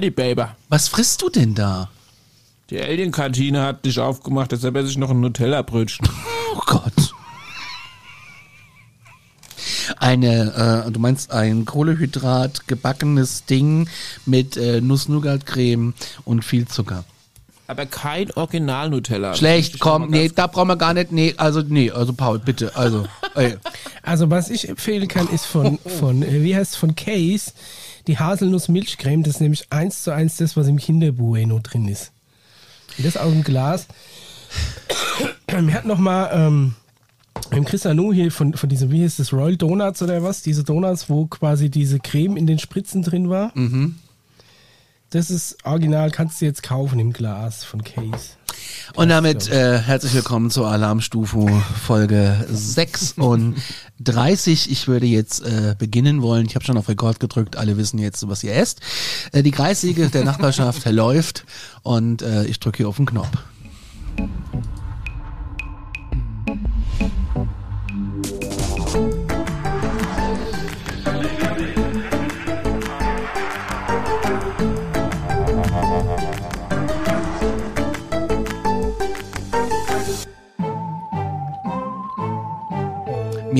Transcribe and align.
Die 0.00 0.10
Baby. 0.10 0.44
Was 0.70 0.88
frisst 0.88 1.20
du 1.20 1.28
denn 1.28 1.54
da? 1.54 1.90
Die 2.70 2.80
Alien-Kantine 2.80 3.62
hat 3.62 3.84
dich 3.84 3.98
aufgemacht, 3.98 4.52
deshalb 4.52 4.76
esse 4.76 4.88
ich 4.88 4.96
noch 4.96 5.10
ein 5.10 5.20
Nutella-Brötchen. 5.20 6.08
Oh 6.54 6.60
Gott. 6.66 7.14
Eine, 9.98 10.84
äh, 10.86 10.90
du 10.90 11.00
meinst 11.00 11.32
ein 11.32 11.64
Kohlehydrat 11.64 12.66
gebackenes 12.66 13.44
Ding 13.44 13.88
mit 14.24 14.56
äh, 14.56 14.80
Nuss-Nougat-Creme 14.80 15.94
und 16.24 16.44
viel 16.44 16.66
Zucker. 16.66 17.04
Aber 17.66 17.86
kein 17.86 18.32
Original-Nutella. 18.32 19.34
Schlecht, 19.34 19.78
komm, 19.80 20.10
nee, 20.10 20.30
da 20.34 20.46
brauchen 20.46 20.68
wir 20.68 20.76
gar 20.76 20.94
nicht, 20.94 21.12
nee, 21.12 21.34
also, 21.36 21.60
nee, 21.60 21.90
also 21.90 22.12
Paul, 22.14 22.38
bitte, 22.38 22.74
also, 22.74 23.06
ey. 23.34 23.58
Also 24.02 24.30
was 24.30 24.50
ich 24.50 24.68
empfehlen 24.68 25.06
kann, 25.08 25.28
ist 25.28 25.44
von, 25.44 25.78
von 25.98 26.22
äh, 26.22 26.42
wie 26.42 26.56
heißt 26.56 26.72
es, 26.72 26.76
von 26.76 26.96
Case, 26.96 27.52
die 28.06 28.18
Haselnuss-Milchcreme. 28.18 29.22
Das 29.22 29.34
ist 29.34 29.40
nämlich 29.40 29.66
eins 29.70 30.02
zu 30.02 30.12
eins 30.12 30.36
das, 30.36 30.56
was 30.56 30.68
im 30.68 30.78
Kinderbueno 30.78 31.58
drin 31.60 31.88
ist. 31.88 32.12
Und 32.96 33.06
das 33.06 33.16
aus 33.16 33.30
dem 33.30 33.44
Glas. 33.44 33.86
Wir 35.46 35.74
hatten 35.74 35.88
noch 35.88 35.98
mal 35.98 36.30
ähm, 36.32 36.74
im 37.50 37.64
Christian 37.64 37.96
Nu 37.96 38.12
hier 38.12 38.30
von, 38.30 38.54
von 38.54 38.68
diesem, 38.68 38.90
wie 38.90 39.04
heißt 39.04 39.18
das, 39.18 39.32
Royal 39.32 39.56
Donuts 39.56 40.02
oder 40.02 40.22
was? 40.22 40.42
Diese 40.42 40.64
Donuts, 40.64 41.10
wo 41.10 41.26
quasi 41.26 41.70
diese 41.70 41.98
Creme 41.98 42.36
in 42.36 42.46
den 42.46 42.58
Spritzen 42.58 43.02
drin 43.02 43.28
war. 43.28 43.52
Das 45.10 45.30
ist 45.30 45.64
original, 45.64 46.10
kannst 46.10 46.40
du 46.40 46.44
jetzt 46.44 46.62
kaufen 46.62 47.00
im 47.00 47.12
Glas 47.12 47.64
von 47.64 47.82
Case. 47.82 48.36
Und 48.94 49.08
damit 49.08 49.48
äh, 49.48 49.78
herzlich 49.78 50.14
willkommen 50.14 50.50
zur 50.50 50.68
Alarmstufe 50.68 51.46
Folge 51.86 52.46
36. 52.50 54.70
Ich 54.70 54.88
würde 54.88 55.06
jetzt 55.06 55.44
äh, 55.44 55.74
beginnen 55.78 56.22
wollen. 56.22 56.46
Ich 56.46 56.54
habe 56.54 56.64
schon 56.64 56.76
auf 56.76 56.88
Rekord 56.88 57.20
gedrückt. 57.20 57.56
Alle 57.56 57.76
wissen 57.76 57.98
jetzt, 57.98 58.28
was 58.28 58.44
ihr 58.44 58.54
esst. 58.54 58.80
Äh, 59.32 59.42
die 59.42 59.50
Kreissäge 59.50 60.08
der 60.08 60.24
Nachbarschaft 60.24 60.84
läuft 60.90 61.44
und 61.82 62.22
äh, 62.22 62.44
ich 62.44 62.60
drücke 62.60 62.78
hier 62.78 62.88
auf 62.88 62.96
den 62.96 63.06
Knopf. 63.06 63.28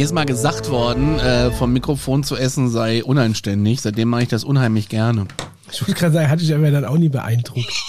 Mir 0.00 0.06
ist 0.06 0.14
mal 0.14 0.24
gesagt 0.24 0.70
worden, 0.70 1.18
äh, 1.18 1.50
vom 1.50 1.74
Mikrofon 1.74 2.24
zu 2.24 2.34
essen 2.34 2.70
sei 2.70 3.04
unanständig. 3.04 3.82
Seitdem 3.82 4.08
mache 4.08 4.22
ich 4.22 4.28
das 4.28 4.44
unheimlich 4.44 4.88
gerne. 4.88 5.26
Ich 5.70 5.82
wollte 5.82 5.92
gerade 5.92 6.14
sagen, 6.14 6.30
hatte 6.30 6.42
ich 6.42 6.54
aber 6.54 6.70
dann 6.70 6.86
auch 6.86 6.96
nie 6.96 7.10
beeindruckt. 7.10 7.70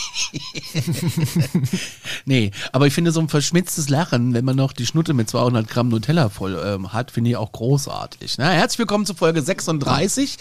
Nee, 2.25 2.51
aber 2.71 2.85
ich 2.87 2.93
finde 2.93 3.11
so 3.11 3.19
ein 3.19 3.29
verschmitztes 3.29 3.89
Lachen, 3.89 4.33
wenn 4.33 4.45
man 4.45 4.55
noch 4.55 4.73
die 4.73 4.85
Schnutte 4.85 5.13
mit 5.13 5.29
200 5.29 5.67
Gramm 5.67 5.89
Nutella 5.89 6.29
voll 6.29 6.61
ähm, 6.63 6.93
hat, 6.93 7.11
finde 7.11 7.31
ich 7.31 7.35
auch 7.35 7.51
großartig. 7.51 8.35
Na, 8.37 8.51
herzlich 8.51 8.79
willkommen 8.79 9.05
zu 9.05 9.15
Folge 9.15 9.41
36, 9.41 10.37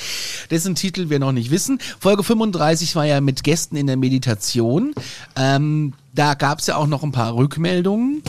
dessen 0.51 0.75
Titel 0.75 1.09
wir 1.09 1.19
noch 1.19 1.33
nicht 1.33 1.51
wissen. 1.51 1.79
Folge 1.99 2.23
35 2.23 2.95
war 2.97 3.07
ja 3.07 3.21
mit 3.21 3.45
Gästen 3.45 3.77
in 3.77 3.87
der 3.87 3.97
Meditation. 3.97 4.95
Ähm, 5.37 5.95
da 6.15 6.35
gab 6.35 6.59
es 6.59 6.67
ja 6.67 6.77
auch 6.77 6.87
noch 6.87 7.03
ein 7.03 7.13
paar 7.13 7.35
Rückmeldungen. 7.35 8.23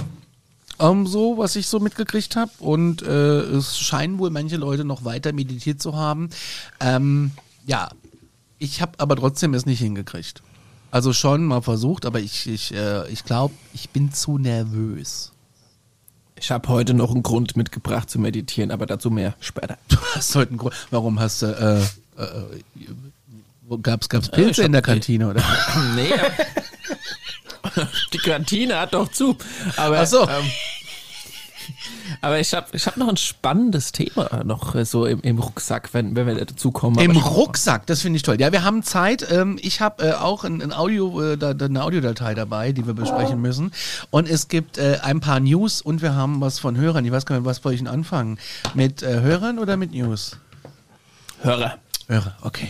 Ähm, 0.82 1.06
so, 1.08 1.38
was 1.38 1.56
ich 1.56 1.68
so 1.68 1.80
mitgekriegt 1.80 2.36
habe. 2.36 2.52
Und 2.60 3.02
äh, 3.04 3.08
es 3.42 3.78
scheinen 3.80 4.18
wohl 4.20 4.30
manche 4.32 4.58
Leute 4.58 4.84
noch 4.84 5.06
weiter 5.06 5.32
meditiert 5.34 5.82
zu 5.82 5.96
haben. 5.96 6.30
Ähm, 6.80 7.32
ja, 7.66 7.90
ich 8.58 8.82
habe 8.82 8.94
aber 8.98 9.16
trotzdem 9.16 9.54
es 9.54 9.66
nicht 9.66 9.80
hingekriegt. 9.80 10.42
Also 10.92 11.14
schon 11.14 11.46
mal 11.46 11.62
versucht, 11.62 12.06
aber 12.06 12.20
ich, 12.20 12.48
ich, 12.48 12.74
äh, 12.74 13.08
ich 13.10 13.24
glaube, 13.24 13.54
ich 13.74 13.90
bin 13.92 14.12
zu 14.12 14.38
nervös. 14.38 15.32
Ich 16.36 16.50
habe 16.52 16.68
heute 16.70 16.94
noch 16.96 17.12
einen 17.12 17.24
Grund 17.24 17.56
mitgebracht 17.56 18.10
zu 18.10 18.18
meditieren, 18.20 18.72
aber 18.72 18.88
dazu 18.88 19.10
mehr 19.12 19.36
später. 19.40 19.78
Du 19.90 19.98
hast 20.16 20.36
heute 20.36 20.50
einen 20.50 20.58
Grund. 20.58 20.74
Warum 20.90 21.20
hast 21.20 21.44
du, 21.44 21.46
äh, 22.18 22.22
äh, 22.22 23.78
gab's, 23.84 24.10
gab's 24.10 24.28
Äh, 24.30 24.32
Pilze 24.32 24.62
hab- 24.64 24.66
in 24.66 24.72
der 24.74 24.82
Kantine, 24.82 25.30
oder? 25.30 25.44
Nee. 25.96 26.10
Die 28.14 28.18
Kantine 28.18 28.80
hat 28.80 28.94
doch 28.94 29.10
zu. 29.10 29.38
Aber, 29.78 30.00
Ach 30.00 30.08
so. 30.08 30.24
ähm, 30.24 30.52
aber 32.22 32.40
ich 32.40 32.54
habe 32.54 32.68
ich 32.74 32.86
hab 32.86 32.98
noch 32.98 33.08
ein 33.08 33.18
spannendes 33.18 33.92
Thema 33.92 34.44
noch 34.44 34.76
äh, 34.76 34.86
so 34.86 35.06
im, 35.06 35.22
im 35.22 35.40
Rucksack, 35.40 35.90
wenn, 35.94 36.16
wenn 36.16 36.28
wir 36.28 36.46
dazu 36.46 36.72
kommen. 36.72 37.00
Im 37.00 37.16
Rucksack, 37.16 37.86
das 37.88 38.02
finde 38.02 38.18
ich 38.18 38.24
toll. 38.24 38.40
Ja, 38.40 38.52
wir 38.52 38.64
haben 38.64 38.84
Zeit. 38.84 39.26
Ähm, 39.32 39.58
ich 39.62 39.82
habe 39.82 40.10
äh, 40.10 40.14
auch 40.14 40.44
ein, 40.44 40.62
ein 40.62 40.74
Audio, 40.74 41.22
äh, 41.22 41.38
da, 41.38 41.52
eine 41.52 41.84
Audiodatei 41.84 42.34
dabei, 42.34 42.72
die 42.72 42.86
wir 42.86 42.94
besprechen 42.94 43.42
müssen. 43.42 43.72
Und 44.10 44.30
es 44.30 44.48
gibt 44.48 44.78
äh, 44.78 45.00
ein 45.02 45.20
paar 45.20 45.40
News 45.40 45.82
und 45.82 46.02
wir 46.02 46.16
haben 46.16 46.42
was 46.42 46.60
von 46.60 46.78
Hörern. 46.78 47.06
Ich 47.06 47.12
weiß 47.12 47.26
gar 47.26 47.38
nicht, 47.38 47.46
was 47.46 47.58
soll 47.58 47.74
ich 47.74 47.80
denn 47.80 47.88
anfangen? 47.88 48.38
Mit 48.74 49.04
äh, 49.04 49.22
Hörern 49.22 49.60
oder 49.60 49.78
mit 49.78 49.92
News? 49.94 50.38
Hörer. 51.42 51.78
Hörer, 52.08 52.36
okay. 52.42 52.70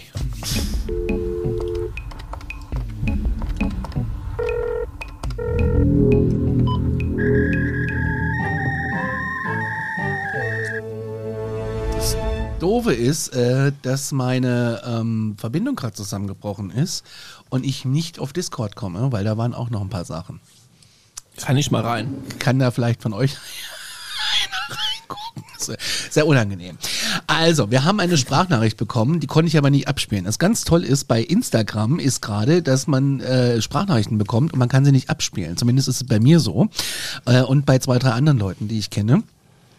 Das 11.95 12.17
Doofe 12.59 12.93
ist, 12.93 13.29
äh, 13.29 13.71
dass 13.81 14.11
meine 14.11 14.81
ähm, 14.85 15.35
Verbindung 15.37 15.75
gerade 15.75 15.93
zusammengebrochen 15.93 16.71
ist 16.71 17.05
und 17.49 17.65
ich 17.65 17.85
nicht 17.85 18.19
auf 18.19 18.33
Discord 18.33 18.75
komme, 18.75 19.11
weil 19.11 19.23
da 19.23 19.37
waren 19.37 19.53
auch 19.53 19.69
noch 19.69 19.81
ein 19.81 19.89
paar 19.89 20.05
Sachen. 20.05 20.39
Kann 21.37 21.57
ich 21.57 21.71
mal 21.71 21.81
rein. 21.81 22.23
Kann 22.39 22.59
da 22.59 22.71
vielleicht 22.71 23.01
von 23.01 23.13
euch 23.13 23.31
einer 24.43 24.77
reingucken? 24.77 25.77
Sehr 26.09 26.27
unangenehm. 26.27 26.77
Also, 27.27 27.71
wir 27.71 27.83
haben 27.83 27.99
eine 27.99 28.17
Sprachnachricht 28.17 28.77
bekommen, 28.77 29.19
die 29.19 29.27
konnte 29.27 29.47
ich 29.47 29.57
aber 29.57 29.69
nicht 29.69 29.87
abspielen. 29.87 30.25
Das 30.25 30.39
ganz 30.39 30.63
toll 30.63 30.83
ist 30.83 31.07
bei 31.07 31.21
Instagram 31.21 31.99
ist 31.99 32.21
gerade, 32.21 32.61
dass 32.61 32.87
man 32.87 33.19
äh, 33.19 33.61
Sprachnachrichten 33.61 34.17
bekommt 34.17 34.53
und 34.53 34.59
man 34.59 34.69
kann 34.69 34.85
sie 34.85 34.91
nicht 34.91 35.09
abspielen. 35.09 35.57
Zumindest 35.57 35.87
ist 35.87 36.01
es 36.01 36.07
bei 36.07 36.19
mir 36.19 36.39
so 36.39 36.69
äh, 37.25 37.41
und 37.41 37.65
bei 37.65 37.79
zwei, 37.79 37.99
drei 37.99 38.11
anderen 38.11 38.39
Leuten, 38.39 38.67
die 38.67 38.79
ich 38.79 38.89
kenne. 38.89 39.23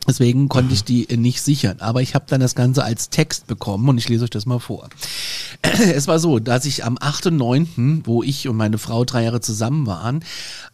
Deswegen 0.07 0.49
konnte 0.49 0.75
ich 0.75 0.83
die 0.83 1.07
nicht 1.17 1.43
sichern. 1.43 1.77
Aber 1.79 2.03
ich 2.03 2.15
habe 2.15 2.25
dann 2.29 2.41
das 2.41 2.55
Ganze 2.55 2.83
als 2.83 3.09
Text 3.11 3.47
bekommen 3.47 3.89
und 3.89 3.99
ich 3.99 4.09
lese 4.09 4.25
euch 4.25 4.31
das 4.31 4.47
mal 4.47 4.59
vor. 4.59 4.89
Es 5.95 6.09
war 6.09 6.19
so, 6.19 6.39
dass 6.39 6.65
ich 6.65 6.85
am 6.85 6.99
8.9., 6.99 8.01
wo 8.05 8.23
ich 8.23 8.49
und 8.49 8.57
meine 8.57 8.79
Frau 8.79 9.05
drei 9.05 9.25
Jahre 9.25 9.41
zusammen 9.41 9.87
waren, 9.87 10.25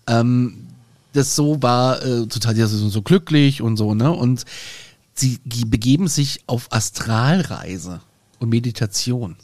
ähm, 0.07 0.67
das 1.13 1.37
so 1.37 1.63
war, 1.63 2.03
äh, 2.03 2.27
total 2.27 2.55
so, 2.57 2.89
so 2.89 3.03
glücklich 3.03 3.61
und 3.61 3.77
so, 3.77 3.95
ne? 3.95 4.11
Und 4.11 4.45
sie 5.19 5.39
ge- 5.45 5.65
begeben 5.67 6.09
sich 6.09 6.41
auf 6.47 6.73
Astralreise 6.73 8.01
und 8.39 8.49
Meditation. 8.49 9.37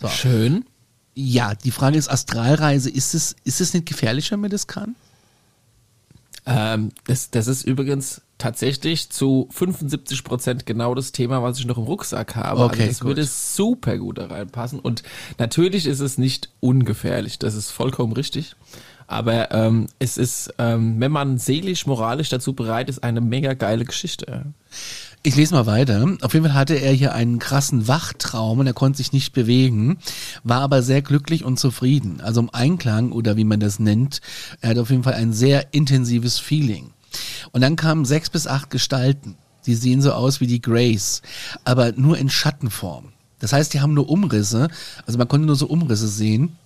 So. 0.00 0.08
Schön. 0.08 0.64
Ja, 1.14 1.54
die 1.54 1.70
Frage 1.72 1.98
ist, 1.98 2.08
Astralreise, 2.10 2.90
ist 2.90 3.14
es, 3.14 3.34
ist 3.44 3.60
es 3.60 3.74
nicht 3.74 3.86
gefährlich, 3.86 4.30
wenn 4.30 4.40
man 4.40 4.50
das 4.50 4.66
kann? 4.66 4.94
Ähm, 6.46 6.90
das, 7.06 7.30
das 7.30 7.46
ist 7.46 7.64
übrigens 7.64 8.22
tatsächlich 8.38 9.10
zu 9.10 9.48
75 9.50 10.22
Prozent 10.22 10.64
genau 10.66 10.94
das 10.94 11.10
Thema, 11.12 11.42
was 11.42 11.58
ich 11.58 11.66
noch 11.66 11.76
im 11.76 11.84
Rucksack 11.84 12.36
habe. 12.36 12.62
Okay, 12.62 12.82
also 12.82 12.86
das 12.86 13.00
gut. 13.00 13.06
würde 13.08 13.24
super 13.24 13.98
gut 13.98 14.18
da 14.18 14.26
reinpassen. 14.26 14.78
Und 14.78 15.02
natürlich 15.38 15.86
ist 15.86 16.00
es 16.00 16.16
nicht 16.18 16.50
ungefährlich. 16.60 17.38
Das 17.38 17.54
ist 17.54 17.70
vollkommen 17.70 18.12
richtig. 18.12 18.54
Aber 19.08 19.50
ähm, 19.52 19.86
es 19.98 20.18
ist, 20.18 20.54
ähm, 20.58 21.00
wenn 21.00 21.10
man 21.10 21.38
seelisch, 21.38 21.86
moralisch 21.86 22.28
dazu 22.28 22.52
bereit 22.52 22.90
ist, 22.90 23.02
eine 23.02 23.22
mega 23.22 23.54
geile 23.54 23.86
Geschichte. 23.86 24.44
Ich 25.22 25.34
lese 25.34 25.54
mal 25.54 25.64
weiter. 25.64 26.06
Auf 26.20 26.34
jeden 26.34 26.44
Fall 26.44 26.54
hatte 26.54 26.74
er 26.74 26.92
hier 26.92 27.14
einen 27.14 27.38
krassen 27.38 27.88
Wachtraum 27.88 28.58
und 28.58 28.66
er 28.66 28.74
konnte 28.74 28.98
sich 28.98 29.12
nicht 29.14 29.32
bewegen, 29.32 29.98
war 30.44 30.60
aber 30.60 30.82
sehr 30.82 31.00
glücklich 31.00 31.42
und 31.42 31.58
zufrieden. 31.58 32.20
Also 32.20 32.40
im 32.40 32.50
Einklang 32.52 33.10
oder 33.10 33.36
wie 33.38 33.44
man 33.44 33.60
das 33.60 33.78
nennt, 33.78 34.20
er 34.60 34.70
hat 34.70 34.78
auf 34.78 34.90
jeden 34.90 35.02
Fall 35.02 35.14
ein 35.14 35.32
sehr 35.32 35.72
intensives 35.72 36.38
Feeling. 36.38 36.90
Und 37.52 37.62
dann 37.62 37.76
kamen 37.76 38.04
sechs 38.04 38.28
bis 38.28 38.46
acht 38.46 38.68
Gestalten. 38.68 39.36
Die 39.64 39.74
sehen 39.74 40.02
so 40.02 40.12
aus 40.12 40.40
wie 40.40 40.46
die 40.46 40.62
Grace, 40.62 41.22
aber 41.64 41.92
nur 41.92 42.18
in 42.18 42.28
Schattenform. 42.28 43.12
Das 43.38 43.54
heißt, 43.54 43.72
die 43.72 43.80
haben 43.80 43.94
nur 43.94 44.10
Umrisse, 44.10 44.68
also 45.06 45.18
man 45.18 45.28
konnte 45.28 45.46
nur 45.46 45.56
so 45.56 45.66
Umrisse 45.66 46.08
sehen 46.08 46.56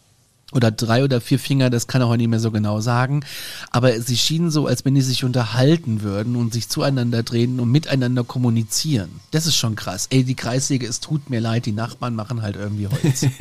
oder 0.53 0.71
drei 0.71 1.03
oder 1.05 1.21
vier 1.21 1.39
Finger, 1.39 1.71
das 1.71 1.87
kann 1.87 2.03
er 2.03 2.07
auch 2.07 2.17
nicht 2.17 2.29
mehr 2.29 2.41
so 2.41 2.51
genau 2.51 2.81
sagen. 2.81 3.25
Aber 3.71 4.01
sie 4.01 4.17
schienen 4.17 4.51
so, 4.51 4.67
als 4.67 4.85
wenn 4.85 4.95
die 4.95 5.03
sich 5.03 5.25
unterhalten 5.25 6.03
würden 6.03 6.37
und 6.37 6.53
sich 6.53 6.69
zueinander 6.69 7.23
drehen 7.23 7.59
und 7.61 7.71
miteinander 7.71 8.25
kommunizieren. 8.25 9.21
Das 9.31 9.47
ist 9.47 9.57
schon 9.57 9.77
krass. 9.77 10.07
Ey, 10.11 10.25
die 10.25 10.35
Kreissäge, 10.35 10.87
es 10.87 11.01
tut 11.01 11.31
mir 11.31 11.41
leid, 11.41 11.67
die 11.67 11.73
Nachbarn 11.73 12.15
machen 12.15 12.43
halt 12.43 12.57
irgendwie 12.57 12.89
Holz. 12.89 13.27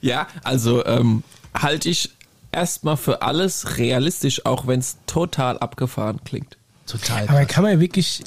Ja, 0.00 0.26
also 0.44 0.84
ähm, 0.84 1.22
halte 1.54 1.88
ich 1.88 2.10
erstmal 2.52 2.96
für 2.96 3.22
alles 3.22 3.78
realistisch, 3.78 4.46
auch 4.46 4.66
wenn 4.66 4.80
es 4.80 4.98
total 5.06 5.58
abgefahren 5.58 6.20
klingt. 6.24 6.56
Total 6.86 7.28
Aber 7.28 7.40
krass. 7.40 7.48
kann 7.48 7.64
man 7.64 7.80
wirklich 7.80 8.22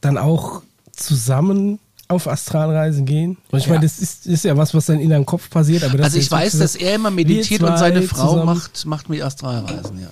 dann 0.00 0.18
auch 0.18 0.62
zusammen 0.92 1.78
auf 2.08 2.28
Astralreisen 2.28 3.04
gehen? 3.04 3.36
Und 3.50 3.58
ich 3.58 3.66
Ja. 3.66 3.72
meine, 3.74 3.84
das 3.84 3.98
ist, 3.98 4.26
ist 4.26 4.44
ja 4.44 4.56
was, 4.56 4.74
was 4.74 4.86
dann 4.86 5.00
in 5.00 5.10
deinem 5.10 5.26
Kopf 5.26 5.50
passiert. 5.50 5.82
Aber 5.84 6.02
Also 6.02 6.18
ich 6.18 6.30
weiß, 6.30 6.58
dass 6.58 6.76
er 6.76 6.94
immer 6.94 7.10
meditiert 7.10 7.62
und 7.62 7.76
seine 7.78 8.02
Frau 8.02 8.30
zusammen- 8.30 8.46
macht, 8.46 8.86
macht 8.86 9.08
mit 9.08 9.22
Astralreisen, 9.22 10.00
ja. 10.00 10.08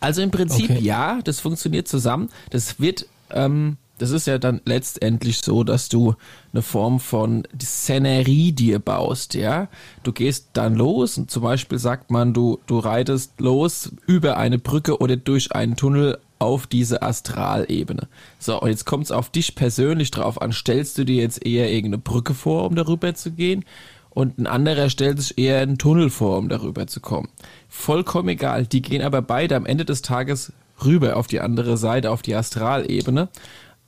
Also 0.00 0.22
im 0.22 0.30
Prinzip 0.30 0.70
Okay. 0.70 0.80
ja, 0.80 1.18
das 1.24 1.40
funktioniert 1.40 1.88
zusammen. 1.88 2.28
Das 2.50 2.78
wird, 2.78 3.06
ähm, 3.30 3.78
das 3.98 4.10
ist 4.12 4.28
ja 4.28 4.38
dann 4.38 4.60
letztendlich 4.64 5.38
so, 5.38 5.64
dass 5.64 5.88
du 5.88 6.14
eine 6.52 6.62
Form 6.62 7.00
von 7.00 7.42
Szenerie 7.60 8.52
dir 8.52 8.78
baust, 8.78 9.34
ja. 9.34 9.66
Du 10.04 10.12
gehst 10.12 10.50
dann 10.52 10.76
los 10.76 11.18
und 11.18 11.32
zum 11.32 11.42
Beispiel 11.42 11.80
sagt 11.80 12.12
man, 12.12 12.32
du, 12.32 12.60
du 12.68 12.78
reitest 12.78 13.40
los 13.40 13.90
über 14.06 14.36
eine 14.36 14.60
Brücke 14.60 14.98
oder 15.00 15.16
durch 15.16 15.50
einen 15.50 15.74
Tunnel 15.74 16.18
auf 16.38 16.66
diese 16.66 17.02
Astralebene. 17.02 18.08
So, 18.38 18.60
und 18.60 18.68
jetzt 18.68 18.84
kommt 18.84 19.04
es 19.04 19.10
auf 19.12 19.30
dich 19.30 19.54
persönlich 19.54 20.10
drauf 20.10 20.40
an. 20.40 20.52
Stellst 20.52 20.98
du 20.98 21.04
dir 21.04 21.22
jetzt 21.22 21.44
eher 21.44 21.70
irgendeine 21.70 21.98
Brücke 21.98 22.34
vor, 22.34 22.66
um 22.66 22.74
darüber 22.74 23.14
zu 23.14 23.32
gehen? 23.32 23.64
Und 24.10 24.38
ein 24.38 24.46
anderer 24.46 24.90
stellt 24.90 25.20
sich 25.20 25.38
eher 25.38 25.60
einen 25.60 25.78
Tunnel 25.78 26.10
vor, 26.10 26.38
um 26.38 26.48
darüber 26.48 26.86
zu 26.86 27.00
kommen. 27.00 27.28
Vollkommen 27.68 28.28
egal. 28.28 28.66
Die 28.66 28.82
gehen 28.82 29.02
aber 29.02 29.22
beide 29.22 29.54
am 29.56 29.66
Ende 29.66 29.84
des 29.84 30.02
Tages 30.02 30.52
rüber 30.84 31.16
auf 31.16 31.26
die 31.26 31.40
andere 31.40 31.76
Seite, 31.76 32.10
auf 32.10 32.22
die 32.22 32.34
Astralebene 32.34 33.28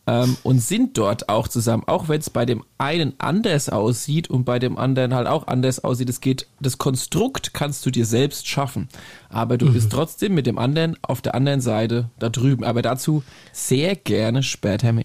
ähm, 0.06 0.37
und 0.43 0.61
sind 0.61 0.97
dort 0.99 1.29
auch 1.29 1.49
zusammen, 1.49 1.85
auch 1.87 2.08
wenn 2.08 2.20
es 2.20 2.31
bei 2.31 2.47
dem 2.47 2.64
einen 2.79 3.14
anders 3.19 3.69
aussieht 3.69 4.29
und 4.31 4.44
bei 4.44 4.58
dem 4.58 4.79
anderen 4.79 5.14
halt 5.14 5.26
auch 5.26 5.47
anders 5.47 5.85
aussieht. 5.85 6.08
Es 6.08 6.20
geht, 6.20 6.47
das 6.61 6.79
Konstrukt 6.79 7.55
kannst 7.55 7.85
du 7.87 7.91
dir 7.91 8.06
selbst 8.06 8.49
schaffen, 8.49 8.88
aber 9.29 9.58
du 9.58 9.73
bist 9.73 9.91
trotzdem 9.93 10.35
mit 10.35 10.47
dem 10.47 10.58
anderen 10.58 10.97
auf 11.02 11.20
der 11.20 11.35
anderen 11.35 11.61
Seite 11.61 12.11
da 12.19 12.29
drüben. 12.29 12.64
Aber 12.64 12.82
dazu 12.82 13.23
sehr 13.52 13.97
gerne 13.97 14.43
später 14.43 14.93
mehr. 14.93 15.05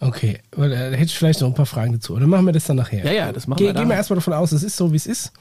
Okay, 0.00 0.38
weil, 0.52 0.72
äh, 0.72 0.90
da 0.90 0.96
hätte 0.96 1.04
ich 1.04 1.18
vielleicht 1.18 1.40
noch 1.40 1.48
ein 1.48 1.54
paar 1.54 1.66
Fragen 1.66 1.92
dazu. 1.92 2.14
Oder 2.14 2.26
machen 2.26 2.46
wir 2.46 2.52
das 2.52 2.64
dann 2.64 2.76
nachher? 2.76 3.04
Ja, 3.04 3.12
ja, 3.12 3.32
das 3.32 3.48
machen 3.48 3.58
Ge 3.58 3.68
wir 3.68 3.74
Gehen 3.74 3.88
wir 3.88 3.96
erstmal 3.96 4.16
davon 4.16 4.32
aus, 4.32 4.52
es 4.52 4.62
ist 4.62 4.76
so, 4.76 4.92
wie 4.92 4.96
es 4.96 5.06
ist. 5.06 5.32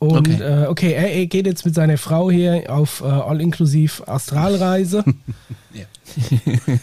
Und 0.00 0.28
Okay. 0.28 0.40
äh, 0.42 0.66
okay 0.66 0.92
er, 0.92 1.12
er 1.12 1.26
geht 1.26 1.46
jetzt 1.46 1.64
mit 1.64 1.74
seiner 1.74 1.98
Frau 1.98 2.30
hier 2.30 2.64
auf 2.68 3.00
äh, 3.00 3.04
All-Inklusiv 3.04 4.02
Astralreise. 4.06 5.04
Ja. 5.74 5.84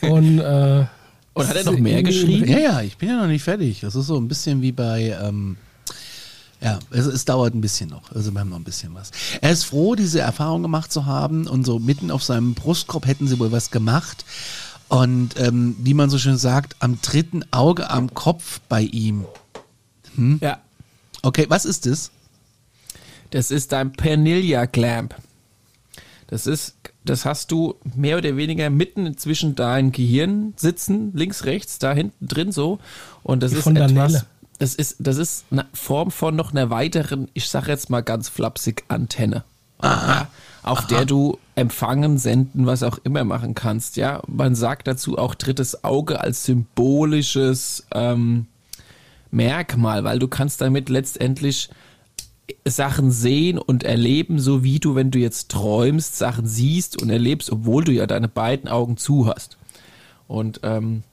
Und, 0.10 0.40
äh, 0.40 0.86
Und 1.34 1.48
hat 1.48 1.56
er 1.56 1.64
noch 1.66 1.78
mehr 1.80 2.04
geschrieben? 2.04 2.48
Ja, 2.48 2.60
ja, 2.60 2.82
ich 2.82 2.98
bin 2.98 3.10
ja 3.10 3.18
noch 3.20 3.28
nicht 3.28 3.44
fertig. 3.44 3.80
Das 3.82 3.96
ist 3.96 4.06
so 4.08 4.18
ein 4.18 4.28
bisschen 4.28 4.62
wie 4.62 4.72
bei, 4.72 5.18
ähm, 5.22 5.58
ja, 6.62 6.78
es, 6.92 7.08
es 7.08 7.26
dauert 7.26 7.56
ein 7.56 7.62
bisschen 7.62 7.90
noch. 7.90 8.12
Also 8.14 8.32
wir 8.32 8.40
haben 8.40 8.50
noch 8.52 8.58
ein 8.60 8.64
bisschen 8.64 8.94
was. 8.94 9.10
Er 9.42 9.52
ist 9.52 9.64
froh, 9.64 9.96
diese 9.96 10.20
Erfahrung 10.22 10.62
gemacht 10.62 10.92
zu 10.94 11.06
haben 11.08 11.48
und 11.48 11.66
so 11.66 11.80
mitten 11.80 12.12
auf 12.12 12.24
seinem 12.24 12.54
Brustkorb 12.54 13.08
hätten 13.08 13.28
sie 13.28 13.40
wohl 13.40 13.52
was 13.52 13.72
gemacht. 13.72 14.24
Und 14.88 15.32
ähm, 15.40 15.76
wie 15.80 15.96
man 15.96 16.12
so 16.12 16.20
schön 16.20 16.38
sagt, 16.38 16.76
am 16.80 17.02
dritten 17.02 17.44
Auge 17.52 17.90
am 17.90 18.14
Kopf 18.14 18.62
bei 18.70 18.82
ihm. 18.84 19.26
Ja. 20.42 20.60
Okay, 21.24 21.48
was 21.50 21.66
ist 21.66 21.88
das? 21.88 22.12
Das 23.36 23.52
ist 23.52 23.74
dein 23.74 23.92
Pernilla 23.92 24.66
Clamp. 24.66 25.14
Das 26.28 26.48
ist, 26.48 26.78
das 27.04 27.26
hast 27.26 27.52
du 27.52 27.76
mehr 27.94 28.18
oder 28.18 28.38
weniger 28.38 28.70
mitten 28.70 29.18
zwischen 29.18 29.56
deinen 29.56 29.92
Gehirn 29.92 30.54
sitzen, 30.56 31.12
links, 31.14 31.44
rechts, 31.44 31.78
da 31.78 31.92
hinten 31.92 32.30
drin 32.30 32.54
so. 32.54 32.80
Und 33.24 33.44
das 33.44 33.52
Wie 33.52 33.58
ist 33.58 33.68
etwas, 33.68 34.26
das 34.58 34.76
ist, 34.76 34.96
das 35.00 35.18
ist 35.18 35.44
eine 35.52 35.66
Form 35.74 36.12
von 36.12 36.34
noch 36.38 36.52
einer 36.52 36.70
weiteren, 36.70 37.28
ich 37.34 37.50
sag 37.50 37.68
jetzt 37.68 37.90
mal 37.90 38.00
ganz 38.00 38.30
flapsig, 38.30 38.86
Antenne. 38.88 39.44
Ja, 39.84 40.30
auf 40.64 40.88
der 40.88 41.04
du 41.04 41.38
empfangen, 41.56 42.18
senden, 42.18 42.66
was 42.66 42.84
auch 42.84 43.00
immer 43.04 43.26
machen 43.26 43.54
kannst. 43.54 43.98
Ja, 43.98 44.22
man 44.28 44.56
sagt 44.56 44.88
dazu 44.88 45.18
auch 45.18 45.36
drittes 45.36 45.84
Auge 45.84 46.22
als 46.22 46.46
symbolisches 46.46 47.86
ähm, 47.94 48.48
Merkmal, 49.30 50.06
weil 50.06 50.20
du 50.20 50.30
kannst 50.30 50.62
damit 50.62 50.88
letztendlich 50.88 51.70
Sachen 52.68 53.12
sehen 53.12 53.58
und 53.58 53.84
erleben, 53.84 54.40
so 54.40 54.64
wie 54.64 54.80
du, 54.80 54.96
wenn 54.96 55.12
du 55.12 55.20
jetzt 55.20 55.50
träumst, 55.50 56.18
Sachen 56.18 56.46
siehst 56.46 57.02
und 57.02 57.10
erlebst, 57.10 57.52
obwohl 57.52 57.84
du 57.84 57.92
ja 57.92 58.06
deine 58.08 58.28
beiden 58.28 58.70
Augen 58.70 58.98
zu 58.98 59.28
hast. 59.28 59.58
Und 60.28 60.60
ähm, 60.64 61.04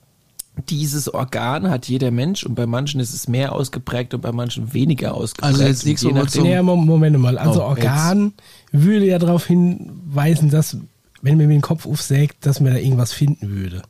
dieses 0.68 1.12
Organ 1.12 1.70
hat 1.70 1.88
jeder 1.88 2.10
Mensch 2.10 2.44
und 2.44 2.54
bei 2.54 2.66
manchen 2.66 3.00
ist 3.00 3.14
es 3.14 3.28
mehr 3.28 3.52
ausgeprägt 3.52 4.12
und 4.12 4.20
bei 4.20 4.32
manchen 4.32 4.74
weniger 4.74 5.14
ausgeprägt. 5.14 5.54
Also 5.54 5.64
jetzt 5.64 5.86
nichts, 5.86 6.02
nachdem- 6.02 6.44
zum- 6.44 6.64
Mo- 6.66 6.76
Moment 6.76 7.18
mal. 7.18 7.38
Also 7.38 7.62
Oh, 7.62 7.68
Organ 7.68 8.34
würde 8.70 9.06
ja 9.06 9.18
darauf 9.18 9.46
hinweisen, 9.46 10.50
dass, 10.50 10.76
wenn 11.22 11.38
man 11.38 11.46
mir 11.46 11.54
den 11.54 11.62
Kopf 11.62 11.86
aufsägt, 11.86 12.44
dass 12.44 12.60
man 12.60 12.72
da 12.74 12.78
irgendwas 12.78 13.12
finden 13.14 13.48
würde. 13.50 13.82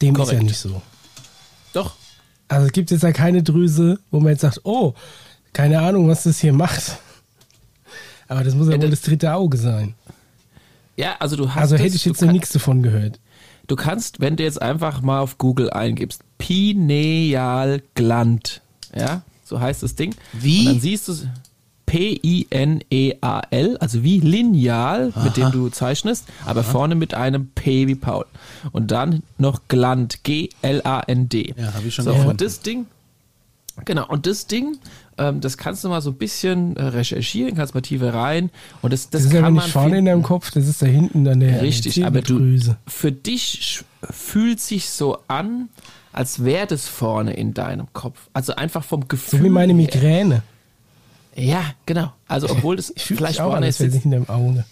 Dem 0.00 0.14
ist 0.14 0.20
Korrekt. 0.20 0.40
ja 0.42 0.42
nicht 0.48 0.58
so. 0.58 0.82
Doch, 1.72 1.94
Also 2.48 2.66
es 2.66 2.72
gibt 2.72 2.90
jetzt 2.90 3.02
ja 3.04 3.12
keine 3.12 3.44
Drüse, 3.44 4.00
wo 4.10 4.18
man 4.18 4.30
jetzt 4.32 4.40
sagt, 4.40 4.60
oh, 4.64 4.94
keine 5.52 5.80
Ahnung, 5.80 6.08
was 6.08 6.22
das 6.24 6.38
hier 6.40 6.52
macht. 6.52 6.98
Aber 8.28 8.44
das 8.44 8.54
muss 8.54 8.66
ja 8.68 8.74
Ja, 8.74 8.80
wohl 8.82 8.90
das- 8.90 9.00
das 9.00 9.08
dritte 9.08 9.32
Auge 9.34 9.56
sein. 9.58 9.94
ja, 10.96 11.16
also 11.18 11.34
du 11.36 11.48
hast 11.50 11.56
Also 11.62 11.76
hätte 11.76 11.96
ich 11.96 12.02
du 12.04 12.10
jetzt 12.10 12.20
noch 12.20 12.28
kann- 12.28 12.34
nichts 12.34 12.52
davon 12.52 12.82
gehört. 12.82 13.18
Du 13.68 13.76
kannst, 13.76 14.20
wenn 14.20 14.36
du 14.36 14.42
jetzt 14.42 14.60
einfach 14.60 15.02
mal 15.02 15.20
auf 15.20 15.38
Google 15.38 15.70
eingibst, 15.70 16.22
Pinealgland, 16.38 18.60
ja, 18.94 19.22
so 19.44 19.60
heißt 19.60 19.82
das 19.82 19.94
Ding. 19.94 20.14
Wie? 20.32 20.60
Und 20.60 20.66
dann 20.74 20.80
siehst 20.80 21.08
du 21.08 21.14
P-I-N-E-A-L, 21.86 23.76
also 23.78 24.02
wie 24.02 24.18
Lineal, 24.20 25.12
mit 25.22 25.36
dem 25.36 25.52
du 25.52 25.68
zeichnest, 25.68 26.24
aber 26.46 26.62
vorne 26.64 26.94
mit 26.94 27.12
einem 27.14 27.48
P 27.48 27.86
wie 27.86 27.94
Paul. 27.94 28.24
Und 28.72 28.90
dann 28.90 29.22
noch 29.38 29.60
Gland, 29.68 30.24
G-L-A-N-D. 30.24 31.54
Ja, 31.56 31.74
hab 31.74 31.84
ich 31.84 31.94
schon 31.94 32.04
so, 32.06 32.10
gefunden. 32.12 32.30
Und 32.30 32.40
das 32.40 32.60
Ding, 32.60 32.86
genau, 33.84 34.06
und 34.08 34.26
das 34.26 34.46
Ding, 34.46 34.78
ähm, 35.18 35.40
das 35.40 35.56
kannst 35.58 35.84
du 35.84 35.88
mal 35.88 36.00
so 36.00 36.10
ein 36.10 36.16
bisschen 36.16 36.76
äh, 36.76 36.84
recherchieren, 36.84 37.54
kannst 37.54 37.74
mal 37.74 37.80
tiefer 37.80 38.14
rein. 38.14 38.50
Und 38.80 38.92
das, 38.92 39.10
das, 39.10 39.22
Das, 39.22 39.32
ist 39.32 39.32
kann 39.32 39.54
man 39.54 39.64
nicht 39.64 39.68
vorne 39.72 39.88
in 39.88 39.94
finden. 39.94 40.06
deinem 40.06 40.22
Kopf, 40.22 40.50
das 40.50 40.66
ist 40.66 40.82
da 40.82 40.86
hinten 40.86 41.26
an 41.28 41.40
der 41.40 41.62
Richtig, 41.62 42.04
aber 42.04 42.22
du, 42.22 42.58
für 42.86 43.12
dich 43.12 43.84
fühlt 44.10 44.60
sich 44.60 44.90
so 44.90 45.18
an, 45.28 45.68
als 46.12 46.44
wäre 46.44 46.66
das 46.66 46.88
vorne 46.88 47.34
in 47.34 47.54
deinem 47.54 47.92
Kopf. 47.92 48.28
Also 48.32 48.54
einfach 48.54 48.84
vom 48.84 49.08
Gefühl. 49.08 49.38
So 49.40 49.44
wie 49.44 49.50
meine. 49.50 49.74
Migräne. 49.74 50.42
Ja, 51.34 51.62
genau. 51.86 52.12
Also 52.28 52.50
obwohl 52.50 52.76
das 52.76 52.90
Ich 52.96 53.04
vielleicht 53.04 53.40
auch 53.40 53.46
an, 53.54 53.62
vorne 53.62 53.66
wäre 53.78 53.84
ist. 53.96 54.04
in 54.04 54.10
deinem 54.10 54.28
Auge. 54.28 54.64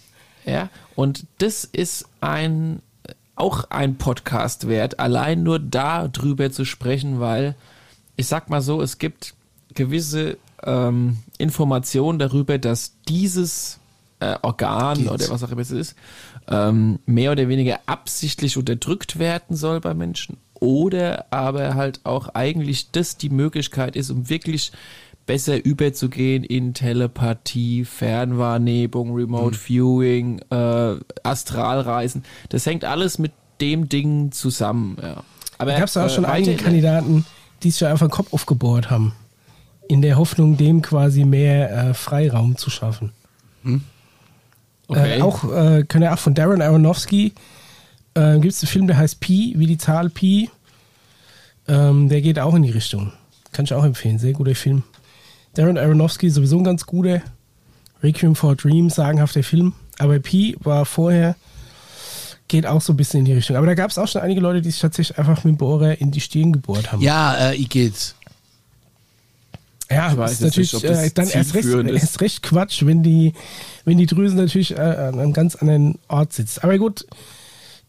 Ja, 0.45 0.69
und 0.95 1.27
das 1.39 1.65
ist 1.65 2.07
ein 2.21 2.81
auch 3.37 3.65
ein 3.71 3.97
Podcast 3.97 4.69
wert, 4.69 5.01
allein 5.01 5.43
nur 5.43 5.59
darüber 5.59 6.51
zu 6.51 6.67
sprechen, 6.67 7.21
weil 7.21 7.55
ich 8.17 8.27
sag 8.27 8.51
mal 8.51 8.61
so, 8.61 8.83
es 8.83 8.99
gibt 8.99 9.35
gewisse 9.75 10.39
ähm, 10.63 11.19
Informationen 11.39 12.19
darüber, 12.19 12.59
dass 12.59 12.95
dieses 13.09 13.79
äh, 14.21 14.37
Organ 14.43 14.99
Geht. 14.99 15.11
oder 15.11 15.31
was 15.31 15.43
auch 15.43 15.51
immer 15.51 15.63
es 15.63 15.71
ist, 15.71 15.97
ähm, 16.49 16.99
mehr 17.07 17.33
oder 17.33 17.49
weniger 17.49 17.81
absichtlich 17.87 18.57
unterdrückt 18.57 19.19
werden 19.19 19.57
soll 19.57 19.81
bei 19.81 19.95
Menschen 19.95 20.37
oder 20.61 21.27
aber 21.31 21.75
halt 21.75 22.01
auch 22.05 22.29
eigentlich 22.35 22.91
das 22.93 23.17
die 23.17 23.31
Möglichkeit 23.31 23.97
ist, 23.97 24.11
um 24.11 24.29
wirklich 24.29 24.73
besser 25.27 25.65
überzugehen 25.65 26.45
in 26.45 26.75
Telepathie, 26.75 27.85
Fernwahrnehmung, 27.85 29.15
Remote 29.15 29.57
Viewing, 29.57 30.41
äh, 30.51 30.97
Astralreisen. 31.23 32.25
Das 32.49 32.67
hängt 32.67 32.85
alles 32.85 33.19
mit 33.19 33.33
dem 33.61 33.89
Ding 33.89 34.33
zusammen. 34.33 34.97
Ja. 35.01 35.23
Aber 35.59 35.73
Da 35.73 35.79
gab 35.79 35.89
es 35.89 35.97
auch 35.97 36.07
äh, 36.07 36.11
schon 36.11 36.25
einige 36.25 36.57
Kandidaten, 36.57 37.25
die 37.63 37.71
sich 37.71 37.87
einfach 37.87 38.07
den 38.07 38.13
Kopf 38.13 38.33
aufgebohrt 38.33 38.91
haben. 38.91 39.13
In 39.91 40.03
der 40.03 40.17
Hoffnung, 40.19 40.57
dem 40.57 40.83
quasi 40.83 41.25
mehr 41.25 41.89
äh, 41.89 41.95
Freiraum 41.95 42.57
zu 42.57 42.71
schaffen. 42.71 43.11
Okay. 44.87 45.19
Äh, 45.19 45.23
auch, 45.23 45.45
äh, 45.45 45.83
können 45.83 46.05
ja 46.05 46.15
auch 46.15 46.19
von 46.21 46.33
Darren 46.33 46.63
Aronofsky, 46.63 47.33
äh, 48.15 48.39
gibt 48.39 48.55
es 48.55 48.63
einen 48.63 48.69
Film, 48.69 48.87
der 48.87 48.99
heißt 48.99 49.19
Pi, 49.19 49.55
wie 49.57 49.67
die 49.67 49.79
Zahl 49.79 50.09
Pi. 50.09 50.49
Ähm, 51.67 52.09
der 52.09 52.21
geht 52.21 52.39
auch 52.39 52.55
in 52.55 52.63
die 52.63 52.71
Richtung. 52.71 53.13
Kann 53.51 53.65
ich 53.65 53.75
auch 53.75 53.83
empfehlen, 53.83 54.21
sehr 54.21 54.33
guter 54.33 54.55
Film. 54.55 54.85
Darren 55.55 55.77
Aronofsky 55.77 56.31
sowieso 56.31 56.59
ein 56.59 56.65
ganz 56.65 56.87
guter. 56.87 57.21
Requiem 58.01 58.37
for 58.37 58.53
a 58.53 58.55
Dream, 58.55 58.91
sagenhafter 58.91 59.43
Film. 59.43 59.73
Aber 59.99 60.21
Pi 60.21 60.57
war 60.61 60.87
vorher, 60.87 61.35
geht 62.47 62.65
auch 62.65 62.81
so 62.81 62.93
ein 62.93 62.97
bisschen 62.97 63.19
in 63.21 63.25
die 63.25 63.33
Richtung. 63.33 63.57
Aber 63.57 63.67
da 63.67 63.75
gab 63.75 63.91
es 63.91 63.99
auch 63.99 64.07
schon 64.07 64.23
einige 64.23 64.41
Leute, 64.41 64.63
die 64.63 64.71
sich 64.71 64.81
tatsächlich 64.81 65.19
einfach 65.19 65.43
mit 65.43 65.55
dem 65.55 65.57
Bohrer 65.57 66.01
in 66.01 66.13
die 66.13 66.21
Stirn 66.21 66.53
gebohrt 66.53 66.93
haben. 66.93 67.03
Ja, 67.03 67.51
äh, 67.51 67.57
Igitt. 67.61 68.15
Ja, 69.91 70.17
weiß 70.17 70.33
ist 70.33 70.41
natürlich 70.43 70.73
nicht, 70.73 70.85
äh, 70.85 71.11
dann 71.13 71.29
erst 71.29 71.55
recht, 71.55 71.67
erst 71.69 72.21
recht 72.21 72.43
Quatsch, 72.43 72.87
wenn 72.87 73.03
die, 73.03 73.33
wenn 73.85 73.99
die 73.99 74.07
Drüsen 74.07 74.39
natürlich 74.39 74.73
äh, 74.73 74.81
an 74.81 75.19
einem 75.19 75.33
ganz 75.33 75.57
anderen 75.57 75.99
Ort 76.07 76.33
sitzt. 76.33 76.63
Aber 76.63 76.79
gut, 76.79 77.07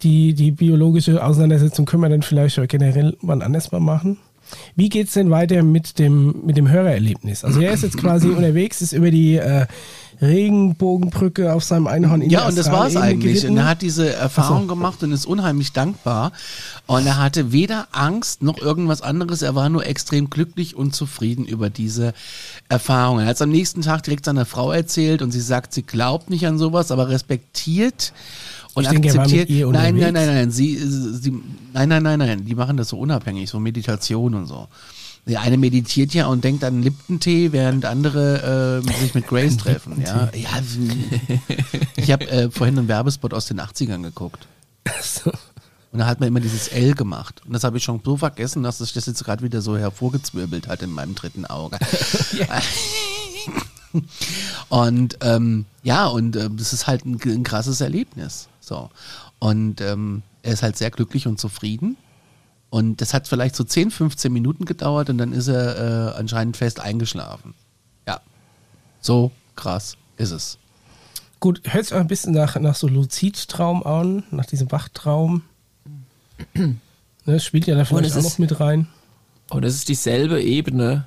die, 0.01 0.33
die 0.33 0.51
biologische 0.51 1.23
Auseinandersetzung 1.23 1.85
können 1.85 2.01
wir 2.01 2.09
dann 2.09 2.23
vielleicht 2.23 2.59
generell 2.67 3.15
mal 3.21 3.41
anders 3.43 3.71
mal 3.71 3.79
machen. 3.79 4.17
wie 4.75 4.89
geht's 4.89 5.13
denn 5.13 5.29
weiter 5.29 5.61
mit 5.61 5.99
dem, 5.99 6.43
mit 6.43 6.57
dem 6.57 6.69
Hörererlebnis? 6.69 7.43
Also 7.43 7.61
er 7.61 7.73
ist 7.73 7.83
jetzt 7.83 7.97
quasi 7.97 8.29
unterwegs, 8.35 8.81
ist 8.81 8.93
über 8.93 9.11
die 9.11 9.35
äh, 9.35 9.67
Regenbogenbrücke 10.21 11.51
auf 11.53 11.63
seinem 11.63 11.87
Einhorn 11.87 12.21
in 12.21 12.29
Ja, 12.29 12.47
und 12.47 12.57
das 12.57 12.71
war 12.71 12.87
es 12.87 12.95
eigentlich. 12.95 13.33
geritten. 13.41 13.51
Und 13.51 13.57
er 13.57 13.67
hat 13.67 13.81
diese 13.81 14.13
Erfahrung 14.13 14.61
so. 14.63 14.67
gemacht 14.67 15.01
und 15.03 15.11
ist 15.11 15.25
unheimlich 15.25 15.71
dankbar. 15.73 16.31
Und 16.85 17.05
er 17.07 17.17
hatte 17.17 17.51
weder 17.51 17.87
Angst 17.91 18.43
noch 18.43 18.59
irgendwas 18.59 19.01
anderes. 19.01 19.41
Er 19.41 19.55
war 19.55 19.69
nur 19.69 19.85
extrem 19.85 20.29
glücklich 20.29 20.75
und 20.75 20.95
zufrieden 20.95 21.45
über 21.45 21.69
diese 21.69 22.13
Erfahrung. 22.69 23.19
Er 23.19 23.25
hat 23.25 23.35
es 23.35 23.41
am 23.41 23.49
nächsten 23.49 23.81
Tag 23.81 24.03
direkt 24.03 24.25
seiner 24.25 24.45
Frau 24.45 24.71
erzählt 24.71 25.21
und 25.21 25.31
sie 25.31 25.41
sagt, 25.41 25.73
sie 25.73 25.83
glaubt 25.83 26.29
nicht 26.29 26.45
an 26.45 26.57
sowas, 26.57 26.91
aber 26.91 27.09
respektiert 27.09 28.13
und 28.73 28.83
Ich 28.83 28.89
denke, 28.89 29.09
er 29.09 29.15
akzeptiert. 29.15 29.49
ihr 29.49 29.67
nein, 29.67 29.95
nein, 29.95 30.13
nein, 30.13 30.27
nein, 30.27 30.51
sie, 30.51 30.77
sie, 30.77 31.31
nein, 31.73 31.89
nein, 31.89 32.03
nein, 32.03 32.19
nein, 32.19 32.45
die 32.45 32.55
machen 32.55 32.77
das 32.77 32.89
so 32.89 32.97
unabhängig, 32.99 33.49
so 33.49 33.59
Meditation 33.59 34.33
und 34.33 34.45
so. 34.45 34.67
Der 35.27 35.41
eine 35.41 35.57
meditiert 35.57 36.13
ja 36.13 36.27
und 36.27 36.43
denkt 36.43 36.63
an 36.63 36.81
Lipton-Tee, 36.81 37.51
während 37.51 37.85
andere 37.85 38.81
äh, 38.83 38.99
sich 38.99 39.13
mit 39.13 39.27
Grace 39.27 39.55
treffen. 39.57 40.01
Ja, 40.01 40.29
ja 40.33 40.49
ich 41.95 42.11
habe 42.11 42.27
äh, 42.29 42.49
vorhin 42.49 42.77
einen 42.77 42.87
Werbespot 42.87 43.33
aus 43.33 43.45
den 43.45 43.59
80ern 43.61 44.01
geguckt. 44.01 44.47
So. 45.01 45.31
Und 45.91 45.99
da 45.99 46.05
hat 46.05 46.19
man 46.19 46.27
immer 46.29 46.39
dieses 46.39 46.69
L 46.69 46.93
gemacht. 46.95 47.41
Und 47.45 47.53
das 47.53 47.63
habe 47.63 47.77
ich 47.77 47.83
schon 47.83 48.01
so 48.03 48.15
vergessen, 48.15 48.63
dass 48.63 48.77
sich 48.77 48.93
das 48.93 49.05
jetzt 49.05 49.23
gerade 49.25 49.43
wieder 49.43 49.61
so 49.61 49.77
hervorgezwirbelt 49.77 50.67
hat 50.67 50.81
in 50.81 50.91
meinem 50.91 51.15
dritten 51.15 51.45
Auge. 51.45 51.77
und 54.69 55.17
ähm, 55.21 55.65
ja, 55.83 56.07
und 56.07 56.37
ähm, 56.37 56.55
das 56.55 56.71
ist 56.71 56.87
halt 56.87 57.05
ein, 57.05 57.19
ein 57.23 57.43
krasses 57.43 57.81
Erlebnis. 57.81 58.47
So. 58.61 58.89
Und 59.39 59.81
ähm, 59.81 60.23
er 60.43 60.53
ist 60.53 60.63
halt 60.63 60.77
sehr 60.77 60.91
glücklich 60.91 61.27
und 61.27 61.39
zufrieden. 61.39 61.97
Und 62.71 63.01
das 63.01 63.13
hat 63.13 63.27
vielleicht 63.27 63.55
so 63.57 63.65
10, 63.65 63.91
15 63.91 64.31
Minuten 64.31 64.63
gedauert 64.63 65.09
und 65.09 65.17
dann 65.17 65.33
ist 65.33 65.49
er 65.49 66.13
äh, 66.15 66.17
anscheinend 66.17 66.55
fest 66.55 66.79
eingeschlafen. 66.79 67.53
Ja. 68.07 68.21
So 69.01 69.31
krass 69.57 69.97
ist 70.15 70.31
es. 70.31 70.57
Gut, 71.41 71.61
hört 71.65 71.83
sich 71.85 71.93
auch 71.93 71.99
ein 71.99 72.07
bisschen 72.07 72.33
nach, 72.33 72.57
nach 72.59 72.75
so 72.75 72.87
Luzidtraum 72.87 73.83
an, 73.83 74.23
nach 74.31 74.45
diesem 74.45 74.71
Wachtraum. 74.71 75.41
ne, 76.53 76.77
das 77.25 77.43
spielt 77.43 77.67
ja 77.67 77.75
da 77.75 77.83
vielleicht 77.83 78.13
auch 78.13 78.19
ist- 78.19 78.23
noch 78.23 78.37
mit 78.39 78.59
rein. 78.61 78.87
Und 79.49 79.65
es 79.65 79.75
ist 79.75 79.89
dieselbe 79.89 80.41
Ebene, 80.41 81.03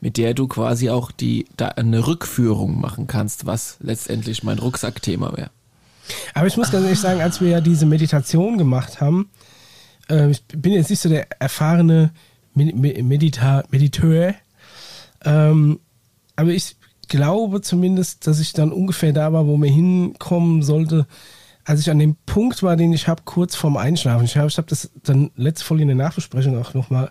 mit 0.00 0.16
der 0.16 0.34
du 0.34 0.48
quasi 0.48 0.90
auch 0.90 1.12
die, 1.12 1.46
da 1.56 1.68
eine 1.68 2.04
Rückführung 2.08 2.80
machen 2.80 3.06
kannst, 3.06 3.46
was 3.46 3.76
letztendlich 3.78 4.42
mein 4.42 4.58
Rucksackthema 4.58 5.36
wäre. 5.36 5.50
Aber 6.34 6.48
ich 6.48 6.56
muss 6.56 6.72
ganz 6.72 6.82
ehrlich 6.82 6.98
sagen, 6.98 7.20
als 7.20 7.40
wir 7.40 7.48
ja 7.48 7.60
diese 7.60 7.86
Meditation 7.86 8.58
gemacht 8.58 9.00
haben, 9.00 9.30
äh, 10.08 10.30
ich 10.30 10.44
bin 10.46 10.72
jetzt 10.72 10.90
nicht 10.90 11.00
so 11.00 11.08
der 11.08 11.26
erfahrene 11.40 12.10
Medita 12.54 13.64
Mediteur, 13.70 14.34
ähm, 15.24 15.80
aber 16.36 16.50
ich 16.50 16.76
glaube 17.08 17.60
zumindest, 17.60 18.26
dass 18.26 18.40
ich 18.40 18.52
dann 18.52 18.72
ungefähr 18.72 19.12
da 19.12 19.32
war, 19.32 19.46
wo 19.46 19.56
mir 19.56 19.70
hinkommen 19.70 20.62
sollte, 20.62 21.06
als 21.64 21.80
ich 21.80 21.90
an 21.90 21.98
dem 21.98 22.16
Punkt 22.26 22.62
war, 22.62 22.76
den 22.76 22.92
ich 22.92 23.08
habe, 23.08 23.22
kurz 23.24 23.56
vorm 23.56 23.76
Einschlafen. 23.76 24.24
Ich 24.24 24.36
habe 24.36 24.48
ich 24.48 24.56
hab 24.58 24.66
das 24.68 24.90
dann 25.02 25.30
letzte 25.36 25.64
Folge 25.64 25.82
in 25.82 25.88
der 25.88 25.96
Nachbesprechung 25.96 26.58
auch 26.60 26.74
nochmal 26.74 27.10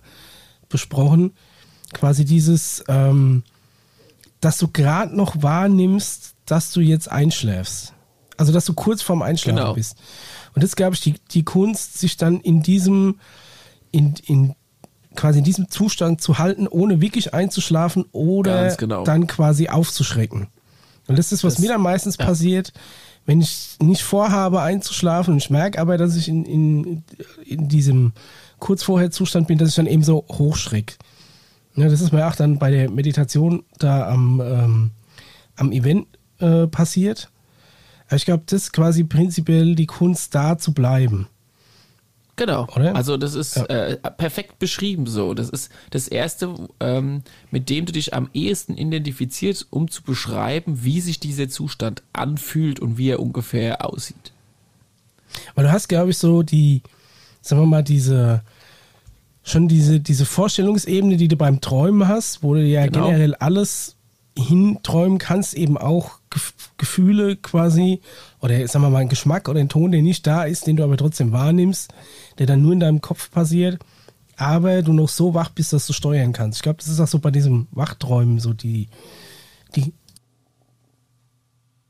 besprochen. 0.69 1.33
Quasi 1.93 2.25
dieses, 2.25 2.83
ähm, 2.87 3.43
dass 4.41 4.57
du 4.57 4.67
gerade 4.69 5.15
noch 5.15 5.41
wahrnimmst, 5.43 6.35
dass 6.45 6.71
du 6.71 6.81
jetzt 6.81 7.11
einschläfst. 7.11 7.93
Also, 8.37 8.51
dass 8.51 8.65
du 8.65 8.73
kurz 8.73 9.01
vorm 9.01 9.21
Einschlafen 9.21 9.57
Genau. 9.57 9.73
bist. 9.73 9.95
Und 10.55 10.63
das 10.63 10.71
ist, 10.71 10.75
glaube 10.77 10.95
ich, 10.95 11.01
die, 11.01 11.15
die 11.31 11.43
Kunst, 11.43 11.99
sich 11.99 12.17
dann 12.17 12.39
in 12.39 12.63
diesem, 12.63 13.19
in, 13.91 14.15
in 14.25 14.55
quasi 15.15 15.39
in 15.39 15.45
diesem 15.45 15.69
Zustand 15.69 16.21
zu 16.21 16.39
halten, 16.39 16.67
ohne 16.67 17.01
wirklich 17.01 17.33
einzuschlafen 17.33 18.05
oder 18.11 18.73
genau. 18.75 19.03
dann 19.03 19.27
quasi 19.27 19.67
aufzuschrecken. 19.69 20.47
Und 21.07 21.19
das 21.19 21.31
ist, 21.31 21.43
was 21.43 21.55
Das- 21.55 21.61
mir 21.61 21.69
dann 21.69 21.81
meistens 21.81 22.17
passiert, 22.17 22.73
wenn 23.25 23.41
ich 23.41 23.77
nicht 23.81 24.03
vorhabe 24.03 24.61
einzuschlafen 24.61 25.33
und 25.33 25.37
ich 25.39 25.49
merke 25.49 25.79
aber, 25.79 25.97
dass 25.97 26.15
ich 26.15 26.27
in, 26.27 26.45
in, 26.45 27.03
in 27.45 27.67
diesem 27.67 28.13
kurz 28.59 28.83
vorher 28.83 29.11
Zustand 29.11 29.47
bin, 29.47 29.57
dass 29.57 29.69
ich 29.69 29.75
dann 29.75 29.87
eben 29.87 30.03
so 30.03 30.25
hochschreck. 30.31 30.97
Ja, 31.75 31.89
das 31.89 32.01
ist 32.01 32.13
mir 32.13 32.27
auch 32.27 32.35
dann 32.35 32.59
bei 32.59 32.71
der 32.71 32.89
Meditation 32.89 33.63
da 33.79 34.09
am, 34.09 34.41
ähm, 34.41 34.91
am 35.55 35.71
Event 35.71 36.07
äh, 36.39 36.67
passiert. 36.67 37.29
Aber 38.07 38.15
ich 38.17 38.25
glaube, 38.25 38.43
das 38.45 38.63
ist 38.63 38.73
quasi 38.73 39.03
prinzipiell 39.03 39.75
die 39.75 39.87
Kunst, 39.87 40.35
da 40.35 40.57
zu 40.57 40.73
bleiben. 40.73 41.27
Genau. 42.37 42.67
Oder? 42.75 42.95
Also 42.95 43.15
das 43.15 43.33
ist 43.33 43.55
Ja. 43.55 43.63
äh, 43.65 43.95
perfekt 43.95 44.59
beschrieben 44.59 45.07
so. 45.07 45.33
Das 45.33 45.49
ist 45.49 45.71
das 45.91 46.07
Erste, 46.09 46.53
ähm, 46.81 47.21
mit 47.49 47.69
dem 47.69 47.85
du 47.85 47.93
dich 47.93 48.13
am 48.13 48.29
ehesten 48.33 48.77
identifizierst, 48.77 49.67
um 49.69 49.89
zu 49.89 50.03
beschreiben, 50.03 50.83
wie 50.83 50.99
sich 50.99 51.19
dieser 51.21 51.47
Zustand 51.47 52.03
anfühlt 52.11 52.79
und 52.81 52.97
wie 52.97 53.09
er 53.09 53.21
ungefähr 53.21 53.85
aussieht. 53.85 54.33
Weil 55.55 55.63
du 55.65 55.71
hast, 55.71 55.87
glaube 55.87 56.11
ich, 56.11 56.17
so 56.17 56.43
die, 56.43 56.81
sagen 57.41 57.61
wir 57.61 57.67
mal, 57.67 57.83
diese, 57.83 58.41
schon 59.43 59.69
diese, 59.69 60.01
diese 60.01 60.25
Vorstellungsebene, 60.25 61.15
die 61.15 61.29
du 61.29 61.37
beim 61.37 61.61
Träumen 61.61 62.07
hast, 62.07 62.43
wo 62.43 62.53
du 62.53 62.61
ja 62.61 62.85
Genau. 62.87 63.05
generell 63.05 63.35
alles 63.35 63.95
hinträumen 64.37 65.19
kannst, 65.19 65.53
eben 65.53 65.77
auch 65.77 66.19
Gefühle 66.77 67.37
quasi, 67.37 68.01
oder 68.41 68.67
sagen 68.67 68.83
wir 68.85 68.89
mal, 68.89 68.99
ein 68.99 69.09
Geschmack 69.09 69.47
oder 69.47 69.59
ein 69.59 69.69
Ton, 69.69 69.91
der 69.91 70.01
nicht 70.01 70.27
da 70.27 70.43
ist, 70.43 70.67
den 70.67 70.75
du 70.75 70.83
aber 70.83 70.97
trotzdem 70.97 71.31
wahrnimmst, 71.31 71.93
der 72.37 72.47
dann 72.47 72.61
nur 72.61 72.73
in 72.73 72.79
deinem 72.79 73.01
Kopf 73.01 73.31
passiert, 73.31 73.79
aber 74.37 74.81
du 74.81 74.93
noch 74.93 75.09
so 75.09 75.33
wach 75.33 75.49
bist, 75.49 75.71
dass 75.73 75.87
du 75.87 75.93
steuern 75.93 76.33
kannst. 76.33 76.57
Ich 76.57 76.63
glaube, 76.63 76.77
das 76.79 76.87
ist 76.87 76.99
auch 76.99 77.07
so 77.07 77.19
bei 77.19 77.31
diesem 77.31 77.67
Wachträumen 77.71 78.39
so 78.39 78.53
die, 78.53 78.89
die, 79.75 79.93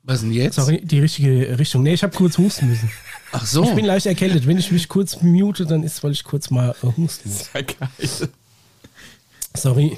Was 0.04 0.22
denn 0.22 0.32
jetzt? 0.32 0.56
sorry, 0.56 0.82
die 0.84 1.00
richtige 1.00 1.58
Richtung. 1.58 1.82
Nee, 1.84 1.94
ich 1.94 2.04
habe 2.04 2.16
kurz 2.16 2.38
husten 2.38 2.70
müssen. 2.70 2.92
Ach 3.32 3.46
so. 3.46 3.64
Ich 3.64 3.72
bin 3.72 3.86
leicht 3.86 4.06
erkältet. 4.06 4.46
Wenn 4.46 4.58
ich 4.58 4.72
mich 4.72 4.88
kurz 4.88 5.22
mute, 5.22 5.66
dann 5.66 5.84
ist, 5.84 6.04
weil 6.04 6.12
ich 6.12 6.24
kurz 6.24 6.52
mal 6.52 6.76
äh, 6.84 6.88
husten 6.96 7.30
muss. 7.30 7.50
Ja, 7.54 7.62
geil. 7.62 8.30
Sorry. 9.56 9.98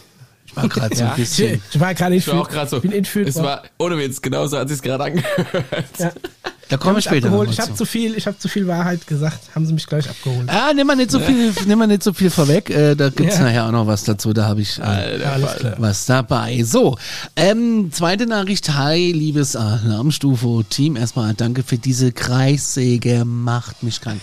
Ich 0.58 0.64
war 0.64 0.70
gerade 0.70 0.96
so 0.96 1.04
ein 1.04 1.10
Ich, 1.12 1.16
bisschen. 1.18 1.62
ich 1.72 1.80
war 1.80 1.94
gerade 1.94 2.16
Ich 2.16 2.28
war 2.28 2.42
auch 2.42 2.50
gerade 2.50 2.70
so. 2.70 2.78
Ich 2.78 2.82
bin 2.84 2.92
entführt. 2.92 3.28
Es 3.30 3.36
war, 3.42 3.64
ohne 3.78 3.98
Witz, 3.98 4.22
genauso 4.22 4.58
hat 4.58 4.70
sich 4.70 4.82
gerade 4.82 5.04
angehört. 5.04 5.66
ja. 6.00 6.12
Da 6.70 6.78
kommen 6.78 6.96
wir 6.96 7.00
Ich, 7.00 7.06
später. 7.06 7.28
abgeholt. 7.28 7.48
noch 7.50 7.54
ich 7.54 7.60
habe 7.62 7.74
zu. 7.74 7.86
viel, 7.86 8.16
ich 8.16 8.28
habe 8.28 8.38
zu 8.38 8.48
viel 8.50 8.68
Wahrheit 8.68 9.08
gesagt. 9.08 9.40
Haben 9.56 9.66
sie 9.66 9.74
mich 9.74 9.88
gleich 9.88 10.10
abgeholt. 10.10 10.50
Ah, 10.50 10.74
nimm 10.76 10.86
mal 10.88 10.96
nicht 10.96 11.12
so 11.12 11.20
viel, 11.20 11.54
nimm 11.66 11.80
mal 11.80 11.88
nicht 11.88 12.04
so 12.04 12.12
viel 12.14 12.30
vorweg. 12.30 12.70
Äh, 12.70 12.96
da 12.96 13.10
gibt's 13.10 13.38
Ja. 13.38 13.44
nachher 13.44 13.66
auch 13.68 13.72
noch 13.72 13.88
was 13.88 14.04
dazu. 14.04 14.34
Da 14.34 14.46
habe 14.46 14.62
ich 14.62 14.78
äh, 14.80 15.20
was 15.78 16.06
dabei. 16.06 16.64
So, 16.64 16.98
ähm, 17.36 17.90
zweite 17.92 18.26
Nachricht. 18.26 18.74
Hi, 18.76 19.12
liebes 19.12 19.56
Alarmstufe-Team. 19.56 20.96
Erstmal 20.98 21.34
danke 21.34 21.64
für 21.64 21.78
diese 21.78 22.12
Kreissäge. 22.12 23.24
Macht 23.26 23.84
mich 23.84 24.02
krank. 24.02 24.20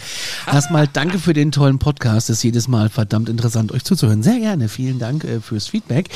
Erstmal 0.51 0.87
danke 0.87 1.19
für 1.19 1.33
den 1.33 1.53
tollen 1.53 1.79
Podcast. 1.79 2.31
Es 2.31 2.39
ist 2.39 2.43
jedes 2.43 2.69
Mal 2.69 2.89
verdammt 2.89 3.29
interessant, 3.29 3.73
euch 3.73 3.85
zuzuhören. 3.85 4.23
Sehr 4.23 4.39
gerne. 4.39 4.69
Vielen 4.69 4.99
Dank 4.99 5.25
äh, 5.25 5.41
fürs 5.41 5.69
Feedback. 5.69 6.09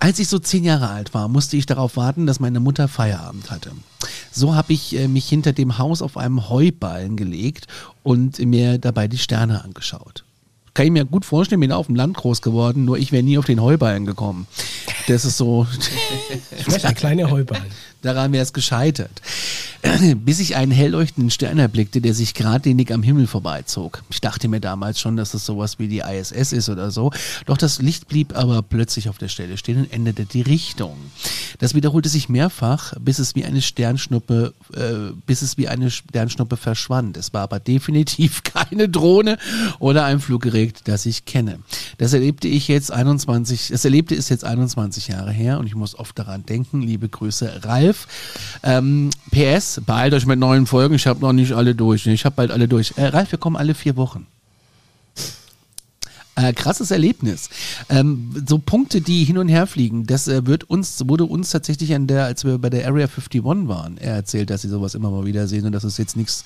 Als 0.00 0.18
ich 0.18 0.28
so 0.28 0.38
zehn 0.38 0.64
Jahre 0.64 0.88
alt 0.88 1.14
war, 1.14 1.28
musste 1.28 1.56
ich 1.56 1.66
darauf 1.66 1.96
warten, 1.96 2.26
dass 2.26 2.40
meine 2.40 2.60
Mutter 2.60 2.88
Feierabend 2.88 3.50
hatte. 3.50 3.72
So 4.30 4.54
habe 4.54 4.72
ich 4.72 4.96
äh, 4.96 5.08
mich 5.08 5.28
hinter 5.28 5.52
dem 5.52 5.78
Haus 5.78 6.02
auf 6.02 6.16
einem 6.16 6.48
Heuballen 6.48 7.16
gelegt 7.16 7.66
und 8.02 8.38
mir 8.38 8.78
dabei 8.78 9.08
die 9.08 9.18
Sterne 9.18 9.64
angeschaut. 9.64 10.24
Kann 10.74 10.84
ich 10.84 10.92
mir 10.92 11.06
gut 11.06 11.24
vorstellen, 11.24 11.62
bin 11.62 11.72
auf 11.72 11.86
dem 11.86 11.94
Land 11.94 12.18
groß 12.18 12.42
geworden, 12.42 12.84
nur 12.84 12.98
ich 12.98 13.10
wäre 13.10 13.22
nie 13.22 13.38
auf 13.38 13.46
den 13.46 13.62
Heuballen 13.62 14.04
gekommen. 14.04 14.46
Das 15.08 15.24
ist 15.24 15.38
so, 15.38 15.66
Vielleicht 16.50 16.84
ein 16.84 16.94
kleiner 16.94 17.30
Heuballen. 17.30 17.64
Daran 18.06 18.32
wäre 18.32 18.42
es 18.42 18.52
gescheitert. 18.52 19.22
Bis 20.16 20.40
ich 20.40 20.56
einen 20.56 20.72
hell 20.72 20.90
leuchtenden 20.90 21.30
Stern 21.30 21.58
erblickte, 21.58 22.00
der 22.00 22.14
sich 22.14 22.34
geradlinig 22.34 22.92
am 22.92 23.02
Himmel 23.02 23.26
vorbeizog. 23.26 24.02
Ich 24.10 24.20
dachte 24.20 24.48
mir 24.48 24.60
damals 24.60 25.00
schon, 25.00 25.16
dass 25.16 25.34
es 25.34 25.44
sowas 25.44 25.78
wie 25.78 25.88
die 25.88 26.00
ISS 26.00 26.52
ist 26.52 26.68
oder 26.68 26.90
so. 26.90 27.12
Doch 27.46 27.58
das 27.58 27.80
Licht 27.80 28.08
blieb 28.08 28.36
aber 28.36 28.62
plötzlich 28.62 29.08
auf 29.08 29.18
der 29.18 29.28
Stelle 29.28 29.56
stehen 29.56 29.78
und 29.78 29.92
änderte 29.92 30.24
die 30.24 30.42
Richtung. 30.42 30.96
Das 31.58 31.74
wiederholte 31.74 32.08
sich 32.08 32.28
mehrfach, 32.28 32.94
bis 33.00 33.18
es 33.18 33.34
wie 33.34 33.44
eine 33.44 33.62
Sternschnuppe, 33.62 34.54
äh, 34.74 35.12
bis 35.26 35.42
es 35.42 35.56
wie 35.56 35.68
eine 35.68 35.90
Sternschnuppe 35.90 36.56
verschwand. 36.56 37.16
Es 37.16 37.32
war 37.32 37.42
aber 37.42 37.60
definitiv 37.60 38.42
keine 38.42 38.88
Drohne 38.88 39.38
oder 39.78 40.04
ein 40.04 40.20
Fluggerät, 40.20 40.80
das 40.84 41.06
ich 41.06 41.24
kenne. 41.24 41.60
Das 41.98 42.12
erlebte 42.12 42.48
ich 42.48 42.68
jetzt 42.68 42.92
21, 42.92 43.68
das 43.68 43.84
erlebte 43.84 44.14
ist 44.14 44.28
jetzt 44.28 44.44
21 44.44 45.08
Jahre 45.08 45.32
her 45.32 45.58
und 45.58 45.66
ich 45.66 45.74
muss 45.74 45.98
oft 45.98 46.18
daran 46.18 46.44
denken. 46.44 46.82
Liebe 46.82 47.08
Grüße, 47.08 47.64
Ralf. 47.64 47.95
Ähm, 48.62 49.10
PS, 49.30 49.80
beeilt 49.84 50.14
euch 50.14 50.26
mit 50.26 50.38
neuen 50.38 50.66
Folgen. 50.66 50.94
Ich 50.94 51.06
habe 51.06 51.20
noch 51.20 51.32
nicht 51.32 51.52
alle 51.52 51.74
durch. 51.74 52.06
Ich 52.06 52.24
habe 52.24 52.36
bald 52.36 52.50
alle 52.50 52.68
durch. 52.68 52.94
Äh, 52.96 53.06
Ralf, 53.06 53.32
wir 53.32 53.38
kommen 53.38 53.56
alle 53.56 53.74
vier 53.74 53.96
Wochen. 53.96 54.26
Äh, 56.38 56.52
krasses 56.52 56.90
Erlebnis. 56.90 57.48
Ähm, 57.88 58.44
so 58.46 58.58
Punkte, 58.58 59.00
die 59.00 59.24
hin 59.24 59.38
und 59.38 59.48
her 59.48 59.66
fliegen, 59.66 60.06
das 60.06 60.28
äh, 60.28 60.46
wird 60.46 60.64
uns, 60.64 61.08
wurde 61.08 61.24
uns 61.24 61.50
tatsächlich 61.50 61.94
an 61.94 62.06
der, 62.06 62.26
als 62.26 62.44
wir 62.44 62.58
bei 62.58 62.68
der 62.68 62.86
Area 62.86 63.06
51 63.06 63.42
waren, 63.42 63.96
er 63.96 64.16
erzählt, 64.16 64.50
dass 64.50 64.60
sie 64.60 64.68
sowas 64.68 64.94
immer 64.94 65.10
mal 65.10 65.24
wieder 65.24 65.48
sehen 65.48 65.64
und 65.64 65.72
dass 65.72 65.84
es 65.84 65.96
jetzt 65.96 66.14
nichts 66.14 66.44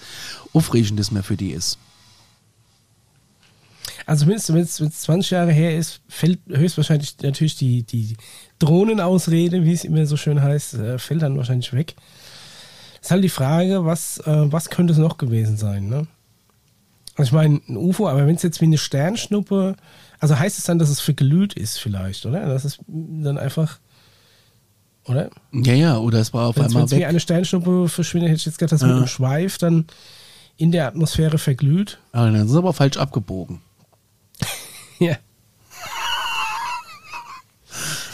Aufregendes 0.52 1.11
mehr 1.11 1.25
für 1.25 1.37
die 1.37 1.50
ist. 1.50 1.76
Also 4.11 4.26
wenn 4.26 4.35
es 4.35 4.75
20 4.75 5.31
Jahre 5.31 5.52
her 5.52 5.76
ist, 5.79 6.00
fällt 6.09 6.40
höchstwahrscheinlich 6.49 7.14
natürlich 7.23 7.55
die, 7.55 7.85
die 7.85 8.17
Drohnenausrede, 8.59 9.64
wie 9.64 9.73
es 9.73 9.85
immer 9.85 10.05
so 10.05 10.17
schön 10.17 10.43
heißt, 10.43 10.75
äh, 10.75 10.99
fällt 10.99 11.23
dann 11.23 11.37
wahrscheinlich 11.37 11.73
weg. 11.73 11.95
Ist 13.00 13.12
halt 13.12 13.23
die 13.23 13.29
Frage, 13.29 13.85
was, 13.85 14.19
äh, 14.19 14.52
was 14.52 14.69
könnte 14.69 14.93
es 14.95 14.99
noch 14.99 15.17
gewesen 15.17 15.57
sein, 15.57 15.88
ne? 15.88 16.09
Also 17.14 17.29
ich 17.29 17.33
meine, 17.33 17.61
ein 17.69 17.76
UFO, 17.76 18.09
aber 18.09 18.26
wenn 18.26 18.35
es 18.35 18.43
jetzt 18.43 18.61
wie 18.61 18.64
eine 18.64 18.79
Sternschnuppe, 18.79 19.76
also 20.19 20.37
heißt 20.37 20.59
es 20.59 20.64
dann, 20.64 20.81
dass 20.81 20.88
es 20.88 21.00
verglüht 21.00 21.52
ist 21.55 21.79
vielleicht, 21.79 22.26
oder? 22.26 22.47
Das 22.47 22.64
ist 22.64 22.81
dann 22.88 23.38
einfach, 23.38 23.79
oder? 25.05 25.31
Ja, 25.52 25.75
ja, 25.75 25.99
oder 25.99 26.19
es 26.19 26.35
war 26.35 26.49
auf 26.49 26.57
Wenn 26.57 26.64
einmal 26.64 26.85
es 26.87 26.90
wie 26.90 26.97
weg. 26.97 27.07
eine 27.07 27.21
Sternschnuppe 27.21 27.88
verschwindet, 27.88 28.31
hätte 28.31 28.38
ich 28.40 28.47
jetzt 28.47 28.59
gedacht, 28.59 28.73
dass 28.73 28.83
mit 28.83 28.90
Ja. 28.90 28.97
einem 28.97 29.07
Schweif 29.07 29.59
dann 29.59 29.87
in 30.57 30.73
der 30.73 30.88
Atmosphäre 30.88 31.38
verglüht. 31.38 31.99
Ah, 32.11 32.25
dann 32.25 32.35
ist 32.35 32.50
es 32.50 32.57
aber 32.57 32.73
falsch 32.73 32.97
abgebogen. 32.97 33.61
Ja. 35.07 35.16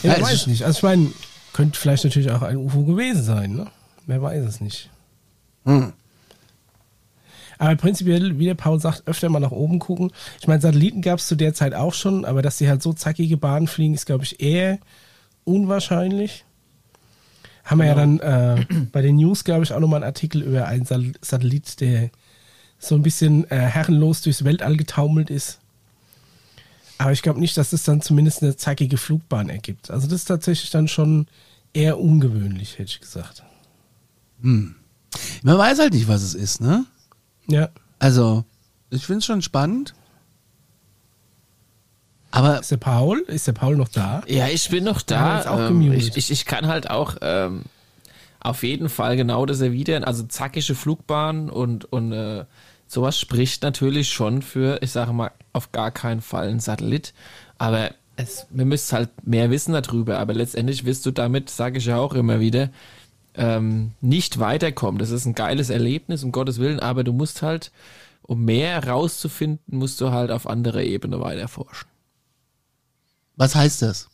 Ja, 0.03 0.15
es 0.15 0.23
weiß 0.23 0.33
ich 0.35 0.47
nicht. 0.47 0.65
Also 0.65 0.79
ich 0.79 0.83
meine, 0.83 1.11
könnte 1.53 1.79
vielleicht 1.81 2.05
natürlich 2.05 2.31
auch 2.31 2.43
ein 2.43 2.57
UFO 2.59 2.85
gewesen 2.85 3.25
sein, 3.25 3.55
ne? 3.55 3.67
Wer 4.07 4.23
weiß 4.23 4.45
es 4.45 4.61
nicht. 4.61 4.91
Hm. 5.65 5.93
Aber 7.59 7.75
prinzipiell, 7.77 8.39
wie 8.39 8.45
der 8.45 8.55
Paul 8.55 8.79
sagt, 8.81 9.03
öfter 9.07 9.29
mal 9.29 9.41
nach 9.41 9.51
oben 9.51 9.79
gucken. 9.79 10.13
Ich 10.41 10.47
meine, 10.47 10.61
Satelliten 10.61 11.01
gab 11.01 11.19
es 11.19 11.27
zu 11.27 11.35
der 11.35 11.55
Zeit 11.55 11.75
auch 11.75 11.95
schon, 11.95 12.25
aber 12.25 12.43
dass 12.43 12.59
die 12.59 12.69
halt 12.69 12.83
so 12.83 12.93
zackige 12.93 13.37
Bahnen 13.37 13.67
fliegen, 13.67 13.95
ist, 13.95 14.07
glaube 14.07 14.25
ich, 14.25 14.41
eher 14.41 14.79
unwahrscheinlich. 15.45 16.45
Haben 17.65 17.79
wir 17.79 17.87
ja 17.87 17.95
dann 17.95 18.21
äh, 18.21 18.67
bei 18.93 19.03
den 19.03 19.17
News, 19.17 19.45
glaube 19.45 19.65
ich, 19.65 19.73
auch 19.73 19.81
nochmal 19.81 20.03
einen 20.03 20.11
Artikel 20.11 20.43
über 20.43 20.67
einen 20.67 20.85
Satellit, 20.85 21.81
der 21.81 22.11
so 22.79 22.95
ein 22.95 23.03
bisschen 23.03 23.51
äh, 23.51 23.57
herrenlos 23.57 24.21
durchs 24.23 24.45
Weltall 24.45 24.77
getaumelt 24.77 25.31
ist. 25.31 25.59
Aber 26.99 27.13
ich 27.13 27.23
glaube 27.23 27.41
nicht, 27.41 27.57
dass 27.57 27.73
es 27.73 27.85
dann 27.85 28.01
zumindest 28.01 28.43
eine 28.43 28.57
zackige 28.57 28.97
Flugbahn 28.97 29.49
ergibt. 29.49 29.91
Also 29.91 30.07
das 30.07 30.21
ist 30.21 30.25
tatsächlich 30.27 30.71
dann 30.71 30.89
schon 30.89 31.27
eher 31.73 31.99
ungewöhnlich, 31.99 32.79
hätte 32.79 32.91
ich 32.91 33.01
gesagt. 33.01 33.43
Man 34.41 35.59
weiß 35.59 35.79
halt 35.79 35.93
nicht, 35.93 36.09
was 36.09 36.23
es 36.23 36.35
ist, 36.35 36.61
ne? 36.61 36.87
Ja. 37.49 37.69
Also, 37.99 38.45
ich 38.91 39.07
finde 39.07 39.19
es 39.19 39.27
schon 39.27 39.43
spannend. 39.43 39.95
Aber 42.31 42.61
Ist 42.61 42.71
der 42.71 42.77
Paul? 42.77 43.21
Ist 43.29 43.47
der 43.47 43.53
Paul 43.53 43.77
noch 43.77 43.89
da? 43.89 44.23
Ja, 44.27 44.49
ich 44.49 44.69
bin 44.69 44.85
noch 44.85 45.01
Da 45.01 45.69
ähm, 45.69 45.93
ich, 45.93 46.17
ich, 46.17 46.31
ich 46.31 46.45
kann 46.45 46.67
halt 46.67 46.91
auch 46.91 47.17
ähm, 47.23 47.63
auf 48.41 48.63
jeden 48.63 48.89
Fall 48.89 49.17
genau 49.17 49.47
das 49.47 49.61
erwidern. 49.61 50.05
Also 50.05 50.25
zackige 50.25 50.75
Flugbahn 50.75 51.49
und, 51.49 51.87
und 51.87 52.13
äh, 52.13 52.45
sowas 52.87 53.19
spricht 53.19 53.63
natürlich 53.63 54.11
schon 54.11 54.43
für, 54.43 54.83
ich 54.83 54.93
sage 54.93 55.13
mal, 55.13 55.33
auf 55.53 55.73
gar 55.73 55.91
keinen 55.91 56.21
Fall 56.21 56.49
ein 56.49 56.61
Satellit. 56.61 57.15
Aber 57.59 57.91
es, 58.17 58.47
wir 58.51 58.65
müssen 58.65 58.97
halt 58.97 59.11
mehr 59.27 59.51
wissen 59.51 59.73
darüber. 59.73 60.19
Aber 60.19 60.35
letztendlich 60.35 60.85
wirst 60.85 61.05
du 61.07 61.11
damit, 61.11 61.51
sage 61.51 61.79
ich 61.79 61.87
ja 61.87 61.99
auch 61.99 62.15
immer 62.15 62.41
wieder, 62.41 62.71
ähm, 63.35 63.93
nicht 64.01 64.39
weiterkommen. 64.39 64.99
Das 64.99 65.11
ist 65.11 65.27
ein 65.27 65.35
geiles 65.35 65.71
Erlebnis, 65.71 66.25
um 66.25 66.33
Gottes 66.33 66.59
Willen. 66.59 66.81
Aber 66.81 67.05
du 67.05 67.13
musst 67.13 67.43
halt, 67.43 67.73
um 68.23 68.45
mehr 68.45 68.83
herauszufinden, 68.83 69.79
musst 69.79 70.01
du 70.01 70.11
halt 70.11 70.31
auf 70.31 70.47
anderer 70.47 70.83
Ebene 70.83 71.21
weiter 71.21 71.49
forschen. 71.49 71.89
was 73.37 73.55
heißt 73.55 73.83
das? 73.83 74.09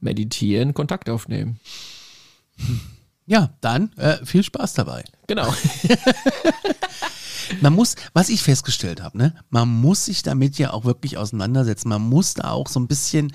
Meditieren, 0.00 0.74
Kontakt 0.74 1.10
aufnehmen. 1.10 1.58
Ja, 3.28 3.50
dann 3.60 3.92
äh, 3.98 4.24
viel 4.24 4.42
Spaß 4.42 4.72
dabei. 4.72 5.04
Genau. 5.26 5.54
Man 7.60 7.74
muss, 7.74 7.94
was 8.14 8.30
ich 8.30 8.42
festgestellt 8.42 9.02
habe, 9.02 9.16
ne, 9.16 9.34
man 9.48 9.68
muss 9.68 10.04
sich 10.04 10.22
damit 10.22 10.58
ja 10.58 10.72
auch 10.72 10.84
wirklich 10.84 11.16
auseinandersetzen. 11.16 11.88
Man 11.88 12.02
muss 12.02 12.34
da 12.34 12.50
auch 12.50 12.68
so 12.68 12.78
ein 12.78 12.88
bisschen, 12.88 13.32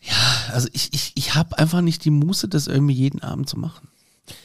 ja, 0.00 0.52
also 0.52 0.68
ich, 0.72 0.92
ich, 0.94 1.12
ich 1.14 1.34
habe 1.34 1.58
einfach 1.58 1.82
nicht 1.82 2.04
die 2.04 2.10
Muße, 2.10 2.48
das 2.48 2.66
irgendwie 2.66 2.94
jeden 2.94 3.22
Abend 3.22 3.48
zu 3.48 3.58
machen. 3.58 3.88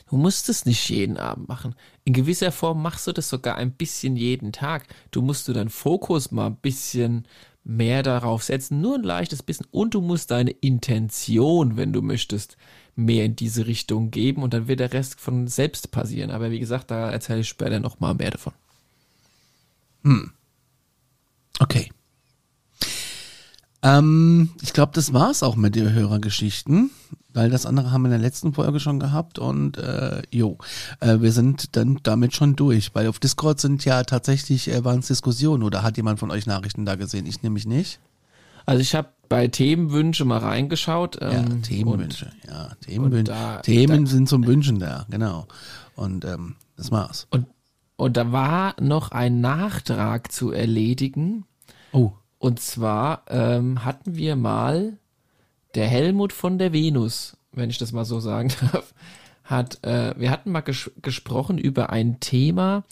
Du 0.10 0.18
musst 0.18 0.50
es 0.50 0.66
nicht 0.66 0.90
jeden 0.90 1.18
Abend 1.18 1.48
machen. 1.48 1.76
In 2.04 2.14
gewisser 2.14 2.52
Form 2.52 2.82
machst 2.82 3.08
du 3.08 3.14
das 3.14 3.30
sogar 3.30 3.56
ein 3.56 3.72
bisschen 3.72 4.18
jeden 4.18 4.52
Tag. 4.52 4.88
Du 5.12 5.22
musst 5.22 5.48
du 5.48 5.54
deinen 5.54 5.70
Fokus 5.70 6.32
mal 6.32 6.48
ein 6.48 6.58
bisschen 6.58 7.26
mehr 7.64 8.04
darauf 8.04 8.44
setzen, 8.44 8.82
nur 8.82 8.96
ein 8.96 9.04
leichtes 9.04 9.44
bisschen. 9.44 9.68
Und 9.72 9.94
du 9.94 10.02
musst 10.02 10.32
deine 10.32 10.52
Intention, 10.52 11.78
wenn 11.78 11.94
du 11.94 12.02
möchtest, 12.02 12.58
mehr 13.06 13.26
in 13.26 13.36
diese 13.36 13.66
Richtung 13.68 14.12
geben 14.12 14.44
und 14.44 14.54
dann 14.54 14.68
wird 14.68 14.80
der 14.80 14.94
Rest 14.94 15.20
von 15.20 15.48
selbst 15.48 15.92
passieren. 15.92 16.32
Aber 16.32 16.52
wie 16.52 16.60
gesagt, 16.60 16.92
da 16.92 17.10
erzähle 17.10 17.42
ich 17.42 17.50
später 17.50 17.80
noch 17.80 18.00
mal 18.00 18.14
mehr 18.14 18.32
davon. 18.32 18.54
Okay. 21.60 21.92
Ähm, 23.82 24.50
ich 24.62 24.74
glaube, 24.74 24.92
das 24.94 25.14
war's 25.14 25.44
auch 25.44 25.56
mit 25.56 25.76
den 25.76 25.94
Hörergeschichten, 25.94 26.92
weil 27.34 27.50
das 27.50 27.66
andere 27.66 27.92
haben 27.92 28.02
wir 28.02 28.08
in 28.08 28.12
der 28.12 28.20
letzten 28.20 28.54
Folge 28.54 28.80
schon 28.80 29.00
gehabt 29.00 29.40
und 29.40 29.78
äh, 29.78 30.22
jo, 30.32 30.58
äh, 31.00 31.22
wir 31.22 31.32
sind 31.32 31.78
dann 31.78 32.00
damit 32.04 32.36
schon 32.36 32.56
durch, 32.56 32.94
weil 32.94 33.08
auf 33.08 33.20
Discord 33.20 33.60
sind 33.60 33.86
ja 33.86 34.04
tatsächlich 34.04 34.70
äh, 34.70 34.84
waren 34.84 35.00
es 35.00 35.08
Diskussionen 35.08 35.64
oder 35.64 35.82
hat 35.84 35.96
jemand 35.96 36.20
von 36.20 36.32
euch 36.32 36.46
Nachrichten 36.46 36.86
da 36.86 36.96
gesehen? 36.96 37.26
Ich 37.26 37.42
nämlich 37.42 37.66
nicht. 37.66 38.00
Also 38.70 38.82
ich 38.82 38.94
habe 38.94 39.10
bei 39.30 39.48
Themenwünsche 39.48 40.26
mal 40.26 40.38
reingeschaut. 40.38 41.20
Ja, 41.20 41.32
ähm, 41.32 41.64
Themenwünsche. 41.64 42.32
Ja, 42.48 42.76
Themenwünsche. 42.82 43.32
da- 43.32 43.62
Themen 43.62 44.06
sind 44.06 44.30
zum 44.30 44.46
Wünschen 44.46 44.78
da, 44.80 45.08
genau. 45.10 45.48
Und 45.96 46.24
ähm, 46.24 46.56
das 46.78 46.92
war's. 46.92 47.26
Und, 47.32 47.48
und 47.96 48.16
da 48.16 48.32
war 48.32 48.76
noch 48.80 49.12
ein 49.12 49.42
Nachtrag 49.42 50.32
zu 50.32 50.52
erledigen. 50.52 51.46
Oh. 51.94 52.12
Und 52.38 52.60
zwar 52.60 53.24
ähm, 53.28 53.84
hatten 53.84 54.16
wir 54.16 54.36
mal 54.36 54.98
der 55.74 55.88
Helmut 55.88 56.32
von 56.32 56.60
der 56.60 56.72
Venus, 56.72 57.38
wenn 57.52 57.72
ich 57.72 57.80
das 57.80 57.92
mal 57.92 58.06
so 58.06 58.20
sagen 58.20 58.50
darf, 58.72 58.94
hat, 59.44 59.84
äh, 59.84 60.14
wir 60.16 60.30
hatten 60.30 60.52
mal 60.52 60.62
ges 60.62 60.92
gesprochen 61.02 61.58
über 61.58 61.90
ein 61.90 62.20
Thema 62.20 62.84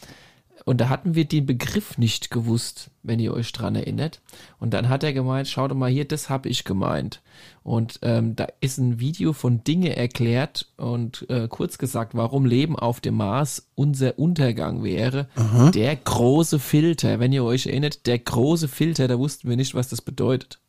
und 0.68 0.82
da 0.82 0.90
hatten 0.90 1.16
wir 1.16 1.24
den 1.24 1.46
Begriff 1.46 1.98
nicht 1.98 2.30
gewusst, 2.30 2.92
wenn 3.02 3.22
ihr 3.22 3.34
euch 3.34 3.54
dran 3.54 3.76
erinnert. 3.76 4.20
Und 4.60 4.74
dann 4.74 4.90
hat 4.90 5.02
er 5.02 5.14
gemeint, 5.14 5.48
schaut 5.48 5.74
mal 5.74 5.90
hier, 5.90 6.04
das 6.04 6.30
habe 6.30 6.50
ich 6.50 6.66
gemeint. 6.66 7.22
Und 7.64 8.00
ähm, 8.02 8.36
da 8.36 8.48
ist 8.60 8.78
ein 8.78 9.00
Video 9.00 9.32
von 9.32 9.64
Dinge 9.64 9.96
erklärt 9.96 10.68
und 10.76 11.26
äh, 11.30 11.48
kurz 11.48 11.78
gesagt, 11.78 12.16
warum 12.16 12.46
Leben 12.46 12.76
auf 12.76 13.00
dem 13.00 13.16
Mars 13.16 13.70
unser 13.76 14.20
Untergang 14.20 14.84
wäre. 14.84 15.30
Der 15.72 15.96
große 15.96 16.60
Filter, 16.60 17.22
wenn 17.22 17.32
ihr 17.32 17.46
euch 17.46 17.68
erinnert, 17.68 18.06
der 18.06 18.20
große 18.20 18.68
Filter, 18.68 19.08
da 19.08 19.18
wussten 19.18 19.48
wir 19.48 19.56
nicht, 19.56 19.74
was 19.74 19.88
das 19.88 20.02
bedeutet. 20.02 20.60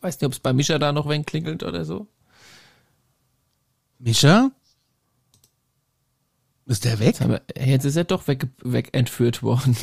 Weiß 0.00 0.20
nicht, 0.20 0.26
ob 0.26 0.32
es 0.32 0.40
bei 0.40 0.52
Mischa 0.52 0.80
da 0.80 0.90
noch 0.90 1.08
wen 1.08 1.24
klingelt 1.24 1.62
oder 1.62 1.84
so. 1.84 2.08
Mischa? 4.00 4.50
Ist 6.70 6.84
der 6.84 7.00
weg? 7.00 7.20
Aber 7.20 7.40
jetzt 7.60 7.84
ist 7.84 7.96
er 7.96 8.04
doch 8.04 8.28
weg, 8.28 8.46
weg 8.62 8.90
entführt 8.92 9.42
worden. 9.42 9.76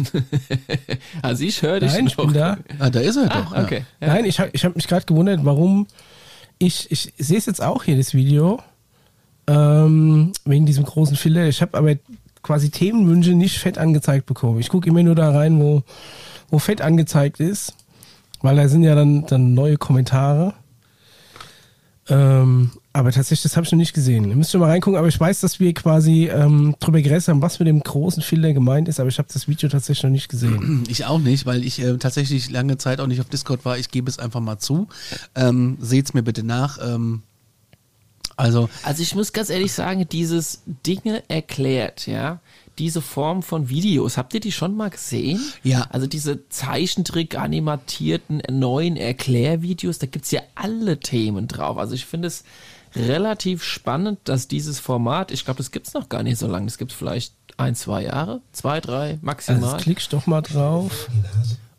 also 1.22 1.44
ich 1.44 1.62
höre 1.62 1.82
dich 1.82 1.92
Nein, 1.92 2.08
ich 2.08 2.16
noch. 2.16 2.24
bin 2.24 2.34
da. 2.34 2.60
Ah, 2.80 2.90
da 2.90 3.02
ist 3.02 3.18
er 3.18 3.28
doch. 3.28 3.52
Ah, 3.52 3.62
okay. 3.62 3.84
Ja. 4.00 4.08
Nein, 4.08 4.24
ich 4.24 4.40
habe 4.40 4.52
ich 4.54 4.64
hab 4.64 4.74
mich 4.74 4.88
gerade 4.88 5.06
gewundert, 5.06 5.44
warum 5.44 5.88
ich, 6.60 6.90
ich 6.90 7.12
sehe 7.18 7.38
es 7.38 7.46
jetzt 7.46 7.62
auch 7.62 7.84
hier, 7.84 7.98
das 7.98 8.14
Video, 8.14 8.62
ähm, 9.48 10.32
wegen 10.46 10.66
diesem 10.66 10.86
großen 10.86 11.18
Filter. 11.18 11.46
Ich 11.50 11.62
habe 11.62 11.78
aber 11.78 11.96
quasi 12.42 12.70
Themenwünsche 12.70 13.34
nicht 13.34 13.60
fett 13.60 13.78
angezeigt 13.78 14.26
bekommen. 14.26 14.62
Ich 14.62 14.70
gucke 14.70 14.88
immer 14.88 15.04
nur 15.04 15.16
da 15.16 15.32
rein, 15.32 15.60
wo, 15.60 15.84
wo 16.48 16.58
fett 16.58 16.80
angezeigt 16.80 17.42
ist, 17.42 17.76
weil 18.42 18.56
da 18.56 18.70
sind 18.70 18.84
ja 18.84 18.96
dann, 18.96 19.26
dann 19.26 19.54
neue 19.54 19.76
Kommentare. 19.76 20.54
Ähm, 22.08 22.72
aber 22.98 23.12
tatsächlich, 23.12 23.44
das 23.44 23.56
habe 23.56 23.66
ich 23.66 23.72
noch 23.72 23.78
nicht 23.78 23.94
gesehen. 23.94 24.28
Ihr 24.28 24.36
müsst 24.36 24.52
schon 24.52 24.60
mal 24.60 24.72
reingucken, 24.72 24.98
aber 24.98 25.08
ich 25.08 25.20
weiß, 25.20 25.42
dass 25.42 25.60
wir 25.60 25.72
quasi 25.76 26.30
ähm, 26.34 26.76
drüber 26.80 27.00
geredet 27.00 27.28
haben, 27.28 27.44
was 27.44 27.60
mit 27.60 27.68
dem 27.68 27.80
großen 27.80 28.24
Filter 28.24 28.54
gemeint 28.54 28.88
ist, 28.88 29.00
aber 29.00 29.10
ich 29.10 29.20
habe 29.20 29.28
das 29.32 29.48
Video 29.48 29.70
tatsächlich 29.70 30.04
noch 30.04 30.10
nicht 30.10 30.30
gesehen. 30.30 30.84
Ich 30.90 31.06
auch 31.06 31.20
nicht, 31.20 31.46
weil 31.46 31.64
ich 31.64 31.80
äh, 31.80 31.98
tatsächlich 31.98 32.50
lange 32.50 32.78
Zeit 32.78 33.00
auch 33.00 33.06
nicht 33.06 33.22
auf 33.22 33.30
Discord 33.30 33.66
war. 33.66 33.78
Ich 33.78 33.92
gebe 33.92 34.10
es 34.10 34.18
einfach 34.18 34.40
mal 34.40 34.58
zu. 34.58 34.88
Ähm, 35.36 35.78
Seht's 35.80 36.16
mir 36.16 36.24
bitte 36.24 36.44
nach. 36.44 36.80
Ähm, 36.82 37.22
also, 38.36 38.68
Also 38.84 39.04
ich 39.04 39.14
muss 39.14 39.32
ganz 39.34 39.50
ehrlich 39.50 39.74
sagen, 39.74 40.08
dieses 40.10 40.64
Dinge 40.86 41.24
erklärt, 41.28 42.08
ja, 42.08 42.40
diese 42.78 43.02
Form 43.02 43.44
von 43.44 43.70
Videos, 43.70 44.18
habt 44.18 44.34
ihr 44.34 44.40
die 44.40 44.52
schon 44.52 44.76
mal 44.76 44.90
gesehen? 44.90 45.40
Ja. 45.64 45.88
Also 45.90 46.08
diese 46.08 46.48
Zeichentrick-animatierten 46.50 48.42
neuen 48.50 48.98
Erklärvideos, 48.98 50.00
da 50.00 50.08
gibt's 50.08 50.32
ja 50.32 50.42
alle 50.56 51.00
Themen 51.00 51.48
drauf. 51.48 51.78
Also 51.78 51.96
ich 51.96 52.06
finde 52.06 52.28
es 52.28 52.44
relativ 52.98 53.64
spannend, 53.64 54.20
dass 54.26 54.48
dieses 54.48 54.80
Format, 54.80 55.32
ich 55.32 55.46
glaube, 55.46 55.58
das 55.58 55.72
gibt's 55.72 55.94
noch 55.94 56.10
gar 56.10 56.24
nicht 56.24 56.38
so 56.38 56.48
lange, 56.48 56.66
das 56.66 56.78
gibt's 56.78 56.94
vielleicht 56.94 57.34
ein, 57.58 57.76
zwei 57.76 58.04
Jahre, 58.04 58.42
zwei, 58.52 58.82
drei 58.82 59.12
Also 59.12 59.20
maximal. 59.22 59.74
jetzt 59.74 59.84
klickst 59.84 60.14
doch 60.14 60.28
mal 60.28 60.42
drauf. 60.42 61.10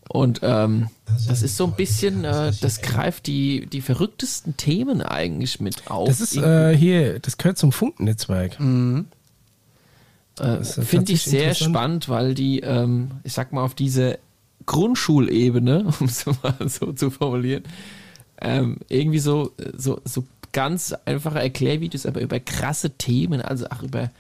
Und 0.09 0.41
ähm, 0.43 0.89
das 1.29 1.43
ist 1.43 1.57
so 1.57 1.67
ein 1.67 1.73
bisschen, 1.73 2.25
äh, 2.25 2.53
das 2.61 2.81
greift 2.81 3.27
die, 3.27 3.67
die 3.67 3.83
verrücktesten 3.83 4.57
Themen 4.57 5.03
eigentlich 5.03 5.61
mit 5.61 5.91
auf. 5.91 6.09
Das 6.09 6.21
ist 6.21 6.37
äh, 6.37 6.77
hier, 6.77 7.21
das 7.21 7.37
gehört 7.37 7.59
zum 7.59 7.73
Funkennetzwerk. 7.73 8.59
Äh, 8.59 9.05
ist 10.61 10.79
ja 10.79 10.83
Finde 10.83 11.13
ich 11.13 11.23
sehr 11.23 11.55
spannend, 11.55 12.09
weil 12.09 12.35
die, 12.35 12.61
ähm, 12.61 13.11
ich 13.23 13.35
sag 13.35 13.53
mal, 13.53 13.63
auf 13.63 13.75
diese 13.75 14.19
Grundschulebene, 14.65 15.85
um 16.01 16.07
es 16.07 16.25
mal 16.27 16.55
so 16.67 16.93
zu 16.93 17.11
formulieren, 17.11 17.65
ähm, 18.41 18.79
irgendwie 18.89 19.19
so, 19.19 19.53
so, 19.77 20.01
so 20.05 20.25
ganz 20.53 20.95
einfache 21.05 21.39
Erklärvideos, 21.41 22.07
aber 22.07 22.21
über 22.21 22.41
krasse 22.41 22.91
Themen, 22.91 23.41
also 23.43 23.67
auch 23.71 23.83
über, 23.83 24.11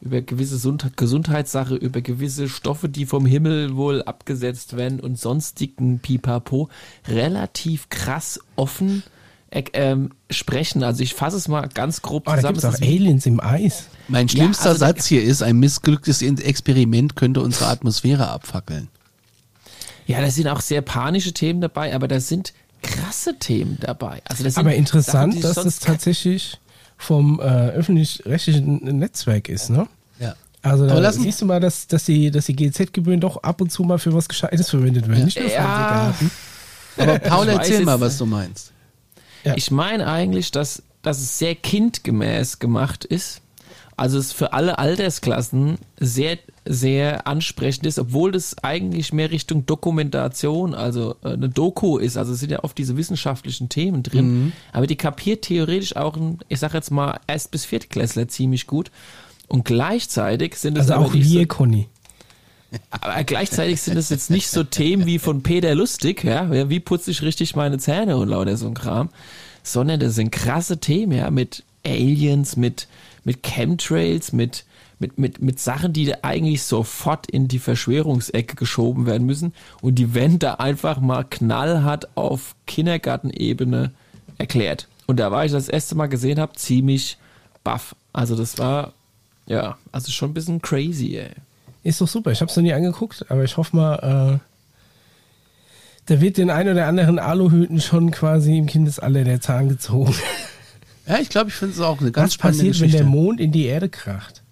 über 0.00 0.20
gewisse 0.20 0.56
Gesundheitssache, 0.96 1.74
über 1.74 2.00
gewisse 2.00 2.48
Stoffe, 2.48 2.88
die 2.88 3.06
vom 3.06 3.26
Himmel 3.26 3.76
wohl 3.76 4.02
abgesetzt 4.02 4.76
werden 4.76 5.00
und 5.00 5.18
sonstigen 5.18 5.98
Pipapo, 5.98 6.68
relativ 7.06 7.88
krass 7.88 8.38
offen 8.56 9.02
äh, 9.50 9.62
ähm, 9.72 10.10
sprechen. 10.30 10.82
Also 10.82 11.02
ich 11.02 11.14
fasse 11.14 11.36
es 11.38 11.48
mal 11.48 11.68
ganz 11.68 12.02
grob 12.02 12.24
Oh, 12.26 12.30
da 12.32 12.36
zusammen. 12.36 12.54
gibt 12.54 12.64
Es 12.64 12.74
es 12.74 12.80
auch 12.82 12.86
Aliens 12.86 13.26
im 13.26 13.40
Eis. 13.40 13.86
Mein 14.08 14.28
schlimmster 14.28 14.70
also 14.70 14.80
da- 14.80 14.86
Satz 14.88 15.06
hier 15.06 15.22
ist, 15.22 15.42
ein 15.42 15.58
missglücktes 15.58 16.20
Experiment 16.22 17.16
könnte 17.16 17.40
unsere 17.40 17.66
Atmosphäre 17.66 18.28
abfackeln. 18.28 18.88
Ja, 20.06 20.20
da 20.22 20.30
sind 20.30 20.48
auch 20.48 20.60
sehr 20.60 20.80
panische 20.80 21.32
Themen 21.34 21.60
dabei, 21.60 21.94
aber 21.94 22.08
da 22.08 22.18
sind 22.20 22.54
krasse 22.82 23.38
Themen 23.38 23.78
dabei. 23.80 24.20
Also 24.24 24.44
das 24.44 24.54
sind 24.54 24.60
Aber 24.60 24.70
Sachen, 24.70 24.78
interessant, 24.78 25.34
die 25.34 25.40
dass 25.40 25.54
das 25.54 25.78
tatsächlich 25.78 26.58
vom 26.96 27.38
äh, 27.40 27.42
öffentlich-rechtlichen 27.42 28.98
Netzwerk 28.98 29.48
ist, 29.48 29.70
ne? 29.70 29.86
Ja. 30.18 30.34
Also 30.62 30.86
da 30.86 30.98
lassen- 30.98 31.22
siehst 31.22 31.40
du 31.40 31.46
mal, 31.46 31.60
dass, 31.60 31.86
dass 31.86 32.04
die, 32.04 32.30
dass 32.30 32.46
die 32.46 32.56
GZ-Gebühren 32.56 33.20
doch 33.20 33.42
ab 33.42 33.60
und 33.60 33.70
zu 33.70 33.84
mal 33.84 33.98
für 33.98 34.12
was 34.12 34.28
Gescheites 34.28 34.70
verwendet 34.70 35.08
werden. 35.08 35.24
Nicht 35.24 35.38
nur 35.38 35.48
Ja. 35.50 36.12
Aber 36.96 37.18
Paul, 37.20 37.48
erzähl 37.48 37.84
mal, 37.84 38.00
was 38.00 38.18
du 38.18 38.26
meinst. 38.26 38.72
Ja. 39.44 39.54
Ich 39.56 39.70
meine 39.70 40.08
eigentlich, 40.08 40.50
dass, 40.50 40.82
dass 41.02 41.18
es 41.18 41.38
sehr 41.38 41.54
kindgemäß 41.54 42.58
gemacht 42.58 43.04
ist. 43.04 43.40
Also 43.98 44.18
es 44.18 44.32
für 44.32 44.52
alle 44.52 44.78
Altersklassen 44.78 45.78
sehr, 45.98 46.38
sehr 46.64 47.26
ansprechend 47.26 47.84
ist, 47.86 47.98
obwohl 47.98 48.32
das 48.32 48.56
eigentlich 48.62 49.12
mehr 49.12 49.30
Richtung 49.30 49.66
Dokumentation, 49.66 50.72
also 50.74 51.16
äh, 51.24 51.32
eine 51.32 51.48
Doku 51.48 51.98
ist. 51.98 52.16
Also 52.16 52.32
es 52.32 52.40
sind 52.40 52.50
ja 52.50 52.62
oft 52.62 52.78
diese 52.78 52.96
wissenschaftlichen 52.96 53.68
Themen 53.68 54.02
drin. 54.02 54.52
Aber 54.72 54.86
die 54.86 54.96
kapiert 54.96 55.42
theoretisch 55.42 55.96
auch 55.96 56.16
ein, 56.16 56.38
ich 56.48 56.60
sag 56.60 56.74
jetzt 56.74 56.90
mal, 56.90 57.18
Erst- 57.26 57.50
bis 57.50 57.64
Viertklässler 57.64 58.28
ziemlich 58.28 58.66
gut. 58.66 58.90
Und 59.48 59.64
gleichzeitig 59.64 60.54
sind 60.56 60.78
es 60.78 60.90
Also 60.90 61.06
auch 61.06 61.12
nicht 61.14 61.28
so, 61.28 61.38
wir, 61.38 61.48
Conny. 61.48 61.88
aber 62.90 63.24
gleichzeitig 63.24 63.80
sind 63.80 63.96
es 63.96 64.10
jetzt 64.10 64.30
nicht 64.30 64.48
so 64.48 64.62
Themen 64.62 65.06
wie 65.06 65.18
von 65.18 65.42
Peter 65.42 65.74
Lustig, 65.74 66.22
ja, 66.22 66.52
ja, 66.52 66.68
wie 66.68 66.80
putze 66.80 67.10
ich 67.10 67.22
richtig 67.22 67.56
meine 67.56 67.78
Zähne 67.78 68.16
und 68.18 68.28
lauter 68.28 68.56
so 68.56 68.66
ein 68.66 68.74
Kram, 68.74 69.08
sondern 69.62 70.00
das 70.00 70.14
sind 70.14 70.30
krasse 70.30 70.78
Themen, 70.78 71.12
ja, 71.12 71.30
mit 71.30 71.64
Aliens, 71.86 72.56
mit, 72.56 72.86
mit 73.28 73.42
Chemtrails, 73.42 74.32
mit, 74.32 74.64
mit, 74.98 75.18
mit, 75.18 75.42
mit 75.42 75.60
Sachen, 75.60 75.92
die 75.92 76.24
eigentlich 76.24 76.62
sofort 76.62 77.30
in 77.30 77.46
die 77.46 77.58
Verschwörungsecke 77.58 78.56
geschoben 78.56 79.04
werden 79.04 79.26
müssen 79.26 79.52
und 79.82 79.96
die 79.96 80.14
werden 80.14 80.38
da 80.38 80.54
einfach 80.54 80.98
mal 80.98 81.24
knallhart 81.24 82.16
auf 82.16 82.54
Kindergartenebene 82.66 83.92
erklärt. 84.38 84.88
Und 85.06 85.20
da 85.20 85.30
war 85.30 85.44
ich 85.44 85.52
das 85.52 85.68
erste 85.68 85.94
Mal 85.94 86.06
gesehen 86.06 86.40
habe, 86.40 86.54
ziemlich 86.54 87.18
baff. 87.64 87.94
Also 88.14 88.34
das 88.34 88.56
war, 88.56 88.94
ja, 89.46 89.76
also 89.92 90.10
schon 90.10 90.30
ein 90.30 90.34
bisschen 90.34 90.62
crazy, 90.62 91.18
ey. 91.18 91.32
Ist 91.82 92.00
doch 92.00 92.08
super. 92.08 92.32
Ich 92.32 92.40
habe 92.40 92.50
es 92.50 92.56
noch 92.56 92.62
nie 92.62 92.72
angeguckt, 92.72 93.26
aber 93.30 93.44
ich 93.44 93.58
hoffe 93.58 93.76
mal, 93.76 94.38
äh, 94.38 94.38
da 96.06 96.20
wird 96.22 96.38
den 96.38 96.48
ein 96.48 96.66
oder 96.66 96.86
anderen 96.86 97.18
Aluhüten 97.18 97.82
schon 97.82 98.10
quasi 98.10 98.56
im 98.56 98.64
Kindesalter 98.64 99.24
der 99.24 99.42
Zahn 99.42 99.68
gezogen. 99.68 100.14
Ja, 101.08 101.18
ich 101.18 101.28
glaube, 101.30 101.48
ich 101.48 101.54
finde 101.54 101.74
es 101.74 101.80
auch 101.80 102.00
eine 102.00 102.12
ganz 102.12 102.26
Was 102.28 102.34
spannende 102.34 102.58
passiert, 102.58 102.80
wenn 102.80 102.86
Geschichte. 102.88 102.98
der 102.98 103.06
Mond 103.06 103.40
in 103.40 103.50
die 103.52 103.64
Erde 103.64 103.88
kracht? 103.88 104.42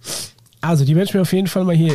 Also, 0.60 0.84
die 0.84 0.96
werde 0.96 1.08
ich 1.08 1.14
mir 1.14 1.20
auf 1.22 1.32
jeden 1.32 1.48
Fall 1.48 1.64
mal 1.64 1.74
hier. 1.76 1.92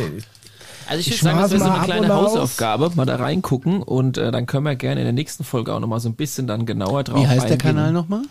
Also 0.88 1.00
ich, 1.00 1.08
Ich 1.08 1.22
würde 1.22 1.24
sagen, 1.24 1.38
das 1.40 1.50
wäre 1.52 1.60
so 1.64 1.70
eine 1.70 1.84
kleine. 1.84 2.08
Hausaufgabe, 2.08 2.90
mal 2.94 3.06
da 3.06 3.16
reingucken 3.16 3.82
und 3.82 4.18
äh, 4.18 4.30
dann 4.32 4.46
können 4.46 4.64
wir 4.64 4.74
gerne 4.76 5.00
in 5.00 5.04
der 5.06 5.12
nächsten 5.12 5.44
Folge 5.44 5.72
auch 5.74 5.80
nochmal 5.80 6.00
so 6.00 6.08
ein 6.08 6.14
bisschen 6.14 6.46
dann 6.46 6.66
genauer 6.66 7.04
drauf 7.04 7.20
Wie 7.20 7.26
heißt 7.26 7.44
der 7.44 7.52
eingehen. 7.52 7.58
Kanal 7.76 7.92
nochmal? 7.92 8.22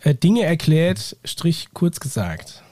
Äh, 0.00 0.14
Dinge 0.14 0.42
erklärt, 0.42 1.16
Strich 1.24 1.68
kurz 1.72 2.00
gesagt. 2.00 2.62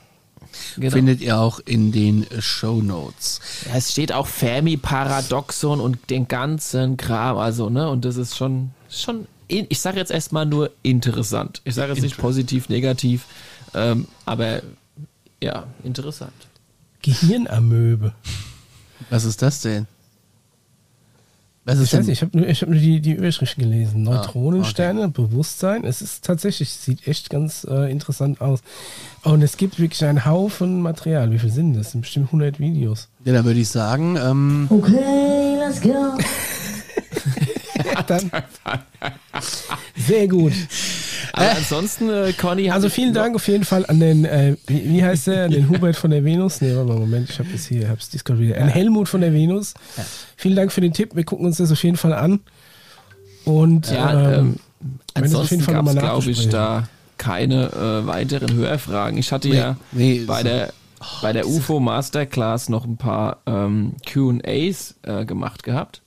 Genau. 0.76 0.90
Findet 0.92 1.20
ihr 1.22 1.38
auch 1.38 1.60
in 1.64 1.92
den 1.92 2.26
Show 2.40 2.82
Notes. 2.82 3.40
ja, 3.70 3.78
es 3.78 3.92
steht 3.92 4.12
auch 4.12 4.26
Fermi-Paradoxon 4.26 5.80
und 5.80 6.10
den 6.10 6.28
ganzen 6.28 6.96
Kram, 6.98 7.38
also, 7.38 7.70
ne, 7.70 7.88
und 7.88 8.04
das 8.04 8.16
ist 8.16 8.36
schon, 8.36 8.70
schon, 8.90 9.26
ich 9.52 9.80
sage 9.80 9.98
jetzt 9.98 10.10
erstmal 10.10 10.46
nur 10.46 10.70
interessant. 10.82 11.60
Ich 11.64 11.74
sage 11.74 11.92
jetzt 11.92 12.02
nicht 12.02 12.16
positiv, 12.16 12.68
negativ, 12.68 13.26
ähm, 13.74 14.06
aber 14.24 14.62
ja, 15.42 15.66
interessant. 15.84 16.32
Gehirnamöbe. 17.02 18.12
Was 19.10 19.24
ist 19.24 19.42
das 19.42 19.60
denn? 19.60 19.86
Was 21.64 21.78
ist 21.78 21.92
Ich 21.92 21.98
weiß 21.98 22.00
denn? 22.00 22.06
nicht, 22.06 22.18
ich 22.18 22.22
habe 22.22 22.38
nur, 22.38 22.48
ich 22.48 22.62
hab 22.62 22.68
nur 22.70 22.78
die, 22.78 23.00
die 23.00 23.12
Überschrift 23.12 23.56
gelesen. 23.56 24.06
Ah, 24.08 24.12
Neutronensterne, 24.16 25.08
Bewusstsein. 25.08 25.84
Es 25.84 26.02
ist 26.02 26.24
tatsächlich, 26.24 26.70
sieht 26.70 27.06
echt 27.06 27.30
ganz 27.30 27.64
äh, 27.70 27.90
interessant 27.90 28.40
aus. 28.40 28.60
Und 29.22 29.42
es 29.42 29.56
gibt 29.56 29.78
wirklich 29.78 30.04
einen 30.04 30.24
Haufen 30.24 30.80
Material. 30.82 31.30
Wie 31.30 31.38
viel 31.38 31.50
sind 31.52 31.74
das? 31.74 31.82
Das 31.86 31.92
sind 31.92 32.00
bestimmt 32.00 32.26
100 32.26 32.58
Videos. 32.58 33.08
Ja, 33.24 33.32
dann 33.32 33.44
würde 33.44 33.60
ich 33.60 33.68
sagen, 33.68 34.16
ähm, 34.16 34.66
Okay, 34.70 35.56
let's 35.58 35.80
go. 35.80 36.18
Dann. 38.06 38.30
Sehr 39.96 40.28
gut. 40.28 40.52
Aber 41.32 41.50
ansonsten, 41.56 42.08
äh, 42.10 42.32
Conny, 42.32 42.70
Also 42.70 42.88
vielen 42.88 43.14
Dank 43.14 43.34
auf 43.36 43.46
jeden 43.48 43.64
Fall 43.64 43.86
an 43.86 44.00
den, 44.00 44.24
äh, 44.24 44.56
wie, 44.66 44.84
wie 44.88 45.04
heißt 45.04 45.26
der, 45.28 45.48
den 45.48 45.68
Hubert 45.68 45.96
von 45.96 46.10
der 46.10 46.24
Venus. 46.24 46.60
Nee, 46.60 46.74
warte 46.74 46.88
mal, 46.92 46.98
Moment, 46.98 47.30
ich 47.30 47.38
habe 47.38 47.48
das 47.52 47.66
hier, 47.66 47.88
hab's 47.88 48.10
Discord 48.10 48.38
wieder. 48.38 48.60
An 48.60 48.68
Helmut 48.68 49.08
von 49.08 49.20
der 49.20 49.32
Venus. 49.32 49.74
Vielen 50.36 50.56
Dank 50.56 50.72
für 50.72 50.80
den 50.80 50.92
Tipp. 50.92 51.14
Wir 51.14 51.24
gucken 51.24 51.46
uns 51.46 51.56
das 51.58 51.72
auf 51.72 51.82
jeden 51.82 51.96
Fall 51.96 52.12
an. 52.12 52.40
Und 53.44 53.90
Ja, 53.90 54.34
ähm, 54.38 54.56
ähm, 54.80 54.94
wenn 55.14 55.24
es 55.24 55.34
auf 55.34 55.50
jeden 55.50 55.60
ansonsten 55.60 55.60
Fall 55.62 55.74
gab 55.74 55.86
es, 55.86 55.94
nochmal 55.94 56.10
glaube 56.10 56.30
ich, 56.30 56.48
da 56.48 56.88
keine 57.18 57.66
äh, 57.72 58.06
weiteren 58.06 58.54
Hörfragen. 58.54 59.18
Ich 59.18 59.32
hatte 59.32 59.48
Nee, 59.48 59.56
ja 59.56 59.76
nee, 59.92 60.20
bei 60.26 60.38
so- 60.42 60.48
der 60.48 60.72
bei 61.20 61.32
der 61.32 61.48
UFO 61.48 61.80
Masterclass 61.80 62.68
noch 62.68 62.84
ein 62.84 62.96
paar 62.96 63.38
ähm, 63.46 63.94
Q&As 64.12 64.94
äh, 65.02 65.24
gemacht 65.24 65.64
gehabt 65.64 66.01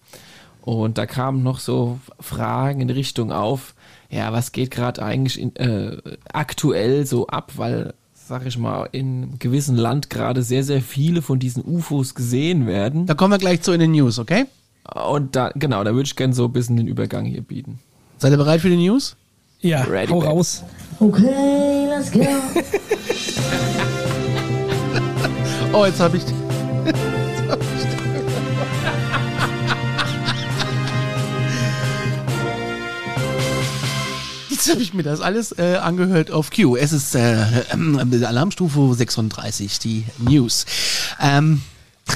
und 0.65 0.97
da 0.97 1.05
kamen 1.05 1.43
noch 1.43 1.59
so 1.59 1.99
Fragen 2.19 2.81
in 2.81 2.89
Richtung 2.89 3.31
auf, 3.31 3.75
ja, 4.09 4.33
was 4.33 4.51
geht 4.51 4.71
gerade 4.71 5.01
eigentlich 5.03 5.39
in, 5.39 5.55
äh, 5.55 5.97
aktuell 6.33 7.05
so 7.05 7.27
ab, 7.27 7.53
weil 7.55 7.93
sag 8.13 8.47
ich 8.47 8.57
mal, 8.57 8.89
in 8.91 9.23
einem 9.23 9.39
gewissen 9.39 9.75
Land 9.75 10.09
gerade 10.09 10.41
sehr, 10.41 10.63
sehr 10.63 10.81
viele 10.81 11.21
von 11.21 11.37
diesen 11.37 11.63
UFOs 11.63 12.15
gesehen 12.15 12.65
werden. 12.65 13.05
da 13.05 13.13
kommen 13.13 13.31
wir 13.31 13.37
gleich 13.37 13.61
zu 13.61 13.71
in 13.71 13.79
den 13.79 13.91
News, 13.91 14.17
okay? 14.17 14.45
Und 14.93 15.35
da, 15.35 15.51
genau, 15.53 15.83
da 15.83 15.93
würde 15.93 16.07
ich 16.07 16.15
gerne 16.15 16.33
so 16.33 16.45
ein 16.45 16.51
bisschen 16.51 16.77
den 16.77 16.87
Übergang 16.87 17.25
hier 17.25 17.41
bieten. 17.41 17.79
Seid 18.17 18.31
ihr 18.31 18.37
bereit 18.37 18.61
für 18.61 18.69
die 18.69 18.77
News? 18.77 19.15
Ja, 19.61 19.83
Ready, 19.83 20.11
hau 20.11 20.19
babe. 20.19 20.31
raus. 20.31 20.63
Okay, 20.99 21.87
let's 21.89 22.11
go. 22.11 22.21
Oh, 25.73 25.85
jetzt 25.85 25.99
habe 25.99 26.15
ich. 26.15 26.23
Jetzt 34.55 34.71
habe 34.71 34.81
ich 34.81 34.93
mir 34.93 35.03
das 35.03 35.19
alles 35.19 35.51
äh, 35.57 35.75
angehört 35.81 36.31
auf 36.31 36.49
Q. 36.49 36.77
Es 36.77 36.93
ist 36.93 37.13
äh, 37.13 37.43
äh, 37.43 38.23
Alarmstufe 38.25 38.93
36, 38.95 39.79
die 39.79 40.05
News. 40.17 40.65
Ähm, 41.21 41.61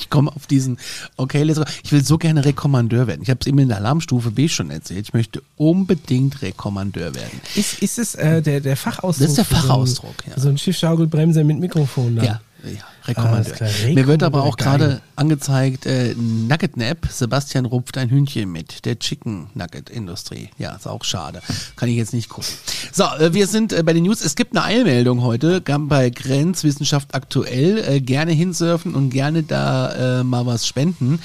ich 0.00 0.08
komme 0.08 0.34
auf 0.34 0.46
diesen, 0.46 0.78
okay, 1.18 1.42
let's 1.42 1.58
go. 1.58 1.66
ich 1.84 1.92
will 1.92 2.02
so 2.02 2.16
gerne 2.16 2.42
Rekommandeur 2.46 3.06
werden. 3.06 3.20
Ich 3.22 3.28
habe 3.28 3.40
es 3.42 3.46
eben 3.46 3.58
in 3.58 3.68
der 3.68 3.76
Alarmstufe 3.76 4.30
B 4.30 4.48
schon 4.48 4.70
erzählt. 4.70 5.08
Ich 5.08 5.12
möchte 5.12 5.42
unbedingt 5.58 6.40
Rekommandeur 6.40 7.14
werden. 7.14 7.38
Ist, 7.54 7.82
ist 7.82 7.98
es 7.98 8.14
äh, 8.14 8.40
der, 8.40 8.60
der 8.60 8.78
Fachausdruck? 8.78 9.26
Das 9.28 9.28
ist 9.28 9.36
der 9.36 9.44
für 9.44 9.54
so 9.56 9.60
ein- 9.60 9.66
Fachausdruck, 9.66 10.14
ja. 10.26 10.40
So 10.40 10.48
ein 10.48 10.56
Schiffschaukelbremser 10.56 11.44
mit 11.44 11.58
Mikrofon. 11.60 12.16
Dann. 12.16 12.24
Ja, 12.24 12.40
ja, 12.64 12.80
Rekommandeur. 13.06 13.54
Klar, 13.54 13.70
Mir 13.94 14.06
wird 14.06 14.22
aber 14.22 14.44
auch 14.44 14.56
gerade 14.56 15.00
angezeigt, 15.16 15.86
äh, 15.86 16.14
Nugget 16.16 16.76
Nap, 16.76 17.08
Sebastian 17.10 17.64
rupft 17.64 17.96
ein 17.98 18.10
Hühnchen 18.10 18.50
mit, 18.50 18.84
der 18.84 18.98
Chicken 18.98 19.48
Nugget 19.54 19.90
Industrie. 19.90 20.50
Ja, 20.58 20.74
ist 20.74 20.86
auch 20.86 21.04
schade. 21.04 21.40
Kann 21.76 21.88
ich 21.88 21.96
jetzt 21.96 22.12
nicht 22.12 22.28
gucken. 22.28 22.48
So, 22.92 23.04
äh, 23.04 23.32
wir 23.32 23.46
sind 23.46 23.72
äh, 23.72 23.82
bei 23.82 23.92
den 23.92 24.04
News. 24.04 24.20
Es 24.20 24.36
gibt 24.36 24.56
eine 24.56 24.64
Eilmeldung 24.64 25.22
heute 25.22 25.60
bei 25.60 26.10
Grenzwissenschaft 26.10 27.14
aktuell. 27.14 27.78
Äh, 27.78 28.00
gerne 28.00 28.32
hinsurfen 28.32 28.94
und 28.94 29.10
gerne 29.10 29.42
da 29.42 30.20
äh, 30.20 30.24
mal 30.24 30.46
was 30.46 30.66
spenden 30.66 31.20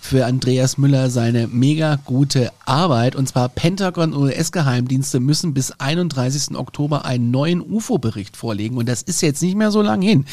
für 0.00 0.26
Andreas 0.26 0.78
Müller 0.78 1.10
seine 1.10 1.48
mega 1.48 1.96
gute 1.96 2.50
Arbeit. 2.64 3.14
Und 3.14 3.28
zwar 3.28 3.48
Pentagon 3.48 4.12
und 4.12 4.22
US-Geheimdienste 4.22 5.20
müssen 5.20 5.54
bis 5.54 5.72
31. 5.72 6.56
Oktober 6.56 7.04
einen 7.04 7.30
neuen 7.30 7.60
UFO-Bericht 7.60 8.36
vorlegen. 8.36 8.76
Und 8.76 8.88
das 8.88 9.02
ist 9.02 9.20
jetzt 9.20 9.42
nicht 9.42 9.56
mehr 9.56 9.70
so 9.70 9.82
lang 9.82 10.00
hin, 10.00 10.24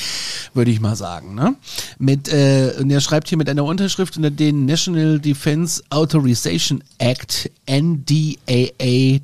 würde 0.56 0.72
ich 0.72 0.80
mal 0.80 0.96
sagen. 0.96 1.36
Ne? 1.36 1.56
Mit, 2.00 2.32
äh, 2.32 2.74
und 2.80 2.90
er 2.90 3.02
schreibt 3.02 3.28
hier 3.30 3.38
mit 3.38 3.50
einer 3.50 3.66
Unterschrift 3.66 4.18
unter 4.18 4.32
den 4.32 4.66
National 4.66 5.20
Defense 5.20 5.84
Authorization 5.90 6.84
Act 6.98 7.52
NDAA 7.68 9.20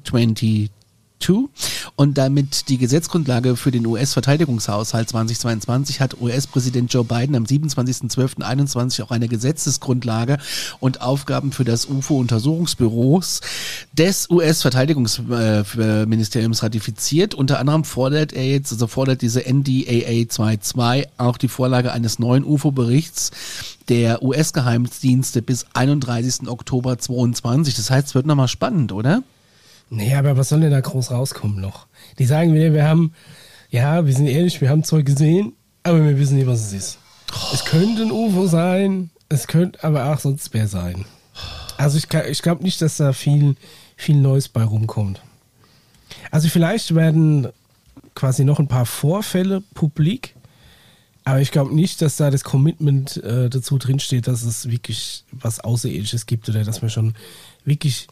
22 1.22 1.72
Und 1.96 2.18
damit 2.18 2.68
die 2.70 2.78
Gesetzgrundlage 2.78 3.56
für 3.56 3.72
den 3.72 3.86
US-Verteidigungshaushalt 3.86 5.10
2022 5.10 6.02
hat 6.02 6.20
US-Präsident 6.20 6.92
Joe 6.94 7.04
Biden 7.04 7.36
am 7.36 7.44
27.12.21 7.44 9.04
auch 9.04 9.12
eine 9.12 9.28
Gesetzesgrundlage 9.28 10.40
und 10.80 11.02
Aufgaben 11.02 11.52
für 11.52 11.64
das 11.64 11.86
UFO-Untersuchungsbüros 11.86 13.42
des 13.94 14.30
US-Verteidigungsministeriums 14.30 16.64
ratifiziert. 16.64 17.36
Unter 17.36 17.60
anderem 17.60 17.84
fordert 17.84 18.34
er 18.34 18.48
jetzt, 18.48 18.72
also 18.72 18.88
fordert 18.88 19.22
diese 19.22 19.42
NDAA 19.42 20.26
2.2 20.26 21.08
auch 21.18 21.38
die 21.38 21.48
Vorlage 21.48 21.92
eines 21.92 22.18
neuen 22.20 22.44
UFO-Berichts 22.44 23.32
der 23.90 24.24
US-Geheimdienste 24.24 25.42
bis 25.42 25.66
31. 25.74 26.48
Oktober 26.48 26.98
22. 26.98 27.76
Das 27.76 27.90
heißt, 27.90 28.08
es 28.08 28.16
wird 28.16 28.26
nochmal 28.26 28.48
spannend, 28.48 28.94
oder? 28.94 29.22
Nee, 29.94 30.16
aber 30.16 30.38
was 30.38 30.48
soll 30.48 30.62
denn 30.62 30.72
da 30.72 30.80
groß 30.80 31.12
rauskommen 31.12 31.60
noch? 31.60 31.86
Die 32.18 32.26
sagen 32.26 32.54
wieder, 32.54 32.74
wir 32.74 32.88
haben, 32.88 33.14
ja, 33.70 34.06
wir 34.06 34.14
sind 34.14 34.28
ehrlich, 34.28 34.62
wir 34.62 34.70
haben 34.70 34.86
Zeug 34.86 35.06
gesehen, 35.06 35.52
aber 35.84 36.02
wir 36.06 36.18
wissen 36.18 36.38
nicht, 36.38 36.48
was 36.48 36.62
es 36.62 36.72
ist. 36.74 36.98
Es 37.54 37.66
könnte 37.66 38.04
ein 38.04 38.12
UFO 38.12 38.48
sein, 38.48 39.10
es 39.28 39.48
könnte 39.48 39.84
aber 39.84 40.06
auch 40.06 40.20
sonst 40.20 40.54
wer 40.54 40.70
sein. 40.70 41.04
Also 41.76 41.98
ich, 41.98 42.08
ich 42.30 42.42
glaube 42.42 42.64
nicht, 42.64 42.82
dass 42.82 42.98
da 42.98 43.12
viel, 43.12 43.58
viel 43.98 44.16
Neues 44.16 44.48
bei 44.48 44.64
rumkommt. 44.64 45.22
Also 46.32 46.48
vielleicht 46.48 46.96
werden 46.96 47.50
quasi 48.16 48.46
noch 48.46 48.60
ein 48.60 48.70
paar 48.70 48.86
Vorfälle 48.86 49.62
publik, 49.74 50.36
aber 51.26 51.42
ich 51.42 51.52
glaube 51.52 51.76
nicht, 51.76 52.02
dass 52.02 52.16
da 52.16 52.32
das 52.32 52.46
Commitment 52.46 53.18
äh, 53.18 53.50
dazu 53.50 53.78
drinsteht, 53.78 54.28
dass 54.28 54.44
es 54.44 54.70
wirklich 54.70 55.26
was 55.34 55.60
Außerirdisches 55.60 56.28
gibt 56.28 56.48
oder 56.48 56.64
dass 56.64 56.82
man 56.82 56.90
schon 56.90 57.14
wirklich 57.66 58.08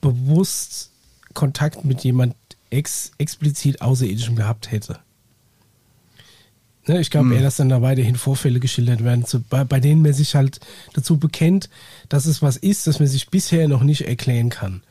bewusst 0.00 0.89
Kontakt 1.40 1.86
mit 1.86 2.04
jemand 2.04 2.34
ex 2.68 3.12
explizit 3.16 3.80
Außerirdischem 3.80 4.36
gehabt 4.36 4.70
hätte. 4.70 4.98
Ne, 6.86 7.00
ich 7.00 7.10
glaube 7.10 7.34
eher, 7.34 7.40
dass 7.40 7.56
dann 7.56 7.70
da 7.70 7.80
weiterhin 7.80 8.16
Vorfälle 8.16 8.60
geschildert 8.60 9.02
werden, 9.02 9.24
zu, 9.24 9.40
bei, 9.40 9.64
bei 9.64 9.80
denen 9.80 10.02
man 10.02 10.12
sich 10.12 10.34
halt 10.34 10.60
dazu 10.92 11.16
bekennt, 11.16 11.70
dass 12.10 12.26
es 12.26 12.42
was 12.42 12.58
ist, 12.58 12.86
das 12.86 13.00
man 13.00 13.08
sich 13.08 13.30
bisher 13.30 13.68
noch 13.68 13.82
nicht 13.82 14.06
erklären 14.06 14.50
kann. 14.50 14.82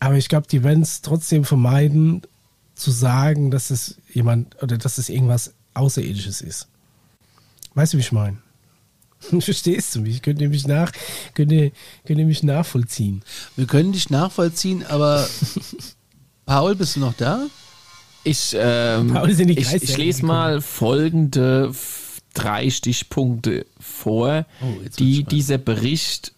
Aber 0.00 0.16
ich 0.16 0.30
glaube, 0.30 0.46
die 0.46 0.62
werden 0.62 0.82
es 0.82 1.02
trotzdem 1.02 1.44
vermeiden, 1.44 2.22
zu 2.74 2.90
sagen, 2.90 3.50
dass 3.50 3.68
es 3.68 3.98
jemand 4.10 4.62
oder 4.62 4.78
dass 4.78 4.96
es 4.96 5.10
irgendwas 5.10 5.52
Außerirdisches 5.74 6.40
ist. 6.40 6.66
Weißt 7.74 7.92
du, 7.92 7.98
wie 7.98 8.02
ich 8.02 8.12
meine? 8.12 8.38
Verstehst 9.40 9.94
du 9.94 10.00
mich? 10.00 10.22
Könnt 10.22 10.40
ihr 10.40 10.48
mich, 10.48 10.66
nach, 10.66 10.92
könnt 11.34 11.52
ihr, 11.52 11.70
könnt 12.06 12.18
ihr 12.18 12.26
mich 12.26 12.42
nachvollziehen? 12.42 13.22
Wir 13.56 13.66
können 13.66 13.92
dich 13.92 14.10
nachvollziehen, 14.10 14.84
aber 14.86 15.28
Paul, 16.46 16.74
bist 16.74 16.96
du 16.96 17.00
noch 17.00 17.14
da? 17.14 17.46
Ich, 18.24 18.54
ähm, 18.58 19.12
Paul 19.12 19.32
sind 19.34 19.48
die 19.48 19.58
ich, 19.58 19.70
Geister 19.70 19.84
ich 19.84 19.96
lese 19.96 20.24
mal 20.24 20.60
folgende 20.60 21.72
drei 22.32 22.70
Stichpunkte 22.70 23.66
vor, 23.78 24.46
Oh, 24.62 24.88
die 24.98 25.24
dieser 25.24 25.58
Bericht 25.58 26.32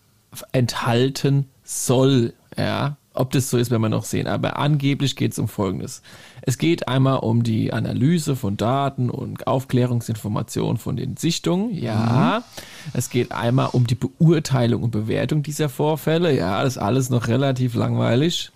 enthalten 0.52 1.46
soll. 1.64 2.34
Ja, 2.56 2.96
ob 3.16 3.30
das 3.32 3.50
so 3.50 3.58
ist, 3.58 3.70
werden 3.70 3.82
wir 3.82 3.88
noch 3.88 4.04
sehen. 4.04 4.26
Aber 4.26 4.58
angeblich 4.58 5.16
geht 5.16 5.32
es 5.32 5.38
um 5.38 5.48
Folgendes. 5.48 6.02
Es 6.42 6.58
geht 6.58 6.88
einmal 6.88 7.18
um 7.18 7.42
die 7.42 7.72
Analyse 7.72 8.36
von 8.36 8.56
Daten 8.56 9.10
und 9.10 9.46
Aufklärungsinformationen 9.46 10.76
von 10.76 10.96
den 10.96 11.16
Sichtungen. 11.16 11.74
Ja. 11.74 12.44
Es 12.92 13.10
geht 13.10 13.32
einmal 13.32 13.70
um 13.72 13.86
die 13.86 13.94
Beurteilung 13.94 14.82
und 14.82 14.90
Bewertung 14.90 15.42
dieser 15.42 15.68
Vorfälle. 15.68 16.36
Ja, 16.36 16.62
das 16.62 16.76
ist 16.76 16.82
alles 16.82 17.10
noch 17.10 17.28
relativ 17.28 17.74
langweilig. 17.74 18.52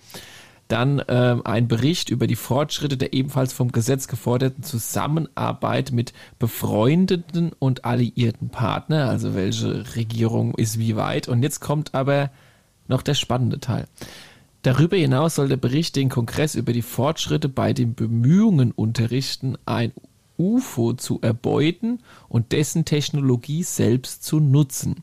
Dann 0.69 1.03
ähm, 1.09 1.43
ein 1.45 1.67
Bericht 1.67 2.11
über 2.11 2.29
die 2.29 2.37
Fortschritte 2.37 2.97
der 2.97 3.13
ebenfalls 3.13 3.53
vom 3.53 3.73
Gesetz 3.73 4.07
geforderten 4.07 4.63
Zusammenarbeit 4.63 5.91
mit 5.91 6.13
befreundeten 6.39 7.51
und 7.59 7.85
alliierten 7.85 8.51
Partnern, 8.51 9.09
also 9.09 9.35
welche 9.35 9.97
Regierung 9.97 10.55
ist 10.55 10.79
wie 10.79 10.95
weit. 10.95 11.27
Und 11.27 11.43
jetzt 11.43 11.59
kommt 11.59 11.95
aber 11.95 12.31
noch 12.87 13.03
der 13.03 13.15
spannende 13.15 13.59
Teil. 13.59 13.87
Darüber 14.63 14.97
hinaus 14.97 15.37
soll 15.37 15.49
der 15.49 15.57
Bericht 15.57 15.97
den 15.97 16.11
Kongress 16.11 16.55
über 16.55 16.73
die 16.73 16.83
Fortschritte 16.83 17.49
bei 17.49 17.73
den 17.73 17.95
Bemühungen 17.95 18.73
unterrichten, 18.73 19.57
ein 19.65 19.93
UFO 20.39 20.95
zu 20.95 21.19
erbeuten 21.23 22.01
und 22.29 22.53
dessen 22.53 22.85
Technologie 22.85 23.63
selbst 23.63 24.25
zu 24.25 24.41
nutzen. 24.41 25.03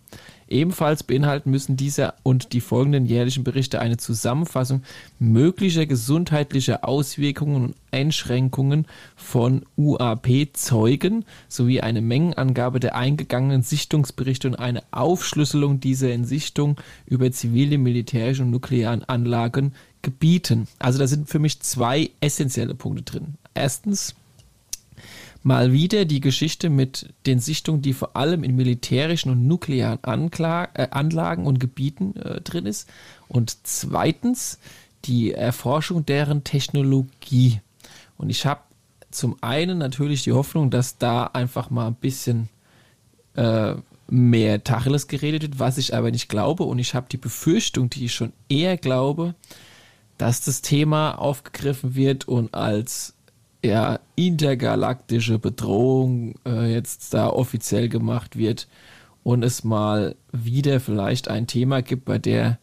Ebenfalls 0.49 1.03
beinhalten 1.03 1.51
müssen 1.51 1.77
dieser 1.77 2.13
und 2.23 2.53
die 2.53 2.62
folgenden 2.62 3.05
jährlichen 3.05 3.43
Berichte 3.43 3.79
eine 3.79 3.97
Zusammenfassung 3.97 4.83
möglicher 5.19 5.86
gesundheitlicher 5.86 6.88
Auswirkungen 6.88 7.55
und 7.55 7.75
Einschränkungen 7.91 8.86
von 9.15 9.65
UAP-Zeugen 9.77 11.25
sowie 11.47 11.81
eine 11.81 12.01
Mengenangabe 12.01 12.79
der 12.79 12.95
eingegangenen 12.95 13.62
Sichtungsberichte 13.62 14.47
und 14.47 14.55
eine 14.55 14.83
Aufschlüsselung 14.91 15.79
dieser 15.79 16.12
in 16.12 16.25
Sichtung 16.25 16.77
über 17.05 17.31
zivile, 17.31 17.77
militärische 17.77 18.43
und 18.43 18.51
nuklearen 18.51 19.03
Anlagen 19.03 19.73
gebieten. 20.01 20.67
Also 20.79 20.99
da 20.99 21.07
sind 21.07 21.29
für 21.29 21.39
mich 21.39 21.60
zwei 21.62 22.12
essentielle 22.21 22.75
Punkte 22.75 23.03
drin. 23.03 23.36
Erstens, 23.53 24.15
mal 25.47 25.71
wieder 25.71 26.03
die 26.03 26.19
Geschichte 26.19 26.69
mit 26.69 27.13
den 27.25 27.39
Sichtungen, 27.39 27.81
die 27.81 27.93
vor 27.93 28.17
allem 28.17 28.43
in 28.43 28.57
militärischen 28.57 29.31
und 29.31 29.47
nuklearen 29.47 30.03
Ankla 30.03 30.67
äh, 30.73 30.89
Anlagen 30.91 31.45
und 31.45 31.62
Gebieten 31.62 32.17
äh, 32.17 32.41
drin 32.41 32.65
ist. 32.65 32.89
Und 33.29 33.57
zweitens 33.63 34.60
die 35.05 35.31
Erforschung 35.31 36.05
deren 36.05 36.43
Technologie. 36.43 37.62
Und 38.17 38.29
ich 38.29 38.45
habe 38.45 38.60
zum 39.10 39.38
einen 39.39 39.77
natürlich 39.77 40.23
die 40.23 40.33
Hoffnung, 40.33 40.69
dass 40.69 40.97
da 40.97 41.23
einfach 41.27 41.69
mal 41.69 41.88
ein 41.88 41.95
bisschen 41.95 42.49
äh, 43.36 43.75
mehr 44.10 44.65
Tacheles 44.65 45.07
geredet 45.07 45.43
wird, 45.43 45.60
was 45.60 45.77
ich 45.77 45.95
aber 45.95 46.12
nicht 46.12 46.27
glaube. 46.27 46.63
Und 46.63 46.77
ich 46.77 46.93
habe 46.93 47.07
die 47.10 47.17
Befürchtung, 47.17 47.89
die 47.89 48.05
ich 48.05 48.13
schon 48.13 48.33
eher 48.49 48.75
glaube, 48.75 49.33
dass 50.17 50.41
das 50.41 50.62
Thema 50.62 51.12
aufgegriffen 51.12 51.95
wird 51.95 52.27
und 52.27 52.53
als 52.53 53.13
ja, 53.63 53.99
intergalaktische 54.15 55.39
Bedrohung 55.39 56.35
äh, 56.45 56.71
jetzt 56.71 57.13
da 57.13 57.29
offiziell 57.29 57.89
gemacht 57.89 58.37
wird 58.37 58.67
und 59.23 59.43
es 59.43 59.63
mal 59.63 60.15
wieder 60.31 60.79
vielleicht 60.79 61.27
ein 61.27 61.47
Thema 61.47 61.81
gibt, 61.81 62.05
bei 62.05 62.17
der, 62.17 62.59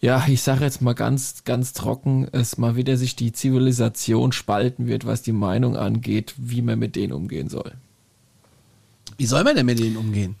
ja, 0.00 0.24
ich 0.26 0.42
sage 0.42 0.64
jetzt 0.64 0.80
mal 0.80 0.94
ganz, 0.94 1.44
ganz 1.44 1.72
trocken, 1.72 2.28
es 2.32 2.56
mal 2.56 2.76
wieder 2.76 2.96
sich 2.96 3.16
die 3.16 3.32
Zivilisation 3.32 4.32
spalten 4.32 4.86
wird, 4.86 5.06
was 5.06 5.22
die 5.22 5.32
Meinung 5.32 5.76
angeht, 5.76 6.34
wie 6.38 6.62
man 6.62 6.78
mit 6.78 6.96
denen 6.96 7.12
umgehen 7.12 7.48
soll. 7.48 7.72
Wie 9.18 9.26
soll 9.26 9.44
man 9.44 9.54
denn 9.54 9.66
mit 9.66 9.78
denen 9.78 9.98
umgehen? 9.98 10.36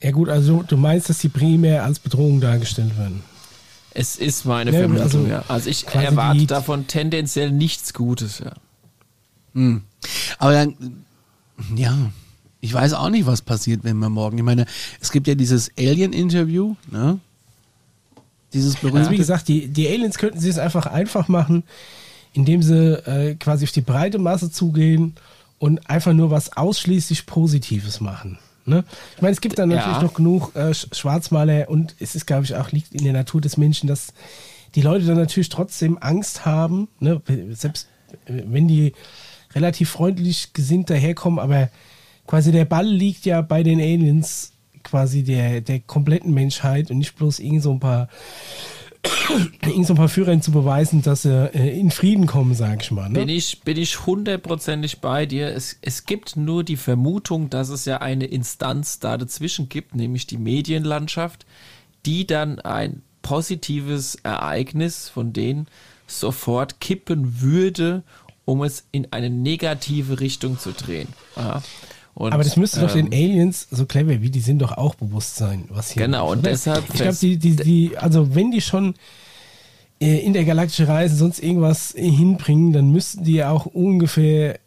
Ja 0.00 0.10
gut, 0.10 0.28
also 0.28 0.62
du 0.62 0.76
meinst, 0.76 1.08
dass 1.08 1.18
die 1.18 1.28
primär 1.28 1.84
als 1.84 1.98
Bedrohung 1.98 2.40
dargestellt 2.40 2.96
werden. 2.98 3.22
Es 3.94 4.16
ist 4.16 4.44
meine 4.44 4.72
Ja, 4.72 4.78
Vermutung, 4.80 5.02
also 5.02 5.26
ja. 5.26 5.44
Also 5.48 5.70
ich 5.70 5.86
erwarte 5.88 6.46
davon 6.46 6.86
tendenziell 6.86 7.50
nichts 7.50 7.94
Gutes, 7.94 8.38
ja. 8.38 8.52
Aber 10.38 10.52
dann, 10.52 11.04
ja, 11.76 11.96
ich 12.60 12.72
weiß 12.72 12.94
auch 12.94 13.10
nicht, 13.10 13.26
was 13.26 13.42
passiert, 13.42 13.84
wenn 13.84 13.98
wir 13.98 14.08
morgen. 14.08 14.38
Ich 14.38 14.44
meine, 14.44 14.66
es 15.00 15.10
gibt 15.12 15.26
ja 15.28 15.34
dieses 15.34 15.70
Alien-Interview, 15.78 16.74
ne? 16.90 17.18
Dieses 18.52 18.76
Also 18.76 18.86
wie 18.86 18.90
berühmte. 18.90 19.16
gesagt, 19.16 19.48
die, 19.48 19.68
die 19.68 19.88
Aliens 19.88 20.18
könnten 20.18 20.38
sie 20.38 20.48
es 20.50 20.58
einfach 20.58 20.86
einfach 20.86 21.28
machen, 21.28 21.64
indem 22.34 22.62
sie 22.62 22.94
äh, 23.06 23.34
quasi 23.36 23.64
auf 23.64 23.72
die 23.72 23.80
breite 23.80 24.18
Masse 24.18 24.50
zugehen 24.50 25.14
und 25.58 25.88
einfach 25.88 26.12
nur 26.12 26.30
was 26.30 26.54
ausschließlich 26.56 27.24
Positives 27.26 28.00
machen. 28.00 28.38
Ne? 28.66 28.84
Ich 29.16 29.22
meine, 29.22 29.32
es 29.32 29.40
gibt 29.40 29.58
dann 29.58 29.70
Ja. 29.70 29.78
natürlich 29.78 30.02
noch 30.02 30.14
genug 30.14 30.54
äh, 30.54 30.70
Sch- 30.70 30.94
Schwarzmaler 30.94 31.68
und 31.68 31.94
es 31.98 32.14
ist, 32.14 32.26
glaube 32.26 32.44
ich, 32.44 32.54
auch 32.54 32.70
liegt 32.72 32.92
in 32.94 33.04
der 33.04 33.12
Natur 33.14 33.40
des 33.40 33.56
Menschen, 33.56 33.86
dass 33.88 34.12
die 34.74 34.82
Leute 34.82 35.04
dann 35.06 35.16
natürlich 35.16 35.48
trotzdem 35.48 35.98
Angst 36.00 36.44
haben, 36.46 36.88
ne? 37.00 37.20
selbst 37.52 37.88
äh, 38.26 38.42
wenn 38.46 38.68
die 38.68 38.92
relativ 39.54 39.90
freundlich 39.90 40.52
gesinnt 40.52 40.90
daherkommen, 40.90 41.38
aber 41.38 41.70
quasi 42.26 42.52
der 42.52 42.64
Ball 42.64 42.86
liegt 42.86 43.24
ja 43.26 43.42
bei 43.42 43.62
den 43.62 43.80
Aliens 43.80 44.52
quasi 44.82 45.22
der, 45.22 45.60
der 45.60 45.80
kompletten 45.80 46.34
Menschheit 46.34 46.90
und 46.90 46.98
nicht 46.98 47.16
bloß 47.16 47.38
irgend 47.38 47.62
so 47.62 47.72
ein 47.72 47.80
paar 47.80 48.08
irgend 49.62 49.86
so 49.86 49.94
ein 49.94 49.96
paar 49.96 50.08
Führern 50.08 50.42
zu 50.42 50.52
beweisen, 50.52 51.02
dass 51.02 51.22
sie 51.22 51.50
äh, 51.54 51.78
in 51.78 51.90
Frieden 51.90 52.26
kommen, 52.26 52.54
sag 52.54 52.82
ich 52.82 52.90
mal. 52.90 53.10
Bin 53.10 53.26
Ne? 53.26 53.34
ich, 53.34 53.60
bin 53.62 53.76
ich 53.76 54.06
hundertprozentig 54.06 55.00
bei 55.00 55.26
dir. 55.26 55.48
Es, 55.48 55.78
es 55.82 56.04
gibt 56.06 56.36
nur 56.36 56.62
die 56.62 56.76
Vermutung, 56.76 57.50
dass 57.50 57.68
es 57.68 57.84
ja 57.84 58.00
eine 58.00 58.26
Instanz 58.26 59.00
da 59.00 59.18
dazwischen 59.18 59.68
gibt, 59.68 59.96
nämlich 59.96 60.26
die 60.26 60.38
Medienlandschaft, 60.38 61.46
die 62.06 62.26
dann 62.26 62.60
ein 62.60 63.02
positives 63.22 64.16
Ereignis 64.16 65.08
von 65.08 65.32
denen 65.32 65.66
sofort 66.06 66.80
kippen 66.80 67.40
würde, 67.40 68.02
um 68.52 68.62
es 68.62 68.84
in 68.92 69.08
eine 69.12 69.30
negative 69.30 70.20
Richtung 70.20 70.58
zu 70.58 70.72
drehen. 70.72 71.08
Ja. 71.36 71.62
Und, 72.14 72.34
Aber 72.34 72.44
das 72.44 72.58
müsste 72.58 72.80
doch 72.80 72.94
ähm, 72.94 73.10
den 73.10 73.18
Aliens, 73.18 73.66
so 73.70 73.86
clever 73.86 74.20
wie 74.20 74.28
die 74.28 74.40
sind, 74.40 74.58
doch 74.60 74.72
auch 74.72 74.94
bewusst 74.94 75.36
sein, 75.36 75.64
was 75.70 75.92
hier 75.92 76.04
Genau, 76.04 76.26
läuft, 76.26 76.36
und 76.36 76.46
deshalb 76.46 76.84
Ich 76.90 77.00
glaube, 77.00 77.16
die, 77.18 77.38
die, 77.38 77.56
die, 77.56 77.96
also 77.96 78.34
wenn 78.34 78.50
die 78.50 78.60
schon 78.60 78.94
äh, 79.98 80.18
intergalaktische 80.18 80.86
Reisen, 80.86 81.16
sonst 81.16 81.42
irgendwas 81.42 81.94
hinbringen, 81.96 82.74
dann 82.74 82.92
müssten 82.92 83.24
die 83.24 83.36
ja 83.36 83.50
auch 83.50 83.64
ungefähr 83.64 84.58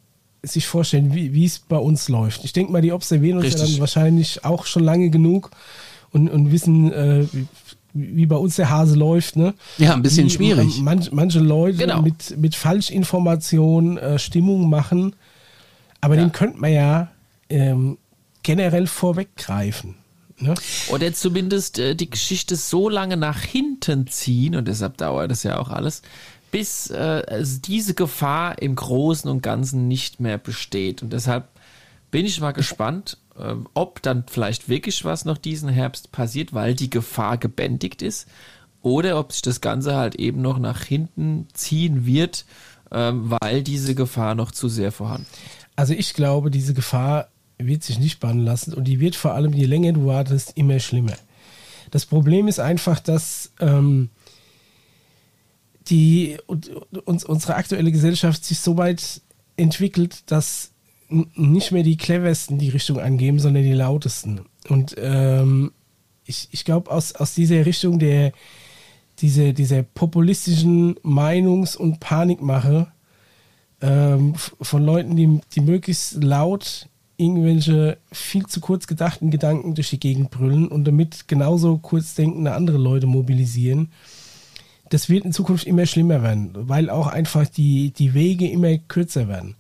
sich 0.42 0.66
vorstellen, 0.66 1.14
wie 1.14 1.46
es 1.46 1.60
bei 1.60 1.78
uns 1.78 2.10
läuft. 2.10 2.46
Ich 2.46 2.54
denke 2.54 2.72
mal, 2.72 2.82
die 2.82 2.92
observieren 2.92 3.38
uns 3.38 3.48
ja 3.48 3.54
Richtig. 3.54 3.74
dann 3.74 3.80
wahrscheinlich 3.80 4.46
auch 4.46 4.66
schon 4.66 4.84
lange 4.84 5.10
genug 5.10 5.52
und, 6.12 6.30
und 6.30 6.52
wissen, 6.52 6.92
äh, 6.92 7.26
wie, 7.96 8.26
bei 8.28 8.36
uns 8.36 8.58
der 8.58 8.70
Hase 8.70 8.96
läuft. 8.96 9.36
Ne? 9.38 9.54
Ja, 9.78 9.94
ein 9.94 10.04
bisschen 10.04 10.28
Wie 10.28 10.32
schwierig. 10.32 10.80
Manch, 10.82 11.12
manche 11.12 11.40
Leute 11.40 11.78
Genau. 11.80 12.02
mit, 12.02 12.38
mit 12.38 12.54
Falschinformationen 12.56 13.98
äh, 13.98 14.20
Stimmung 14.20 14.70
machen, 14.70 15.16
aber 16.02 16.16
Ja. 16.16 16.22
dem 16.26 16.32
könnte 16.32 16.60
man 16.60 16.72
ja 16.74 17.08
ähm, 17.50 17.98
generell 18.44 18.86
vorweggreifen. 18.88 19.96
Ne? 20.38 20.54
Oder 20.90 21.14
zumindest 21.14 21.80
äh, 21.80 21.96
die 21.96 22.10
Geschichte 22.10 22.58
so 22.58 22.90
lange 22.90 23.16
nach 23.18 23.40
hinten 23.40 24.08
ziehen, 24.08 24.56
und 24.56 24.68
deshalb 24.68 24.98
dauert 24.98 25.32
das 25.32 25.44
ja 25.44 25.58
auch 25.58 25.70
alles, 25.70 26.02
bis 26.52 26.90
äh, 26.90 27.24
also 27.28 27.60
diese 27.62 27.94
Gefahr 27.94 28.62
im 28.62 28.76
Großen 28.76 29.30
und 29.32 29.42
Ganzen 29.42 29.88
nicht 29.88 30.20
mehr 30.20 30.38
besteht. 30.38 31.02
Und 31.02 31.14
deshalb 31.14 31.48
bin 32.12 32.26
ich 32.26 32.40
mal 32.42 32.52
gespannt, 32.52 33.18
ähm, 33.40 33.68
ob 33.74 34.02
dann 34.02 34.26
vielleicht 34.30 34.70
wirklich 34.70 35.04
was 35.06 35.26
noch 35.26 35.38
diesen 35.38 35.70
Herbst 35.70 36.12
passiert, 36.12 36.54
weil 36.54 36.76
die 36.76 36.90
Gefahr 36.90 37.38
gebändigt 37.38 38.02
ist, 38.02 38.28
oder 38.82 39.20
ob 39.20 39.34
sich 39.34 39.42
das 39.42 39.62
Ganze 39.62 39.96
halt 39.96 40.16
eben 40.16 40.42
noch 40.42 40.60
nach 40.60 40.84
hinten 40.84 41.48
ziehen 41.54 42.06
wird, 42.06 42.46
ähm, 42.92 43.32
weil 43.42 43.64
diese 43.64 43.96
Gefahr 43.96 44.36
noch 44.36 44.52
zu 44.52 44.70
sehr 44.70 44.92
vorhanden 44.92 45.26
ist. 45.32 45.66
Also 45.76 45.94
ich 45.94 46.14
glaube, 46.14 46.52
diese 46.52 46.74
Gefahr 46.74 47.30
wird 47.58 47.84
sich 47.84 48.00
nicht 48.00 48.20
bannen 48.20 48.46
lassen 48.46 48.74
und 48.74 48.86
die 48.86 49.00
wird 49.00 49.16
vor 49.16 49.34
allem, 49.34 49.54
je 49.54 49.66
länger 49.66 49.94
du 49.94 50.06
wartest, 50.06 50.54
immer 50.56 50.80
schlimmer. 50.80 51.16
Das 51.92 52.06
Problem 52.06 52.48
ist 52.48 52.60
einfach, 52.60 53.00
dass 53.00 53.52
ähm, 53.60 54.10
die, 55.88 56.38
und, 56.48 56.70
uns, 57.06 57.24
unsere 57.24 57.56
aktuelle 57.56 57.92
Gesellschaft 57.92 58.44
sich 58.44 58.60
so 58.60 58.78
weit 58.78 59.22
entwickelt, 59.58 60.24
dass 60.32 60.72
nicht 61.08 61.72
mehr 61.72 61.84
die 61.84 61.98
cleversten 61.98 62.58
die 62.58 62.70
Richtung 62.70 63.00
angeben, 63.00 63.40
sondern 63.40 63.64
die 63.64 63.74
lautesten. 63.74 64.42
Und 64.70 64.96
ähm, 64.98 65.72
ich, 66.26 66.50
ich 66.52 66.66
glaube, 66.66 66.92
aus, 66.92 67.14
aus 67.14 67.36
dieser 67.36 67.66
Richtung 67.66 68.00
der 68.00 68.32
diese, 69.20 69.54
dieser 69.54 69.84
populistischen 69.84 70.96
Meinungs- 70.96 71.78
und 71.78 72.00
Panikmache 72.00 72.88
ähm, 73.82 74.34
von 74.36 74.84
Leuten, 74.84 75.16
die, 75.16 75.40
die 75.54 75.62
möglichst 75.62 76.24
laut 76.24 76.90
irgendwelche 77.18 77.98
viel 78.12 78.46
zu 78.46 78.60
kurz 78.60 78.88
gedachten 78.88 79.32
Gedanken 79.32 79.74
durch 79.74 79.90
die 79.90 80.00
Gegend 80.00 80.32
brüllen 80.32 80.68
und 80.68 80.86
damit 80.86 81.30
genauso 81.30 81.78
kurz 81.78 82.14
denkende 82.16 82.54
andere 82.54 82.78
Leute 82.78 83.08
mobilisieren. 83.08 83.90
Das 84.90 85.10
wird 85.10 85.24
in 85.24 85.32
Zukunft 85.32 85.66
immer 85.66 85.86
schlimmer 85.86 86.22
werden, 86.22 86.52
weil 86.54 86.90
auch 86.90 87.08
einfach 87.08 87.48
die, 87.48 87.92
die 87.92 88.14
Wege 88.14 88.50
immer 88.50 88.78
kürzer 88.78 89.30
werden. 89.30 89.56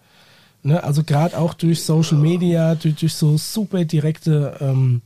Ne? 0.65 0.83
Also 0.83 1.03
gerade 1.03 1.37
auch 1.37 1.53
durch 1.53 1.83
Social 1.83 2.17
Media, 2.17 2.75
durch, 2.75 2.95
durch 2.95 3.13
so 3.13 3.37
super 3.37 3.85
direkte 3.85 4.57
ähm, 4.59 5.01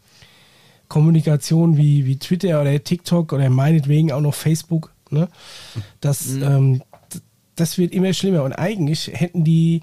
Kommunikation 0.87 1.77
wie, 1.77 2.05
wie 2.05 2.17
Twitter 2.17 2.59
oder 2.61 2.83
TikTok 2.83 3.33
oder 3.33 3.49
meinetwegen 3.49 4.11
auch 4.11 4.21
noch 4.21 4.33
Facebook. 4.33 4.91
Ne? 5.11 5.27
Das, 6.01 6.27
ähm, 6.31 6.81
d- 7.13 7.19
das 7.55 7.77
wird 7.77 7.93
immer 7.93 8.13
schlimmer. 8.13 8.43
Und 8.43 8.53
eigentlich 8.53 9.11
hätten 9.13 9.43
die 9.43 9.81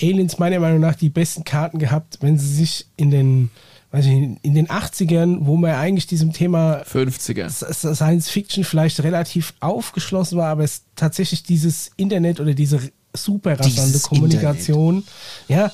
Aliens 0.00 0.38
meiner 0.38 0.60
Meinung 0.60 0.80
nach 0.80 0.94
die 0.94 1.10
besten 1.10 1.44
Karten 1.44 1.78
gehabt, 1.78 2.18
wenn 2.20 2.38
sie 2.38 2.54
sich 2.54 2.86
in 2.96 3.10
den, 3.10 3.50
weiß 3.90 4.06
ich, 4.06 4.12
in 4.12 4.54
den 4.54 4.68
80ern, 4.68 5.38
wo 5.40 5.56
man 5.56 5.72
eigentlich 5.72 6.06
diesem 6.06 6.32
Thema 6.32 6.82
50er. 6.82 7.44
S- 7.44 7.80
Science 7.96 8.30
Fiction 8.30 8.62
vielleicht 8.64 9.02
relativ 9.02 9.54
aufgeschlossen 9.60 10.38
war, 10.38 10.48
aber 10.48 10.64
es 10.64 10.84
tatsächlich 10.96 11.42
dieses 11.42 11.90
Internet 11.96 12.38
oder 12.40 12.54
diese 12.54 12.80
super 13.14 13.58
rasante 13.58 13.86
Dieses 13.86 14.02
Kommunikation, 14.02 15.04
ja, 15.48 15.70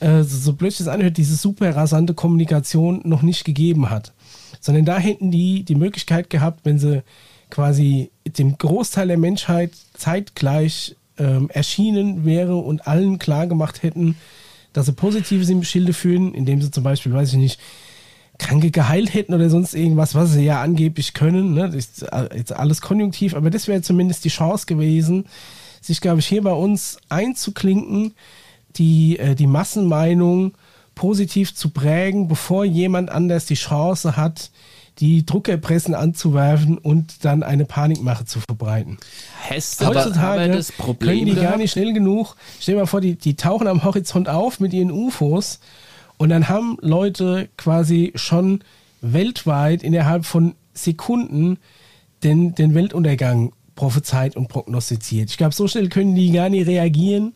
äh, 0.00 0.22
so 0.22 0.52
blöd 0.52 0.78
es 0.78 0.88
anhört, 0.88 1.16
diese 1.16 1.36
super 1.36 1.74
rasante 1.74 2.14
Kommunikation 2.14 3.00
noch 3.04 3.22
nicht 3.22 3.44
gegeben 3.44 3.90
hat. 3.90 4.12
Sondern 4.60 4.84
da 4.84 4.98
hätten 4.98 5.30
die 5.30 5.64
die 5.64 5.74
Möglichkeit 5.74 6.30
gehabt, 6.30 6.60
wenn 6.64 6.78
sie 6.78 7.02
quasi 7.50 8.10
dem 8.26 8.56
Großteil 8.58 9.08
der 9.08 9.18
Menschheit 9.18 9.72
zeitgleich 9.94 10.96
ähm, 11.18 11.48
erschienen 11.50 12.24
wäre 12.24 12.56
und 12.56 12.86
allen 12.86 13.18
klar 13.18 13.46
gemacht 13.46 13.82
hätten, 13.82 14.16
dass 14.72 14.86
sie 14.86 14.92
Positives 14.92 15.48
im 15.48 15.62
Schilde 15.62 15.92
führen, 15.92 16.34
indem 16.34 16.60
sie 16.60 16.70
zum 16.70 16.82
Beispiel, 16.82 17.12
weiß 17.12 17.32
ich 17.32 17.38
nicht, 17.38 17.60
Kranke 18.38 18.72
geheilt 18.72 19.14
hätten 19.14 19.32
oder 19.32 19.48
sonst 19.48 19.74
irgendwas, 19.74 20.14
was 20.14 20.32
sie 20.32 20.44
ja 20.44 20.60
angeblich 20.60 21.14
können. 21.14 21.54
Ne? 21.54 21.66
Das 21.66 21.76
ist 21.76 22.06
jetzt 22.34 22.52
alles 22.52 22.80
konjunktiv, 22.80 23.34
aber 23.34 23.50
das 23.50 23.68
wäre 23.68 23.82
zumindest 23.82 24.24
die 24.24 24.30
Chance 24.30 24.66
gewesen, 24.66 25.26
sich, 25.84 26.00
glaube 26.00 26.20
ich, 26.20 26.26
hier 26.26 26.42
bei 26.42 26.52
uns 26.52 26.98
einzuklinken, 27.08 28.14
die, 28.76 29.18
äh, 29.18 29.34
die 29.34 29.46
Massenmeinung 29.46 30.54
positiv 30.94 31.54
zu 31.54 31.70
prägen, 31.70 32.28
bevor 32.28 32.64
jemand 32.64 33.10
anders 33.10 33.46
die 33.46 33.54
Chance 33.54 34.16
hat, 34.16 34.50
die 34.98 35.26
Druckerpressen 35.26 35.94
anzuwerfen 35.94 36.78
und 36.78 37.24
dann 37.24 37.42
eine 37.42 37.64
Panikmache 37.64 38.24
zu 38.26 38.40
verbreiten. 38.40 38.98
Aber, 39.82 40.00
Heutzutage 40.00 40.52
das 40.52 40.68
können 40.68 40.86
Problem 40.86 41.26
die 41.26 41.34
gar 41.34 41.42
gehabt? 41.42 41.58
nicht 41.58 41.72
schnell 41.72 41.92
genug. 41.92 42.36
Stell 42.60 42.76
dir 42.76 42.82
mal 42.82 42.86
vor, 42.86 43.00
die, 43.00 43.16
die 43.16 43.34
tauchen 43.34 43.66
am 43.66 43.82
Horizont 43.82 44.28
auf 44.28 44.60
mit 44.60 44.72
ihren 44.72 44.92
UFOs 44.92 45.58
und 46.16 46.28
dann 46.28 46.48
haben 46.48 46.78
Leute 46.80 47.48
quasi 47.56 48.12
schon 48.14 48.62
weltweit 49.00 49.82
innerhalb 49.82 50.24
von 50.24 50.54
Sekunden 50.74 51.58
den, 52.22 52.54
den 52.54 52.74
Weltuntergang 52.74 53.52
prophezeit 53.74 54.36
und 54.36 54.48
prognostiziert. 54.48 55.30
Ich 55.30 55.36
glaube, 55.36 55.54
so 55.54 55.66
schnell 55.68 55.88
können 55.88 56.14
die 56.14 56.30
gar 56.32 56.48
nicht 56.48 56.66
reagieren, 56.66 57.34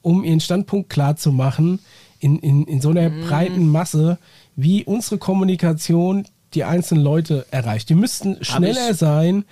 um 0.00 0.24
ihren 0.24 0.40
Standpunkt 0.40 0.88
klar 0.90 1.16
zu 1.16 1.32
machen 1.32 1.78
in, 2.20 2.38
in, 2.38 2.64
in 2.64 2.80
so 2.80 2.90
einer 2.90 3.08
Mhm. 3.10 3.26
breiten 3.28 3.68
Masse, 3.68 4.18
wie 4.56 4.84
unsere 4.84 5.18
Kommunikation 5.18 6.24
die 6.54 6.64
einzelnen 6.64 7.02
Leute 7.02 7.46
erreicht. 7.50 7.88
Die 7.88 7.94
müssten 7.94 8.36
schneller 8.44 8.90
ich- 8.90 8.96
sein. 8.98 9.44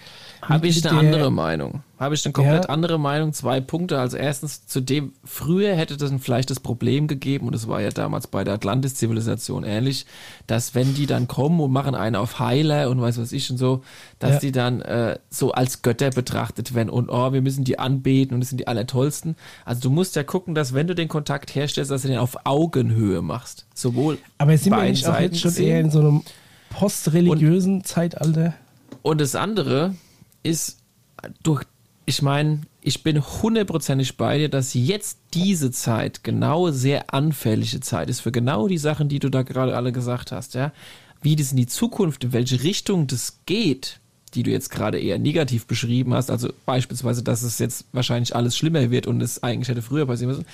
Habe 0.42 0.68
ich 0.68 0.86
eine 0.86 1.00
der- 1.00 1.06
andere 1.14 1.30
Meinung. 1.32 1.82
Habe 2.00 2.14
ich 2.14 2.24
eine 2.24 2.32
komplett 2.32 2.64
Ja. 2.64 2.70
andere 2.70 2.98
Meinung. 2.98 3.34
Zwei 3.34 3.60
Punkte. 3.60 4.00
Also 4.00 4.16
erstens, 4.16 4.66
zu 4.66 4.80
dem, 4.80 5.12
früher 5.22 5.76
hätte 5.76 5.98
das 5.98 6.10
vielleicht 6.20 6.48
das 6.48 6.58
Problem 6.58 7.06
gegeben, 7.08 7.46
und 7.46 7.54
das 7.54 7.68
war 7.68 7.82
ja 7.82 7.90
damals 7.90 8.26
bei 8.26 8.42
der 8.42 8.54
Atlantis-Zivilisation 8.54 9.64
ähnlich, 9.64 10.06
dass 10.46 10.74
wenn 10.74 10.94
die 10.94 11.04
dann 11.04 11.28
kommen 11.28 11.60
und 11.60 11.70
machen 11.72 11.94
einen 11.94 12.16
auf 12.16 12.38
Heiler 12.38 12.88
und 12.88 13.02
weiß 13.02 13.18
was 13.20 13.32
ich 13.32 13.50
und 13.50 13.58
so, 13.58 13.82
dass 14.18 14.32
Ja. 14.32 14.38
die 14.40 14.52
dann 14.52 14.80
äh, 14.80 15.18
so 15.28 15.52
als 15.52 15.82
Götter 15.82 16.08
betrachtet 16.08 16.74
werden 16.74 16.88
und 16.88 17.10
oh, 17.10 17.34
wir 17.34 17.42
müssen 17.42 17.64
die 17.64 17.78
anbeten 17.78 18.32
und 18.34 18.40
das 18.40 18.48
sind 18.48 18.58
die 18.58 18.66
Allertollsten. 18.66 19.36
Also 19.66 19.82
du 19.82 19.90
musst 19.90 20.16
ja 20.16 20.22
gucken, 20.22 20.54
dass 20.54 20.72
wenn 20.72 20.86
du 20.86 20.94
den 20.94 21.08
Kontakt 21.08 21.54
herstellst, 21.54 21.90
dass 21.90 22.00
du 22.02 22.08
den 22.08 22.16
auf 22.18 22.46
Augenhöhe 22.46 23.20
machst. 23.20 23.66
Sowohl 23.74 24.16
Aber 24.38 24.56
sind 24.56 24.72
wir 24.74 24.82
nicht 24.84 25.06
auch 25.06 25.20
jetzt 25.20 25.38
schon 25.38 25.50
sehen. 25.50 25.66
eher 25.68 25.80
in 25.80 25.90
so 25.90 26.00
einem 26.00 26.22
postreligiösen 26.70 27.84
Zeitalter? 27.84 28.54
Und 29.02 29.20
das 29.20 29.34
andere 29.34 29.94
ist, 30.42 30.78
durch, 31.42 31.64
ich 32.10 32.22
meine, 32.22 32.62
ich 32.82 33.04
bin 33.04 33.22
hundertprozentig 33.22 34.16
bei 34.16 34.36
dir, 34.36 34.48
dass 34.48 34.74
jetzt 34.74 35.20
diese 35.32 35.70
Zeit 35.70 36.24
genau 36.24 36.72
sehr 36.72 37.14
anfällige 37.14 37.78
Zeit 37.78 38.10
ist 38.10 38.18
für 38.18 38.32
genau 38.32 38.66
die 38.66 38.78
Sachen, 38.78 39.08
die 39.08 39.20
du 39.20 39.30
da 39.30 39.42
gerade 39.42 39.76
alle 39.76 39.92
gesagt 39.92 40.32
hast, 40.32 40.54
ja. 40.54 40.72
Wie 41.22 41.36
das 41.36 41.52
in 41.52 41.56
die 41.56 41.68
Zukunft, 41.68 42.24
in 42.24 42.32
welche 42.32 42.64
Richtung 42.64 43.06
das 43.06 43.38
geht, 43.46 44.00
die 44.34 44.42
du 44.42 44.50
jetzt 44.50 44.70
gerade 44.70 44.98
eher 44.98 45.20
negativ 45.20 45.66
beschrieben 45.66 46.12
hast, 46.12 46.32
also 46.32 46.52
beispielsweise, 46.66 47.22
dass 47.22 47.42
es 47.42 47.60
jetzt 47.60 47.84
wahrscheinlich 47.92 48.34
alles 48.34 48.56
schlimmer 48.56 48.90
wird 48.90 49.06
und 49.06 49.20
es 49.20 49.44
eigentlich 49.44 49.68
hätte 49.68 49.82
früher 49.82 50.06
passieren 50.06 50.30
müssen, 50.30 50.46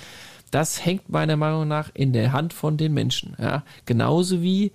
das 0.51 0.85
hängt 0.85 1.09
meiner 1.09 1.37
Meinung 1.37 1.67
nach 1.67 1.89
in 1.95 2.13
der 2.13 2.33
Hand 2.33 2.53
von 2.53 2.77
den 2.77 2.93
Menschen, 2.93 3.35
ja. 3.39 3.63
Genauso 3.87 4.43
wie 4.43 4.71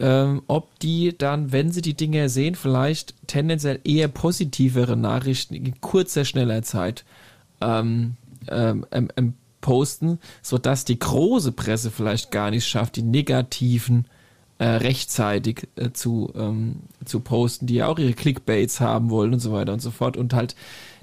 ähm, 0.00 0.42
ob 0.46 0.78
die 0.80 1.16
dann, 1.16 1.52
wenn 1.52 1.70
sie 1.72 1.82
die 1.82 1.94
Dinge 1.94 2.28
sehen, 2.28 2.54
vielleicht 2.54 3.14
tendenziell 3.26 3.80
eher 3.84 4.08
positivere 4.08 4.96
Nachrichten 4.96 5.54
in 5.54 5.80
kurzer, 5.80 6.24
schneller 6.24 6.62
Zeit 6.62 7.04
ähm, 7.60 8.14
ähm, 8.48 8.84
ähm, 8.90 9.34
posten, 9.60 10.18
sodass 10.42 10.84
die 10.84 10.98
große 10.98 11.52
Presse 11.52 11.90
vielleicht 11.90 12.30
gar 12.30 12.50
nicht 12.50 12.66
schafft, 12.66 12.96
die 12.96 13.02
negativen 13.02 14.06
äh, 14.58 14.64
rechtzeitig 14.66 15.68
äh, 15.76 15.90
zu, 15.92 16.32
ähm, 16.36 16.76
zu 17.04 17.20
posten, 17.20 17.66
die 17.66 17.74
ja 17.76 17.88
auch 17.88 17.98
ihre 17.98 18.12
Clickbaits 18.14 18.80
haben 18.80 19.10
wollen 19.10 19.32
und 19.34 19.40
so 19.40 19.52
weiter 19.52 19.72
und 19.72 19.82
so 19.82 19.90
fort. 19.90 20.16
Und 20.16 20.32
halt, 20.34 20.54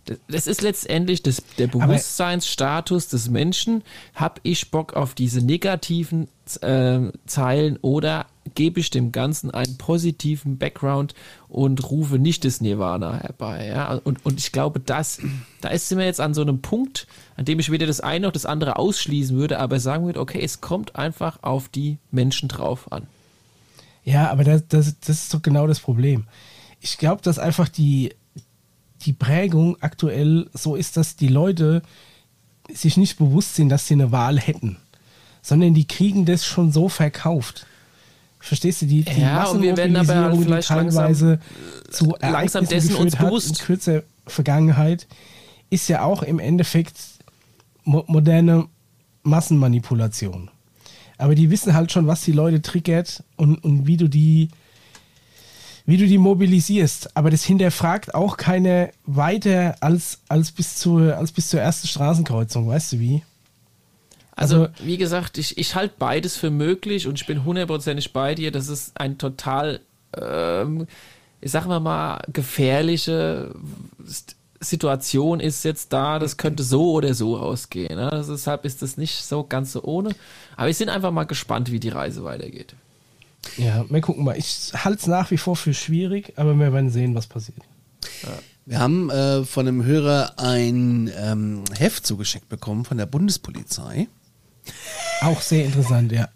das- 0.05 0.17
das 0.27 0.47
ist 0.47 0.61
letztendlich 0.61 1.21
das, 1.23 1.43
der 1.57 1.67
Bewusstseinsstatus 1.67 3.09
des 3.09 3.29
Menschen. 3.29 3.83
Hab 4.15 4.39
ich 4.43 4.71
Bock 4.71 4.93
auf 4.93 5.13
diese 5.13 5.41
negativen 5.41 6.27
äh, 6.61 6.99
Zeilen 7.25 7.77
oder 7.81 8.25
gebe 8.55 8.79
ich 8.79 8.89
dem 8.89 9.11
Ganzen 9.11 9.51
einen 9.51 9.77
positiven 9.77 10.57
Background 10.57 11.13
und 11.47 11.89
rufe 11.89 12.19
nicht 12.19 12.45
das 12.45 12.61
Nirvana 12.61 13.15
herbei. 13.15 13.67
Ja? 13.67 13.93
Und, 14.03 14.25
und 14.25 14.39
ich 14.39 14.51
glaube, 14.51 14.79
das, 14.79 15.19
da 15.61 15.69
ist 15.69 15.89
sind 15.89 15.97
wir 15.97 16.05
jetzt 16.05 16.21
an 16.21 16.33
so 16.33 16.41
einem 16.41 16.61
Punkt, 16.61 17.07
an 17.35 17.45
dem 17.45 17.59
ich 17.59 17.71
weder 17.71 17.87
das 17.87 18.01
eine 18.01 18.27
noch 18.27 18.33
das 18.33 18.45
andere 18.45 18.77
ausschließen 18.77 19.37
würde, 19.37 19.59
aber 19.59 19.79
sagen 19.79 20.05
würde, 20.05 20.19
okay, 20.19 20.41
es 20.41 20.61
kommt 20.61 20.95
einfach 20.95 21.39
auf 21.41 21.69
die 21.69 21.97
Menschen 22.11 22.49
drauf 22.49 22.91
an. 22.91 23.07
Ja, 24.03 24.29
aber 24.29 24.43
das, 24.43 24.67
das, 24.67 24.99
das 24.99 25.23
ist 25.23 25.33
doch 25.33 25.41
genau 25.41 25.67
das 25.67 25.79
Problem. 25.79 26.25
Ich 26.81 26.97
glaube, 26.97 27.21
dass 27.21 27.39
einfach 27.39 27.69
die, 27.69 28.13
die 29.01 29.13
Prägung 29.13 29.77
aktuell 29.81 30.49
so 30.53 30.75
ist, 30.75 30.97
dass 30.97 31.15
die 31.15 31.29
Leute 31.29 31.81
sich 32.71 32.97
nicht 32.97 33.17
bewusst 33.17 33.55
sind, 33.55 33.69
dass 33.69 33.87
sie 33.87 33.93
eine 33.93 34.11
Wahl 34.11 34.39
hätten, 34.39 34.77
sondern 35.41 35.73
die 35.73 35.87
kriegen 35.87 36.25
das 36.25 36.45
schon 36.45 36.71
so 36.71 36.89
verkauft. 36.89 37.65
Verstehst 38.43 38.81
du, 38.81 38.87
die, 38.87 39.05
die 39.05 39.21
Ja, 39.21 39.45
und 39.45 39.61
wir 39.61 39.77
werden 39.77 39.95
aber 39.95 40.35
die 40.35 40.43
vielleicht 40.43 40.67
teilweise 40.67 41.39
zu 41.89 42.13
langsam 42.19 42.67
dessen 42.67 42.95
uns 42.95 43.15
bewusst. 43.15 43.51
in 43.51 43.55
kürzer 43.65 44.03
Vergangenheit, 44.27 45.07
ist 45.69 45.87
ja 45.87 46.03
auch 46.03 46.23
im 46.23 46.39
Endeffekt 46.39 46.97
mo 47.85 48.03
moderne 48.07 48.67
Massenmanipulation. 49.23 50.51
Aber 51.17 51.35
die 51.35 51.51
wissen 51.51 51.73
halt 51.73 51.93
schon, 51.93 52.05
was 52.05 52.23
die 52.23 52.33
Leute 52.33 52.61
triggert 52.61 53.23
und, 53.37 53.63
und 53.63 53.87
wie 53.87 53.95
du 53.95 54.09
die 54.09 54.49
wie 55.85 55.95
du 55.95 56.05
die 56.05 56.17
mobilisierst. 56.17 57.15
Aber 57.15 57.31
das 57.31 57.45
hinterfragt 57.45 58.13
auch 58.13 58.35
keine 58.35 58.91
weiter 59.05 59.77
als, 59.79 60.19
als, 60.27 60.51
bis 60.51 60.75
zur, 60.75 61.15
als 61.15 61.31
bis 61.31 61.47
zur 61.47 61.61
ersten 61.61 61.87
Straßenkreuzung, 61.87 62.67
weißt 62.67 62.91
du 62.91 62.99
wie? 62.99 63.23
Also, 64.35 64.63
Also- 64.63 64.73
wie 64.83 64.97
gesagt, 64.97 65.37
ich, 65.37 65.57
ich 65.57 65.75
halte 65.75 65.95
beides 65.99 66.35
für 66.37 66.49
möglich 66.49 67.07
und 67.07 67.19
ich 67.19 67.25
bin 67.27 67.45
hundertprozentig 67.45 68.13
bei 68.13 68.35
dir. 68.35 68.51
Das 68.51 68.67
ist 68.67 68.99
ein 68.99 69.17
total, 69.17 69.79
ähm, 70.19 70.87
ich 71.41 71.51
sag 71.51 71.67
mal 71.67 71.79
mal, 71.79 72.21
gefährliche 72.31 73.53
Situation 74.59 75.39
ist 75.39 75.63
jetzt 75.65 75.91
da. 75.93 76.19
Das 76.19 76.37
könnte 76.37 76.63
so 76.63 76.93
oder 76.93 77.13
so 77.13 77.37
ausgehen. 77.37 77.95
Ne? 77.95 78.11
Also 78.11 78.31
deshalb 78.33 78.65
ist 78.65 78.81
das 78.81 78.97
nicht 78.97 79.23
so 79.23 79.43
ganz 79.43 79.73
so 79.73 79.83
ohne. 79.83 80.09
Aber 80.55 80.67
wir 80.67 80.73
sind 80.73 80.89
einfach 80.89 81.11
mal 81.11 81.25
gespannt, 81.25 81.71
wie 81.71 81.79
die 81.79 81.89
Reise 81.89 82.23
weitergeht. 82.23 82.73
Ja, 83.57 83.85
wir 83.89 84.01
gucken 84.01 84.23
mal. 84.23 84.37
Ich 84.37 84.71
halte 84.73 84.99
es 84.99 85.07
nach 85.07 85.29
wie 85.31 85.37
vor 85.37 85.57
für 85.57 85.73
schwierig, 85.73 86.33
aber 86.37 86.57
wir 86.57 86.71
werden 86.71 86.89
sehen, 86.89 87.13
was 87.13 87.27
passiert. 87.27 87.57
Wir 88.65 88.79
haben 88.79 89.09
äh, 89.09 89.43
von 89.43 89.67
einem 89.67 89.83
Hörer 89.83 90.35
ein 90.37 91.11
ähm, 91.17 91.63
Heft 91.77 92.07
zugeschickt 92.07 92.47
bekommen 92.47 92.85
von 92.85 92.97
der 92.97 93.05
Bundespolizei. 93.05 94.07
Auch 95.21 95.41
sehr 95.41 95.65
interessant, 95.65 96.11
ja. 96.11 96.29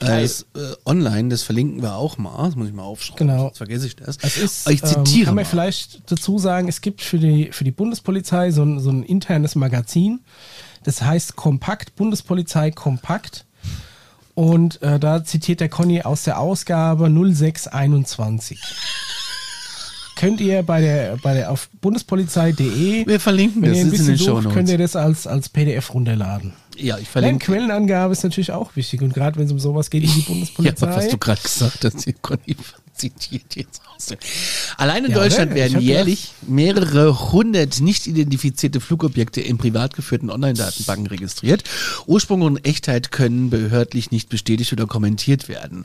Äh, 0.00 0.22
das, 0.22 0.46
äh, 0.54 0.74
online, 0.84 1.28
das 1.28 1.42
verlinken 1.42 1.82
wir 1.82 1.96
auch 1.96 2.18
mal. 2.18 2.46
Das 2.46 2.56
muss 2.56 2.68
ich 2.68 2.74
mal 2.74 2.84
aufschreiben. 2.84 3.26
Genau. 3.26 3.42
Sonst 3.44 3.58
vergesse 3.58 3.86
ich 3.86 3.96
das. 3.96 4.18
Es 4.22 4.36
ist, 4.36 4.70
ich 4.70 4.82
ähm, 4.82 4.88
zitiere 4.88 5.26
kann 5.26 5.34
man 5.34 5.44
mal. 5.44 5.50
vielleicht 5.50 6.10
dazu 6.10 6.38
sagen, 6.38 6.68
es 6.68 6.80
gibt 6.80 7.02
für 7.02 7.18
die, 7.18 7.50
für 7.52 7.64
die 7.64 7.72
Bundespolizei 7.72 8.50
so 8.50 8.62
ein, 8.62 8.80
so 8.80 8.90
ein 8.90 9.02
internes 9.02 9.54
Magazin. 9.54 10.20
Das 10.84 11.02
heißt 11.02 11.36
Kompakt, 11.36 11.96
Bundespolizei 11.96 12.70
Kompakt. 12.70 13.44
Und 14.34 14.80
äh, 14.82 15.00
da 15.00 15.24
zitiert 15.24 15.58
der 15.58 15.68
Conny 15.68 16.02
aus 16.02 16.22
der 16.22 16.38
Ausgabe 16.38 17.10
0621. 17.10 18.60
Könnt 20.14 20.40
ihr 20.40 20.62
bei 20.62 20.80
der, 20.80 21.16
bei 21.16 21.34
der 21.34 21.50
auf 21.50 21.68
bundespolizei.de, 21.80 23.06
Wir 23.06 23.20
verlinken 23.20 23.62
wenn 23.62 23.70
das, 23.70 23.78
ihr 23.78 23.84
ein 23.84 23.92
ist 23.92 23.98
bisschen 23.98 24.16
den 24.16 24.42
sucht, 24.44 24.50
könnt 24.54 24.68
ihr 24.68 24.78
das 24.78 24.94
als, 24.94 25.26
als 25.26 25.48
PDF 25.48 25.92
runterladen. 25.92 26.52
Ja, 26.80 26.96
ich 26.96 27.02
Nein, 27.02 27.04
verlinke. 27.06 27.46
Quellenangabe 27.46 28.12
ist 28.12 28.22
natürlich 28.24 28.52
auch 28.52 28.76
wichtig. 28.76 29.02
Und 29.02 29.12
gerade 29.14 29.38
wenn 29.38 29.46
es 29.46 29.52
um 29.52 29.58
sowas 29.58 29.90
geht 29.90 30.02
wie 30.02 30.06
die 30.06 30.20
Ja, 30.20 30.26
Bundespolizei. 30.26 30.86
was 30.96 31.08
du 31.08 31.18
gerade 31.18 31.42
gesagt 31.42 31.84
hast, 31.84 32.04
hier 32.04 32.14
Conny 32.22 32.56
zitiert 32.94 33.54
jetzt 33.54 33.80
aus. 33.96 34.08
Allein 34.76 35.04
in 35.04 35.12
Ja, 35.12 35.18
Deutschland 35.18 35.52
oder? 35.52 35.60
Werden 35.60 35.80
jährlich 35.80 36.30
mehrere 36.46 37.30
hundert 37.32 37.80
nicht 37.80 38.06
identifizierte 38.08 38.80
Flugobjekte 38.80 39.40
in 39.40 39.56
privat 39.56 39.94
geführten 39.94 40.30
Online-Datenbanken 40.30 41.06
registriert. 41.06 41.62
Ursprung 42.06 42.42
und 42.42 42.64
Echtheit 42.66 43.12
können 43.12 43.50
behördlich 43.50 44.10
nicht 44.10 44.28
bestätigt 44.28 44.72
oder 44.72 44.86
kommentiert 44.86 45.48
werden. 45.48 45.84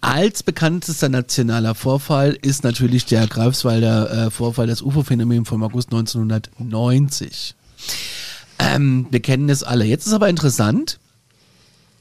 Als 0.00 0.42
bekanntester 0.42 1.08
nationaler 1.10 1.74
Vorfall 1.74 2.38
ist 2.40 2.64
natürlich 2.64 3.04
der 3.06 3.26
Greifswalder 3.26 4.26
äh, 4.26 4.30
Vorfall, 4.30 4.66
das 4.66 4.80
UFO-Phänomen 4.80 5.44
vom 5.44 5.62
August 5.62 5.88
1990. 5.92 7.54
Ähm, 8.58 9.06
wir 9.10 9.20
kennen 9.20 9.48
es 9.48 9.62
alle. 9.62 9.84
Jetzt 9.84 10.06
ist 10.06 10.12
aber 10.12 10.28
interessant, 10.28 10.98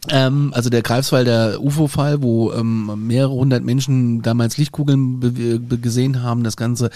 ähm, 0.10 0.52
also 0.54 0.70
der 0.70 0.82
Greifswalder 0.82 1.62
UFO-Fall, 1.62 2.22
wo 2.22 2.52
ähm, 2.54 3.08
mehrere 3.08 3.34
hundert 3.34 3.64
Menschen 3.64 4.22
damals 4.22 4.58
Lichtkugeln 4.58 5.20
gesehen 5.82 6.22
haben. 6.24 6.44
Das 6.44 6.58
Ganze 6.58 6.90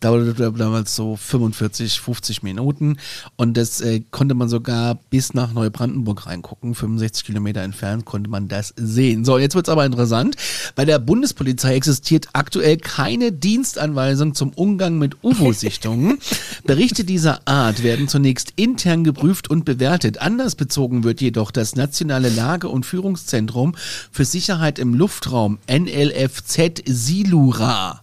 dauerte 0.00 0.52
damals 0.52 0.94
so 0.94 1.16
45, 1.16 2.00
50 2.00 2.42
Minuten 2.42 2.96
und 3.36 3.56
das 3.56 3.80
äh, 3.80 4.00
konnte 4.10 4.34
man 4.34 4.48
sogar 4.48 4.98
bis 5.10 5.34
nach 5.34 5.52
Neubrandenburg 5.52 6.26
reingucken. 6.26 6.74
65 6.74 7.24
Kilometer 7.24 7.60
entfernt 7.60 8.04
konnte 8.04 8.30
man 8.30 8.48
das 8.48 8.74
sehen. 8.76 9.24
So, 9.24 9.38
jetzt 9.38 9.54
wird's 9.54 9.68
aber 9.68 9.84
interessant. 9.84 10.36
Bei 10.74 10.84
der 10.84 10.98
Bundespolizei 10.98 11.74
existiert 11.74 12.28
aktuell 12.32 12.76
keine 12.76 13.32
Dienstanweisung 13.32 14.34
zum 14.34 14.50
Umgang 14.50 14.98
mit 14.98 15.22
UFO-Sichtungen. 15.22 16.18
Berichte 16.64 17.04
dieser 17.04 17.46
Art 17.46 17.82
werden 17.82 18.08
zunächst 18.08 18.52
intern 18.56 19.04
geprüft 19.04 19.50
und 19.50 19.64
bewertet. 19.64 20.18
Anders 20.18 20.54
bezogen 20.54 21.04
wird 21.04 21.20
jedoch 21.20 21.50
das 21.50 21.76
nationale 21.76 22.30
Lage- 22.54 22.68
und 22.68 22.86
Führungszentrum 22.86 23.74
für 24.12 24.24
Sicherheit 24.24 24.78
im 24.78 24.94
Luftraum 24.94 25.58
NLFZ 25.68 26.82
Silura. 26.86 28.00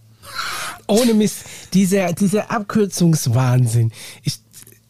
Ohne 0.86 1.14
Mist, 1.14 1.44
dieser, 1.72 2.12
dieser 2.12 2.50
Abkürzungswahnsinn. 2.50 3.92
Ich, 4.22 4.40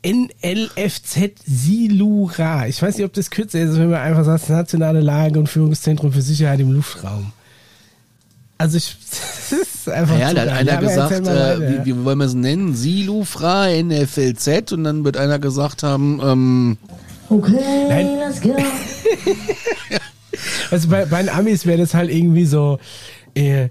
NLFZ 0.05 1.45
Silura. 1.47 2.67
Ich 2.67 2.83
weiß 2.83 2.97
nicht, 2.97 3.07
ob 3.07 3.13
das 3.13 3.31
kürzer 3.31 3.61
ist, 3.61 3.79
wenn 3.79 3.91
man 3.91 4.01
einfach 4.01 4.25
sagt, 4.25 4.51
Nationale 4.51 5.01
Lage- 5.01 5.39
und 5.39 5.49
Führungszentrum 5.49 6.13
für 6.13 6.23
Sicherheit 6.23 6.59
im 6.59 6.73
Luftraum. 6.73 7.33
Also 8.59 8.79
ich, 8.79 8.97
das 9.51 9.53
ist 9.53 9.89
einfach 9.89 10.19
Ja, 10.19 10.35
da 10.35 10.41
hat 10.41 10.49
einer 10.49 10.73
Ja, 10.73 10.81
gesagt, 10.81 11.27
äh, 11.29 11.85
wie, 11.85 11.85
wie 11.87 12.05
wollen 12.05 12.19
wir 12.19 12.25
es 12.25 12.35
nennen? 12.35 12.75
Silufra 12.75 13.69
NFLZ 13.69 14.73
und 14.73 14.83
dann 14.83 15.05
wird 15.05 15.17
einer 15.17 15.39
gesagt 15.39 15.85
haben, 15.85 16.21
ähm, 16.21 16.79
Okay, 17.33 17.87
Nein. 17.89 18.19
let's 18.19 18.41
go. 18.41 18.55
Also 20.71 20.89
bei, 20.89 21.05
bei 21.05 21.23
den 21.23 21.29
Amis 21.29 21.67
wäre 21.67 21.79
das 21.79 21.93
halt 21.95 22.11
irgendwie 22.11 22.47
so, 22.47 22.79
äh, 23.35 23.69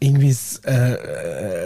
irgendwie 0.00 0.36
äh, 0.66 0.92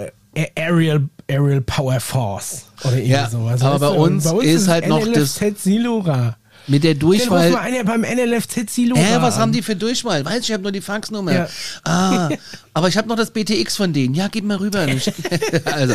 äh, 0.06 0.10
Aerial, 0.54 1.08
Aerial 1.28 1.60
Power 1.62 1.98
Force 1.98 2.66
oder 2.84 2.92
irgendwie 2.96 3.10
Ja, 3.10 3.28
sowas. 3.30 3.62
aber 3.62 3.78
bei 3.90 3.96
du? 3.96 4.02
Und 4.02 4.26
uns 4.26 4.42
ist 4.44 4.68
halt 4.68 4.86
noch 4.86 5.00
das- 5.12 5.40
NLFZ 5.40 5.62
Silura. 5.62 6.36
mit 6.66 6.84
der 6.84 6.94
Den 6.94 7.02
rufen 7.08 7.18
Durchwahl. 7.30 7.50
wir 7.50 7.60
einen 7.60 7.86
beim 7.86 8.02
NLFZ 8.02 8.70
Silura. 8.70 9.00
Hä, 9.00 9.16
was 9.20 9.38
haben 9.38 9.52
die 9.52 9.62
für 9.62 9.74
Durchwahl? 9.74 10.24
Weiß 10.24 10.40
ich, 10.40 10.48
ich 10.50 10.52
habe 10.52 10.62
nur 10.62 10.72
die 10.72 10.82
Faxnummer. 10.82 11.32
Ja. 11.32 11.48
Ah, 11.84 12.28
aber 12.78 12.86
ich 12.86 12.96
habe 12.96 13.08
noch 13.08 13.16
das 13.16 13.32
BTX 13.32 13.74
von 13.74 13.92
denen. 13.92 14.14
Ja, 14.14 14.28
gib 14.28 14.44
mal 14.44 14.56
rüber. 14.56 14.86
also, 15.64 15.94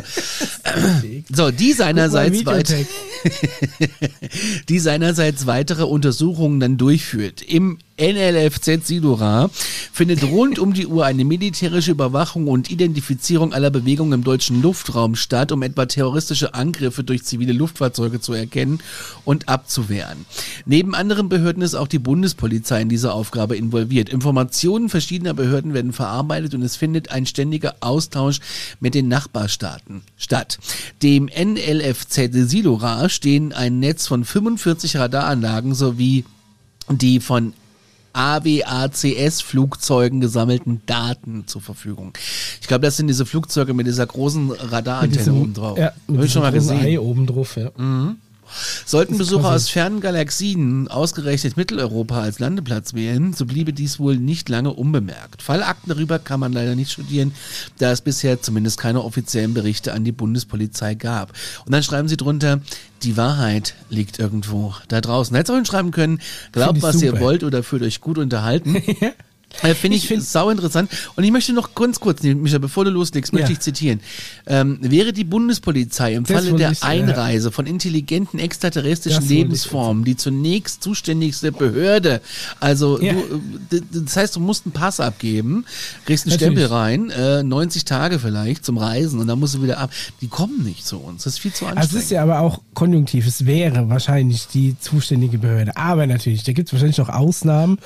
so, 1.34 1.50
die 1.50 1.72
seinerseits 1.72 2.38
Videotext. 2.38 2.92
die 4.70 4.80
seinerseits 4.80 5.46
weitere 5.48 5.84
Untersuchungen 5.84 6.60
dann 6.60 6.78
durchführt. 6.78 7.42
Im 7.42 7.80
NLFZ 7.98 8.88
Silura 8.88 9.50
findet 9.92 10.24
rund 10.24 10.58
um 10.58 10.74
die 10.74 10.88
Uhr 10.88 11.06
eine 11.06 11.24
militärische 11.24 11.92
Überwachung 11.92 12.48
und 12.48 12.72
Identifizierung 12.72 13.54
aller 13.54 13.70
Bewegungen 13.70 14.14
im 14.14 14.24
deutschen 14.24 14.64
Luftraum 14.64 15.16
statt, 15.16 15.52
um 15.52 15.62
etwa 15.62 15.86
terroristische 15.86 16.56
Angriffe 16.56 17.04
durch 17.04 17.24
zivile 17.24 17.54
Luftfahrzeuge 17.54 18.20
zu 18.20 18.34
erkennen 18.34 18.80
und 19.26 19.48
abzuwehren. 19.48 20.26
Neben 20.66 20.96
anderen 20.96 21.30
Behörden 21.30 21.62
ist 21.62 21.76
auch 21.76 21.88
die 21.88 22.00
Bundespolizei 22.00 22.82
in 22.82 22.90
diese 22.90 23.14
Aufgabe 23.14 23.56
involviert. 23.56 24.10
Informationen 24.10 24.90
verschiedener 24.90 25.36
Behörden 25.36 25.76
werden 25.76 25.94
verarbeitet 25.94 26.56
und 26.56 26.64
es 26.64 26.73
findet 26.76 27.12
ein 27.12 27.26
ständiger 27.26 27.76
Austausch 27.80 28.40
mit 28.80 28.96
den 28.96 29.08
Nachbarstaaten 29.08 30.02
statt. 30.18 30.60
Dem 31.02 31.26
NLFZ 31.26 32.30
Silura 32.32 33.10
stehen 33.10 33.54
ein 33.54 33.80
Netz 33.80 34.08
von 34.08 34.26
45 34.26 34.98
Radaranlagen 34.98 35.74
sowie 35.74 36.26
die 36.90 37.20
von 37.20 37.54
AWACS-Flugzeugen 38.14 40.22
gesammelten 40.22 40.82
Daten 40.86 41.48
zur 41.48 41.62
Verfügung. 41.62 42.14
Ich 42.62 42.68
glaube, 42.68 42.86
das 42.86 42.98
sind 42.98 43.08
diese 43.08 43.26
Flugzeuge 43.26 43.74
mit 43.74 43.88
dieser 43.88 44.06
großen 44.06 44.52
Radarantenne 44.52 45.34
oben 45.34 45.56
drauf. 45.56 45.78
Ja, 45.78 45.94
mit 46.08 46.18
Habe 46.18 46.28
ich 46.28 46.34
schon 46.34 46.44
mal 46.44 46.52
gesehen. 46.52 46.80
Ei 46.80 47.00
oben 47.00 47.26
drauf, 47.26 47.58
ja. 47.58 47.72
Sollten 48.86 49.18
Besucher 49.18 49.52
aus 49.52 49.70
fernen 49.70 50.02
Galaxien 50.02 50.88
ausgerechnet 50.88 51.58
Mitteleuropa 51.58 52.22
als 52.22 52.40
Landeplatz 52.40 52.94
wählen, 52.94 53.34
so 53.34 53.46
bliebe 53.46 53.74
dies 53.74 54.00
wohl 54.00 54.18
nicht 54.18 54.50
lange 54.50 54.72
unbemerkt. 54.74 55.42
Fallakten 55.42 55.90
darüber 55.90 56.20
kann 56.20 56.40
man 56.40 56.54
leider 56.54 56.76
nicht 56.76 56.92
studieren, 56.92 57.34
da 57.80 57.92
es 57.92 58.02
bisher 58.02 58.42
zumindest 58.42 58.80
keine 58.80 59.04
offiziellen 59.04 59.54
Berichte 59.54 59.94
an 59.94 60.04
die 60.04 60.12
Bundespolizei 60.12 60.96
gab. 60.96 61.34
Und 61.66 61.72
dann 61.72 61.84
schreiben 61.84 62.08
sie 62.08 62.18
drunter, 62.18 62.62
die 63.04 63.18
Wahrheit 63.18 63.76
liegt 63.90 64.20
irgendwo 64.20 64.74
da 64.88 65.02
draußen. 65.02 65.36
Hätte 65.36 65.52
auch 65.52 65.58
hinschreiben 65.58 65.92
können, 65.92 66.20
glaubt, 66.52 66.82
was 66.82 67.02
ihr 67.02 67.12
super. 67.12 67.22
wollt 67.22 67.44
oder 67.44 67.64
fühlt 67.64 67.84
euch 67.84 68.02
gut 68.02 68.18
unterhalten. 68.18 68.82
Äh, 69.62 69.76
Finde 69.76 69.98
ich, 69.98 70.10
sau 70.28 70.50
interessant. 70.50 70.90
Und 71.16 71.24
ich 71.24 71.32
möchte 71.32 71.54
noch 71.54 71.76
ganz 71.76 72.00
kurz, 72.00 72.24
Micha, 72.24 72.58
bevor 72.58 72.86
du 72.86 72.92
loslegst, 72.92 73.34
möchte 73.34 73.50
Ja. 73.50 73.54
ich 73.54 73.60
zitieren. 73.60 74.00
Ähm, 74.48 74.80
wäre 74.82 75.14
die 75.14 75.24
Bundespolizei 75.24 76.14
im 76.16 76.24
Das 76.24 76.44
Falle 76.46 76.58
der 76.58 76.72
ich, 76.72 76.82
ja. 76.82 76.88
Einreise 76.88 77.52
von 77.52 77.66
intelligenten 77.66 78.40
extraterrestrischen 78.40 79.22
Das 79.22 79.30
ich 79.30 79.38
Lebensformen 79.38 80.04
die 80.04 80.16
zunächst 80.18 80.84
zuständigste 80.84 81.52
Behörde, 81.52 82.22
also 82.60 83.00
Ja. 83.02 83.14
du, 83.14 83.78
äh, 83.78 83.82
das 83.92 84.18
heißt, 84.18 84.36
du 84.36 84.40
musst 84.40 84.66
einen 84.66 84.74
Pass 84.74 85.00
abgeben, 85.00 85.66
kriegst 86.06 86.26
einen 86.26 86.34
Natürlich. 86.34 86.58
Stempel 86.60 86.76
rein, 86.76 87.10
äh, 87.12 87.44
90 87.44 87.86
Tage 87.86 88.20
vielleicht 88.20 88.66
zum 88.66 88.78
Reisen 88.78 89.20
und 89.20 89.28
dann 89.28 89.40
musst 89.40 89.56
du 89.56 89.62
wieder 89.64 89.78
ab. 89.78 89.92
Die 90.22 90.28
kommen 90.28 90.64
nicht 90.64 90.86
zu 90.86 90.98
uns. 90.98 91.24
Das 91.24 91.34
ist 91.34 91.40
viel 91.40 91.52
zu 91.54 91.66
anstrengend. 91.66 91.84
Also 91.86 91.98
es 91.98 92.04
ist 92.06 92.12
ja 92.12 92.24
aber 92.24 92.40
auch 92.40 92.62
konjunktiv. 92.74 93.28
Es 93.28 93.46
wäre 93.46 93.90
wahrscheinlich 93.90 94.48
die 94.48 94.76
zuständige 94.80 95.38
Behörde. 95.38 95.76
Aber 95.78 96.08
natürlich, 96.08 96.44
da 96.44 96.54
gibt 96.54 96.70
es 96.70 96.74
wahrscheinlich 96.74 96.98
noch 96.98 97.10
Ausnahmen. 97.10 97.78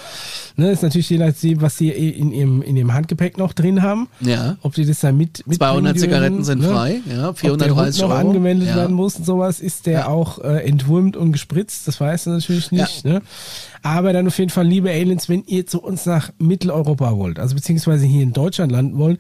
Ne, 0.55 0.71
ist 0.71 0.81
natürlich 0.83 1.09
je 1.09 1.17
nachdem, 1.17 1.56
was 1.61 1.77
sie 1.77 1.89
in 1.89 2.31
ihrem, 2.31 2.61
in 2.61 2.77
ihrem 2.77 2.93
Handgepäck 2.93 3.37
noch 3.37 3.53
drin 3.53 3.81
haben. 3.81 4.07
Ja. 4.21 4.57
Ob 4.61 4.73
die 4.73 4.85
das 4.85 4.99
da 4.99 5.11
mit, 5.11 5.45
mitbringen 5.47 5.57
200 5.57 5.95
dürfen, 5.95 6.09
Zigaretten 6.09 6.43
sind 6.43 6.61
ne? 6.61 6.69
frei, 6.69 7.01
ja, 7.05 7.29
Ob 7.29 7.39
der 7.41 7.51
Hund 7.51 7.61
430 7.63 8.01
noch 8.01 8.09
Euro. 8.09 8.19
angemeldet 8.19 8.67
ja. 8.69 8.75
werden 8.75 8.95
muss 8.95 9.15
und 9.15 9.25
sowas, 9.25 9.59
ist 9.59 9.85
der 9.85 9.99
Ja. 9.99 10.07
auch 10.07 10.39
äh, 10.39 10.65
entwurmt 10.67 11.17
und 11.17 11.31
gespritzt. 11.31 11.87
Das 11.87 11.99
weißt 11.99 12.27
du 12.27 12.29
natürlich 12.31 12.71
nicht. 12.71 13.05
Ne? 13.05 13.21
Aber 13.83 14.13
dann 14.13 14.27
auf 14.27 14.37
jeden 14.37 14.49
Fall, 14.51 14.67
liebe 14.67 14.89
Aliens, 14.89 15.29
wenn 15.29 15.43
ihr 15.45 15.65
zu 15.65 15.81
uns 15.81 16.05
nach 16.05 16.31
Mitteleuropa 16.39 17.15
wollt, 17.17 17.39
also 17.39 17.55
beziehungsweise 17.55 18.05
hier 18.05 18.23
in 18.23 18.33
Deutschland 18.33 18.71
landen 18.71 18.97
wollt, 18.97 19.19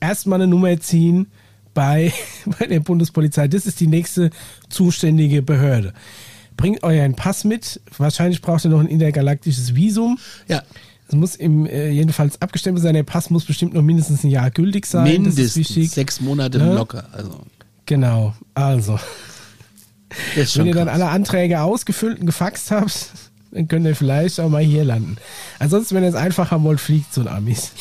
erstmal 0.00 0.40
eine 0.40 0.48
Nummer 0.50 0.78
ziehen 0.80 1.28
bei, 1.74 2.12
bei 2.58 2.66
der 2.66 2.80
Bundespolizei. 2.80 3.48
Das 3.48 3.66
ist 3.66 3.80
die 3.80 3.86
nächste 3.86 4.30
zuständige 4.68 5.42
Behörde. 5.42 5.92
Bringt 6.56 6.82
euren 6.82 7.14
Pass 7.14 7.44
mit. 7.44 7.80
Wahrscheinlich 7.96 8.42
braucht 8.42 8.64
ihr 8.64 8.70
noch 8.70 8.80
ein 8.80 8.86
intergalaktisches 8.86 9.74
Visum. 9.74 10.18
Ja. 10.48 10.62
Es 11.12 11.18
muss 11.18 11.36
im, 11.36 11.66
äh, 11.66 11.90
jedenfalls 11.90 12.40
abgestempelt 12.40 12.82
sein. 12.82 12.94
Der 12.94 13.02
Pass 13.02 13.28
muss 13.28 13.44
bestimmt 13.44 13.74
noch 13.74 13.82
mindestens 13.82 14.24
ein 14.24 14.30
Jahr 14.30 14.50
gültig 14.50 14.86
sein. 14.86 15.04
Mindestens 15.04 15.68
sechs 15.92 16.22
Monate 16.22 16.56
Ne? 16.56 16.74
locker. 16.74 17.04
Also, 17.12 17.40
Genau. 17.84 18.34
Also, 18.54 18.98
wenn 20.34 20.66
ihr 20.66 20.74
dann 20.74 20.86
krass. 20.86 20.94
alle 20.94 21.08
Anträge 21.10 21.60
ausgefüllt 21.60 22.20
und 22.20 22.24
gefaxt 22.24 22.70
habt, 22.70 23.10
dann 23.50 23.68
könnt 23.68 23.84
ihr 23.84 23.94
vielleicht 23.94 24.40
auch 24.40 24.48
mal 24.48 24.62
hier 24.62 24.84
landen. 24.84 25.18
Ansonsten, 25.58 25.96
wenn 25.96 26.02
ihr 26.02 26.08
es 26.08 26.14
einfach 26.14 26.50
haben 26.50 26.64
wollt, 26.64 26.80
fliegt 26.80 27.12
so 27.12 27.20
ein 27.20 27.28
Amis. 27.28 27.72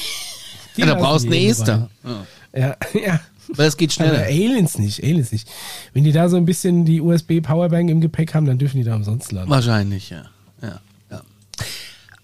Die 0.75 0.82
Ja, 0.82 0.88
da 0.88 0.95
brauchst 0.95 1.23
du 1.25 1.29
eine 1.29 1.45
Ester. 1.45 1.89
Ja. 2.03 2.25
Ja, 2.53 2.77
ja. 3.01 3.21
Weil 3.47 3.67
es 3.69 3.77
geht 3.77 3.97
Aber 3.97 4.09
schneller. 4.09 4.25
Aliens 4.25 4.77
nicht, 4.77 5.01
Aliens 5.03 5.32
nicht. 5.32 5.47
Wenn 5.93 6.03
die 6.03 6.11
da 6.11 6.27
so 6.27 6.36
ein 6.36 6.43
bisschen 6.45 6.84
die 6.84 6.99
USB-Powerbank 6.99 7.89
im 7.89 8.01
Gepäck 8.01 8.34
haben, 8.34 8.45
dann 8.45 8.57
dürfen 8.57 8.77
die 8.77 8.84
da 8.84 8.93
umsonst 8.93 9.32
landen. 9.32 9.49
Wahrscheinlich, 9.49 10.09
ja. 10.09 10.17
ja. 10.17 10.23
ja. 10.23 10.25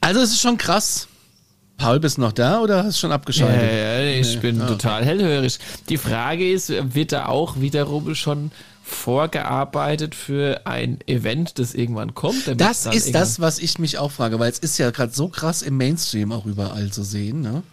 Also 0.07 0.21
es 0.21 0.31
ist 0.31 0.39
schon 0.41 0.57
krass. 0.57 1.09
Paul, 1.75 1.99
bist 1.99 2.15
du 2.15 2.21
noch 2.21 2.31
da 2.31 2.61
oder 2.61 2.85
hast 2.85 2.95
du 2.95 2.99
schon 3.01 3.09
Ja, 3.09 3.15
abgeschaltet? 3.17 3.61
ja, 3.61 3.99
ich 4.21 4.39
bin 4.39 4.57
total 4.65 5.03
hellhörig. 5.03 5.59
Die 5.89 5.97
Frage 5.97 6.49
ist, 6.49 6.69
wird 6.95 7.11
da 7.11 7.25
auch 7.25 7.59
wiederum 7.59 8.15
schon 8.15 8.51
vorgearbeitet 8.85 10.15
für 10.15 10.61
ein 10.65 10.99
Event, 11.07 11.59
das 11.59 11.73
irgendwann 11.73 12.15
kommt? 12.15 12.49
Das 12.55 12.85
ist 12.85 13.13
das, 13.13 13.41
was 13.41 13.59
ich 13.59 13.79
mich 13.79 13.97
auch 13.97 14.11
frage, 14.11 14.39
weil 14.39 14.49
es 14.49 14.59
ist 14.59 14.77
ja 14.77 14.91
gerade 14.91 15.11
so 15.13 15.27
krass 15.27 15.61
im 15.61 15.75
Mainstream 15.75 16.31
auch 16.31 16.45
überall 16.45 16.89
zu 16.89 17.03
sehen. 17.03 17.41
Ne? 17.41 17.63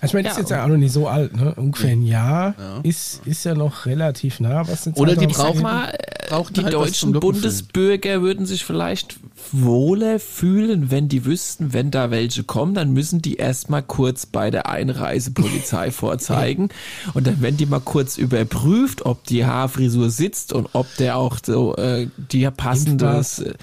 Also 0.00 0.06
ich 0.06 0.14
meine, 0.14 0.28
das 0.28 0.36
Ja, 0.36 0.42
ist 0.42 0.50
jetzt 0.50 0.50
ja 0.50 0.64
auch 0.64 0.68
noch 0.68 0.76
nicht 0.76 0.92
so 0.92 1.08
alt, 1.08 1.36
ne? 1.36 1.54
Ungefähr 1.56 1.90
ein 1.92 2.02
Jahr 2.02 2.54
ist, 2.82 3.20
ist 3.26 3.44
ja 3.44 3.54
noch 3.54 3.86
relativ 3.86 4.40
nah, 4.40 4.66
was 4.68 4.84
den 4.84 4.94
Oder 4.94 5.16
die 5.16 5.26
brauchen- 5.26 5.62
mal, 5.62 5.88
äh, 5.90 6.42
die 6.54 6.62
halt 6.64 6.72
deutschen. 6.74 7.12
Bundesbürger 7.12 8.22
würden 8.22 8.46
sich 8.46 8.64
vielleicht 8.64 9.16
wohler 9.52 10.18
fühlen, 10.18 10.90
wenn 10.90 11.08
die 11.08 11.24
wüssten, 11.24 11.72
wenn 11.72 11.90
da 11.90 12.10
welche 12.10 12.44
kommen, 12.44 12.74
dann 12.74 12.92
müssen 12.92 13.20
die 13.22 13.34
erstmal 13.36 13.82
kurz 13.82 14.26
bei 14.26 14.50
der 14.50 14.68
Einreisepolizei 14.68 15.90
vorzeigen. 15.90 16.70
Und 17.12 17.26
dann 17.26 17.40
werden 17.42 17.56
die 17.56 17.66
mal 17.66 17.80
kurz 17.80 18.16
überprüft, 18.18 19.04
ob 19.06 19.24
die 19.24 19.44
Haarfrisur 19.44 20.10
sitzt 20.10 20.52
und 20.52 20.70
ob 20.72 20.86
der 20.96 21.16
auch 21.18 21.38
so 21.44 21.76
äh, 21.76 22.08
die 22.32 22.48
passendes 22.50 23.40
äh, 23.40 23.54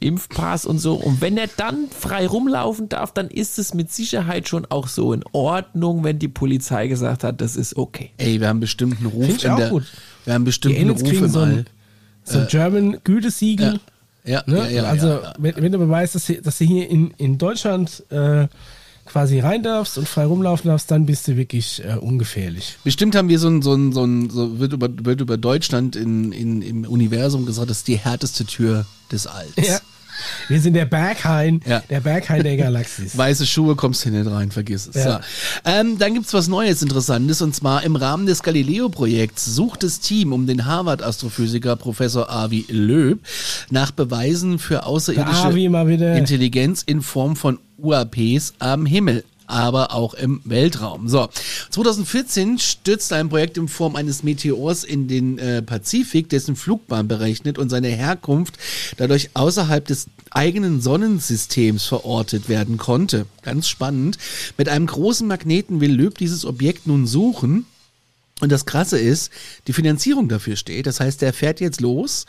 Impfpass 0.00 0.66
und 0.66 0.78
so. 0.78 0.94
Und 0.94 1.20
wenn 1.20 1.36
er 1.36 1.48
dann 1.56 1.86
frei 1.96 2.26
rumlaufen 2.26 2.88
darf, 2.88 3.12
dann 3.12 3.28
ist 3.28 3.58
es 3.58 3.74
mit 3.74 3.92
Sicherheit 3.92 4.48
schon 4.48 4.66
auch 4.66 4.88
so 4.88 5.12
in 5.12 5.22
Ordnung, 5.32 5.69
wenn 5.74 6.18
die 6.18 6.28
Polizei 6.28 6.86
gesagt 6.88 7.24
hat, 7.24 7.40
das 7.40 7.56
ist 7.56 7.76
okay. 7.76 8.10
Ey, 8.18 8.40
wir 8.40 8.48
haben 8.48 8.60
bestimmt 8.60 8.98
einen 8.98 9.06
Ruf 9.06 9.24
Find 9.26 9.38
ich 9.38 9.44
in 9.44 9.50
auch 9.50 9.56
der. 9.56 9.68
gut. 9.70 9.84
Wir 10.24 10.34
haben 10.34 10.44
bestimmt 10.44 10.74
Die 10.74 10.78
einen 10.80 10.90
Ruf 10.90 11.02
kriegen 11.02 11.24
im 11.24 11.30
so 11.30 11.40
ein, 11.40 11.66
so 12.24 12.38
ein 12.40 12.46
German 12.48 12.98
Gütesiegel. 13.04 13.80
Ja, 14.24 14.42
Ne? 14.46 14.58
ja, 14.58 14.68
ja, 14.68 14.82
also, 14.84 15.06
ja, 15.08 15.22
ja. 15.22 15.34
Wenn, 15.38 15.56
wenn 15.56 15.72
du 15.72 15.78
beweist, 15.78 16.14
dass, 16.14 16.26
du- 16.26 16.40
dass 16.42 16.58
du 16.58 16.64
hier 16.64 16.88
in, 16.90 17.12
in 17.16 17.38
Deutschland 17.38 18.04
äh, 18.10 18.48
quasi 19.06 19.40
rein 19.40 19.62
darfst 19.62 19.96
und 19.96 20.06
frei 20.06 20.26
rumlaufen 20.26 20.68
darfst, 20.68 20.90
dann 20.90 21.06
bist 21.06 21.26
du 21.26 21.36
wirklich 21.36 21.82
äh, 21.84 21.94
ungefährlich. 21.94 22.76
Bestimmt 22.84 23.16
haben 23.16 23.28
wir 23.30 23.38
so 23.38 23.48
ein, 23.48 23.62
so 23.62 23.72
ein, 23.74 23.92
so 23.92 24.04
ein, 24.04 24.28
so 24.30 24.58
wird 24.60 24.74
über, 24.74 24.88
wird 25.04 25.20
über 25.22 25.36
Deutschland 25.38 25.96
in, 25.96 26.32
in, 26.32 26.60
im 26.62 26.84
Universum 26.84 27.46
gesagt, 27.46 27.70
das 27.70 27.78
ist 27.78 27.88
die 27.88 27.96
härteste 27.98 28.44
Tür 28.44 28.84
des 29.10 29.26
Alls. 29.26 29.50
Ja. 29.56 29.78
Wir 30.48 30.60
sind 30.60 30.74
der 30.74 30.84
Berghain, 30.84 31.60
Ja. 31.66 31.82
der 31.88 32.00
Berghain 32.00 32.42
der 32.42 32.56
Galaxis. 32.56 33.16
Weiße 33.16 33.46
Schuhe 33.46 33.76
kommst 33.76 34.04
du 34.04 34.10
nicht 34.10 34.30
rein, 34.30 34.50
vergiss 34.50 34.86
es. 34.92 35.04
Ja. 35.04 35.20
Ähm, 35.64 35.98
dann 35.98 36.14
gibt's 36.14 36.32
was 36.34 36.48
Neues, 36.48 36.82
Interessantes, 36.82 37.42
und 37.42 37.54
zwar 37.54 37.82
im 37.84 37.96
Rahmen 37.96 38.26
des 38.26 38.42
Galileo-Projekts 38.42 39.44
sucht 39.46 39.82
das 39.82 40.00
Team 40.00 40.32
um 40.32 40.46
den 40.46 40.66
Harvard-Astrophysiker 40.66 41.76
Professor 41.76 42.30
Avi 42.30 42.66
Löb 42.68 43.20
nach 43.70 43.90
Beweisen 43.90 44.58
für 44.58 44.86
außerirdische. 44.86 45.48
Intelligenz 46.18 46.82
in 46.82 47.02
Form 47.02 47.36
von 47.36 47.58
UAPs 47.78 48.54
am 48.58 48.86
Himmel 48.86 49.24
aber 49.50 49.92
auch 49.94 50.14
im 50.14 50.40
Weltraum. 50.44 51.08
So, 51.08 51.28
2014 51.70 52.58
stürzte 52.58 53.16
ein 53.16 53.28
Projekt 53.28 53.58
in 53.58 53.68
Form 53.68 53.96
eines 53.96 54.22
Meteors 54.22 54.84
in 54.84 55.08
den 55.08 55.38
äh, 55.38 55.62
Pazifik, 55.62 56.28
dessen 56.28 56.56
Flugbahn 56.56 57.08
berechnet 57.08 57.58
und 57.58 57.68
seine 57.68 57.88
Herkunft 57.88 58.56
dadurch 58.96 59.30
außerhalb 59.34 59.84
des 59.84 60.06
eigenen 60.30 60.80
Sonnensystems 60.80 61.84
verortet 61.84 62.48
werden 62.48 62.76
konnte. 62.76 63.26
Ganz 63.42 63.68
spannend. 63.68 64.18
Mit 64.56 64.68
einem 64.68 64.86
großen 64.86 65.26
Magneten 65.26 65.80
will 65.80 65.92
Löb 65.92 66.18
dieses 66.18 66.44
Objekt 66.44 66.86
nun 66.86 67.06
suchen 67.06 67.66
und 68.40 68.50
das 68.50 68.64
Krasse 68.64 68.98
ist, 68.98 69.30
die 69.66 69.72
Finanzierung 69.72 70.28
dafür 70.28 70.56
steht. 70.56 70.86
Das 70.86 71.00
heißt, 71.00 71.20
der 71.20 71.32
fährt 71.32 71.60
jetzt 71.60 71.80
los 71.80 72.24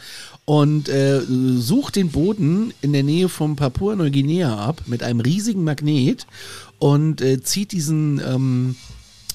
und 0.45 0.89
äh, 0.89 1.21
sucht 1.21 1.95
den 1.95 2.09
Boden 2.09 2.73
in 2.81 2.93
der 2.93 3.03
Nähe 3.03 3.29
von 3.29 3.55
Papua-Neuguinea 3.55 4.55
ab 4.57 4.81
mit 4.87 5.03
einem 5.03 5.19
riesigen 5.19 5.63
Magnet 5.63 6.25
und 6.79 7.21
äh, 7.21 7.41
zieht 7.41 7.71
diesen, 7.71 8.19
ähm, 8.19 8.75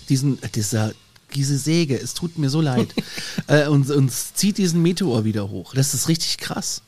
diesen, 0.08 0.38
dieser, 0.54 0.92
diese 1.34 1.58
Säge, 1.58 1.98
es 1.98 2.14
tut 2.14 2.38
mir 2.38 2.50
so 2.50 2.60
leid, 2.60 2.88
äh, 3.46 3.68
und, 3.68 3.90
und 3.90 4.10
zieht 4.10 4.58
diesen 4.58 4.82
Meteor 4.82 5.24
wieder 5.24 5.48
hoch. 5.48 5.74
Das 5.74 5.94
ist 5.94 6.08
richtig 6.08 6.38
krass. 6.38 6.82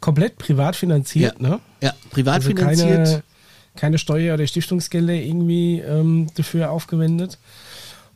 Komplett 0.00 0.36
privat 0.36 0.76
finanziert, 0.76 1.36
ja. 1.40 1.48
ne? 1.48 1.60
ja, 1.80 1.94
privat 2.10 2.36
Also 2.36 2.48
finanziert. 2.48 3.06
keine, 3.06 3.22
keine 3.74 3.98
Steuer- 3.98 4.34
oder 4.34 4.46
Stiftungsgelder 4.46 5.14
irgendwie 5.14 5.80
ähm, 5.80 6.28
dafür 6.34 6.70
aufgewendet. 6.70 7.38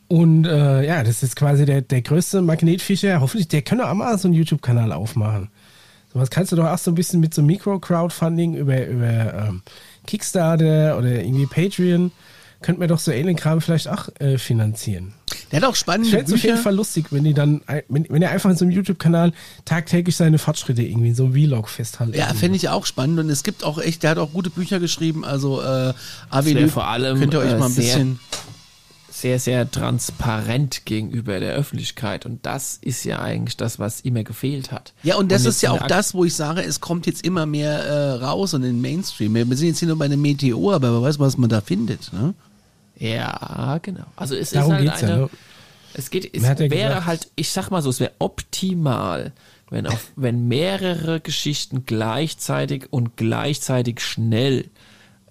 Und 0.09 0.45
äh, 0.45 0.85
ja, 0.85 1.03
das 1.03 1.23
ist 1.23 1.35
quasi 1.35 1.65
der, 1.65 1.81
der 1.81 2.01
größte 2.01 2.41
Magnetfischer. 2.41 3.21
Hoffentlich, 3.21 3.47
der 3.47 3.61
kann 3.61 3.77
doch 3.77 3.87
auch 3.87 3.93
mal 3.93 4.17
so 4.17 4.27
einen 4.27 4.35
YouTube-Kanal 4.35 4.91
aufmachen. 4.91 5.49
Sowas 6.11 6.31
kannst 6.31 6.51
du 6.51 6.55
doch 6.55 6.65
auch 6.65 6.79
so 6.79 6.89
ein 6.89 6.95
bisschen 6.95 7.19
mit 7.19 7.35
so 7.35 7.43
Mikro-Crowdfunding 7.43 8.55
über, 8.55 8.87
über 8.87 9.47
ähm, 9.47 9.61
Kickstarter 10.07 10.97
oder 10.97 11.21
irgendwie 11.21 11.45
Patreon, 11.45 12.11
könnte 12.63 12.79
man 12.79 12.89
doch 12.89 12.97
so 12.97 13.11
Alien-Kram 13.11 13.61
vielleicht 13.61 13.87
auch 13.87 14.09
äh, 14.19 14.39
finanzieren. 14.39 15.13
Der 15.51 15.61
hat 15.61 15.69
auch 15.69 15.73
Ich 15.73 15.79
spannende 15.79 16.09
fände 16.09 16.25
es 16.25 16.33
auf 16.33 16.41
jeden 16.41 16.55
Bücher. 16.55 16.63
Fall 16.63 16.75
lustig, 16.75 17.05
wenn 17.11 17.23
die 17.23 17.35
dann, 17.35 17.61
wenn, 17.87 18.07
wenn 18.09 18.21
er 18.23 18.31
einfach 18.31 18.49
in 18.49 18.57
so 18.57 18.65
einem 18.65 18.71
YouTube-Kanal 18.71 19.31
tagtäglich 19.65 20.15
seine 20.15 20.39
Fortschritte 20.39 20.81
irgendwie 20.81 21.09
in 21.09 21.15
so 21.15 21.25
einem 21.25 21.33
Vlog 21.33 21.69
festhalten. 21.69 22.17
Ja, 22.17 22.33
fände 22.33 22.57
ich 22.57 22.67
auch 22.69 22.87
spannend 22.87 23.19
und 23.19 23.29
es 23.29 23.43
gibt 23.43 23.63
auch 23.63 23.77
echt, 23.77 24.01
der 24.01 24.09
hat 24.09 24.17
auch 24.17 24.31
gute 24.31 24.49
Bücher 24.49 24.79
geschrieben, 24.79 25.23
also 25.23 25.61
äh, 25.61 25.93
Löb, 26.45 26.71
vor 26.71 26.87
allem, 26.87 27.19
könnt 27.19 27.35
ihr 27.35 27.39
euch 27.41 27.51
äh, 27.51 27.57
mal 27.59 27.67
ein 27.67 27.75
bisschen... 27.75 28.19
sehr, 29.21 29.39
sehr 29.39 29.69
transparent 29.69 30.85
gegenüber 30.85 31.39
der 31.39 31.53
Öffentlichkeit. 31.53 32.25
Und 32.25 32.45
das 32.45 32.77
ist 32.81 33.03
ja 33.03 33.19
eigentlich 33.19 33.57
das, 33.57 33.79
was 33.79 34.01
immer 34.01 34.23
gefehlt 34.23 34.71
hat. 34.71 34.93
Ja, 35.03 35.15
und 35.15 35.31
das 35.31 35.43
jetzt 35.43 35.55
ist 35.55 35.61
ja 35.61 35.71
auch 35.71 35.87
das, 35.87 36.13
wo 36.13 36.25
ich 36.25 36.35
sage, 36.35 36.61
es 36.61 36.79
kommt 36.79 37.05
jetzt 37.05 37.25
immer 37.25 37.45
mehr 37.45 37.83
äh, 37.83 38.11
raus 38.23 38.53
und 38.53 38.63
in 38.63 38.73
den 38.73 38.81
Mainstream. 38.81 39.33
Wir 39.35 39.45
sind 39.57 39.67
jetzt 39.67 39.79
hier 39.79 39.87
nur 39.87 39.97
bei 39.97 40.05
einem 40.05 40.21
Meteor, 40.21 40.75
aber 40.75 40.93
wer 40.93 41.01
weiß, 41.01 41.19
was 41.19 41.37
man 41.37 41.49
da 41.49 41.61
findet. 41.61 42.11
Ne? 42.13 42.33
Ja, 42.97 43.79
genau. 43.81 44.05
Also 44.15 44.35
es 44.35 44.51
Darum 44.51 44.73
ist 44.73 44.77
halt 44.77 44.85
geht's 44.85 45.01
ja, 45.01 45.07
eine, 45.07 45.17
ne? 45.17 45.29
es 45.93 46.09
geht, 46.09 46.35
es 46.35 46.43
wäre 46.43 46.67
gesagt- 46.67 47.05
halt, 47.05 47.31
ich 47.35 47.49
sag 47.49 47.69
mal 47.71 47.81
so, 47.81 47.89
es 47.89 47.99
wäre 47.99 48.11
optimal, 48.19 49.31
wenn 49.69 49.87
auf, 49.87 50.11
wenn 50.15 50.47
mehrere 50.47 51.19
Geschichten 51.19 51.85
gleichzeitig 51.85 52.87
und 52.91 53.17
gleichzeitig 53.17 54.01
schnell 54.01 54.65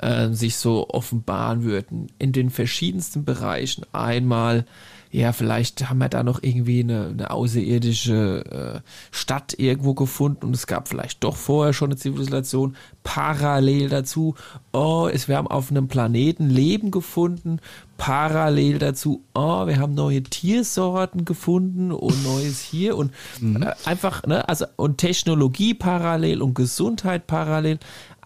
äh, 0.01 0.29
sich 0.31 0.57
so 0.57 0.89
offenbaren 0.89 1.65
würden 1.65 2.09
in 2.19 2.33
den 2.33 2.51
verschiedensten 2.51 3.25
Bereichen. 3.25 3.85
Einmal 3.93 4.65
ja, 5.11 5.33
vielleicht 5.33 5.89
haben 5.89 5.99
wir 5.99 6.11
da 6.11 6.23
noch 6.23 6.43
irgendwie 6.43 6.81
eine, 6.81 7.09
eine 7.09 7.31
außerirdische 7.31 8.83
äh, 8.85 8.89
Stadt 9.11 9.55
irgendwo 9.59 9.95
gefunden 9.95 10.45
und 10.45 10.55
es 10.55 10.67
gab 10.67 10.89
vielleicht 10.89 11.25
doch 11.25 11.37
vorher 11.37 11.73
schon 11.73 11.91
eine 11.91 11.97
Zivilisation. 11.97 12.77
Parallel 13.05 13.89
dazu, 13.89 14.35
oh, 14.73 15.09
es, 15.11 15.27
wir 15.27 15.39
haben 15.39 15.47
auf 15.47 15.71
einem 15.71 15.89
Planeten 15.89 16.51
Leben 16.51 16.91
gefunden. 16.91 17.61
Parallel 17.97 18.79
dazu, 18.79 19.25
oh, 19.35 19.67
wir 19.67 19.79
haben 19.79 19.95
neue 19.95 20.23
Tiersorten 20.23 21.25
gefunden 21.25 21.91
und 21.91 22.23
Neues 22.23 22.61
hier 22.61 22.97
und 22.97 23.13
äh, 23.43 23.73
einfach, 23.87 24.25
ne, 24.25 24.47
also 24.47 24.67
und 24.77 24.99
Technologie 24.99 25.73
parallel 25.73 26.43
und 26.43 26.53
Gesundheit 26.53 27.27
parallel 27.27 27.79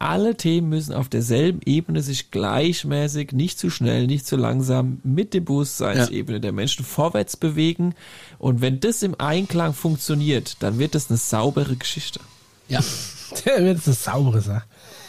alle 0.03 0.37
Themen 0.37 0.69
müssen 0.69 0.93
auf 0.95 1.09
derselben 1.09 1.61
Ebene 1.65 2.03
sich 2.03 2.31
gleichmäßig, 2.31 3.33
nicht 3.33 3.59
zu 3.59 3.71
schnell, 3.71 4.07
nicht 4.07 4.27
zu 4.27 4.37
langsam 4.37 5.01
mit 5.05 5.35
der 5.35 5.41
Bewusstseinsebene 5.41 6.41
der 6.41 6.53
Menschen 6.53 6.85
vorwärts 6.85 7.37
bewegen. 7.37 7.95
Und 8.39 8.61
wenn 8.61 8.81
das 8.81 9.03
im 9.03 9.15
Einklang 9.19 9.75
funktioniert, 9.75 10.57
dann 10.61 10.79
wird 10.79 10.95
das 10.95 11.09
eine 11.11 11.17
saubere 11.19 11.77
Geschichte. 11.77 12.21
Ja, 12.69 12.81
Der 13.47 13.65
wird 13.65 13.81
eine 13.87 13.95
saubere 13.95 14.41
Sache. 14.43 14.65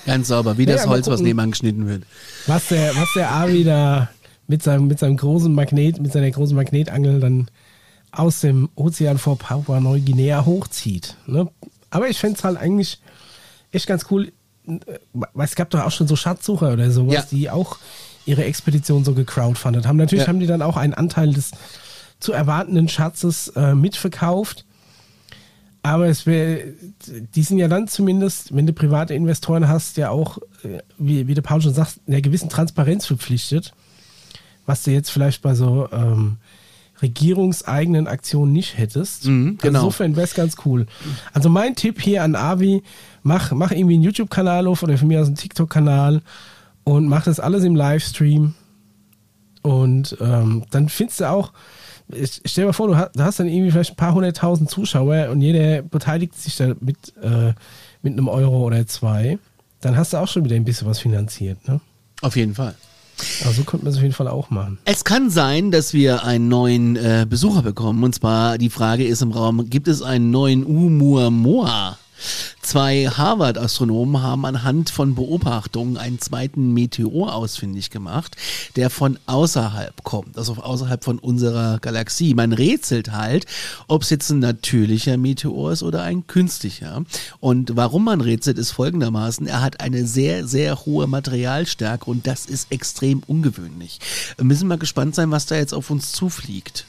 ganz 0.05 0.29
sauber, 0.29 0.57
wie 0.57 0.65
das 0.65 0.81
Ja, 0.81 0.87
mal 0.87 0.93
Holz, 0.93 1.07
was 1.07 1.15
gucken. 1.15 1.25
nebenan 1.27 1.51
geschnitten 1.51 1.87
wird. 1.87 2.03
Was 2.47 2.67
der, 2.69 2.95
was 2.95 3.09
der 3.15 3.31
Avi 3.31 3.63
da 3.65 4.09
mit 4.47 4.63
seinem, 4.63 4.87
mit 4.87 4.99
seinem 4.99 5.17
großen 5.17 5.53
Magnet, 5.53 5.99
mit 6.01 6.13
seiner 6.13 6.31
großen 6.31 6.55
Magnetangel 6.55 7.19
dann 7.19 7.49
aus 8.11 8.41
dem 8.41 8.69
Ozean 8.75 9.17
vor 9.17 9.37
Papua 9.37 9.79
Neuguinea 9.79 10.45
hochzieht. 10.45 11.17
Ne? 11.25 11.49
Aber 11.89 12.07
ich 12.09 12.17
fände 12.19 12.37
es 12.37 12.43
halt 12.43 12.57
eigentlich 12.57 12.99
echt 13.71 13.87
ganz 13.87 14.05
cool, 14.11 14.31
es 15.41 15.55
gab 15.55 15.69
doch 15.71 15.81
auch 15.81 15.91
schon 15.91 16.07
so 16.07 16.15
Schatzsucher 16.15 16.73
oder 16.73 16.91
sowas, 16.91 17.13
Ja. 17.15 17.23
die 17.31 17.49
auch 17.49 17.77
ihre 18.25 18.45
Expedition 18.45 19.03
so 19.03 19.13
gecrowdfundet 19.13 19.85
haben. 19.85 19.97
Natürlich 19.97 20.23
Ja. 20.23 20.29
haben 20.29 20.39
die 20.39 20.47
dann 20.47 20.61
auch 20.61 20.77
einen 20.77 20.93
Anteil 20.93 21.33
des 21.33 21.51
zu 22.19 22.31
erwartenden 22.31 22.87
Schatzes 22.87 23.49
äh, 23.55 23.75
mitverkauft. 23.75 24.65
Aber 25.85 26.07
es 26.07 26.25
wäre, 26.25 26.73
die 27.35 27.43
sind 27.43 27.57
ja 27.57 27.67
dann 27.67 27.89
zumindest, 27.89 28.55
wenn 28.55 28.65
du 28.65 28.71
private 28.71 29.13
Investoren 29.13 29.67
hast, 29.67 29.97
ja 29.97 30.09
auch, 30.11 30.37
äh, 30.63 30.79
wie, 30.97 31.27
wie 31.27 31.33
der 31.33 31.41
Paul 31.41 31.61
schon 31.61 31.73
sagt, 31.73 31.99
einer 32.07 32.21
gewissen 32.21 32.47
Transparenz 32.47 33.05
verpflichtet, 33.05 33.73
was 34.65 34.83
du 34.83 34.91
jetzt 34.91 35.09
vielleicht 35.09 35.41
bei 35.41 35.55
so 35.55 35.89
ähm, 35.91 36.37
regierungseigenen 37.01 38.07
Aktionen 38.07 38.53
nicht 38.53 38.77
hättest. 38.77 39.25
Mhm, 39.25 39.57
genau. 39.61 39.79
Also 39.79 39.87
insofern 39.87 40.15
wäre 40.15 40.25
es 40.25 40.33
ganz 40.33 40.55
cool. 40.65 40.85
Also 41.33 41.49
mein 41.49 41.75
Tipp 41.75 42.01
hier 42.01 42.23
an 42.23 42.35
Avi, 42.35 42.81
mach, 43.23 43.51
mach 43.51 43.71
irgendwie 43.71 43.95
einen 43.95 44.03
YouTube-Kanal 44.03 44.67
auf 44.67 44.83
oder 44.83 44.97
von 44.97 45.07
mir 45.07 45.21
aus 45.21 45.27
einen 45.27 45.35
TikTok-Kanal 45.35 46.21
und 46.83 47.07
mach 47.07 47.23
das 47.23 47.39
alles 47.39 47.63
im 47.63 47.75
Livestream. 47.75 48.53
Und 49.61 50.17
ähm, 50.19 50.63
dann 50.71 50.89
findest 50.89 51.21
du 51.21 51.29
auch, 51.29 51.53
ich, 52.09 52.41
stell 52.45 52.63
dir 52.63 52.67
mal 52.67 52.73
vor, 52.73 52.87
du 52.87 52.97
hast, 52.97 53.15
du 53.15 53.23
hast 53.23 53.39
dann 53.39 53.47
irgendwie 53.47 53.71
vielleicht 53.71 53.93
ein 53.93 53.95
paar 53.95 54.13
hunderttausend 54.13 54.69
Zuschauer 54.69 55.29
und 55.29 55.41
jeder 55.41 55.81
beteiligt 55.81 56.35
sich 56.35 56.57
da 56.57 56.73
mit, 56.81 56.97
äh, 57.21 57.53
mit 58.01 58.13
einem 58.13 58.27
Euro 58.27 58.65
oder 58.65 58.85
zwei. 58.85 59.39
Dann 59.79 59.97
hast 59.97 60.13
du 60.13 60.17
auch 60.17 60.27
schon 60.27 60.43
wieder 60.43 60.55
ein 60.55 60.65
bisschen 60.65 60.87
was 60.87 60.99
finanziert. 60.99 61.65
Ne? 61.67 61.79
Auf 62.21 62.35
jeden 62.35 62.55
Fall. 62.55 62.75
Also 63.45 63.63
könnte 63.63 63.85
man 63.85 63.91
es 63.91 63.97
auf 63.97 64.03
jeden 64.03 64.13
Fall 64.13 64.27
auch 64.27 64.49
machen. 64.49 64.79
Es 64.85 65.03
kann 65.03 65.29
sein, 65.29 65.71
dass 65.71 65.93
wir 65.93 66.23
einen 66.23 66.49
neuen 66.49 66.95
äh, 66.95 67.25
Besucher 67.29 67.61
bekommen. 67.61 68.03
Und 68.03 68.15
zwar 68.15 68.57
die 68.57 68.69
Frage 68.69 69.05
ist 69.05 69.21
im 69.21 69.31
Raum, 69.31 69.69
gibt 69.69 69.87
es 69.87 70.01
einen 70.01 70.31
neuen 70.31 70.65
Oumuamua? 70.65 71.97
Zwei 72.61 73.07
Harvard-Astronomen 73.07 74.21
haben 74.21 74.45
anhand 74.45 74.89
von 74.89 75.15
Beobachtungen 75.15 75.97
einen 75.97 76.19
zweiten 76.19 76.73
Meteor 76.73 77.35
ausfindig 77.35 77.89
gemacht, 77.89 78.35
der 78.75 78.89
von 78.89 79.19
außerhalb 79.25 80.03
kommt, 80.03 80.37
also 80.37 80.53
außerhalb 80.53 81.03
von 81.03 81.19
unserer 81.19 81.79
Galaxie. 81.79 82.33
Man 82.33 82.53
rätselt 82.53 83.11
halt, 83.11 83.45
ob 83.87 84.03
es 84.03 84.09
jetzt 84.09 84.29
ein 84.29 84.39
natürlicher 84.39 85.17
Meteor 85.17 85.71
ist 85.71 85.83
oder 85.83 86.03
ein 86.03 86.25
künstlicher. 86.27 87.03
Und 87.39 87.75
warum 87.75 88.05
man 88.05 88.21
rätselt, 88.21 88.57
ist 88.57 88.71
folgendermaßen, 88.71 89.47
er 89.47 89.61
hat 89.61 89.81
eine 89.81 90.07
sehr, 90.07 90.47
sehr 90.47 90.85
hohe 90.85 91.07
Materialstärke 91.07 92.09
und 92.09 92.27
das 92.27 92.45
ist 92.45 92.71
extrem 92.71 93.23
ungewöhnlich. 93.27 93.99
Wir 94.37 94.45
müssen 94.45 94.67
mal 94.67 94.77
gespannt 94.77 95.15
sein, 95.15 95.31
was 95.31 95.45
da 95.45 95.55
jetzt 95.55 95.73
auf 95.73 95.89
uns 95.89 96.11
zufliegt. 96.11 96.85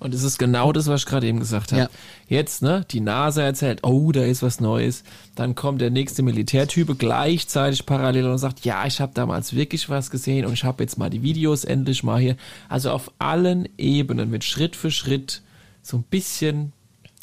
Und 0.00 0.12
es 0.12 0.22
ist 0.22 0.38
genau 0.38 0.72
das, 0.72 0.86
was 0.86 1.02
ich 1.02 1.06
gerade 1.06 1.26
eben 1.26 1.38
gesagt 1.38 1.72
habe. 1.72 1.82
Ja. 1.82 1.88
Jetzt, 2.28 2.62
ne, 2.62 2.84
die 2.90 3.00
NASA 3.00 3.42
erzählt, 3.42 3.80
oh, 3.84 4.12
da 4.12 4.22
ist 4.22 4.42
was 4.42 4.60
Neues. 4.60 5.04
Dann 5.34 5.54
kommt 5.54 5.80
der 5.80 5.90
nächste 5.90 6.22
Militärtype 6.22 6.94
gleichzeitig 6.94 7.86
parallel 7.86 8.26
und 8.26 8.38
sagt, 8.38 8.64
ja, 8.64 8.86
ich 8.86 9.00
habe 9.00 9.12
damals 9.14 9.54
wirklich 9.54 9.88
was 9.88 10.10
gesehen 10.10 10.46
und 10.46 10.52
ich 10.52 10.64
habe 10.64 10.82
jetzt 10.82 10.98
mal 10.98 11.10
die 11.10 11.22
Videos 11.22 11.64
endlich 11.64 12.02
mal 12.02 12.20
hier. 12.20 12.36
Also 12.68 12.90
auf 12.90 13.12
allen 13.18 13.68
Ebenen 13.78 14.32
wird 14.32 14.44
Schritt 14.44 14.76
für 14.76 14.90
Schritt 14.90 15.42
so 15.82 15.98
ein 15.98 16.04
bisschen 16.04 16.72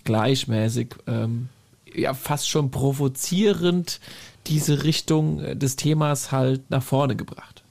gleichmäßig, 0.03 0.95
ähm, 1.07 1.49
ja, 1.93 2.13
fast 2.13 2.49
schon 2.49 2.72
provozierend 2.72 3.99
diese 4.47 4.84
Richtung 4.84 5.39
äh, 5.41 5.55
des 5.55 5.76
Themas 5.76 6.32
halt 6.32 6.69
nach 6.69 6.84
vorne 6.84 7.15
gebracht. 7.15 7.63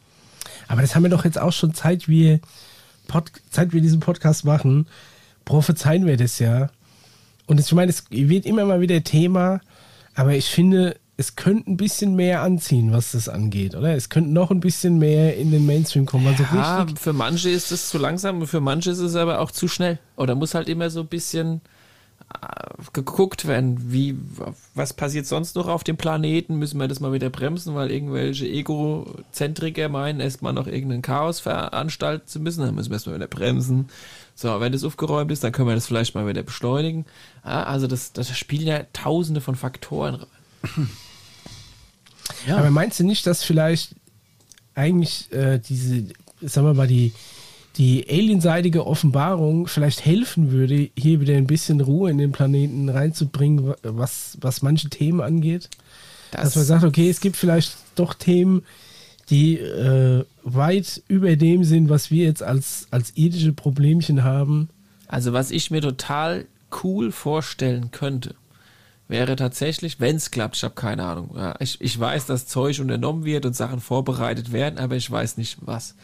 Aber 0.69 0.83
das 0.83 0.95
haben 0.95 1.03
wir 1.03 1.11
doch 1.11 1.25
jetzt 1.25 1.39
auch 1.39 1.53
schon 1.53 1.75
Zeit, 1.75 2.07
wir, 2.07 2.39
Pod, 3.11 3.33
Zeit 3.51 3.73
wir 3.73 3.81
diesen 3.81 3.99
Podcast 3.99 4.45
machen, 4.45 4.87
prophezeien 5.45 6.07
wir 6.07 6.17
das 6.17 6.39
ja. 6.39 6.71
Und 7.47 7.59
ich 7.59 7.73
meine, 7.73 7.91
es 7.91 8.05
wird 8.09 8.47
immer 8.47 8.65
mal 8.65 8.81
wieder 8.81 9.03
Thema, 9.03 9.61
aber 10.15 10.35
ich 10.35 10.47
finde, 10.47 10.97
es 11.17 11.35
könnte 11.35 11.73
ein 11.73 11.77
bisschen 11.77 12.15
mehr 12.15 12.41
anziehen, 12.43 12.93
was 12.93 13.11
das 13.11 13.29
angeht, 13.29 13.75
oder? 13.75 13.97
Es 13.97 14.11
könnte 14.11 14.31
noch 14.31 14.53
ein 14.53 14.61
bisschen 14.61 14.99
mehr 14.99 15.37
in 15.37 15.51
den 15.51 15.67
Mainstream 15.67 16.07
kommen. 16.07 16.29
Also 16.29 16.45
Ja, 16.55 16.87
für 16.95 17.13
manche 17.13 17.51
ist 17.51 17.73
es 17.73 17.89
zu 17.89 17.99
langsam 17.99 18.43
und 18.43 18.47
für 18.47 18.61
manche 18.61 18.93
ist 18.93 19.01
es 19.01 19.17
aber 19.17 19.41
auch 19.41 19.51
zu 19.51 19.67
schnell. 19.67 19.99
Oder 20.17 20.37
muss 20.37 20.55
halt 20.55 20.69
immer 20.69 20.89
so 20.89 21.01
ein 21.01 21.09
bisschen 21.09 21.63
geguckt 22.93 23.47
werden, 23.47 23.93
wie, 23.93 24.17
was 24.75 24.93
passiert 24.93 25.27
sonst 25.27 25.57
noch 25.57 25.69
auf 25.69 25.85
dem 25.85 25.97
Planeten? 25.97 26.57
Müssen 26.57 26.81
wir 26.81 26.89
das 26.89 27.01
mal 27.01 27.13
wieder 27.13 27.31
bremsen, 27.31 27.75
weil 27.75 27.91
irgendwelche 27.91 28.47
Egozentriker 28.47 29.89
meinen, 29.89 30.21
erstmal 30.21 30.53
noch 30.53 30.67
irgendein 30.67 31.03
Chaos 31.03 31.41
veranstalten 31.41 32.27
zu 32.27 32.41
müssen. 32.41 32.63
Dann 32.65 32.75
müssen 32.75 32.91
wir 32.91 32.95
erstmal 32.95 33.17
wieder 33.17 33.27
bremsen. 33.27 33.89
So, 34.35 34.61
wenn 34.61 34.73
das 34.73 34.85
aufgeräumt 34.85 35.31
ist, 35.31 35.45
dann 35.45 35.53
können 35.53 35.69
wir 35.69 35.75
das 35.75 35.87
vielleicht 35.87 36.15
mal 36.15 36.27
wieder 36.27 36.43
beschleunigen. 36.43 37.05
Ja, 37.45 37.65
also 37.65 37.87
das, 37.87 38.13
das 38.13 38.37
spielen 38.37 38.67
ja 38.67 38.85
tausende 38.93 39.41
von 39.41 39.55
Faktoren 39.55 40.15
rein. 40.15 40.89
Ja. 42.47 42.59
Aber 42.59 42.71
meinst 42.71 43.01
du 43.01 43.05
nicht, 43.05 43.27
dass 43.27 43.43
vielleicht 43.43 43.95
eigentlich 44.75 45.31
äh, 45.33 45.59
diese, 45.59 46.07
sagen 46.41 46.67
wir 46.67 46.75
mal, 46.75 46.87
die, 46.87 47.13
die 47.77 48.07
alienseitige 48.09 48.87
Offenbarung 48.87 49.67
vielleicht 49.67 50.05
helfen 50.05 50.51
würde, 50.51 50.91
hier 50.97 51.21
wieder 51.21 51.35
ein 51.37 51.47
bisschen 51.47 51.81
Ruhe 51.81 52.11
in 52.11 52.19
den 52.19 52.33
Planeten 52.33 52.89
reinzubringen, 52.89 53.69
wa- 53.69 53.77
was, 53.83 54.37
was 54.41 54.63
manche 54.63 54.89
Themen 54.89 55.21
angeht? 55.21 55.69
Dass 56.33 56.57
man 56.57 56.65
sagt, 56.65 56.85
okay, 56.85 57.09
es 57.09 57.21
gibt 57.21 57.37
vielleicht 57.37 57.77
doch 57.95 58.15
Themen, 58.15 58.63
die 59.31 59.59
äh, 59.59 60.25
weit 60.43 61.03
über 61.09 61.37
dem 61.37 61.65
sind, 61.65 61.89
was 61.89 62.11
wir 62.11 62.25
jetzt 62.25 62.43
als, 62.43 62.89
als 62.91 63.13
irdische 63.17 63.53
Problemchen 63.53 64.25
haben. 64.25 64.69
Also 65.07 65.33
was 65.33 65.51
ich 65.51 65.71
mir 65.71 65.81
total 65.81 66.47
cool 66.83 67.13
vorstellen 67.13 67.91
könnte, 67.93 68.35
wäre 69.09 69.35
tatsächlich, 69.37 69.99
wenn 69.99 70.17
es 70.17 70.31
klappt, 70.31 70.57
ich 70.57 70.65
habe 70.65 70.75
keine 70.75 71.05
Ahnung. 71.05 71.31
Ja, 71.37 71.55
ich, 71.61 71.81
ich 71.81 71.99
weiß, 71.99 72.27
dass 72.27 72.47
Zeug 72.47 72.79
unternommen 72.81 73.25
wird 73.25 73.45
und 73.47 73.57
Sachen 73.57 73.81
vorbereitet 73.81 74.53
werden, 74.53 74.79
aber 74.79 74.97
ich 74.97 75.11
weiß 75.11 75.37
nicht 75.37 75.59
was. 75.63 75.95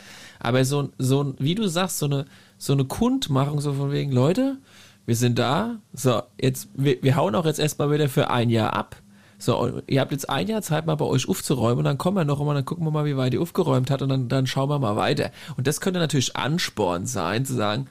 Aber 0.47 0.65
so, 0.65 0.83
ein- 0.83 0.93
so 0.99 1.35
wie 1.39 1.57
du 1.57 1.67
sagst, 1.67 1.99
so 1.99 2.07
eine, 2.07 2.25
so 2.57 2.73
eine 2.73 2.85
Kundmachung, 2.85 3.61
so 3.61 3.73
von 3.73 3.91
wegen, 3.91 4.13
Leute, 4.13 4.59
wir 5.05 5.17
sind 5.17 5.39
da, 5.39 5.77
so, 5.93 6.23
jetzt, 6.41 6.69
wir, 6.75 7.03
wir 7.03 7.17
hauen 7.17 7.35
auch 7.35 7.45
jetzt 7.47 7.59
erstmal 7.59 7.91
wieder 7.91 8.09
für 8.09 8.31
ein 8.31 8.49
Jahr 8.51 8.73
ab. 8.73 8.97
So, 9.39 9.83
ihr 9.87 10.01
habt 10.01 10.13
jetzt 10.13 10.31
ein 10.31 10.47
Jahr 10.47 10.63
Zeit, 10.63 10.87
mal 10.87 10.95
bei 10.95 11.05
euch 11.05 11.29
aufzuräumen 11.29 11.79
und 11.79 11.85
dann 11.85 11.99
kommen 11.99 12.17
wir 12.17 12.25
noch 12.25 12.39
und 12.41 12.55
dann 12.55 12.65
gucken 12.65 12.85
wir 12.87 12.91
mal, 12.93 13.05
wie 13.05 13.17
weit 13.17 13.35
ihr 13.35 13.41
aufgeräumt 13.43 13.91
hat 13.91 14.03
und 14.03 14.09
dann, 14.09 14.29
dann 14.29 14.47
schauen 14.47 14.71
wir 14.71 14.79
mal 14.79 14.95
weiter. 14.97 15.31
Und 15.57 15.67
das 15.67 15.81
könnte 15.81 15.99
natürlich 15.99 16.37
Ansporn 16.37 17.07
sein, 17.07 17.45
zu 17.45 17.55
sagen, 17.55 17.87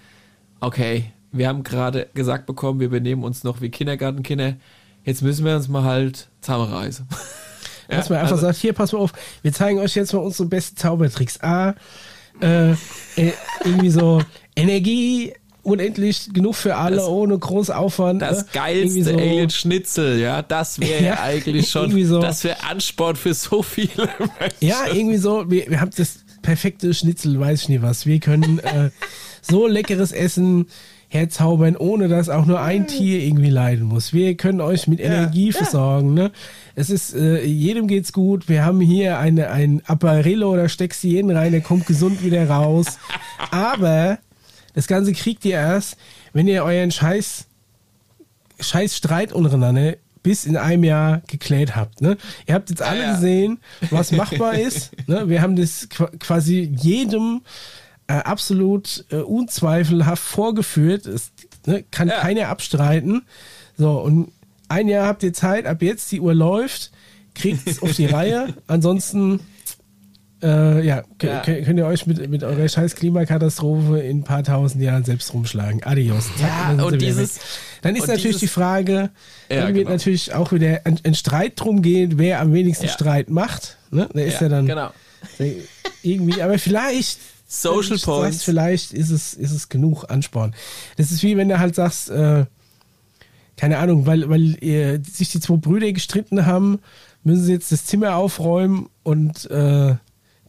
okay, 0.61 1.11
wir 1.33 1.47
haben 1.49 1.63
gerade 1.63 2.07
gesagt 2.13 2.45
bekommen, 2.45 2.79
wir 2.79 2.89
benehmen 2.89 3.23
uns 3.25 3.43
noch 3.43 3.59
wie 3.61 3.69
Kindergartenkinder, 3.69 4.55
jetzt 5.03 5.21
müssen 5.21 5.43
wir 5.45 5.55
uns 5.57 5.67
mal 5.67 5.83
halt 5.83 6.29
zusammenreißen. 6.41 7.05
Ja, 7.89 7.97
Dass 7.97 8.09
man 8.09 8.19
einfach 8.19 8.31
also- 8.31 8.45
sagt, 8.47 8.57
hier, 8.57 8.73
pass 8.73 8.93
mal 8.93 8.99
auf, 8.99 9.11
wir 9.43 9.51
zeigen 9.53 9.77
euch 9.79 9.93
jetzt 9.95 10.13
mal 10.13 10.19
unsere 10.19 10.47
besten 10.49 10.77
Zaubertricks. 10.77 11.41
A, 11.43 11.75
äh, 12.41 12.71
äh, 12.71 12.75
irgendwie 13.63 13.89
so 13.89 14.21
Energie, 14.55 15.33
unendlich 15.63 16.31
genug 16.33 16.55
für 16.55 16.75
alle, 16.75 16.97
Das- 16.97 17.07
ohne 17.07 17.37
groß 17.37 17.71
Aufwand. 17.71 18.21
Das 18.21 18.39
ne? 18.39 18.45
Geilste 18.53 19.03
so, 19.03 19.09
Alien 19.17 19.49
Schnitzel, 19.49 20.19
ja, 20.19 20.41
das 20.41 20.79
wäre 20.79 21.03
ja, 21.03 21.09
Ja, 21.15 21.23
eigentlich 21.23 21.69
schon, 21.69 22.05
so. 22.05 22.19
das 22.19 22.43
wäre 22.43 22.63
Ansport 22.63 23.17
für 23.17 23.33
so 23.33 23.63
viele 23.63 24.07
Menschen. 24.19 24.55
Ja, 24.59 24.85
irgendwie 24.93 25.17
so, 25.17 25.49
wir, 25.49 25.69
wir 25.69 25.81
haben 25.81 25.91
das 25.95 26.19
perfekte 26.43 26.93
Schnitzel, 26.93 27.39
weiß 27.39 27.63
ich 27.63 27.69
nicht 27.69 27.81
was. 27.81 28.05
Wir 28.05 28.19
können 28.19 28.59
äh, 28.59 28.91
so 29.41 29.65
leckeres 29.67 30.11
Essen 30.11 30.67
herzaubern, 31.15 31.75
ohne 31.75 32.07
dass 32.07 32.29
auch 32.29 32.45
nur 32.45 32.61
ein 32.61 32.85
Tier 32.87 33.19
irgendwie 33.21 33.49
leiden 33.49 33.85
muss. 33.85 34.13
Wir 34.13 34.35
können 34.35 34.61
euch 34.61 34.87
mit 34.87 34.99
Energie 34.99 35.51
versorgen. 35.51 36.13
Ne? 36.13 36.31
Es 36.75 36.89
ist, 36.91 37.15
äh, 37.15 37.43
jedem 37.43 37.87
geht's 37.87 38.13
gut. 38.13 38.47
Wir 38.49 38.63
haben 38.63 38.81
hier 38.81 39.17
eine, 39.17 39.49
ein 39.49 39.81
Apparillo 39.87 40.51
oder 40.53 40.69
steckst 40.69 41.03
du 41.03 41.07
jeden 41.07 41.31
rein, 41.31 41.51
der 41.51 41.61
kommt 41.61 41.87
gesund 41.87 42.23
wieder 42.23 42.47
raus. 42.47 42.99
Aber 43.51 44.19
Das 44.75 44.87
Ganze 44.87 45.13
kriegt 45.13 45.45
ihr 45.45 45.53
erst, 45.55 45.97
wenn 46.33 46.47
ihr 46.47 46.63
euren 46.63 46.91
Scheiß, 46.91 47.45
Scheiß 48.59 48.95
Streit 48.95 49.31
untereinander 49.33 49.95
bis 50.21 50.45
in 50.45 50.57
einem 50.57 50.83
Jahr 50.83 51.21
geklärt 51.27 51.75
habt. 51.75 52.01
Ne? 52.01 52.17
Ihr 52.47 52.55
habt 52.55 52.69
jetzt 52.71 52.81
alle 52.81 53.03
ja. 53.03 53.13
gesehen, 53.13 53.59
was 53.91 54.11
machbar 54.11 54.57
ist. 54.57 54.91
Ne? 55.07 55.29
Wir 55.29 55.41
haben 55.41 55.55
das 55.55 55.87
qu- 55.89 56.17
quasi 56.17 56.73
jedem 56.75 57.41
äh, 58.07 58.13
absolut 58.13 59.05
äh, 59.09 59.17
unzweifelhaft 59.17 60.23
vorgeführt. 60.23 61.05
Es 61.05 61.31
ne, 61.65 61.83
kann 61.91 62.07
Ja. 62.09 62.19
keiner 62.19 62.49
abstreiten. 62.49 63.23
So, 63.77 63.99
und 64.01 64.31
ein 64.69 64.87
Jahr 64.87 65.07
habt 65.07 65.23
ihr 65.23 65.33
Zeit, 65.33 65.65
ab 65.65 65.81
jetzt 65.81 66.11
die 66.11 66.19
Uhr 66.21 66.33
läuft, 66.33 66.91
kriegt 67.33 67.67
es 67.67 67.81
auf 67.81 67.93
die 67.93 68.05
Reihe. 68.07 68.53
Ansonsten 68.67 69.39
äh, 70.43 70.85
ja, 70.85 71.03
Ja. 71.21 71.39
könnt 71.41 71.77
ihr 71.79 71.85
euch 71.85 72.05
mit, 72.07 72.29
mit 72.29 72.43
eurer 72.43 72.67
scheiß 72.67 72.95
Klimakatastrophe 72.95 73.99
in 73.99 74.19
ein 74.19 74.23
paar 74.23 74.43
tausend 74.43 74.83
Jahren 74.83 75.03
selbst 75.03 75.33
rumschlagen. 75.33 75.81
Adios. 75.83 76.25
Zack, 76.37 76.41
Ja, 76.41 76.73
dann 76.75 76.81
und 76.85 77.01
dieses-. 77.01 77.39
Dann 77.81 77.95
ist 77.95 78.01
natürlich 78.07 78.23
dieses- 78.23 78.39
die 78.41 78.47
Frage, 78.47 79.09
Ja, 79.49 79.57
dann 79.61 79.67
wird 79.67 79.85
genau. 79.85 79.89
natürlich 79.91 80.33
auch 80.33 80.51
wieder 80.51 80.81
ein, 80.83 80.99
ein 81.03 81.15
Streit 81.15 81.53
drum 81.55 81.81
gehen, 81.81 82.17
wer 82.17 82.41
am 82.41 82.53
wenigsten. 82.53 82.87
Streit 82.89 83.29
macht. 83.29 83.77
Ne? 83.91 84.09
Da 84.13 84.21
ist 84.21 84.41
ja, 84.41 84.49
dann 84.49 84.65
genau. 84.67 84.91
irgendwie, 86.03 86.41
aber 86.41 86.59
vielleicht 86.59 87.19
Social 87.47 87.81
du 87.81 87.97
sagst, 87.97 88.05
Points. 88.05 88.43
vielleicht 88.43 88.93
ist 88.93 89.11
es, 89.11 89.33
ist 89.33 89.51
es 89.51 89.69
genug 89.69 90.09
Ansporn. 90.09 90.55
Das 90.97 91.11
ist 91.11 91.23
wie 91.23 91.37
wenn 91.37 91.49
du 91.49 91.59
halt 91.59 91.75
sagst, 91.75 92.09
äh, 92.09 92.45
keine 93.57 93.77
Ahnung, 93.77 94.05
weil, 94.05 94.29
weil 94.29 94.61
ihr, 94.63 95.01
sich 95.03 95.31
die 95.31 95.39
zwei 95.39 95.55
Brüder 95.57 95.91
gestritten 95.93 96.45
haben, 96.45 96.79
müssen 97.23 97.43
sie 97.43 97.53
jetzt 97.53 97.71
das 97.71 97.85
Zimmer 97.85 98.15
aufräumen 98.15 98.89
und 99.03 99.49
äh, 99.49 99.95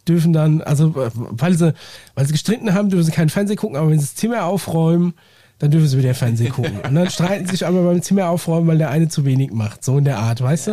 dürfen 0.09 0.33
dann, 0.33 0.63
also 0.63 0.89
äh, 1.01 1.11
weil 1.15 1.55
sie, 1.55 1.75
weil 2.15 2.27
sie 2.27 2.33
gestritten 2.33 2.75
haben, 2.75 2.91
dürfen 2.91 3.05
sie 3.05 3.13
keinen 3.13 3.31
Fernsehen 3.31 3.57
gucken, 3.57 3.77
aber 3.77 3.91
wenn 3.91 3.99
sie 3.99 4.07
das 4.07 4.15
Zimmer 4.15 4.45
aufräumen, 4.45 5.15
dann 5.59 5.71
dürfen 5.71 5.89
sie 5.89 5.99
wieder 5.99 6.15
Fernsehen 6.15 6.53
gucken. 6.53 6.81
Und 6.81 6.95
dann 6.95 7.11
streiten 7.11 7.47
sie 7.47 7.53
sich 7.53 7.67
aber 7.67 7.83
beim 7.83 8.03
Zimmer 8.03 8.29
aufräumen, 8.29 8.67
weil 8.67 8.79
der 8.79 8.91
eine 8.91 9.09
zu 9.09 9.25
wenig 9.25 9.53
macht. 9.53 9.85
So 9.85 9.97
in 9.97 10.05
der 10.05 10.19
Art, 10.19 10.43
weißt 10.43 10.67
du? 10.69 10.73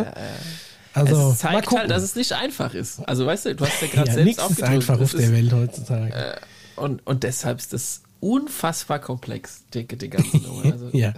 Also, 0.94 1.14
es 1.16 1.20
mal 1.22 1.36
zeigt 1.36 1.66
gucken. 1.66 1.80
halt, 1.82 1.90
dass 1.90 2.02
es 2.02 2.14
nicht 2.16 2.32
einfach 2.32 2.72
ist. 2.74 3.00
Also 3.08 3.26
weißt 3.26 3.46
du, 3.46 3.54
du 3.56 3.66
hast 3.66 3.82
ja 3.82 3.88
gerade 3.88 4.08
ja, 4.08 4.14
selbst 4.14 4.24
nichts 4.26 4.42
ist 4.42 4.48
aufgedrückt. 4.50 4.72
einfach 4.74 4.98
Das 4.98 5.14
auf 5.14 5.20
der 5.20 5.26
ist- 5.28 5.32
Welt 5.32 5.52
heutzutage. 5.52 6.12
Äh, 6.14 6.36
und, 6.76 7.06
und 7.06 7.22
deshalb 7.24 7.58
ist 7.58 7.72
das 7.72 8.02
unfassbar 8.24 9.00
komplex, 9.00 9.64
die, 9.74 9.86
die 9.86 10.08
ganze 10.08 10.38
Nummer. 10.38 10.64
Also, 10.74 10.88
Ja. 10.92 11.12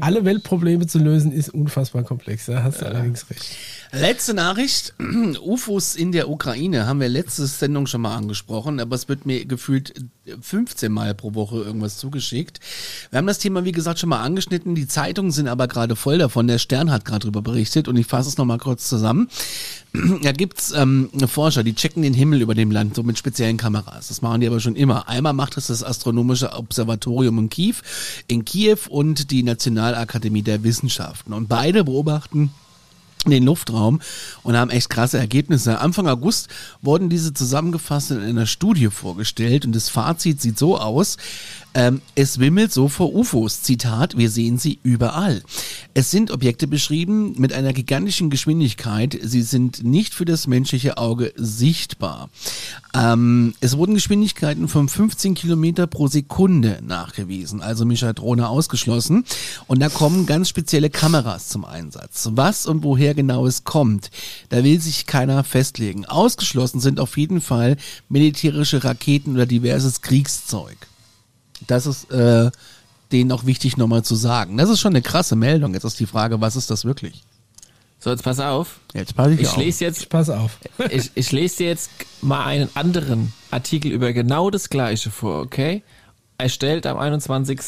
Alle 0.00 0.24
Weltprobleme 0.24 0.86
zu 0.86 0.98
lösen 0.98 1.32
ist 1.32 1.48
unfassbar 1.48 2.04
komplex, 2.04 2.46
da 2.46 2.62
hast 2.62 2.80
du 2.80 2.86
allerdings 2.86 3.28
recht. 3.28 3.56
Letzte 3.90 4.34
Nachricht. 4.34 4.94
UFOs 5.40 5.96
in 5.96 6.12
der 6.12 6.28
Ukraine 6.28 6.86
haben 6.86 7.00
wir 7.00 7.08
letzte 7.08 7.46
Sendung 7.46 7.86
schon 7.86 8.02
mal 8.02 8.14
angesprochen, 8.14 8.80
aber 8.80 8.94
es 8.94 9.08
wird 9.08 9.26
mir 9.26 9.46
gefühlt 9.46 9.94
15 10.40 10.92
Mal 10.92 11.14
pro 11.14 11.34
Woche 11.34 11.56
irgendwas 11.56 11.96
zugeschickt. 11.96 12.60
Wir 13.10 13.18
haben 13.18 13.26
das 13.26 13.38
Thema, 13.38 13.64
wie 13.64 13.72
gesagt, 13.72 13.98
schon 13.98 14.10
mal 14.10 14.20
angeschnitten. 14.20 14.74
Die 14.74 14.86
Zeitungen 14.86 15.30
sind 15.30 15.48
aber 15.48 15.68
gerade 15.68 15.96
voll 15.96 16.18
davon. 16.18 16.46
Der 16.46 16.58
Stern 16.58 16.90
hat 16.90 17.04
gerade 17.04 17.20
drüber 17.20 17.40
berichtet 17.42 17.88
und 17.88 17.96
ich 17.96 18.06
fasse 18.06 18.28
es 18.28 18.36
nochmal 18.36 18.58
kurz 18.58 18.88
zusammen. 18.88 19.28
Da 20.22 20.32
gibt's 20.32 20.72
ähm, 20.72 21.08
Forscher, 21.26 21.64
die 21.64 21.74
checken 21.74 22.02
den 22.02 22.12
Himmel 22.12 22.42
über 22.42 22.54
dem 22.54 22.70
Land 22.70 22.94
so 22.94 23.02
mit 23.02 23.18
speziellen 23.18 23.56
Kameras. 23.56 24.08
Das 24.08 24.20
machen 24.20 24.42
die 24.42 24.46
aber 24.46 24.60
schon 24.60 24.76
immer. 24.76 25.08
Einmal 25.08 25.32
macht 25.32 25.56
es 25.56 25.68
das 25.68 25.82
Astronomische 26.28 26.52
Observatorium 26.52 27.38
in 27.38 27.50
Kiew, 27.50 27.76
in 28.26 28.44
Kiew 28.44 28.78
und 28.88 29.30
die 29.30 29.42
Nationalakademie 29.42 30.42
der 30.42 30.62
Wissenschaften. 30.62 31.32
Und 31.32 31.48
beide 31.48 31.84
beobachten 31.84 32.50
den 33.26 33.44
Luftraum 33.44 34.00
und 34.42 34.56
haben 34.56 34.70
echt 34.70 34.90
krasse 34.90 35.18
Ergebnisse. 35.18 35.80
Anfang 35.80 36.06
August 36.06 36.48
wurden 36.82 37.08
diese 37.08 37.34
zusammengefasst 37.34 38.12
in 38.12 38.22
einer 38.22 38.46
Studie 38.46 38.88
vorgestellt 38.88 39.64
und 39.64 39.74
das 39.74 39.88
Fazit 39.88 40.40
sieht 40.40 40.58
so 40.58 40.78
aus, 40.78 41.16
ähm, 41.78 42.02
es 42.16 42.40
wimmelt 42.40 42.72
so 42.72 42.88
vor 42.88 43.14
UFOs. 43.14 43.62
Zitat, 43.62 44.18
wir 44.18 44.30
sehen 44.30 44.58
sie 44.58 44.80
überall. 44.82 45.44
Es 45.94 46.10
sind 46.10 46.32
Objekte 46.32 46.66
beschrieben 46.66 47.36
mit 47.38 47.52
einer 47.52 47.72
gigantischen 47.72 48.30
Geschwindigkeit. 48.30 49.16
Sie 49.22 49.42
sind 49.42 49.84
nicht 49.84 50.12
für 50.12 50.24
das 50.24 50.48
menschliche 50.48 50.98
Auge 50.98 51.32
sichtbar. 51.36 52.30
Ähm, 52.94 53.54
es 53.60 53.76
wurden 53.76 53.94
Geschwindigkeiten 53.94 54.66
von 54.66 54.88
15 54.88 55.36
Kilometer 55.36 55.86
pro 55.86 56.08
Sekunde 56.08 56.80
nachgewiesen, 56.84 57.62
also 57.62 57.84
Mischa 57.84 58.12
Drohne 58.12 58.48
ausgeschlossen. 58.48 59.24
Und 59.68 59.78
da 59.78 59.88
kommen 59.88 60.26
ganz 60.26 60.48
spezielle 60.48 60.90
Kameras 60.90 61.46
zum 61.46 61.64
Einsatz. 61.64 62.28
Was 62.32 62.66
und 62.66 62.82
woher 62.82 63.14
genau 63.14 63.46
es 63.46 63.62
kommt, 63.62 64.10
da 64.48 64.64
will 64.64 64.80
sich 64.80 65.06
keiner 65.06 65.44
festlegen. 65.44 66.06
Ausgeschlossen 66.06 66.80
sind 66.80 66.98
auf 66.98 67.16
jeden 67.16 67.40
Fall 67.40 67.76
militärische 68.08 68.82
Raketen 68.82 69.34
oder 69.34 69.46
diverses 69.46 70.00
Kriegszeug. 70.00 70.76
Das 71.66 71.86
ist 71.86 72.10
äh, 72.10 72.50
denen 73.12 73.32
auch 73.32 73.46
wichtig 73.46 73.76
nochmal 73.76 74.02
zu 74.04 74.14
sagen. 74.14 74.56
Das 74.56 74.70
ist 74.70 74.80
schon 74.80 74.92
eine 74.92 75.02
krasse 75.02 75.36
Meldung. 75.36 75.74
Jetzt 75.74 75.84
ist 75.84 75.98
die 76.00 76.06
Frage, 76.06 76.40
was 76.40 76.56
ist 76.56 76.70
das 76.70 76.84
wirklich? 76.84 77.24
So, 78.00 78.10
jetzt 78.10 78.22
pass 78.22 78.38
auf. 78.38 78.78
Jetzt 78.94 79.16
passe 79.16 79.34
ich, 79.34 79.40
Ich 79.40 79.48
auf. 79.48 79.56
lese 79.56 79.84
jetzt, 79.84 80.08
Pass 80.08 80.30
auf. 80.30 80.58
ich, 80.90 81.10
ich 81.14 81.32
lese 81.32 81.58
dir 81.58 81.66
jetzt 81.66 81.90
mal 82.22 82.44
einen 82.44 82.68
anderen 82.74 83.32
Artikel 83.50 83.90
über 83.90 84.12
genau 84.12 84.50
das 84.50 84.68
gleiche 84.70 85.10
vor, 85.10 85.40
okay? 85.40 85.82
Erstellt 86.36 86.86
am 86.86 86.96
21. 86.96 87.60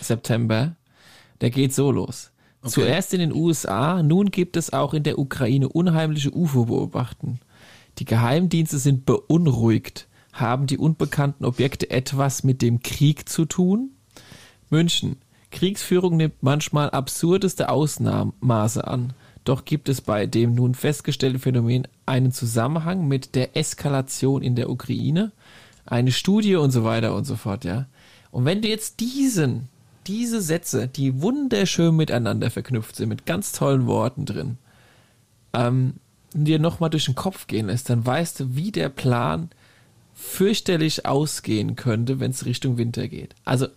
September. 0.00 0.74
Der 1.40 1.50
geht 1.50 1.72
so 1.74 1.92
los. 1.92 2.30
Zuerst 2.66 3.14
in 3.14 3.20
den 3.20 3.32
USA, 3.32 4.02
nun 4.02 4.32
gibt 4.32 4.56
es 4.56 4.72
auch 4.72 4.92
in 4.92 5.04
der 5.04 5.20
Ukraine 5.20 5.68
unheimliche 5.68 6.34
UFO-Beobachten. 6.34 7.38
Die 7.98 8.04
Geheimdienste 8.04 8.78
sind 8.78 9.06
beunruhigt. 9.06 10.08
Haben 10.38 10.68
die 10.68 10.78
unbekannten 10.78 11.44
Objekte 11.44 11.90
etwas 11.90 12.44
mit 12.44 12.62
dem 12.62 12.80
Krieg 12.80 13.28
zu 13.28 13.44
tun? 13.44 13.90
München. 14.70 15.16
Kriegsführung 15.50 16.16
nimmt 16.16 16.42
manchmal 16.42 16.90
absurdeste 16.90 17.70
Ausmaße 17.70 18.86
an. 18.86 19.14
Doch 19.44 19.64
gibt 19.64 19.88
es 19.88 20.00
bei 20.00 20.26
dem 20.26 20.54
nun 20.54 20.74
festgestellten 20.74 21.40
Phänomen 21.40 21.88
einen 22.06 22.32
Zusammenhang 22.32 23.08
mit 23.08 23.34
der 23.34 23.56
Eskalation 23.56 24.42
in 24.42 24.54
der 24.54 24.70
Ukraine, 24.70 25.32
eine 25.86 26.12
Studie 26.12 26.56
und 26.56 26.70
so 26.70 26.84
weiter 26.84 27.14
und 27.14 27.24
so 27.24 27.34
fort, 27.34 27.64
ja. 27.64 27.86
Und 28.30 28.44
wenn 28.44 28.62
du 28.62 28.68
jetzt 28.68 29.00
diesen, 29.00 29.68
diese 30.06 30.40
Sätze, 30.40 30.86
die 30.86 31.22
wunderschön 31.22 31.96
miteinander 31.96 32.50
verknüpft 32.50 32.94
sind, 32.94 33.08
mit 33.08 33.26
ganz 33.26 33.52
tollen 33.52 33.86
Worten 33.86 34.26
drin, 34.26 34.58
ähm, 35.54 35.94
dir 36.34 36.58
nochmal 36.58 36.90
durch 36.90 37.06
den 37.06 37.14
Kopf 37.14 37.46
gehen 37.46 37.66
lässt, 37.66 37.88
dann 37.90 38.04
weißt 38.04 38.40
du, 38.40 38.54
wie 38.54 38.70
der 38.70 38.90
Plan 38.90 39.48
fürchterlich 40.18 41.06
ausgehen 41.06 41.76
könnte, 41.76 42.18
wenn 42.18 42.32
es 42.32 42.44
Richtung 42.44 42.76
Winter 42.76 43.06
geht. 43.06 43.36
Also, 43.44 43.68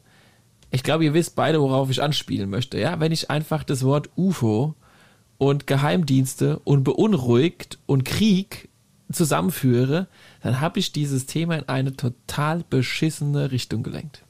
ich 0.71 0.81
glaube, 0.81 1.05
ihr 1.05 1.13
wisst 1.13 1.35
beide, 1.35 1.61
worauf 1.61 1.91
ich 1.91 2.01
anspielen 2.01 2.49
möchte. 2.49 2.79
Ja, 2.79 2.99
wenn 2.99 3.11
ich 3.11 3.29
einfach 3.29 3.63
das 3.63 3.83
Wort 3.83 4.09
UFO 4.15 4.73
und 5.37 5.67
Geheimdienste 5.67 6.59
und 6.63 6.83
beunruhigt 6.83 7.77
und 7.85 8.05
Krieg 8.05 8.69
zusammenführe, 9.11 10.07
dann 10.41 10.59
habe 10.61 10.79
ich 10.79 10.91
dieses 10.91 11.27
Thema 11.27 11.55
in 11.57 11.69
eine 11.69 11.95
total 11.95 12.63
beschissene 12.67 13.51
Richtung 13.51 13.83
gelenkt. 13.83 14.23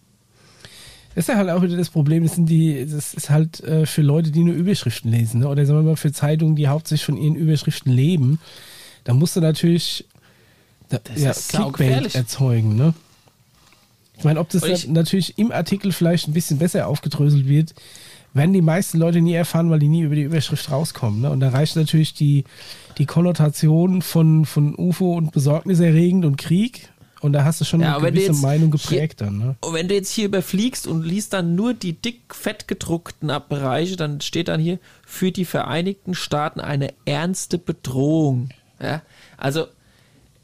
Das 1.15 1.25
ist 1.25 1.27
ja 1.29 1.37
halt 1.37 1.49
auch 1.49 1.61
wieder 1.61 1.77
das 1.77 1.89
Problem, 1.89 2.23
das 2.23 2.35
sind 2.35 2.49
die, 2.49 2.85
das 2.85 3.13
ist 3.13 3.29
halt 3.29 3.61
äh, 3.61 3.85
für 3.85 4.01
Leute, 4.01 4.31
die 4.31 4.43
nur 4.43 4.55
Überschriften 4.55 5.11
lesen, 5.11 5.41
ne? 5.41 5.47
oder 5.47 5.65
sagen 5.65 5.79
wir 5.79 5.91
mal 5.91 5.95
für 5.95 6.11
Zeitungen, 6.11 6.55
die 6.55 6.67
hauptsächlich 6.67 7.05
von 7.05 7.17
ihren 7.17 7.35
Überschriften 7.35 7.91
leben, 7.91 8.39
da 9.03 9.13
musst 9.13 9.35
du 9.35 9.41
natürlich 9.41 10.05
Das 10.91 11.21
ja, 11.21 11.31
ist 11.31 11.49
Clickbait 11.49 12.15
erzeugen, 12.15 12.75
ne? 12.75 12.93
Ich 14.17 14.23
meine, 14.23 14.39
ob 14.39 14.49
das 14.49 14.63
ich- 14.63 14.87
natürlich 14.87 15.37
im 15.39 15.51
Artikel 15.51 15.91
vielleicht 15.91 16.27
ein 16.27 16.33
bisschen 16.33 16.59
besser 16.59 16.87
aufgedröselt 16.87 17.47
wird, 17.47 17.73
werden 18.33 18.53
die 18.53 18.61
meisten 18.61 18.97
Leute 18.97 19.19
nie 19.19 19.33
erfahren, 19.33 19.69
weil 19.69 19.79
die 19.79 19.87
nie 19.87 20.01
über 20.01 20.15
die 20.15 20.21
Überschrift 20.21 20.69
rauskommen. 20.71 21.21
Ne? 21.21 21.31
Und 21.31 21.39
da 21.39 21.49
reicht 21.49 21.75
natürlich 21.75 22.13
die, 22.13 22.45
die 22.97 23.05
Konnotation 23.05 24.01
von, 24.01 24.45
von 24.45 24.75
UFO 24.77 25.15
und 25.15 25.31
besorgniserregend 25.31 26.23
und 26.25 26.37
Krieg. 26.37 26.89
Und 27.21 27.33
da 27.33 27.43
hast 27.43 27.61
du 27.61 27.65
schon 27.65 27.81
Ja, 27.81 27.97
eine 27.97 28.11
gewisse 28.11 28.33
Meinung 28.33 28.71
hier- 28.71 28.79
geprägt 28.79 29.21
dann. 29.21 29.37
Ne? 29.37 29.55
Und 29.61 29.73
wenn 29.73 29.87
du 29.87 29.95
jetzt 29.95 30.11
hier 30.11 30.25
überfliegst 30.25 30.87
und 30.87 31.03
liest 31.03 31.33
dann 31.33 31.55
nur 31.55 31.73
die 31.73 31.93
dick 31.93 32.33
fett 32.33 32.67
gedruckten 32.67 33.31
Bereiche, 33.49 33.95
dann 33.95 34.21
steht 34.21 34.47
dann 34.47 34.59
hier 34.61 34.79
für 35.05 35.31
die 35.31 35.45
Vereinigten 35.45 36.13
Staaten 36.15 36.59
eine 36.59 36.93
ernste 37.05 37.57
Bedrohung. 37.57 38.49
Ja? 38.81 39.01
Also 39.37 39.65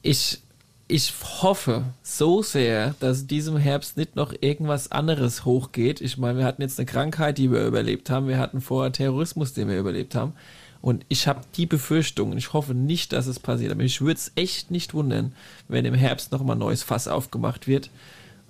ich, 0.02 0.40
ich 0.88 1.14
hoffe 1.42 1.84
so 2.04 2.42
sehr, 2.42 2.96
dass 3.00 3.28
diesem 3.28 3.58
Herbst 3.58 3.98
nicht 3.98 4.16
noch 4.16 4.34
irgendwas 4.40 4.92
anderes 4.92 5.46
hochgeht. 5.46 6.02
Ich 6.02 6.18
meine, 6.18 6.40
wir 6.40 6.46
hatten 6.46 6.62
jetzt 6.62 6.80
eine 6.80 6.86
Krankheit, 6.86 7.38
die 7.38 7.52
wir 7.52 7.66
überlebt 7.66 8.10
haben. 8.10 8.28
Wir 8.28 8.40
hatten 8.40 8.62
vorher 8.62 8.92
Terrorismus, 8.92 9.54
den 9.54 9.70
wir 9.70 9.80
überlebt 9.80 10.16
haben. 10.16 10.34
Und 10.82 11.06
ich 11.10 11.28
habe 11.28 11.42
die 11.56 11.66
Befürchtung, 11.66 12.32
und 12.32 12.38
ich 12.38 12.54
hoffe 12.54 12.74
nicht, 12.74 13.12
dass 13.12 13.28
es 13.28 13.40
passiert, 13.40 13.72
aber 13.72 13.84
ich 13.84 14.00
würde 14.02 14.20
es 14.20 14.32
echt 14.36 14.72
nicht 14.72 14.94
wundern, 14.94 15.34
wenn 15.68 15.86
im 15.86 15.96
Herbst 15.96 16.32
nochmal 16.32 16.56
ein 16.56 16.60
neues 16.60 16.84
Fass 16.84 17.08
aufgemacht 17.08 17.68
wird. 17.68 17.90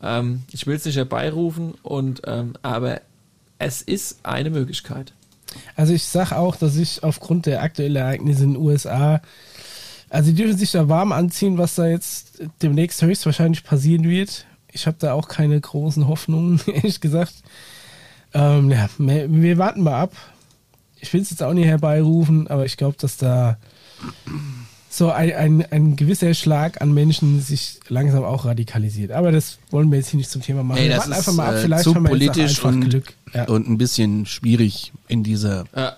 Ähm, 0.04 0.44
ich 0.52 0.68
will 0.68 0.76
es 0.76 0.86
nicht 0.86 0.98
herbeirufen, 0.98 1.74
und, 1.84 2.22
ähm, 2.26 2.54
aber 2.62 3.02
es 3.60 3.82
ist 3.82 4.20
eine 4.24 4.50
Möglichkeit. 4.50 5.14
Also 5.76 5.94
ich 5.94 6.04
sag 6.04 6.32
auch, 6.32 6.56
dass 6.56 6.76
ich 6.76 7.04
aufgrund 7.04 7.46
der 7.46 7.62
aktuellen 7.62 7.96
Ereignisse 7.96 8.44
in 8.44 8.54
den 8.54 8.62
USA, 8.62 9.22
also 10.10 10.32
die 10.32 10.36
dürfen 10.36 10.58
sich 10.58 10.72
da 10.72 10.88
warm 10.90 11.12
anziehen, 11.12 11.58
was 11.58 11.76
da 11.76 11.88
jetzt 11.88 12.42
demnächst 12.62 13.02
höchstwahrscheinlich 13.02 13.64
passieren 13.64 14.04
wird. 14.04 14.46
Ich 14.72 14.88
habe 14.88 14.98
da 15.00 15.14
auch 15.14 15.28
keine 15.28 15.60
großen 15.60 16.08
Hoffnungen, 16.08 16.62
ehrlich 16.68 17.02
gesagt. 17.02 17.34
Ähm, 18.34 18.70
ja, 18.72 18.90
wir, 18.98 19.32
wir 19.32 19.58
warten 19.58 19.82
mal 19.84 20.00
ab. 20.02 20.14
Ich 21.00 21.14
will 21.14 21.22
es 21.22 21.30
jetzt 21.30 21.44
auch 21.44 21.54
nicht 21.54 21.66
herbeirufen, 21.68 22.48
aber 22.48 22.66
ich 22.66 22.78
glaube, 22.78 22.98
dass 23.00 23.18
da 23.18 23.58
so 24.90 25.12
ein, 25.12 25.32
ein, 25.34 25.72
ein 25.72 25.96
gewisser 25.96 26.34
Schlag 26.34 26.82
an 26.82 26.94
Menschen 26.94 27.40
sich 27.42 27.80
langsam 27.88 28.24
auch 28.24 28.46
radikalisiert. 28.46 29.12
Aber 29.12 29.32
das 29.32 29.60
wollen 29.70 29.92
wir 29.92 30.00
jetzt 30.00 30.10
hier 30.10 30.18
nicht 30.18 30.30
zum 30.30 30.42
Thema 30.42 30.64
machen. 30.64 30.80
Ey, 30.80 30.90
wir 30.90 30.96
das 30.96 31.00
warten 31.10 31.12
ist 31.12 31.18
einfach 31.20 31.34
mal 31.34 31.48
ab. 31.50 31.56
äh, 31.56 31.62
Vielleicht 31.62 31.84
zu 31.84 31.96
haben 31.96 32.04
wir 32.04 32.10
politisch 32.10 32.58
einfach 32.58 32.70
und, 32.70 32.90
Glück. 32.90 33.14
Ja. 33.34 33.44
und 33.48 33.68
ein 33.70 33.78
bisschen 33.78 34.26
schwierig 34.26 34.92
in 35.08 35.24
dieser 35.24 35.66
Ja. 35.76 35.98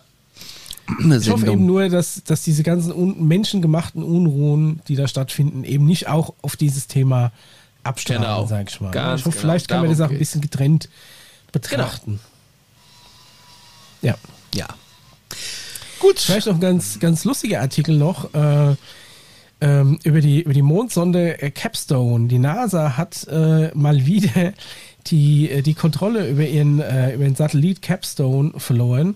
Ich 0.98 1.30
hoffe 1.30 1.48
eben 1.48 1.66
nur, 1.66 1.90
dass, 1.90 2.24
dass 2.24 2.44
diese 2.44 2.64
ganzen 2.64 2.92
un 2.92 3.28
menschengemachten 3.28 4.04
Unruhen, 4.04 4.82
die 4.88 4.96
da 4.96 5.08
stattfinden, 5.08 5.64
eben 5.64 5.86
nicht 5.86 6.08
auch 6.08 6.34
auf 6.42 6.56
dieses 6.56 6.88
Thema 6.88 7.32
abstrahlen, 7.84 8.24
Genau. 8.24 8.46
sag 8.46 8.70
ich 8.70 8.82
mal. 8.82 8.92
Ganz 8.92 9.22
ich 9.22 9.26
hoffe, 9.26 9.38
genau. 9.38 9.42
vielleicht 9.42 9.68
kann 9.68 9.82
man 9.82 9.90
das 9.90 9.98
auch 10.00 10.04
Darum 10.04 10.16
ein 10.16 10.20
bisschen 10.20 10.42
getrennt 10.42 10.90
betrachten. 11.52 12.20
Ja. 14.02 14.16
Ja. 14.54 14.68
Gut. 16.00 16.20
Vielleicht 16.20 16.48
noch 16.48 16.56
ein 16.56 16.62
ganz, 16.62 17.00
ganz 17.00 17.26
lustiger 17.26 17.62
Artikel 17.62 17.98
noch 17.98 18.34
äh, 18.34 18.76
ähm, 19.62 20.00
über, 20.04 20.22
die, 20.22 20.42
über 20.42 20.54
die 20.54 20.62
Mondsonde 20.62 21.42
äh, 21.42 21.52
Capstone. 21.52 22.28
Die 22.28 22.40
NASA 22.40 22.96
hat 22.98 23.28
äh, 23.30 23.72
mal 23.76 24.06
wieder 24.06 24.54
die, 25.08 25.50
äh, 25.50 25.62
die 25.62 25.74
Kontrolle 25.74 26.30
über 26.30 26.46
ihren, 26.46 26.80
äh, 26.80 27.14
über 27.16 27.26
den 27.26 27.36
Satellit 27.36 27.82
Capstone 27.82 28.54
verloren. 28.58 29.16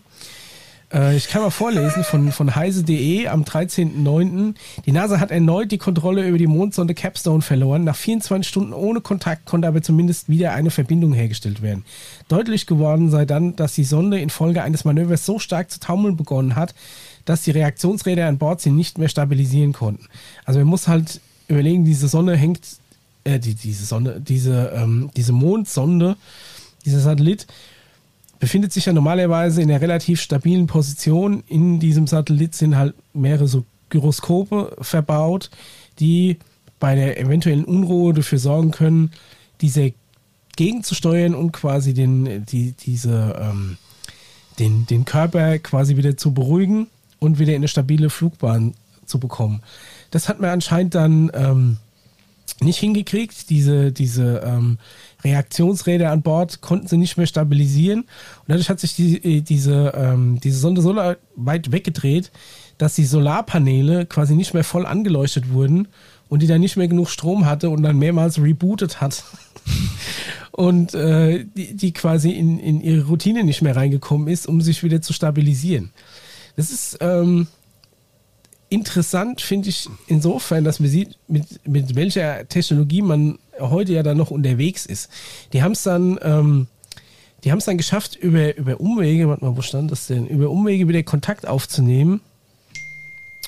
Äh, 0.93 1.17
ich 1.17 1.27
kann 1.27 1.41
mal 1.41 1.49
vorlesen 1.49 2.03
von, 2.03 2.31
von 2.31 2.55
heise.de 2.55 3.27
am 3.27 3.43
13.09. 3.43 4.55
Die 4.85 4.91
NASA 4.91 5.19
hat 5.19 5.31
erneut 5.31 5.71
die 5.71 5.77
Kontrolle 5.77 6.27
über 6.27 6.37
die 6.37 6.47
Mondsonde 6.47 6.93
Capstone 6.93 7.41
verloren. 7.41 7.83
Nach 7.83 7.95
24 7.95 8.47
Stunden 8.47 8.73
ohne 8.73 9.01
Kontakt 9.01 9.45
konnte 9.45 9.67
aber 9.67 9.81
zumindest 9.81 10.29
wieder 10.29 10.53
eine 10.53 10.71
Verbindung 10.71 11.13
hergestellt 11.13 11.61
werden. 11.61 11.83
Deutlich 12.27 12.67
geworden 12.67 13.09
sei 13.09 13.25
dann, 13.25 13.55
dass 13.55 13.73
die 13.73 13.83
Sonde 13.83 14.19
infolge 14.19 14.61
eines 14.61 14.85
Manövers 14.85 15.25
so 15.25 15.39
stark 15.39 15.71
zu 15.71 15.79
taumeln 15.79 16.15
begonnen 16.15 16.55
hat, 16.55 16.75
dass 17.25 17.43
die 17.43 17.51
Reaktionsräder 17.51 18.27
an 18.27 18.37
Bord 18.37 18.61
sie 18.61 18.71
nicht 18.71 18.97
mehr 18.97 19.09
stabilisieren 19.09 19.73
konnten. 19.73 20.07
Also 20.45 20.59
man 20.59 20.67
muss 20.67 20.87
halt 20.87 21.21
überlegen, 21.47 21.85
diese 21.85 22.07
Sonne 22.07 22.35
hängt, 22.35 22.61
äh, 23.23 23.39
die, 23.39 23.55
diese 23.55 23.85
Sonne, 23.85 24.19
diese, 24.19 24.73
ähm, 24.75 25.09
diese 25.15 25.31
Mondsonde, 25.31 26.17
dieser 26.85 26.99
Satellit, 26.99 27.47
befindet 28.43 28.73
sich 28.73 28.87
ja 28.87 28.91
normalerweise 28.91 29.61
in 29.61 29.71
einer 29.71 29.79
relativ 29.79 30.19
stabilen 30.19 30.67
Position. 30.67 31.45
In 31.47 31.79
diesem 31.79 32.07
Satellit 32.07 32.53
sind 32.53 32.75
halt 32.75 32.93
mehrere 33.13 33.47
so 33.47 33.63
Gyroskope 33.89 34.75
verbaut, 34.81 35.49
die 35.97 36.39
bei 36.77 36.93
der 36.93 37.17
eventuellen 37.21 37.63
Unruhe 37.63 38.13
dafür 38.13 38.39
sorgen 38.39 38.71
können, 38.71 39.11
diese 39.61 39.93
gegenzusteuern 40.57 41.35
und 41.35 41.53
quasi 41.53 41.93
den, 41.93 42.45
die, 42.45 42.73
diese, 42.73 43.39
ähm, 43.41 43.77
den, 44.59 44.87
den 44.87 45.05
Körper 45.05 45.57
quasi 45.59 45.95
wieder 45.95 46.17
zu 46.17 46.33
beruhigen 46.33 46.87
und 47.19 47.39
wieder 47.39 47.53
in 47.53 47.59
eine 47.61 47.69
stabile 47.69 48.09
Flugbahn 48.09 48.73
zu 49.05 49.19
bekommen. 49.21 49.61
Das 50.11 50.27
hat 50.27 50.41
man 50.41 50.49
anscheinend 50.49 50.95
dann 50.95 51.31
ähm, 51.33 51.77
nicht 52.59 52.79
hingekriegt. 52.79 53.49
Diese, 53.49 53.93
diese 53.93 54.43
ähm, 54.45 54.79
Reaktionsräder 55.23 56.11
an 56.11 56.21
Bord 56.21 56.61
konnten 56.61 56.87
sie 56.87 56.97
nicht 56.97 57.17
mehr 57.17 57.27
stabilisieren. 57.27 58.01
Und 58.01 58.47
dadurch 58.47 58.69
hat 58.69 58.79
sich 58.79 58.95
die, 58.95 59.37
äh, 59.37 59.41
diese, 59.41 59.93
ähm, 59.95 60.39
diese 60.43 60.59
Sonde 60.59 60.81
so 60.81 60.95
weit 61.35 61.71
weggedreht, 61.71 62.31
dass 62.77 62.95
die 62.95 63.05
Solarpaneele 63.05 64.05
quasi 64.05 64.35
nicht 64.35 64.53
mehr 64.53 64.63
voll 64.63 64.85
angeleuchtet 64.85 65.51
wurden 65.51 65.87
und 66.29 66.41
die 66.41 66.47
dann 66.47 66.61
nicht 66.61 66.77
mehr 66.77 66.87
genug 66.87 67.09
Strom 67.09 67.45
hatte 67.45 67.69
und 67.69 67.83
dann 67.83 67.97
mehrmals 67.97 68.41
rebootet 68.41 69.01
hat. 69.01 69.23
und 70.51 70.93
äh, 70.93 71.45
die, 71.55 71.75
die 71.75 71.93
quasi 71.93 72.31
in, 72.31 72.59
in 72.59 72.81
ihre 72.81 73.05
Routine 73.05 73.43
nicht 73.43 73.61
mehr 73.61 73.75
reingekommen 73.75 74.27
ist, 74.27 74.47
um 74.47 74.61
sich 74.61 74.83
wieder 74.83 75.01
zu 75.01 75.13
stabilisieren. 75.13 75.91
Das 76.55 76.71
ist 76.71 76.97
ähm, 77.01 77.47
interessant, 78.69 79.41
finde 79.41 79.69
ich, 79.69 79.89
insofern, 80.07 80.63
dass 80.63 80.79
man 80.79 80.89
sieht, 80.89 81.17
mit, 81.27 81.67
mit 81.67 81.95
welcher 81.95 82.47
Technologie 82.47 83.01
man 83.01 83.39
heute 83.59 83.93
ja 83.93 84.03
dann 84.03 84.17
noch 84.17 84.31
unterwegs 84.31 84.85
ist. 84.85 85.09
Die 85.53 85.63
haben 85.63 85.73
es 85.73 85.83
dann, 85.83 86.19
ähm, 86.21 86.67
die 87.43 87.51
haben 87.51 87.59
es 87.59 87.65
dann 87.65 87.77
geschafft, 87.77 88.15
über, 88.15 88.55
über 88.55 88.79
Umwege, 88.79 89.27
warte 89.27 89.45
mal, 89.45 89.57
wo 89.57 89.61
stand 89.61 89.91
das 89.91 90.07
denn? 90.07 90.27
Über 90.27 90.49
Umwege 90.49 90.87
wieder 90.87 91.03
Kontakt 91.03 91.47
aufzunehmen 91.47 92.21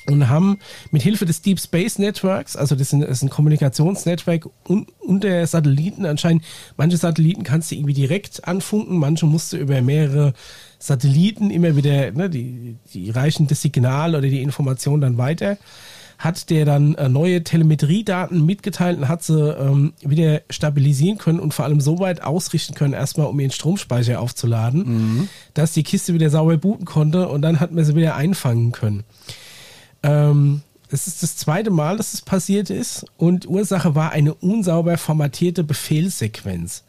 und 0.06 0.28
haben 0.28 0.58
mit 0.90 1.02
Hilfe 1.02 1.26
des 1.26 1.42
Deep 1.42 1.58
Space 1.58 1.98
Networks, 1.98 2.56
also 2.56 2.74
das 2.74 2.92
ist 2.92 3.22
ein, 3.22 3.30
Kommunikationsnetzwerk 3.30 4.48
un, 4.68 4.86
unter 5.00 5.46
Satelliten 5.46 6.06
anscheinend, 6.06 6.44
manche 6.76 6.96
Satelliten 6.96 7.42
kannst 7.42 7.70
du 7.70 7.74
irgendwie 7.74 7.94
direkt 7.94 8.46
anfunken, 8.46 8.98
manche 8.98 9.26
musst 9.26 9.52
du 9.52 9.56
über 9.56 9.80
mehrere 9.82 10.32
Satelliten 10.78 11.50
immer 11.50 11.76
wieder, 11.76 12.12
ne, 12.12 12.30
die, 12.30 12.76
die 12.92 13.10
reichen 13.10 13.46
das 13.46 13.62
Signal 13.62 14.14
oder 14.14 14.28
die 14.28 14.42
Information 14.42 15.00
dann 15.00 15.18
weiter, 15.18 15.58
hat 16.18 16.50
der 16.50 16.64
dann 16.64 16.94
äh, 16.94 17.08
neue 17.08 17.44
Telemetriedaten 17.44 18.44
mitgeteilt 18.44 18.98
und 18.98 19.08
hat 19.08 19.22
sie 19.22 19.38
ähm, 19.38 19.92
wieder 20.00 20.42
stabilisieren 20.50 21.18
können 21.18 21.40
und 21.40 21.54
vor 21.54 21.64
allem 21.64 21.80
so 21.80 21.98
weit 21.98 22.22
ausrichten 22.22 22.74
können, 22.74 22.94
erstmal 22.94 23.26
um 23.26 23.38
ihren 23.38 23.50
Stromspeicher 23.50 24.20
aufzuladen, 24.20 25.28
dass 25.54 25.72
die 25.72 25.82
Kiste 25.82 26.14
wieder 26.14 26.30
sauber 26.30 26.56
booten 26.56 26.84
konnte 26.84 27.28
und 27.28 27.42
dann 27.42 27.60
hat 27.60 27.72
man 27.72 27.84
sie 27.84 27.94
wieder 27.94 28.16
einfangen 28.16 28.72
können. 28.72 29.04
Ähm, 30.02 30.62
es 30.90 31.06
ist 31.06 31.22
das 31.22 31.36
zweite 31.36 31.70
Mal, 31.70 31.96
dass 31.96 32.14
es 32.14 32.22
passiert 32.22 32.70
ist 32.70 33.06
und 33.16 33.48
Ursache 33.48 33.94
war 33.94 34.12
eine 34.12 34.34
unsauber 34.34 34.96
formatierte 34.98 35.64
Befehlssequenz. 35.64 36.84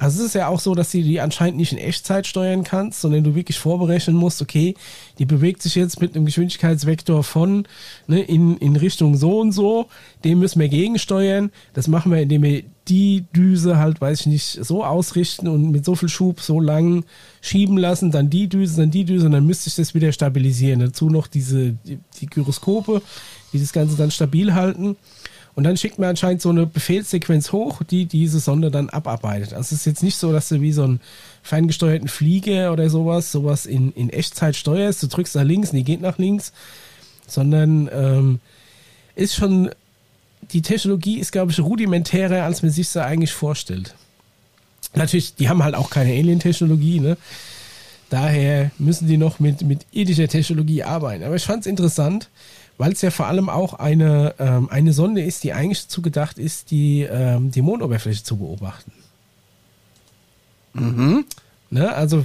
Also 0.00 0.20
es 0.20 0.28
ist 0.28 0.34
ja 0.34 0.48
auch 0.48 0.60
so, 0.60 0.74
dass 0.74 0.92
du 0.92 1.02
die 1.02 1.20
anscheinend 1.20 1.58
nicht 1.58 1.72
in 1.72 1.78
Echtzeit 1.78 2.26
steuern 2.26 2.64
kannst, 2.64 3.02
sondern 3.02 3.22
du 3.22 3.34
wirklich 3.34 3.58
vorberechnen 3.58 4.16
musst, 4.16 4.40
okay, 4.40 4.74
die 5.18 5.26
bewegt 5.26 5.60
sich 5.60 5.74
jetzt 5.74 6.00
mit 6.00 6.16
einem 6.16 6.24
Geschwindigkeitsvektor 6.24 7.22
von 7.22 7.68
ne, 8.06 8.22
in, 8.22 8.56
in 8.56 8.76
Richtung 8.76 9.14
so 9.14 9.40
und 9.40 9.52
so, 9.52 9.88
dem 10.24 10.38
müssen 10.38 10.58
wir 10.58 10.70
gegensteuern. 10.70 11.50
Das 11.74 11.86
machen 11.86 12.12
wir, 12.12 12.22
indem 12.22 12.42
wir 12.44 12.62
die 12.88 13.26
Düse 13.36 13.76
halt, 13.76 14.00
weiß 14.00 14.20
ich 14.20 14.26
nicht, 14.26 14.64
so 14.64 14.84
ausrichten 14.84 15.48
und 15.48 15.70
mit 15.70 15.84
so 15.84 15.94
viel 15.94 16.08
Schub 16.08 16.40
so 16.40 16.60
lang 16.60 17.04
schieben 17.42 17.76
lassen, 17.76 18.10
dann 18.10 18.30
die 18.30 18.48
Düse, 18.48 18.80
dann 18.80 18.90
die 18.90 19.04
Düse 19.04 19.26
und 19.26 19.32
dann 19.32 19.46
müsste 19.46 19.68
ich 19.68 19.76
das 19.76 19.94
wieder 19.94 20.12
stabilisieren. 20.12 20.80
Dazu 20.80 21.10
noch 21.10 21.26
diese, 21.26 21.72
die, 21.72 21.98
die 22.18 22.26
Gyroskope, 22.26 23.02
die 23.52 23.60
das 23.60 23.74
Ganze 23.74 23.98
dann 23.98 24.10
stabil 24.10 24.54
halten. 24.54 24.96
Und 25.54 25.64
dann 25.64 25.76
schickt 25.76 25.98
man 25.98 26.10
anscheinend 26.10 26.42
so 26.42 26.50
eine 26.50 26.66
Befehlssequenz 26.66 27.52
hoch, 27.52 27.82
die 27.82 28.06
diese 28.06 28.40
Sonde 28.40 28.70
dann 28.70 28.88
abarbeitet. 28.88 29.52
Also 29.52 29.74
es 29.74 29.80
ist 29.80 29.86
jetzt 29.86 30.02
nicht 30.02 30.16
so, 30.16 30.32
dass 30.32 30.48
du 30.48 30.60
wie 30.60 30.72
so 30.72 30.84
einen 30.84 31.00
ferngesteuerten 31.42 32.08
Flieger 32.08 32.72
oder 32.72 32.88
sowas, 32.88 33.32
sowas 33.32 33.66
in, 33.66 33.92
in 33.92 34.10
Echtzeit 34.10 34.56
steuerst. 34.56 35.02
Du 35.02 35.08
drückst 35.08 35.34
nach 35.34 35.42
links 35.42 35.70
und 35.70 35.76
die 35.76 35.84
geht 35.84 36.00
nach 36.00 36.18
links. 36.18 36.52
Sondern 37.26 37.88
ähm, 37.92 38.40
ist 39.14 39.34
schon, 39.34 39.70
die 40.52 40.62
Technologie 40.62 41.18
ist, 41.18 41.32
glaube 41.32 41.52
ich, 41.52 41.60
rudimentärer, 41.60 42.44
als 42.44 42.62
man 42.62 42.70
sich 42.70 42.88
so 42.88 43.00
eigentlich 43.00 43.32
vorstellt. 43.32 43.94
Natürlich, 44.94 45.34
die 45.34 45.48
haben 45.48 45.62
halt 45.62 45.74
auch 45.74 45.90
keine 45.90 46.10
Alien-Technologie, 46.10 47.00
ne? 47.00 47.16
Daher 48.08 48.72
müssen 48.78 49.06
die 49.06 49.16
noch 49.16 49.38
mit, 49.38 49.62
mit 49.62 49.86
irdischer 49.92 50.26
Technologie 50.26 50.82
arbeiten. 50.82 51.22
Aber 51.22 51.36
ich 51.36 51.44
fand 51.44 51.60
es 51.60 51.66
interessant, 51.68 52.28
weil 52.80 52.92
es 52.92 53.02
ja 53.02 53.10
vor 53.10 53.26
allem 53.26 53.50
auch 53.50 53.74
eine, 53.74 54.34
ähm, 54.38 54.70
eine 54.70 54.94
Sonde 54.94 55.22
ist, 55.22 55.44
die 55.44 55.52
eigentlich 55.52 55.82
dazu 55.82 56.00
gedacht 56.00 56.38
ist, 56.38 56.70
die, 56.70 57.02
ähm, 57.02 57.50
die 57.50 57.60
Mondoberfläche 57.60 58.24
zu 58.24 58.38
beobachten. 58.38 58.90
Ne? 61.68 61.92
Also 61.94 62.24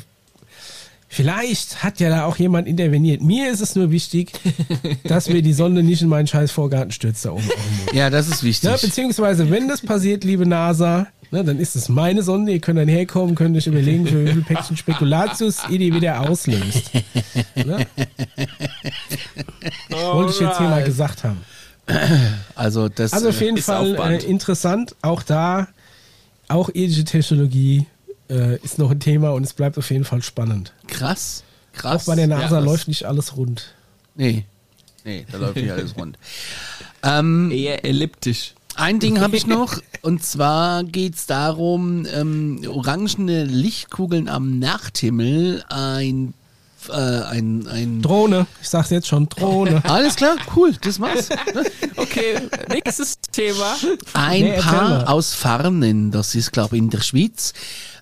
vielleicht 1.10 1.84
hat 1.84 1.99
ja 1.99 2.08
da 2.08 2.24
auch 2.24 2.38
jemand 2.38 2.70
interveniert. 2.70 3.22
Mir 3.22 3.51
ist 3.51 3.60
es 3.60 3.76
nur 3.76 3.91
wichtig, 3.91 4.32
dass 5.03 5.28
mir 5.28 5.41
die 5.41 5.51
Sonde 5.51 5.84
nicht 5.84 6.01
in 6.01 6.08
meinen 6.08 6.28
scheiß 6.28 6.51
Vorgarten 6.51 6.93
stürzt 6.93 7.26
da 7.26 7.34
oben. 7.34 7.49
Ja, 7.91 8.10
das 8.10 8.30
ist 8.30 8.41
wichtig. 8.41 8.70
Ne, 8.70 8.78
beziehungsweise, 8.82 9.51
wenn 9.51 9.68
das 9.68 9.82
passiert, 9.82 10.24
liebe 10.24 10.45
NASA, 10.45 11.08
ne, 11.32 11.43
dann 11.43 11.59
ist 11.59 11.76
es 11.76 11.89
meine 11.89 12.23
Sonde. 12.23 12.51
Ihr 12.53 12.59
könnt 12.59 12.80
dann 12.80 12.88
herkommen, 12.88 13.36
könnt 13.36 13.55
euch 13.57 13.67
überlegen, 13.67 14.07
für 14.07 14.26
wie 14.26 14.32
viel 14.32 14.43
Päckchen 14.43 14.78
Spekulatius 14.78 15.57
ihr 15.69 15.80
die 15.80 15.93
wieder 15.93 16.21
auslöst. 16.30 16.91
Ne? 17.55 17.86
Wollte 19.89 20.32
ich 20.34 20.39
jetzt 20.39 20.57
hier 20.57 20.69
mal 20.69 20.84
gesagt 20.84 21.23
haben. 21.23 21.41
also 22.55 22.89
das 22.89 23.13
Also 23.13 23.30
auf 23.30 23.39
jeden 23.41 23.57
ist 23.57 23.65
Fall 23.65 23.95
äh, 23.95 24.23
interessant. 24.26 24.95
Auch 25.01 25.21
da, 25.23 25.67
auch 26.47 26.69
irdische 26.73 27.03
Technologie 27.03 27.86
äh, 28.30 28.57
ist 28.63 28.80
noch 28.80 28.89
ein 28.91 28.99
Thema 28.99 29.32
und 29.34 29.43
es 29.43 29.53
bleibt 29.53 29.78
auf 29.78 29.89
jeden 29.91 30.05
Fall 30.05 30.21
spannend. 30.23 30.73
krass. 30.88 31.43
Auch 31.73 31.80
Krass. 31.82 32.05
bei 32.05 32.15
der 32.15 32.28
NASA 32.28 32.59
Ja, 32.59 32.63
läuft 32.63 32.88
nicht 32.88 33.03
alles 33.03 33.36
rund. 33.36 33.73
Nee. 34.15 34.45
Nee, 35.03 35.26
da 35.30 35.38
läuft 35.38 35.57
nicht 35.57 35.69
alles 35.73 35.95
rund. 35.97 36.17
Ähm, 37.03 37.51
Eher 37.51 37.84
elliptisch. 37.84 38.55
Ein 38.76 38.99
Ding 38.99 39.19
habe 39.21 39.36
ich 39.38 39.47
noch, 39.47 39.80
und 40.01 40.23
zwar 40.23 40.84
geht's 40.84 41.26
darum, 41.26 42.05
ähm, 42.13 42.61
orangene 42.67 43.45
Lichtkugeln 43.45 44.28
am 44.30 44.59
Nachthimmel, 44.59 45.63
ein 45.69 46.34
äh, 46.89 46.93
ein, 46.93 47.67
ein 47.67 48.01
Drohne. 48.01 48.45
Ich 48.61 48.69
sag's 48.69 48.89
jetzt 48.91 49.07
schon, 49.07 49.28
Drohne. 49.28 49.82
alles 49.89 50.15
klar, 50.15 50.36
cool, 50.55 50.73
das 50.82 50.99
war's. 50.99 51.30
Okay, 51.95 52.38
nächstes 52.69 53.19
Thema. 53.32 53.76
Ein 54.13 54.43
Nee, 54.43 54.57
Paar 54.59 55.09
aus 55.09 55.34
Farnen, 55.34 56.11
das 56.11 56.36
ist 56.36 56.51
glaube 56.51 56.76
ich 56.76 56.82
in 56.84 56.89
der 56.89 57.01
Schweiz, 57.01 57.53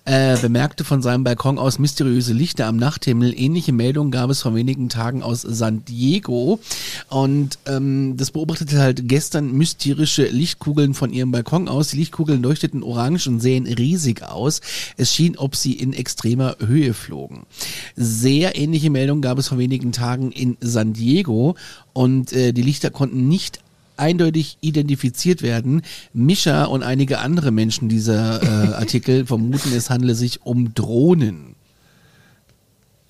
äh, 0.04 0.36
bemerkte 0.36 0.84
von 0.84 1.00
seinem 1.00 1.24
Balkon 1.24 1.58
aus 1.58 1.78
mysteriöse 1.78 2.34
Lichter 2.34 2.66
am 2.66 2.76
Nachthimmel. 2.76 3.32
Ähnliche 3.34 3.72
Meldungen 3.72 4.10
gab 4.10 4.28
es 4.28 4.42
vor 4.42 4.54
wenigen 4.54 4.88
Tagen 4.90 5.22
aus 5.22 5.40
San 5.42 5.84
Diego. 5.84 6.60
Und 7.08 7.58
ähm, 7.66 8.16
das 8.16 8.30
beobachtete 8.30 8.78
halt 8.78 9.08
gestern 9.08 9.52
mysterische 9.52 10.26
Lichtkugeln 10.26 10.92
von 10.92 11.10
ihrem 11.12 11.32
Balkon 11.32 11.68
aus. 11.68 11.88
Die 11.88 11.96
Lichtkugeln 11.96 12.42
leuchteten 12.42 12.82
orange 12.82 13.28
und 13.28 13.40
sehen 13.40 13.66
riesig 13.66 14.22
aus. 14.22 14.60
Es 14.98 15.14
schien, 15.14 15.38
ob 15.38 15.56
sie 15.56 15.72
in 15.72 15.94
extremer 15.94 16.56
Höhe 16.64 16.92
flogen. 16.92 17.46
Sehr 17.96 18.56
ähnliche 18.56 18.90
Meldungen 18.90 19.22
gab 19.22 19.38
es 19.38 19.48
vor 19.48 19.58
wenigen 19.58 19.92
Tagen 19.92 20.32
in 20.32 20.58
San 20.60 20.92
Diego. 20.92 21.56
Und 21.94 22.32
äh, 22.32 22.52
die 22.52 22.62
Lichter 22.62 22.90
konnten 22.90 23.28
nicht 23.28 23.63
eindeutig 23.96 24.58
identifiziert 24.60 25.42
werden. 25.42 25.82
Mischa 26.12 26.64
und 26.64 26.82
einige 26.82 27.18
andere 27.18 27.50
Menschen 27.50 27.88
dieser 27.88 28.42
äh, 28.42 28.46
Artikel 28.74 29.26
vermuten, 29.26 29.72
es 29.74 29.90
handle 29.90 30.14
sich 30.14 30.42
um 30.42 30.74
Drohnen. 30.74 31.53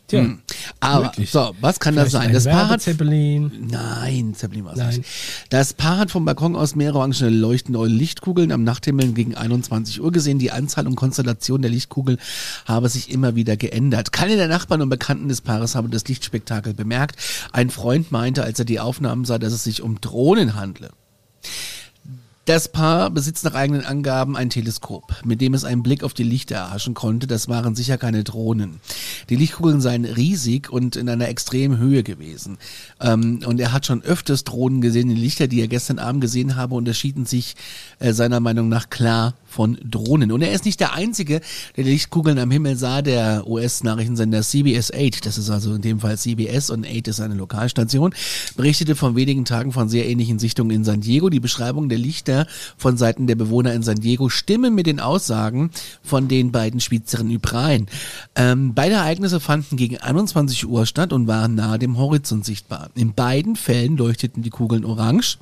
Tja, 0.07 0.21
Hm. 0.21 0.41
Aber 0.81 1.07
Möglich. 1.07 1.31
so, 1.31 1.55
was 1.61 1.81
kann 1.81 1.95
das 1.97 2.11
vielleicht 2.11 2.23
sein? 2.23 2.29
ein 2.29 2.35
Das 2.35 2.45
Paar 2.45 2.55
hat 2.69 2.69
Werbezeppelin. 2.87 3.69
Nein, 3.71 4.35
Zeppelin 4.35 4.65
war 4.67 4.77
es 4.77 4.99
nicht. 4.99 5.09
Das 5.49 5.73
Paar 5.73 5.97
hat 5.97 6.11
vom 6.11 6.27
Balkon 6.27 6.57
aus 6.57 6.75
mehrere 6.75 6.99
orange 6.99 7.29
leuchtende 7.29 7.83
Lichtkugeln 7.87 8.53
am 8.53 8.65
Nachthimmel 8.65 9.13
gegen 9.13 9.35
21 9.35 10.03
Uhr 10.03 10.13
gesehen. 10.13 10.39
Die 10.39 10.51
Anzahl 10.51 10.87
und 10.87 10.95
Konstellation 10.97 11.63
der 11.63 11.71
Lichtkugeln 11.71 12.19
habe 12.67 12.91
sich 12.91 13.11
immer 13.11 13.35
wieder 13.35 13.57
geändert. 13.57 14.13
Keine 14.13 14.37
der 14.37 14.49
Nachbarn 14.49 14.83
und 14.83 14.91
Bekannten 14.91 15.29
des 15.29 15.41
Paares 15.41 15.75
habe 15.75 15.89
das 15.89 16.07
Lichtspektakel 16.07 16.75
bemerkt. 16.75 17.17
Ein 17.53 17.71
Freund 17.71 18.13
meinte, 18.13 18.45
als 18.45 18.59
er 18.59 18.67
die 18.67 18.81
Aufnahmen 18.81 19.25
sah, 19.25 19.39
dass 19.39 19.55
es 19.55 19.65
sich 19.65 19.81
um 19.81 20.01
Drohnen 20.03 20.55
handle. 20.55 20.91
Das 22.47 22.69
Paar 22.69 23.09
besitzt 23.09 23.45
nach 23.45 23.55
eigenen 23.55 23.87
Angaben 23.87 24.37
ein 24.37 24.51
Teleskop, 24.51 25.15
mit 25.25 25.41
dem 25.41 25.55
es 25.55 25.65
einen 25.65 25.83
Blick 25.83 26.05
auf 26.05 26.13
die 26.13 26.25
Lichter 26.25 26.57
erhaschen 26.57 26.93
konnte. 26.93 27.27
Das 27.27 27.49
waren 27.49 27.75
sicher 27.75 27.97
keine 27.97 28.23
Drohnen. 28.23 28.81
Die 29.31 29.37
Lichtkugeln 29.37 29.81
seien 29.81 30.05
riesig 30.05 30.71
und 30.71 30.97
in 30.97 31.09
einer 31.09 31.29
extremen 31.29 31.79
Höhe 31.79 32.03
gewesen. 32.03 32.59
Ähm, 33.01 33.41
und 33.47 33.61
er 33.61 33.73
hat 33.73 33.87
schon 33.87 34.03
öfters 34.03 34.45
Drohnen 34.45 34.83
gesehen. 34.83 35.09
Die 35.09 35.15
Lichter, 35.15 35.47
die 35.47 35.63
er 35.63 35.69
gestern 35.69 35.99
Abend 35.99 36.21
gesehen 36.21 36.55
habe, 36.55 36.75
unterschieden 36.75 37.25
sich 37.25 37.57
äh, 37.99 38.13
seiner 38.13 38.41
Meinung 38.41 38.69
nach 38.69 38.91
klar 38.91 39.33
von 39.55 39.79
Drohnen. 39.85 40.33
Und 40.33 40.43
er 40.43 40.53
ist 40.53 40.65
nicht 40.65 40.81
der 40.81 40.95
Einzige, 40.95 41.41
der 41.77 41.85
Lichtkugeln 41.85 42.39
am 42.39 42.51
Himmel 42.51 42.77
sah. 42.77 43.03
Der 43.03 43.47
US-Nachrichtensender 43.47 44.43
CBS 44.43 44.93
8, 44.93 45.25
das 45.25 45.39
ist 45.39 45.51
also 45.51 45.75
in 45.75 45.83
dem 45.83 46.01
Fall 46.01 46.19
CBS 46.19 46.71
und 46.71 46.87
8 46.87 47.09
ist 47.09 47.21
eine 47.21 47.35
Lokalstation, 47.35 48.15
berichtete 48.57 48.97
vor 48.97 49.15
wenigen 49.15 49.45
Tagen 49.45 49.73
von 49.73 49.89
sehr 49.89 50.09
ähnlichen 50.09 50.39
Sichtungen 50.39 50.71
in 50.75 50.85
San 50.85 51.01
Diego. 51.01 51.31
Die 51.31 51.41
Beschreibung 51.41 51.89
der 51.89 51.99
Lichter 51.99 52.47
von 52.77 52.97
Seiten 52.97 53.27
der 53.27 53.37
Bewohner 53.37 53.73
in 53.75 53.83
San 53.83 54.01
Diego 54.01 54.29
stimmen 54.29 54.75
mit 54.75 54.87
den 54.87 55.01
Aussagen 55.01 55.71
von 56.03 56.27
den 56.29 56.51
beiden 56.51 56.81
Schweizern 56.81 57.31
überein. 57.31 57.87
Ähm, 58.35 58.75
beide 58.75 58.97
Ereignisse 58.97 59.39
fanden 59.39 59.77
gegen 59.77 59.99
21 59.99 60.67
Uhr 60.67 60.87
statt 60.87 61.13
und 61.13 61.29
waren 61.29 61.55
nahe 61.55 61.79
dem 61.79 61.97
Horizont 61.97 62.45
sichtbar. 62.45 62.91
In 62.95 63.15
beiden 63.15 63.55
Fällen 63.55 63.97
leuchteten 63.97 64.43
die 64.43 64.51
Kugeln 64.51 64.85
orange. 64.85 65.39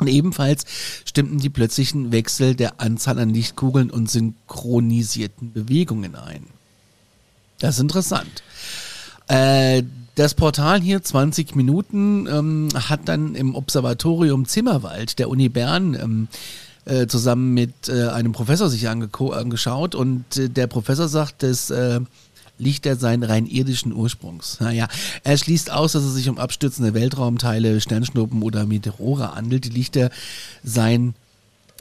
Und 0.00 0.08
ebenfalls 0.08 0.64
stimmten 1.04 1.38
die 1.38 1.50
plötzlichen 1.50 2.10
Wechsel 2.10 2.54
der 2.54 2.80
Anzahl 2.80 3.18
an 3.18 3.30
Lichtkugeln 3.30 3.90
und 3.90 4.10
synchronisierten 4.10 5.52
Bewegungen 5.52 6.16
ein. 6.16 6.46
Das 7.60 7.76
ist 7.76 7.80
interessant. 7.80 8.42
Äh, 9.28 9.84
das 10.16 10.34
Portal 10.34 10.80
hier, 10.80 11.02
20 11.02 11.56
Minuten, 11.56 12.26
ähm, 12.26 12.68
hat 12.74 13.08
dann 13.08 13.34
im 13.34 13.54
Observatorium 13.54 14.46
Zimmerwald 14.46 15.18
der 15.18 15.28
Uni 15.28 15.48
Bern 15.48 15.94
ähm, 15.94 16.28
äh, 16.84 17.06
zusammen 17.06 17.54
mit 17.54 17.88
äh, 17.88 18.08
einem 18.08 18.32
Professor 18.32 18.68
sich 18.68 18.88
angeschaut 18.88 19.94
und 19.94 20.36
äh, 20.36 20.48
der 20.48 20.66
Professor 20.66 21.08
sagt, 21.08 21.42
dass 21.42 21.72
Lichter 22.58 22.96
seien 22.96 23.22
rein 23.22 23.46
irdischen 23.46 23.92
Ursprungs. 23.92 24.58
Naja, 24.60 24.88
er 25.24 25.36
schließt 25.36 25.70
aus, 25.70 25.92
dass 25.92 26.04
es 26.04 26.14
sich 26.14 26.28
um 26.28 26.38
abstürzende 26.38 26.94
Weltraumteile, 26.94 27.80
Sternschnuppen 27.80 28.42
oder 28.42 28.66
Meteore 28.66 29.34
handelt. 29.34 29.64
Die 29.64 29.70
Lichter 29.70 30.10
seien 30.62 31.14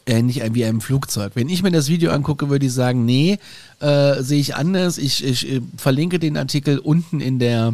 ähnlich 0.06 0.42
wie 0.54 0.66
einem 0.66 0.82
Flugzeug. 0.82 1.34
Wenn 1.36 1.50
ich 1.50 1.64
mir 1.64 1.72
das 1.72 1.90
Video 1.90 2.12
angucke, 2.12 2.50
würde 2.50 2.66
ich 2.66 2.74
sagen, 2.74 3.06
nee, 3.06 3.40
äh, 3.80 4.22
sehe 4.22 4.40
ich 4.40 4.56
anders. 4.56 4.98
Ich, 4.98 5.24
ich 5.24 5.50
äh, 5.50 5.62
verlinke 5.78 6.20
den 6.20 6.38
Artikel 6.38 6.80
unten 6.80 7.22
in 7.22 7.40
der 7.40 7.74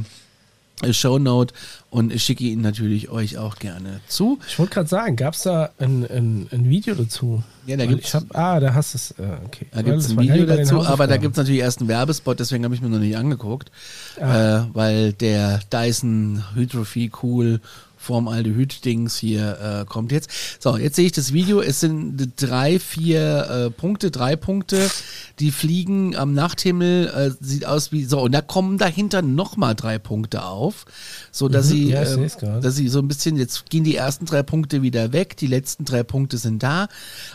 Shownote 0.92 1.54
und 1.90 2.14
ich 2.14 2.24
schicke 2.24 2.44
ihn 2.46 2.62
natürlich 2.62 3.10
euch 3.10 3.38
auch 3.38 3.58
gerne 3.58 4.00
zu. 4.08 4.40
Ich 4.48 4.58
wollte 4.60 4.74
gerade 4.76 4.88
sagen, 4.90 5.16
gab 5.16 5.34
es 5.34 5.42
da 5.44 5.70
ein, 5.80 6.06
ein, 6.10 6.48
ein 6.52 6.70
Video 6.70 6.96
dazu? 6.96 7.44
Ja, 7.66 7.78
da 7.78 7.84
ich 7.84 8.14
hab, 8.14 8.24
Ah, 8.36 8.60
da 8.60 8.74
hast 8.74 8.94
du 8.94 8.98
es. 8.98 9.12
Äh, 9.20 9.24
okay. 9.46 9.66
Da 9.72 9.82
gibt 9.82 9.98
es 9.98 10.10
ein 10.10 10.20
Video 10.20 10.46
dazu, 10.46 10.82
aber 10.86 11.08
da 11.08 11.18
gibt 11.18 11.34
es 11.34 11.38
natürlich 11.38 11.62
erst 11.62 11.80
einen 11.80 11.90
Werbespot, 11.90 12.40
deswegen 12.40 12.64
habe 12.64 12.74
ich 12.76 12.82
mir 12.82 12.90
noch 12.90 13.00
nicht 13.00 13.18
angeguckt, 13.18 13.72
Ah. 14.22 14.62
äh, 14.62 14.66
weil 14.74 15.14
der 15.14 15.60
Dyson 15.72 16.44
Hydrophy 16.56 17.12
Cool 17.22 17.60
Formaldehyd-Dings 18.10 19.18
hier 19.18 19.84
äh, 19.84 19.86
kommt 19.86 20.12
jetzt. 20.12 20.32
So, 20.60 20.78
jetzt 20.78 20.96
sehe 20.96 21.06
ich 21.06 21.12
das 21.12 21.32
Video. 21.32 21.62
Es 21.62 21.80
sind 21.80 22.34
drei, 22.38 22.80
vier 22.80 23.68
äh, 23.68 23.70
Punkte, 23.70 24.10
drei 24.10 24.36
Punkte, 24.36 24.90
die 25.38 25.52
fliegen 25.52 26.16
am 26.16 26.34
Nachthimmel. 26.34 27.08
Äh, 27.08 27.32
sieht 27.40 27.66
aus 27.66 27.92
wie 27.92 28.06
so. 28.06 28.22
Und 28.22 28.32
da 28.32 28.42
kommen 28.42 28.80
dahinter 28.80 29.22
nochmal 29.22 29.76
drei 29.76 30.00
Punkte 30.00 30.44
auf, 30.44 30.86
so 31.32 31.48
dass 31.48 31.68
Mhm, 31.68 31.70
sie, 31.70 31.90
ja, 31.90 32.04
ähm, 32.04 32.62
dass 32.62 32.76
sie 32.76 32.88
so 32.88 32.98
ein 33.00 33.08
bisschen. 33.08 33.38
Jetzt 33.38 33.70
gehen 33.70 33.84
die 33.84 33.96
ersten 33.96 34.26
drei 34.26 34.42
Punkte 34.42 34.82
wieder 34.82 35.14
weg. 35.14 35.38
Die 35.38 35.48
letzten 35.48 35.86
drei 35.86 36.02
Punkte 36.02 36.40
sind 36.40 36.64
da. 36.64 36.88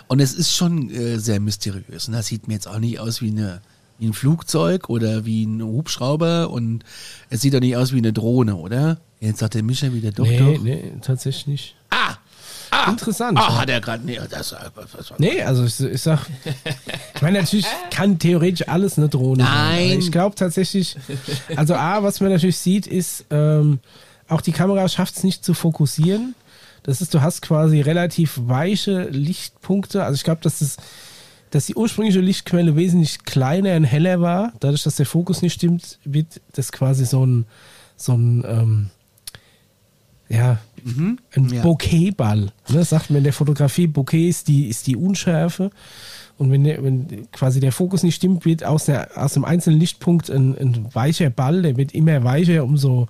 Und 0.09 0.19
es 0.21 0.35
ist 0.35 0.57
schon 0.57 0.91
äh, 0.91 1.19
sehr 1.19 1.39
mysteriös. 1.39 2.09
Und 2.09 2.15
das 2.15 2.27
sieht 2.27 2.49
mir 2.49 2.55
jetzt 2.55 2.67
auch 2.67 2.81
nicht 2.81 2.99
aus 2.99 3.23
wie 3.23 3.31
eine 3.31 3.61
wie 3.99 4.07
ein 4.09 4.13
Flugzeug 4.13 4.89
oder 4.91 5.25
wie 5.25 5.45
ein 5.45 5.63
Hubschrauber 5.63 6.51
und 6.51 6.85
es 7.31 7.41
sieht 7.41 7.55
doch 7.55 7.61
nicht 7.61 7.77
aus 7.77 7.93
wie 7.93 7.99
eine 7.99 8.13
Drohne, 8.13 8.57
oder? 8.57 8.99
Jetzt 9.21 9.39
sagt 9.39 9.55
der 9.55 9.63
Mischa 9.63 9.93
wieder 9.93 10.11
doch, 10.13 10.27
Nee, 10.27 10.39
doch. 10.39 10.63
nee, 10.63 10.93
tatsächlich 11.01 11.47
nicht. 11.47 11.75
Ah! 11.91 12.15
Ah! 12.71 12.91
Interessant. 12.91 13.39
Ah, 13.39 13.59
hat 13.61 13.71
er 13.71 13.81
gerade. 13.81 14.05
Nee, 14.05 14.19
das, 14.29 14.55
was, 14.75 15.13
Nee, 15.19 15.41
also 15.43 15.65
ich, 15.65 15.79
ich 15.81 16.03
sag, 16.03 16.27
ich 17.15 17.23
meine, 17.23 17.39
natürlich 17.39 17.67
kann 17.91 18.19
theoretisch 18.19 18.67
alles 18.69 18.99
eine 18.99 19.09
Drohne 19.09 19.45
sein. 19.45 19.53
Nein. 19.55 19.91
aber 19.93 19.99
Ich 20.01 20.11
glaube 20.13 20.35
tatsächlich, 20.35 20.97
also 21.57 21.75
A, 21.75 22.03
was 22.03 22.21
man 22.21 22.31
natürlich 22.33 22.59
sieht, 22.59 22.87
ist, 22.89 23.27
ähm, 23.31 23.79
auch 24.29 24.41
die 24.41 24.53
Kamera 24.53 24.89
schafft 24.89 25.17
es 25.17 25.23
nicht 25.25 25.45
zu 25.45 25.55
fokussieren. 25.55 26.35
Das 26.83 27.01
ist, 27.01 27.15
du 27.15 27.23
hast 27.23 27.41
quasi 27.43 27.81
relativ 27.81 28.39
weiche 28.45 29.05
Lichtpunkte. 29.05 30.03
Also 30.05 30.17
ich 30.17 30.25
glaube, 30.25 30.41
dass 30.43 30.59
das, 30.59 30.77
dass 31.55 31.67
die 31.67 31.75
ursprüngliche 31.77 32.21
Lichtquelle 32.21 32.75
wesentlich 32.75 33.23
kleiner 33.23 33.77
und 33.77 33.85
heller 33.85 34.21
war. 34.21 34.53
Dadurch, 34.59 34.83
dass 34.83 34.97
der 34.97 35.07
Fokus 35.07 35.41
nicht 35.41 35.55
stimmt, 35.55 36.01
wird 36.05 36.41
das 36.53 36.73
quasi 36.73 37.05
so 37.07 37.25
ein, 37.25 37.47
so 37.97 38.13
ein, 38.15 38.45
ähm, 38.45 38.91
ja, 40.29 40.59
ein 40.85 41.49
ja. 41.51 41.63
Bokehball. 41.63 42.51
Ne, 42.69 42.85
sagt 42.85 43.11
man 43.11 43.19
in 43.19 43.25
der 43.25 43.33
Fotografie, 43.33 43.87
Bokeh 43.87 44.29
ist 44.29 44.49
die, 44.49 44.67
ist 44.67 44.89
die 44.89 44.97
Unschärfe. 44.97 45.71
Und 46.39 46.51
wenn, 46.51 46.65
der, 46.65 46.83
wenn 46.83 47.31
quasi 47.31 47.61
der 47.61 47.71
Fokus 47.71 48.03
nicht 48.03 48.17
stimmt, 48.17 48.45
wird 48.45 48.65
aus, 48.65 48.87
der, 48.87 49.11
aus 49.15 49.35
dem 49.35 49.45
einzelnen 49.45 49.79
Lichtpunkt 49.79 50.31
ein, 50.31 50.59
ein 50.59 50.93
weicher 50.93 51.31
Ball, 51.31 51.63
der 51.63 51.77
wird 51.77 51.95
immer 51.95 52.25
weicher, 52.25 52.65
umso, 52.65 53.07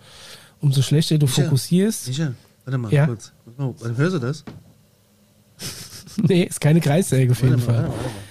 umso 0.60 0.82
schlechter 0.82 1.16
du 1.16 1.24
Micha. 1.24 1.44
fokussierst. 1.44 2.08
Mischa, 2.08 2.34
warte 2.66 2.76
mal 2.78 2.92
Ja. 2.92 3.06
kurz. 3.06 3.32
Warte 3.56 3.88
mal, 3.88 3.96
hörst 3.96 4.14
du 4.16 4.18
das? 4.18 4.44
Nee, 6.16 6.44
ist 6.44 6.60
keine 6.60 6.80
Kreissäge 6.80 7.32
auf 7.32 7.42
jeden 7.42 7.58
Fall. 7.58 7.74
warte 7.74 7.88
mal, 7.88 7.96
warte 7.96 8.08
mal. 8.08 8.23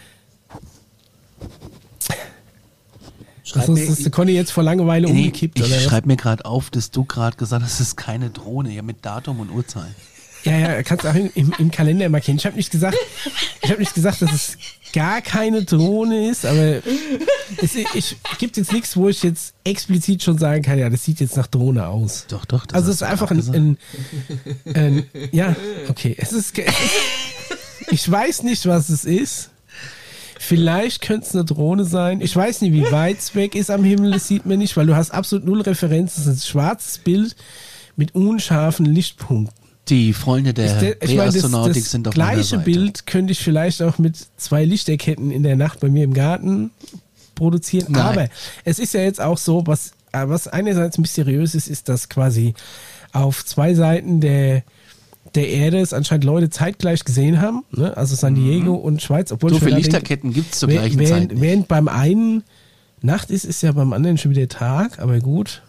Das 3.53 3.69
ist, 3.69 3.89
das 3.89 3.97
ist 3.97 4.05
der 4.05 4.11
Conny 4.11 4.31
jetzt 4.31 4.51
vor 4.51 4.63
Langeweile 4.63 5.07
Nee, 5.07 5.25
umgekippt, 5.25 5.59
ich 5.59 5.83
schreibe 5.83 6.07
mir 6.07 6.17
gerade 6.17 6.45
auf, 6.45 6.69
dass 6.69 6.91
du 6.91 7.05
gerade 7.05 7.37
gesagt 7.37 7.63
hast, 7.63 7.73
es 7.73 7.79
ist 7.79 7.95
keine 7.95 8.29
Drohne, 8.29 8.71
ja 8.71 8.81
mit 8.81 9.05
Datum 9.05 9.39
und 9.39 9.51
Uhrzeit. 9.51 9.93
Ja, 10.43 10.57
ja, 10.57 10.83
kannst 10.83 11.05
du 11.05 11.09
auch 11.09 11.15
im, 11.15 11.53
im, 11.57 11.71
Kalender 11.71 12.09
markieren. 12.09 12.37
Ich 12.37 12.45
habe 12.45 12.57
nicht 12.57 12.69
gesagt, 12.69 12.97
ich 13.61 13.69
habe 13.69 13.79
nicht 13.79 13.93
gesagt, 13.93 14.21
dass 14.21 14.33
es 14.33 14.57
gar 14.91 15.21
keine 15.21 15.63
Drohne 15.63 16.29
ist, 16.29 16.45
aber 16.45 16.81
es 17.61 17.75
ich, 17.75 18.17
gibt 18.39 18.57
jetzt 18.57 18.73
nichts, 18.73 18.97
wo 18.97 19.07
ich 19.07 19.23
jetzt 19.23 19.53
explizit 19.63 20.21
schon 20.21 20.37
sagen 20.37 20.61
kann, 20.61 20.77
ja, 20.77 20.89
das 20.89 21.05
sieht 21.05 21.21
jetzt 21.21 21.37
nach 21.37 21.47
Drohne 21.47 21.87
aus. 21.87 22.25
Doch, 22.27 22.43
doch. 22.43 22.65
das 22.65 22.75
Also 22.75 22.89
es 22.89 22.97
ist 22.97 23.03
einfach 23.03 23.31
ein, 23.31 23.77
ein, 24.65 24.75
ein 24.75 25.05
ja, 25.31 25.55
okay. 25.87 26.15
Es 26.17 26.33
ist, 26.33 26.53
ich 27.89 28.11
weiß 28.11 28.43
nicht, 28.43 28.65
was 28.65 28.89
es 28.89 29.05
ist. 29.05 29.49
Vielleicht 30.45 31.01
könnte 31.01 31.25
es 31.27 31.33
eine 31.35 31.45
Drohne 31.45 31.85
sein. 31.85 32.19
Ich 32.21 32.35
weiß 32.35 32.61
nicht, 32.61 32.73
wie 32.73 32.91
weit 32.91 33.19
es 33.19 33.33
weg 33.35 33.55
ist 33.55 33.71
am 33.71 33.83
Himmel, 33.83 34.11
das 34.11 34.27
sieht 34.27 34.45
man 34.45 34.59
nicht, 34.59 34.75
weil 34.75 34.85
du 34.85 34.95
hast 34.95 35.11
absolut 35.11 35.45
null 35.45 35.61
Referenz. 35.61 36.17
Es 36.17 36.25
ist 36.27 36.43
ein 36.43 36.47
schwarzes 36.47 36.97
Bild 36.97 37.35
mit 37.95 38.13
unscharfen 38.15 38.85
Lichtpunkten. 38.85 39.55
Die 39.89 40.13
Freunde 40.13 40.53
der 40.53 40.79
Der- 40.79 41.01
ich 41.03 41.15
meine, 41.15 41.31
das, 41.31 41.49
das 41.51 41.91
sind 41.91 42.07
auf 42.07 42.13
gleiche. 42.13 42.57
Bild 42.59 43.05
könnte 43.05 43.31
ich 43.33 43.39
vielleicht 43.39 43.81
auch 43.81 43.97
mit 43.97 44.15
zwei 44.37 44.63
Lichterketten 44.65 45.29
in 45.31 45.43
der 45.43 45.55
Nacht 45.55 45.79
bei 45.79 45.89
mir 45.89 46.03
im 46.03 46.13
Garten 46.13 46.71
produzieren. 47.35 47.87
Nein. 47.89 48.01
Aber 48.01 48.27
es 48.63 48.79
ist 48.79 48.93
ja 48.93 49.01
jetzt 49.01 49.19
auch 49.21 49.37
so, 49.37 49.65
was 49.67 49.91
äh, 50.11 50.27
was 50.27 50.47
einerseits 50.47 50.97
mysteriös 50.97 51.55
ist, 51.55 51.67
ist, 51.67 51.89
dass 51.89 52.07
quasi 52.09 52.53
auf 53.11 53.45
zwei 53.45 53.73
Seiten 53.73 54.21
der, 54.21 54.63
der 55.35 55.49
Erde 55.49 55.79
es 55.79 55.93
anscheinend 55.93 56.25
Leute 56.25 56.49
zeitgleich 56.49 57.03
gesehen 57.03 57.41
haben, 57.41 57.63
ne? 57.71 57.95
also 57.97 58.15
San 58.15 58.35
Diego 58.35 58.75
und 58.75 59.01
Schweiz, 59.01 59.31
obwohl 59.31 59.51
So 59.51 59.59
viele 59.59 59.77
Lichterketten 59.77 60.33
gibt 60.33 60.53
es 60.53 60.59
zur 60.59 60.69
gleichen 60.69 60.99
während, 60.99 61.09
Zeit. 61.09 61.31
Nicht. 61.31 61.41
Während 61.41 61.67
beim 61.67 61.87
einen 61.87 62.43
Nacht 63.01 63.31
ist, 63.31 63.43
ist 63.45 63.61
ja 63.63 63.71
beim 63.71 63.93
anderen 63.93 64.17
schon 64.17 64.31
wieder 64.31 64.47
Tag, 64.47 64.99
aber 64.99 65.19
gut. 65.19 65.63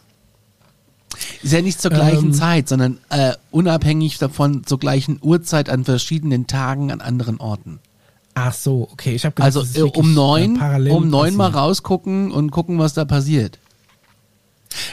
Ist 1.42 1.52
ja 1.52 1.62
nicht 1.62 1.80
zur 1.80 1.90
gleichen 1.90 2.26
Ähm, 2.26 2.32
Zeit, 2.32 2.68
sondern 2.68 2.98
äh, 3.11 3.32
unabhängig 3.50 4.18
davon 4.18 4.64
zur 4.64 4.78
gleichen 4.78 5.18
Uhrzeit 5.22 5.68
an 5.68 5.84
verschiedenen 5.84 6.46
Tagen 6.46 6.90
an 6.90 7.00
anderen 7.00 7.38
Orten. 7.38 7.78
Ach 8.34 8.52
so, 8.52 8.88
okay. 8.92 9.14
Ich 9.14 9.24
habe 9.24 9.40
Also 9.42 9.62
äh, 9.74 9.82
um 9.82 10.12
neun, 10.12 10.61
um 10.90 11.09
neun 11.09 11.36
mal 11.36 11.50
rausgucken 11.50 12.32
und 12.32 12.50
gucken, 12.50 12.78
was 12.78 12.94
da 12.94 13.05
passiert. 13.05 13.59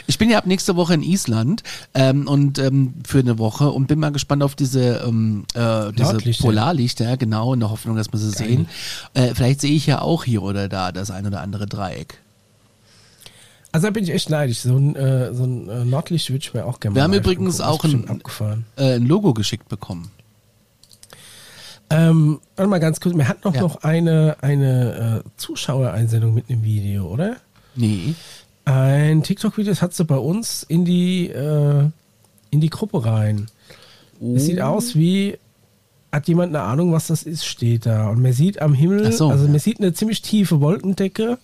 Ich 0.06 0.18
bin 0.18 0.30
ja 0.30 0.38
ab 0.38 0.46
nächste 0.46 0.76
Woche 0.76 0.94
in 0.94 1.02
Island 1.02 1.62
ähm, 1.94 2.26
und 2.28 2.58
ähm, 2.58 2.94
für 3.06 3.20
eine 3.20 3.38
Woche 3.38 3.70
und 3.70 3.86
bin 3.86 3.98
mal 3.98 4.12
gespannt 4.12 4.42
auf 4.42 4.54
diese, 4.54 5.02
ähm, 5.06 5.44
äh, 5.54 5.92
diese. 5.92 6.42
Polarlichter, 6.42 7.16
genau, 7.16 7.54
in 7.54 7.60
der 7.60 7.70
Hoffnung, 7.70 7.96
dass 7.96 8.12
wir 8.12 8.18
sie 8.18 8.30
sehen. 8.30 8.68
Äh, 9.14 9.34
vielleicht 9.34 9.60
sehe 9.60 9.72
ich 9.74 9.86
ja 9.86 10.00
auch 10.00 10.24
hier 10.24 10.42
oder 10.42 10.68
da 10.68 10.92
das 10.92 11.10
ein 11.10 11.26
oder 11.26 11.40
andere 11.40 11.66
Dreieck. 11.66 12.18
Also 13.72 13.86
da 13.86 13.90
bin 13.90 14.04
ich 14.04 14.10
echt 14.10 14.28
neidisch. 14.28 14.60
So 14.60 14.76
ein, 14.76 14.94
äh, 14.96 15.32
so 15.32 15.44
ein 15.44 15.68
äh, 15.68 15.84
Nordlicht 15.84 16.28
würde 16.28 16.44
ich 16.44 16.52
mir 16.52 16.66
auch 16.66 16.78
gerne 16.78 16.94
Wir 16.94 17.02
haben 17.02 17.14
übrigens 17.14 17.60
auch 17.60 17.82
ein-. 17.84 18.64
Äh, 18.76 18.96
ein 18.96 19.06
Logo 19.06 19.32
geschickt 19.32 19.68
bekommen. 19.68 20.10
Ähm, 21.88 22.40
warte 22.56 22.68
mal 22.70 22.80
ganz 22.80 23.00
kurz. 23.00 23.14
Wir 23.16 23.28
hatten 23.28 23.40
noch, 23.44 23.54
Ja. 23.54 23.60
noch 23.62 23.82
eine, 23.82 24.36
eine 24.40 25.22
äh, 25.24 25.28
Zuschauereinsendung 25.36 26.34
mit 26.34 26.48
einem 26.48 26.62
Video, 26.62 27.06
oder? 27.06 27.36
Nee. 27.74 28.14
Ein 28.64 29.22
TikTok-Video, 29.22 29.72
das 29.72 29.82
hat 29.82 29.94
sie 29.94 30.04
bei 30.04 30.16
uns 30.16 30.62
in 30.62 30.84
die, 30.84 31.28
äh, 31.28 31.84
in 32.50 32.60
die 32.60 32.70
Gruppe 32.70 33.04
rein. 33.04 33.48
Es 34.36 34.46
sieht 34.46 34.60
aus 34.60 34.94
wie, 34.94 35.36
hat 36.12 36.28
jemand 36.28 36.54
eine 36.54 36.64
Ahnung, 36.64 36.92
was 36.92 37.08
das 37.08 37.24
ist, 37.24 37.44
steht 37.44 37.86
da. 37.86 38.08
Und 38.08 38.22
man 38.22 38.32
sieht 38.32 38.62
am 38.62 38.72
Himmel, 38.72 39.10
so, 39.12 39.30
also 39.30 39.46
ja. 39.46 39.50
man 39.50 39.58
sieht 39.58 39.80
eine 39.80 39.92
ziemlich 39.94 40.22
tiefe 40.22 40.60
Wolkendecke. 40.60 41.38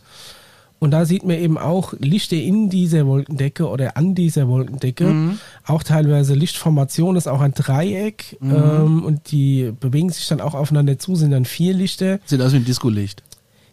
Und 0.80 0.92
da 0.92 1.04
sieht 1.04 1.24
man 1.24 1.36
eben 1.36 1.58
auch 1.58 1.92
Lichter 1.98 2.36
in 2.36 2.70
dieser 2.70 3.04
Wolkendecke 3.04 3.68
oder 3.68 3.96
an 3.96 4.14
dieser 4.14 4.46
Wolkendecke. 4.46 5.06
Mhm. 5.06 5.40
Auch 5.66 5.82
teilweise 5.82 6.34
Lichtformation 6.34 7.16
ist 7.16 7.26
auch 7.26 7.40
ein 7.40 7.52
Dreieck. 7.52 8.36
Mhm. 8.38 8.54
Ähm, 8.54 9.04
und 9.04 9.32
die 9.32 9.72
bewegen 9.80 10.10
sich 10.10 10.28
dann 10.28 10.40
auch 10.40 10.54
aufeinander 10.54 10.96
zu, 10.96 11.16
sind 11.16 11.32
dann 11.32 11.46
vier 11.46 11.74
Lichter. 11.74 12.20
Sieht 12.26 12.40
aus 12.40 12.52
wie 12.52 12.58
ein 12.58 12.64
Discolicht. 12.64 13.24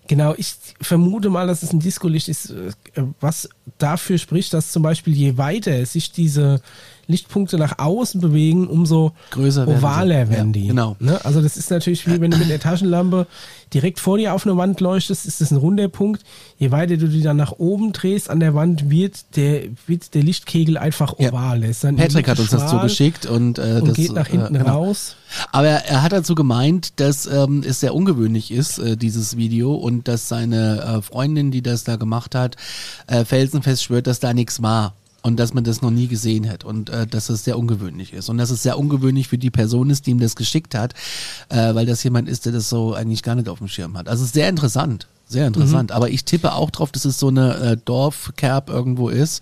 Genau, 0.07 0.33
ich 0.35 0.55
vermute 0.81 1.29
mal, 1.29 1.47
dass 1.47 1.63
es 1.63 1.71
ein 1.71 1.79
Discolicht 1.79 2.27
ist, 2.27 2.49
äh, 2.49 2.71
was 3.19 3.49
dafür 3.77 4.17
spricht, 4.17 4.53
dass 4.53 4.71
zum 4.71 4.83
Beispiel 4.83 5.13
je 5.13 5.37
weiter 5.37 5.85
sich 5.85 6.11
diese 6.11 6.61
Lichtpunkte 7.07 7.57
nach 7.57 7.79
außen 7.79 8.21
bewegen, 8.21 8.67
umso 8.67 9.11
Größer 9.31 9.67
werden 9.67 9.79
sie. 9.79 9.85
ovaler 9.85 10.29
werden 10.29 10.47
Ja, 10.53 10.61
die. 10.61 10.67
genau. 10.67 10.95
Ne? 10.99 11.23
Also 11.23 11.41
das 11.41 11.57
ist 11.57 11.69
natürlich 11.71 12.07
wie 12.07 12.19
wenn 12.21 12.31
du 12.31 12.37
mit 12.37 12.49
der 12.49 12.59
Taschenlampe 12.59 13.27
direkt 13.73 13.99
vor 13.99 14.17
dir 14.17 14.33
auf 14.33 14.45
eine 14.45 14.55
Wand 14.57 14.79
leuchtest, 14.79 15.25
ist 15.25 15.41
das 15.41 15.51
ein 15.51 15.57
runder 15.57 15.87
Punkt. 15.87 16.23
Je 16.57 16.71
weiter 16.71 16.97
du 16.97 17.07
die 17.07 17.21
dann 17.21 17.37
nach 17.37 17.53
oben 17.53 17.91
drehst 17.93 18.29
an 18.29 18.39
der 18.39 18.53
Wand, 18.53 18.89
wird 18.89 19.35
der, 19.35 19.63
wird 19.87 20.13
der 20.13 20.23
Lichtkegel 20.23 20.77
einfach 20.77 21.15
Ja. 21.19 21.29
oval. 21.31 21.59
Der 21.61 21.73
Patrick 21.93 22.27
hat 22.27 22.39
uns 22.39 22.49
das 22.51 22.69
zugeschickt 22.69 23.25
und, 23.25 23.57
äh, 23.57 23.79
und 23.81 23.87
das 23.89 23.95
geht 23.95 24.13
nach 24.13 24.27
hinten 24.27 24.55
äh, 24.55 24.59
genau. 24.59 24.83
raus. 24.85 25.15
Aber 25.51 25.67
er 25.67 26.01
hat 26.03 26.11
dazu 26.13 26.35
gemeint, 26.35 26.99
dass 26.99 27.25
ähm, 27.25 27.63
es 27.67 27.79
sehr 27.79 27.93
ungewöhnlich 27.95 28.51
ist, 28.51 28.77
äh, 28.79 28.95
dieses 28.95 29.35
Video, 29.35 29.73
und 29.73 30.07
dass 30.07 30.29
seine 30.29 30.81
äh, 30.81 31.01
Freundin, 31.01 31.51
die 31.51 31.61
das 31.61 31.83
da 31.83 31.95
gemacht 31.97 32.35
hat, 32.35 32.55
äh, 33.07 33.25
felsenfest 33.25 33.83
schwört, 33.83 34.07
dass 34.07 34.19
da 34.19 34.33
nichts 34.33 34.61
war. 34.61 34.93
Und 35.25 35.37
dass 35.37 35.55
man 35.55 35.63
das 35.63 35.81
noch 35.81 35.89
nie 35.89 36.05
gesehen 36.05 36.47
hat 36.47 36.63
und 36.63 36.91
äh, 36.91 37.07
dass 37.07 37.29
es 37.29 37.43
sehr 37.43 37.57
ungewöhnlich 37.57 38.13
ist. 38.13 38.29
Und 38.29 38.37
dass 38.37 38.51
es 38.51 38.61
sehr 38.61 38.77
ungewöhnlich 38.77 39.27
für 39.27 39.39
die 39.39 39.49
Person 39.49 39.89
ist, 39.89 40.05
die 40.05 40.11
ihm 40.11 40.19
das 40.19 40.35
geschickt 40.35 40.75
hat, 40.75 40.93
äh, 41.49 41.73
weil 41.73 41.87
das 41.87 42.03
jemand 42.03 42.29
ist, 42.29 42.45
der 42.45 42.51
das 42.51 42.69
so 42.69 42.93
eigentlich 42.93 43.23
gar 43.23 43.33
nicht 43.33 43.49
auf 43.49 43.57
dem 43.57 43.67
Schirm 43.67 43.97
hat. 43.97 44.07
Also 44.07 44.23
sehr 44.23 44.47
interessant. 44.47 45.07
Sehr 45.27 45.47
interessant. 45.47 45.89
Mhm. 45.89 45.95
Aber 45.95 46.09
ich 46.09 46.23
tippe 46.23 46.53
auch 46.53 46.69
drauf, 46.69 46.91
dass 46.91 47.03
es 47.03 47.17
so 47.17 47.29
eine 47.29 47.55
äh, 47.55 47.77
Dorfkerb 47.83 48.69
irgendwo 48.69 49.09
ist. 49.09 49.41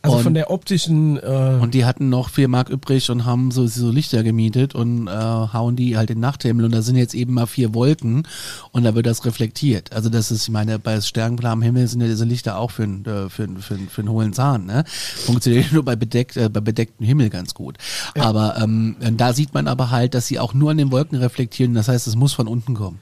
Also 0.00 0.16
und 0.16 0.22
von 0.22 0.34
der 0.34 0.50
optischen 0.50 1.18
äh, 1.18 1.58
und 1.60 1.74
die 1.74 1.84
hatten 1.84 2.08
noch 2.08 2.30
vier 2.30 2.48
Mark 2.48 2.70
übrig 2.70 3.10
und 3.10 3.26
haben 3.26 3.50
so, 3.50 3.66
so 3.66 3.90
Lichter 3.90 4.22
gemietet 4.22 4.74
und 4.74 5.06
äh, 5.06 5.10
hauen 5.10 5.76
die 5.76 5.98
halt 5.98 6.08
in 6.08 6.16
den 6.16 6.20
Nachthimmel 6.22 6.64
und 6.64 6.72
da 6.72 6.80
sind 6.80 6.96
jetzt 6.96 7.14
eben 7.14 7.34
mal 7.34 7.46
vier 7.46 7.74
Wolken 7.74 8.26
und 8.72 8.84
da 8.84 8.94
wird 8.94 9.04
das 9.04 9.26
reflektiert. 9.26 9.92
Also 9.92 10.08
das 10.08 10.30
ist, 10.30 10.44
ich 10.44 10.50
meine, 10.50 10.78
bei 10.78 10.98
sternenblarem 10.98 11.60
Himmel 11.60 11.88
sind 11.88 12.00
ja 12.00 12.06
diese 12.06 12.24
Lichter 12.24 12.56
auch 12.56 12.70
für, 12.70 12.84
einen, 12.84 13.04
äh, 13.04 13.28
für, 13.28 13.48
für, 13.60 13.76
für 13.76 14.00
einen 14.00 14.10
hohlen 14.10 14.32
Zahn. 14.32 14.64
Ne? 14.64 14.84
Funktioniert 14.86 15.72
nur 15.72 15.84
bei, 15.84 15.96
bedeckt, 15.96 16.38
äh, 16.38 16.48
bei 16.48 16.60
bedecktem 16.60 17.04
Himmel 17.04 17.28
ganz 17.28 17.52
gut. 17.52 17.76
Aber 18.18 18.56
ähm, 18.62 18.96
da 19.16 19.34
sieht 19.34 19.52
man 19.52 19.68
aber 19.68 19.90
halt, 19.90 20.14
dass 20.14 20.26
sie 20.26 20.38
auch 20.38 20.54
nur 20.54 20.70
an 20.70 20.78
den 20.78 20.90
Wolken 20.90 21.18
reflektieren. 21.18 21.74
Das 21.74 21.88
heißt, 21.88 22.06
es 22.06 22.16
muss 22.16 22.32
von 22.32 22.48
unten 22.48 22.74
kommen. 22.74 23.00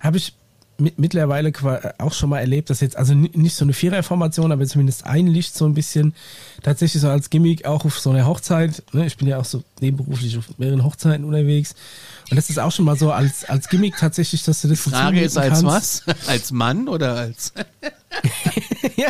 Habe 0.00 0.18
ich 0.18 0.34
mittlerweile 0.96 1.52
qua- 1.52 1.94
auch 1.98 2.12
schon 2.12 2.30
mal 2.30 2.38
erlebt, 2.40 2.70
dass 2.70 2.80
jetzt, 2.80 2.96
also 2.96 3.14
ni- 3.14 3.30
nicht 3.34 3.54
so 3.54 3.64
eine 3.64 3.72
Viererformation, 3.72 4.50
aber 4.52 4.66
zumindest 4.66 5.04
ein 5.06 5.26
Licht 5.26 5.54
so 5.56 5.66
ein 5.66 5.74
bisschen 5.74 6.14
tatsächlich 6.62 7.00
so 7.02 7.08
als 7.08 7.30
Gimmick 7.30 7.64
auch 7.66 7.84
auf 7.84 7.98
so 8.00 8.10
einer 8.10 8.26
Hochzeit. 8.26 8.82
Ne? 8.92 9.06
Ich 9.06 9.16
bin 9.16 9.28
ja 9.28 9.38
auch 9.38 9.44
so 9.44 9.62
nebenberuflich 9.80 10.36
auf 10.38 10.44
mehreren 10.58 10.82
Hochzeiten 10.84 11.24
unterwegs. 11.24 11.74
Und 12.30 12.36
das 12.36 12.48
ist 12.50 12.58
auch 12.58 12.72
schon 12.72 12.84
mal 12.84 12.96
so 12.96 13.12
als, 13.12 13.44
als 13.44 13.68
Gimmick 13.68 13.96
tatsächlich, 13.98 14.42
dass 14.44 14.62
du 14.62 14.68
das 14.68 14.84
so 14.84 14.90
Frage 14.90 15.20
ist 15.20 15.36
als 15.36 15.62
kannst. 15.62 15.64
was? 16.06 16.16
Als 16.28 16.52
Mann 16.52 16.88
oder 16.88 17.14
als, 17.16 17.52
ja. 18.96 19.08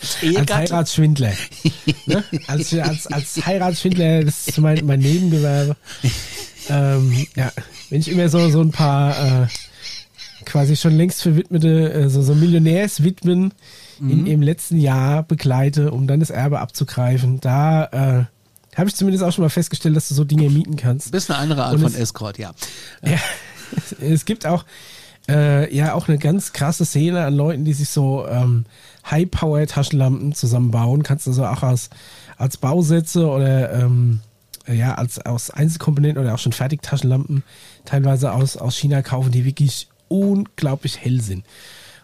als 0.00 0.36
Als? 0.36 0.50
Heiratsschwindler. 0.54 1.32
ne? 2.06 2.24
als, 2.46 2.72
als, 2.74 3.06
als 3.06 3.46
Heiratsschwindler, 3.46 4.24
das 4.24 4.48
ist 4.48 4.58
mein, 4.58 4.84
mein 4.86 5.00
Nebengewerbe. 5.00 5.76
ähm, 6.68 7.26
ja, 7.34 7.50
wenn 7.90 8.00
ich 8.00 8.08
immer 8.08 8.28
so, 8.28 8.50
so 8.50 8.60
ein 8.60 8.70
paar 8.70 9.44
äh, 9.44 9.46
quasi 10.44 10.76
schon 10.76 10.96
längst 10.96 11.22
verwidmete, 11.22 11.92
äh, 11.92 12.08
so, 12.08 12.34
Millionärswidmen 12.34 13.52
in, 14.00 14.26
im 14.26 14.42
letzten 14.42 14.78
Jahr 14.78 15.22
begleite, 15.22 15.90
um 15.90 16.06
dann 16.06 16.20
das 16.20 16.28
Erbe 16.30 16.60
abzugreifen, 16.60 17.40
da 17.40 17.84
äh, 17.86 18.24
habe 18.76 18.88
ich 18.88 18.94
zumindest 18.94 19.24
auch 19.24 19.32
schon 19.32 19.42
mal 19.42 19.48
festgestellt, 19.48 19.96
dass 19.96 20.08
du 20.08 20.14
so 20.14 20.24
Dinge 20.24 20.50
mieten 20.50 20.76
kannst. 20.76 21.14
Das 21.14 21.22
ist 21.24 21.30
eine 21.30 21.38
andere 21.38 21.64
Art 21.64 21.74
Und 21.74 21.80
von 21.80 21.88
es- 21.92 21.98
Escort, 21.98 22.38
ja. 22.38 22.52
Ja, 23.02 23.18
es 24.00 24.26
gibt 24.26 24.44
auch 24.46 24.66
äh, 25.28 25.74
ja 25.74 25.94
auch 25.94 26.08
eine 26.08 26.18
ganz 26.18 26.52
krasse 26.52 26.84
Szene 26.84 27.24
an 27.24 27.34
Leuten, 27.34 27.64
die 27.64 27.72
sich 27.72 27.88
so 27.88 28.26
ähm, 28.28 28.64
High-Power-Taschenlampen 29.10 30.34
zusammenbauen. 30.34 31.02
Kannst 31.02 31.26
du 31.26 31.32
so 31.32 31.44
auch 31.46 31.62
als, 31.62 31.90
als 32.36 32.58
Bausätze 32.58 33.26
oder 33.26 33.72
ähm, 33.72 34.20
ja, 34.68 34.94
als 34.94 35.24
aus 35.24 35.50
Einzelkomponenten 35.50 36.22
oder 36.22 36.34
auch 36.34 36.38
schon 36.38 36.52
Fertigtaschenlampen 36.52 37.44
teilweise 37.84 38.32
aus, 38.32 38.56
aus 38.56 38.76
China 38.76 39.02
kaufen, 39.02 39.30
die 39.32 39.44
wirklich 39.44 39.88
unglaublich 40.08 40.98
hell 40.98 41.20
sind. 41.20 41.44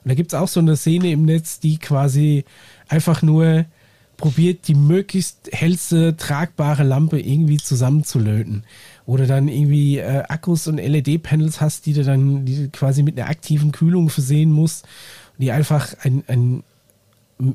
Und 0.05 0.09
da 0.09 0.15
gibt 0.15 0.33
es 0.33 0.39
auch 0.39 0.49
so 0.49 0.61
eine 0.61 0.77
Szene 0.77 1.13
im 1.13 1.25
Netz, 1.25 1.61
die 1.61 1.79
quasi 1.79 2.45
einfach 2.89 3.23
nur 3.23 3.67
probiert, 4.17 4.69
die 4.69 4.75
möglichst 4.75 5.51
hellste 5.53 6.17
tragbare 6.17 6.85
Lampe 6.85 7.21
irgendwie 7.21 7.59
zusammenzulöten. 7.59 8.65
Oder 9.05 9.27
dann 9.27 9.49
irgendwie 9.49 9.99
äh, 9.99 10.23
Akkus 10.29 10.69
und 10.69 10.77
LED-Panels 10.77 11.61
hast, 11.61 11.87
die 11.87 11.93
du 11.93 12.05
dann 12.05 12.45
die 12.45 12.57
du 12.57 12.69
quasi 12.71 13.03
mit 13.03 13.19
einer 13.19 13.29
aktiven 13.29 13.73
Kühlung 13.73 14.11
versehen 14.11 14.53
musst, 14.53 14.87
die 15.39 15.51
einfach 15.51 15.95
ein, 16.03 16.23
ein, 16.29 16.63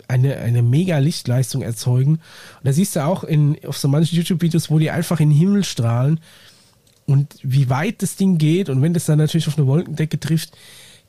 eine, 0.09 0.37
eine 0.37 0.61
mega 0.61 0.97
Lichtleistung 0.97 1.61
erzeugen. 1.61 2.15
Und 2.15 2.21
da 2.63 2.73
siehst 2.73 2.95
du 2.95 3.05
auch 3.05 3.23
in, 3.23 3.57
auf 3.65 3.77
so 3.77 3.87
manchen 3.87 4.17
YouTube-Videos, 4.17 4.69
wo 4.69 4.77
die 4.77 4.91
einfach 4.91 5.19
in 5.19 5.29
den 5.29 5.37
Himmel 5.37 5.63
strahlen 5.63 6.19
und 7.07 7.35
wie 7.41 7.69
weit 7.69 8.01
das 8.03 8.17
Ding 8.17 8.37
geht 8.37 8.69
und 8.69 8.81
wenn 8.81 8.93
das 8.93 9.05
dann 9.05 9.17
natürlich 9.17 9.47
auf 9.47 9.57
eine 9.57 9.65
Wolkendecke 9.65 10.19
trifft, 10.19 10.55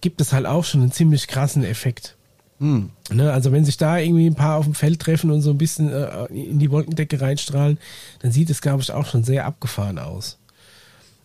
gibt 0.00 0.20
es 0.20 0.32
halt 0.32 0.46
auch 0.46 0.64
schon 0.64 0.80
einen 0.80 0.92
ziemlich 0.92 1.26
krassen 1.26 1.64
Effekt. 1.64 2.16
Hm. 2.60 2.90
Ne, 3.10 3.32
also 3.32 3.52
wenn 3.52 3.64
sich 3.64 3.76
da 3.76 3.98
irgendwie 3.98 4.26
ein 4.26 4.34
paar 4.34 4.56
auf 4.56 4.64
dem 4.64 4.74
Feld 4.74 5.00
treffen 5.00 5.30
und 5.30 5.42
so 5.42 5.50
ein 5.50 5.58
bisschen 5.58 5.92
äh, 5.92 6.26
in 6.26 6.58
die 6.58 6.70
Wolkendecke 6.70 7.20
reinstrahlen, 7.20 7.78
dann 8.20 8.32
sieht 8.32 8.50
es, 8.50 8.60
glaube 8.60 8.82
ich, 8.82 8.92
auch 8.92 9.06
schon 9.06 9.24
sehr 9.24 9.44
abgefahren 9.44 9.98
aus. 9.98 10.38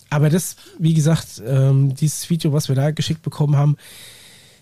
Aber 0.09 0.29
das, 0.29 0.57
wie 0.77 0.93
gesagt, 0.93 1.41
ähm, 1.45 1.95
dieses 1.95 2.29
Video, 2.29 2.53
was 2.53 2.67
wir 2.67 2.75
da 2.75 2.91
geschickt 2.91 3.23
bekommen 3.23 3.55
haben, 3.55 3.77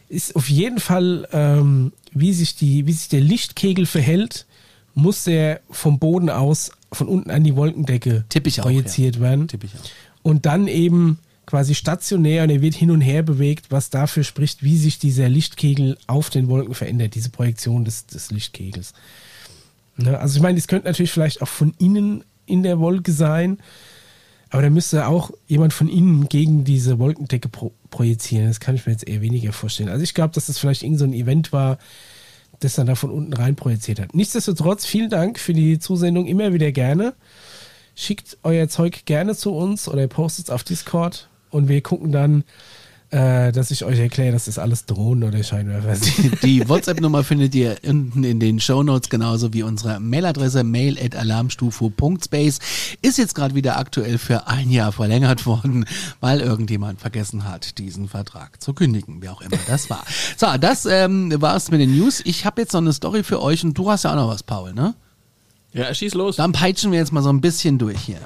ist 0.07 0.35
auf 0.35 0.49
jeden 0.49 0.79
Fall, 0.79 1.27
ähm, 1.31 1.93
wie, 2.13 2.33
sich 2.33 2.55
die, 2.55 2.85
wie 2.85 2.93
sich 2.93 3.09
der 3.09 3.21
Lichtkegel 3.21 3.85
verhält, 3.85 4.45
muss 4.93 5.23
der 5.25 5.61
vom 5.69 5.99
Boden 5.99 6.29
aus 6.29 6.71
von 6.93 7.07
unten 7.07 7.31
an 7.31 7.43
die 7.43 7.55
Wolkendecke 7.55 8.25
projiziert 8.57 9.19
werden. 9.19 9.47
Tipp 9.47 9.63
ich 9.63 9.71
auch. 9.75 9.89
Und 10.23 10.45
dann 10.45 10.67
eben 10.67 11.19
quasi 11.45 11.75
stationär 11.75 12.43
und 12.43 12.49
er 12.49 12.61
wird 12.61 12.75
hin 12.75 12.91
und 12.91 13.01
her 13.01 13.23
bewegt, 13.23 13.71
was 13.71 13.89
dafür 13.89 14.23
spricht, 14.23 14.63
wie 14.63 14.77
sich 14.77 14.99
dieser 14.99 15.27
Lichtkegel 15.27 15.97
auf 16.07 16.29
den 16.29 16.47
Wolken 16.47 16.73
verändert, 16.73 17.15
diese 17.15 17.29
Projektion 17.29 17.83
des, 17.83 18.05
des 18.05 18.31
Lichtkegels. 18.31 18.93
Ne? 19.97 20.17
Also 20.17 20.37
ich 20.37 20.41
meine, 20.41 20.55
das 20.57 20.67
könnte 20.67 20.87
natürlich 20.87 21.11
vielleicht 21.11 21.41
auch 21.41 21.47
von 21.47 21.73
innen 21.77 22.23
in 22.45 22.63
der 22.63 22.79
Wolke 22.79 23.11
sein, 23.11 23.59
aber 24.49 24.61
da 24.61 24.69
müsste 24.69 25.07
auch 25.07 25.31
jemand 25.47 25.73
von 25.73 25.87
innen 25.87 26.29
gegen 26.29 26.63
diese 26.63 26.99
Wolkendecke 26.99 27.49
pro 27.49 27.71
projizieren. 27.89 28.47
Das 28.47 28.61
kann 28.61 28.75
ich 28.75 28.85
mir 28.85 28.93
jetzt 28.93 29.07
eher 29.07 29.21
weniger 29.21 29.51
vorstellen. 29.51 29.89
Also 29.89 30.03
ich 30.03 30.13
glaube, 30.13 30.33
dass 30.33 30.45
das 30.45 30.57
vielleicht 30.57 30.83
irgend 30.83 30.99
so 30.99 31.05
ein 31.05 31.13
Event 31.13 31.51
war, 31.51 31.77
das 32.61 32.75
dann 32.75 32.87
da 32.87 32.95
von 32.95 33.09
unten 33.09 33.33
rein 33.33 33.55
projiziert 33.55 33.99
hat. 33.99 34.15
Nichtsdestotrotz, 34.15 34.85
vielen 34.85 35.09
Dank 35.09 35.39
für 35.39 35.53
die 35.53 35.79
Zusendung, 35.79 36.25
immer 36.27 36.53
wieder 36.53 36.71
gerne. 36.71 37.13
Schickt 37.95 38.37
euer 38.43 38.67
Zeug 38.67 39.05
gerne 39.05 39.35
zu 39.35 39.53
uns 39.53 39.87
oder 39.87 40.07
postet 40.07 40.45
es 40.45 40.51
auf 40.51 40.63
Discord 40.63 41.29
und 41.49 41.67
wir 41.67 41.81
gucken 41.81 42.11
dann, 42.11 42.43
äh, 43.11 43.51
dass 43.51 43.71
ich 43.71 43.83
euch 43.83 43.99
erkläre, 43.99 44.31
dass 44.31 44.45
das 44.45 44.57
alles 44.57 44.85
Drohnen 44.85 45.25
oder 45.25 45.43
Scheinwerfer 45.43 45.95
sind. 45.95 46.41
Die 46.43 46.67
WhatsApp-Nummer 46.67 47.25
findet 47.25 47.53
ihr 47.55 47.77
unten 47.85 48.23
in 48.23 48.39
den 48.39 48.61
Shownotes, 48.61 49.09
genauso 49.09 49.53
wie 49.53 49.63
unsere 49.63 49.99
Mailadresse 49.99 50.63
mail 50.63 50.97
at 50.97 51.15
alarmstufe.space. 51.15 52.59
Ist 53.01 53.17
jetzt 53.17 53.35
gerade 53.35 53.53
wieder 53.53 53.77
aktuell 53.77 54.17
für 54.17 54.47
ein 54.47 54.69
Jahr 54.69 54.93
verlängert 54.93 55.45
worden, 55.45 55.85
weil 56.21 56.39
irgendjemand 56.39 57.01
vergessen 57.01 57.43
hat, 57.43 57.77
diesen 57.77 58.07
Vertrag 58.07 58.61
zu 58.61 58.73
kündigen, 58.73 59.17
wer 59.19 59.33
auch 59.33 59.41
immer 59.41 59.59
das 59.67 59.89
war. 59.89 60.05
So, 60.37 60.47
das 60.57 60.85
ähm, 60.85 61.33
war's 61.41 61.69
mit 61.69 61.81
den 61.81 61.97
News. 61.97 62.21
Ich 62.23 62.45
habe 62.45 62.61
jetzt 62.61 62.71
noch 62.71 62.81
eine 62.81 62.93
Story 62.93 63.23
für 63.23 63.41
euch 63.41 63.63
und 63.65 63.77
du 63.77 63.91
hast 63.91 64.03
ja 64.03 64.11
auch 64.11 64.15
noch 64.15 64.29
was, 64.29 64.43
Paul, 64.43 64.73
ne? 64.73 64.95
Ja, 65.73 65.93
schieß 65.93 66.15
los. 66.15 66.35
Dann 66.35 66.51
peitschen 66.51 66.91
wir 66.91 66.99
jetzt 66.99 67.13
mal 67.13 67.21
so 67.21 67.29
ein 67.29 67.41
bisschen 67.41 67.77
durch 67.77 67.99
hier. 67.99 68.19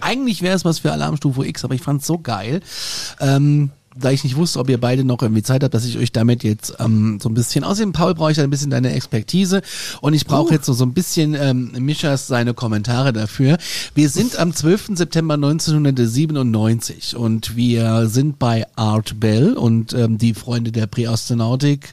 Eigentlich 0.00 0.42
wäre 0.42 0.56
es 0.56 0.64
was 0.64 0.80
für 0.80 0.90
Alarmstufe 0.90 1.46
X, 1.46 1.64
aber 1.64 1.74
ich 1.74 1.82
fand 1.82 2.00
es 2.00 2.06
so 2.08 2.18
geil. 2.18 2.62
Ähm, 3.20 3.70
da 4.00 4.10
ich 4.10 4.24
nicht 4.24 4.36
wusste, 4.36 4.58
ob 4.58 4.68
ihr 4.68 4.80
beide 4.80 5.04
noch 5.04 5.22
irgendwie 5.22 5.42
Zeit 5.42 5.62
habt, 5.62 5.74
dass 5.74 5.84
ich 5.84 5.98
euch 5.98 6.12
damit 6.12 6.42
jetzt 6.42 6.74
ähm, 6.78 7.18
so 7.22 7.28
ein 7.28 7.34
bisschen, 7.34 7.64
außerdem 7.64 7.92
Paul 7.92 8.14
brauche 8.14 8.30
ich 8.30 8.36
da 8.36 8.42
ein 8.42 8.50
bisschen 8.50 8.70
deine 8.70 8.92
Expertise 8.92 9.62
und 10.00 10.14
ich 10.14 10.26
brauche 10.26 10.54
jetzt 10.54 10.66
so, 10.66 10.72
so 10.72 10.84
ein 10.84 10.92
bisschen 10.92 11.34
ähm, 11.34 11.72
Mischas 11.78 12.26
seine 12.26 12.54
Kommentare 12.54 13.12
dafür. 13.12 13.58
Wir 13.94 14.08
sind 14.08 14.38
am 14.38 14.52
12. 14.54 14.90
September 14.94 15.34
1997 15.34 17.16
und 17.16 17.56
wir 17.56 18.08
sind 18.08 18.38
bei 18.38 18.66
Art 18.76 19.20
Bell 19.20 19.54
und 19.54 19.92
ähm, 19.92 20.18
die 20.18 20.34
Freunde 20.34 20.72
der 20.72 20.86
Präastronautik 20.86 21.92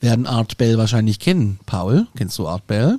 werden 0.00 0.26
Art 0.26 0.58
Bell 0.58 0.78
wahrscheinlich 0.78 1.18
kennen. 1.18 1.58
Paul, 1.66 2.06
kennst 2.16 2.38
du 2.38 2.46
Art 2.46 2.66
Bell? 2.66 2.98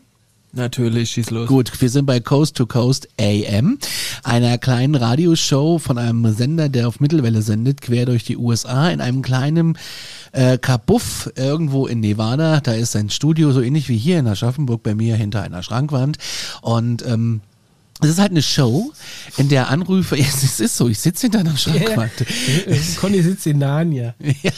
Natürlich, 0.51 1.11
schieß 1.11 1.29
los. 1.29 1.47
Gut, 1.47 1.71
wir 1.79 1.89
sind 1.89 2.05
bei 2.05 2.19
Coast 2.19 2.55
to 2.55 2.65
Coast 2.65 3.07
AM, 3.19 3.77
einer 4.23 4.57
kleinen 4.57 4.95
Radioshow 4.95 5.77
von 5.77 5.97
einem 5.97 6.33
Sender, 6.33 6.69
der 6.69 6.87
auf 6.87 6.99
Mittelwelle 6.99 7.41
sendet, 7.43 7.81
quer 7.81 8.05
durch 8.05 8.23
die 8.23 8.35
USA, 8.35 8.89
in 8.89 8.99
einem 8.99 9.21
kleinen 9.21 9.77
äh, 10.31 10.57
Kabuff 10.57 11.31
irgendwo 11.35 11.85
in 11.85 11.99
Nevada. 11.99 12.61
Da 12.61 12.73
ist 12.73 12.95
ein 12.95 13.11
Studio, 13.11 13.51
so 13.51 13.61
ähnlich 13.61 13.89
wie 13.89 13.97
hier 13.97 14.17
in 14.17 14.27
Aschaffenburg 14.27 14.81
bei 14.81 14.95
mir 14.95 15.15
hinter 15.15 15.43
einer 15.43 15.61
Schrankwand. 15.61 16.17
Und 16.61 17.05
ähm, 17.05 17.41
es 18.01 18.09
ist 18.09 18.19
halt 18.19 18.31
eine 18.31 18.41
Show, 18.41 18.91
in 19.37 19.49
der 19.49 19.69
Anrufe, 19.69 20.17
ja, 20.17 20.25
es 20.43 20.59
ist 20.59 20.77
so, 20.77 20.87
ich 20.87 20.99
sitze 20.99 21.23
hinter 21.23 21.39
einer 21.39 21.57
Schrankwand. 21.57 22.11
Conny 22.99 23.21
sitzt 23.21 23.45
in 23.45 23.59
Narnia. 23.59 24.15
Ja. 24.41 24.51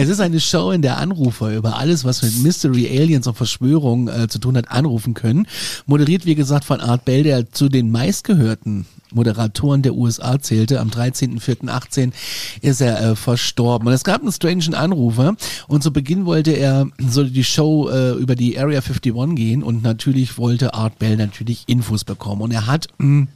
Es 0.00 0.08
ist 0.08 0.20
eine 0.20 0.38
Show, 0.38 0.70
in 0.70 0.80
der 0.80 0.98
Anrufer 0.98 1.56
über 1.56 1.76
alles, 1.76 2.04
was 2.04 2.22
mit 2.22 2.40
Mystery, 2.40 2.86
Aliens 2.86 3.26
und 3.26 3.36
Verschwörung 3.36 4.06
äh, 4.06 4.28
zu 4.28 4.38
tun 4.38 4.56
hat, 4.56 4.70
anrufen 4.70 5.12
können. 5.12 5.48
Moderiert, 5.86 6.24
wie 6.24 6.36
gesagt, 6.36 6.64
von 6.64 6.80
Art 6.80 7.04
Bell, 7.04 7.24
der 7.24 7.50
zu 7.50 7.68
den 7.68 7.90
meistgehörten 7.90 8.86
Moderatoren 9.10 9.82
der 9.82 9.94
USA 9.94 10.40
zählte. 10.40 10.78
Am 10.78 10.90
13.04.18 10.90 12.12
ist 12.60 12.80
er 12.80 13.00
äh, 13.00 13.16
verstorben. 13.16 13.88
Und 13.88 13.94
es 13.94 14.04
gab 14.04 14.20
einen 14.20 14.30
strangen 14.30 14.74
Anrufer 14.74 15.34
und 15.66 15.82
zu 15.82 15.92
Beginn 15.92 16.26
wollte 16.26 16.52
er, 16.52 16.86
sollte 16.98 17.32
die 17.32 17.42
Show 17.42 17.88
äh, 17.88 18.12
über 18.12 18.36
die 18.36 18.56
Area 18.56 18.78
51 18.78 19.34
gehen 19.34 19.64
und 19.64 19.82
natürlich 19.82 20.38
wollte 20.38 20.74
Art 20.74 21.00
Bell 21.00 21.16
natürlich 21.16 21.64
Infos 21.66 22.04
bekommen. 22.04 22.42
Und 22.42 22.52
er 22.52 22.68
hat 22.68 22.86
mh, 22.98 23.26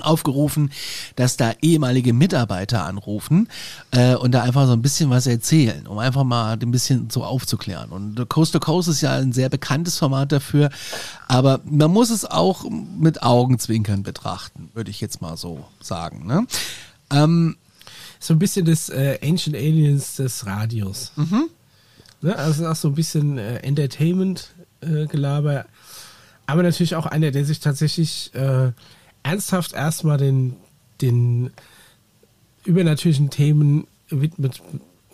aufgerufen, 0.00 0.72
dass 1.16 1.36
da 1.36 1.52
ehemalige 1.60 2.12
Mitarbeiter 2.12 2.86
anrufen 2.86 3.48
äh, 3.90 4.14
und 4.14 4.32
da 4.32 4.42
einfach 4.42 4.66
so 4.66 4.72
ein 4.72 4.82
bisschen 4.82 5.10
was 5.10 5.26
erzählen, 5.26 5.86
um 5.86 5.98
einfach 5.98 6.24
mal 6.24 6.52
ein 6.52 6.70
bisschen 6.70 7.10
so 7.10 7.24
aufzuklären. 7.24 7.90
Und 7.90 8.28
Coast 8.28 8.54
to 8.54 8.60
Coast 8.60 8.88
ist 8.88 9.02
ja 9.02 9.16
ein 9.16 9.32
sehr 9.32 9.50
bekanntes 9.50 9.98
Format 9.98 10.32
dafür, 10.32 10.70
aber 11.28 11.60
man 11.64 11.90
muss 11.90 12.10
es 12.10 12.24
auch 12.24 12.64
mit 12.70 13.22
Augenzwinkern 13.22 14.02
betrachten, 14.02 14.70
würde 14.74 14.90
ich 14.90 15.00
jetzt 15.00 15.20
mal 15.20 15.36
so 15.36 15.64
sagen. 15.80 16.26
Ne? 16.26 16.46
Ähm, 17.10 17.56
So 18.18 18.34
ein 18.34 18.38
bisschen 18.38 18.64
des 18.64 18.88
äh, 18.88 19.18
Ancient 19.22 19.56
Aliens 19.56 20.16
des 20.16 20.46
Radios. 20.46 21.12
Ne? 22.22 22.36
Also 22.36 22.66
auch 22.68 22.76
so 22.76 22.88
ein 22.88 22.94
bisschen 22.94 23.36
äh, 23.36 23.56
Entertainment-Gelaber. 23.58 25.66
aber 26.46 26.62
natürlich 26.62 26.94
auch 26.94 27.06
einer, 27.06 27.30
der 27.32 27.44
sich 27.44 27.58
tatsächlich 27.60 28.32
äh, 28.34 28.70
ernsthaft 29.22 29.72
erstmal 29.72 30.18
den, 30.18 30.56
den 31.00 31.50
übernatürlichen 32.64 33.30
Themen 33.30 33.86
widmet 34.08 34.62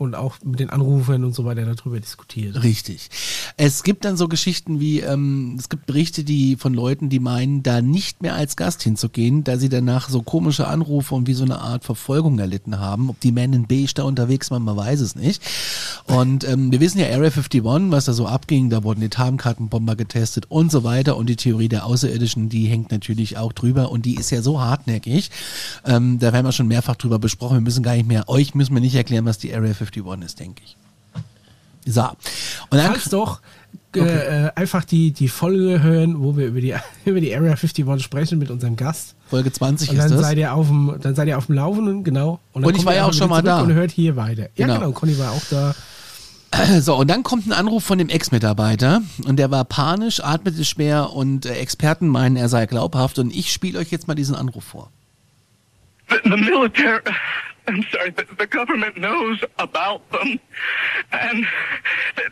und 0.00 0.14
auch 0.14 0.36
mit 0.44 0.60
den 0.60 0.70
Anrufern 0.70 1.24
und 1.24 1.34
so 1.34 1.44
weiter 1.44 1.64
darüber 1.64 1.98
diskutiert. 1.98 2.62
Richtig. 2.62 3.10
Es 3.56 3.82
gibt 3.82 4.04
dann 4.04 4.16
so 4.16 4.28
Geschichten 4.28 4.80
wie, 4.80 5.00
ähm, 5.00 5.56
es 5.58 5.68
gibt 5.68 5.86
Berichte, 5.86 6.24
die 6.24 6.56
von 6.56 6.74
Leuten, 6.74 7.08
die 7.08 7.18
meinen, 7.18 7.62
da 7.62 7.82
nicht 7.82 8.22
mehr 8.22 8.34
als 8.34 8.56
Gast 8.56 8.82
hinzugehen, 8.82 9.44
da 9.44 9.56
sie 9.56 9.68
danach 9.68 10.08
so 10.08 10.22
komische 10.22 10.68
Anrufe 10.68 11.14
und 11.14 11.26
wie 11.26 11.34
so 11.34 11.44
eine 11.44 11.60
Art 11.60 11.84
Verfolgung 11.84 12.38
erlitten 12.38 12.78
haben. 12.78 13.10
Ob 13.10 13.20
die 13.20 13.32
Men 13.32 13.52
in 13.52 13.66
Beige 13.66 13.92
da 13.94 14.04
unterwegs 14.04 14.50
waren, 14.50 14.62
man 14.62 14.76
weiß 14.76 15.00
es 15.00 15.16
nicht. 15.16 15.42
Und 16.04 16.48
ähm, 16.48 16.70
wir 16.70 16.80
wissen 16.80 16.98
ja 16.98 17.06
Area 17.06 17.30
51, 17.30 17.62
was 17.64 18.04
da 18.04 18.12
so 18.12 18.26
abging, 18.26 18.70
da 18.70 18.84
wurden 18.84 19.00
die 19.00 19.08
Tarnkartenbomber 19.08 19.96
getestet 19.96 20.46
und 20.48 20.70
so 20.70 20.84
weiter. 20.84 21.16
Und 21.16 21.28
die 21.28 21.36
Theorie 21.36 21.68
der 21.68 21.86
Außerirdischen, 21.86 22.48
die 22.48 22.66
hängt 22.66 22.90
natürlich 22.92 23.36
auch 23.36 23.52
drüber 23.52 23.90
und 23.90 24.06
die 24.06 24.14
ist 24.14 24.30
ja 24.30 24.42
so 24.42 24.60
hartnäckig. 24.60 25.30
Ähm, 25.84 26.18
da 26.18 26.32
werden 26.32 26.46
wir 26.46 26.52
schon 26.52 26.68
mehrfach 26.68 26.96
drüber 26.96 27.18
besprochen. 27.18 27.56
Wir 27.56 27.62
müssen 27.62 27.82
gar 27.82 27.94
nicht 27.94 28.08
mehr, 28.08 28.28
euch 28.28 28.54
müssen 28.54 28.74
wir 28.74 28.80
nicht 28.80 28.94
erklären, 28.94 29.24
was 29.24 29.38
die 29.38 29.54
Area 29.54 29.72
51 29.72 29.87
ist, 30.22 30.40
denke 30.40 30.62
ich. 30.64 30.76
So. 31.92 32.02
Und 32.02 32.78
dann, 32.78 32.92
Falls 32.92 33.04
doch, 33.08 33.40
äh, 33.96 34.00
äh, 34.00 34.50
einfach 34.54 34.84
die, 34.84 35.12
die 35.12 35.28
Folge 35.28 35.82
hören, 35.82 36.20
wo 36.22 36.36
wir 36.36 36.46
über 36.48 36.60
die, 36.60 36.74
über 37.06 37.20
die 37.20 37.34
Area 37.34 37.52
51 37.52 38.02
sprechen 38.02 38.38
mit 38.38 38.50
unserem 38.50 38.76
Gast. 38.76 39.14
Folge 39.28 39.50
20 39.52 39.90
Und 39.90 39.96
ist 39.96 40.02
dann 40.02 40.10
das. 40.12 40.20
seid 40.20 40.38
ihr 40.38 40.52
auf 40.52 40.68
dem, 40.68 40.94
dann 41.00 41.14
seid 41.14 41.28
ihr 41.28 41.38
auf 41.38 41.46
dem 41.46 41.54
Laufenden, 41.54 42.04
genau. 42.04 42.40
dann 42.54 42.64
Und 42.64 42.76
ich 42.76 42.84
war 42.84 42.94
ja 42.94 43.06
auch 43.06 43.12
schon 43.14 43.30
mal 43.30 43.42
da. 43.42 43.60
Und 43.62 43.72
hört 43.72 43.90
hier 43.90 44.16
weiter. 44.16 44.48
Ja, 44.56 44.66
Genau. 44.66 44.74
genau. 44.80 44.92
Conny 44.92 45.18
war 45.18 45.32
auch 45.32 45.42
da. 45.50 45.74
So, 46.80 46.96
und 46.96 47.10
dann 47.10 47.22
kommt 47.24 47.46
ein 47.46 47.52
Anruf 47.52 47.84
von 47.84 47.98
dem 47.98 48.08
Ex-Mitarbeiter 48.08 49.02
und 49.26 49.36
der 49.36 49.50
war 49.50 49.64
panisch, 49.66 50.24
atmete 50.24 50.64
schwer 50.64 51.12
und 51.12 51.44
äh, 51.44 51.52
Experten 51.56 52.08
meinen, 52.08 52.36
er 52.36 52.48
sei 52.48 52.64
glaubhaft 52.64 53.18
und 53.18 53.34
ich 53.34 53.52
spiele 53.52 53.78
euch 53.78 53.90
jetzt 53.90 54.08
mal 54.08 54.14
diesen 54.14 54.34
Anruf 54.34 54.64
vor. 54.64 54.90
the, 56.08 56.16
the 56.24 56.30
military 56.30 57.00
i'm 57.68 57.82
sorry 57.92 58.10
the, 58.10 58.26
the 58.38 58.46
government 58.46 58.96
knows 58.96 59.42
about 59.58 60.08
them 60.10 60.40
and 61.12 61.46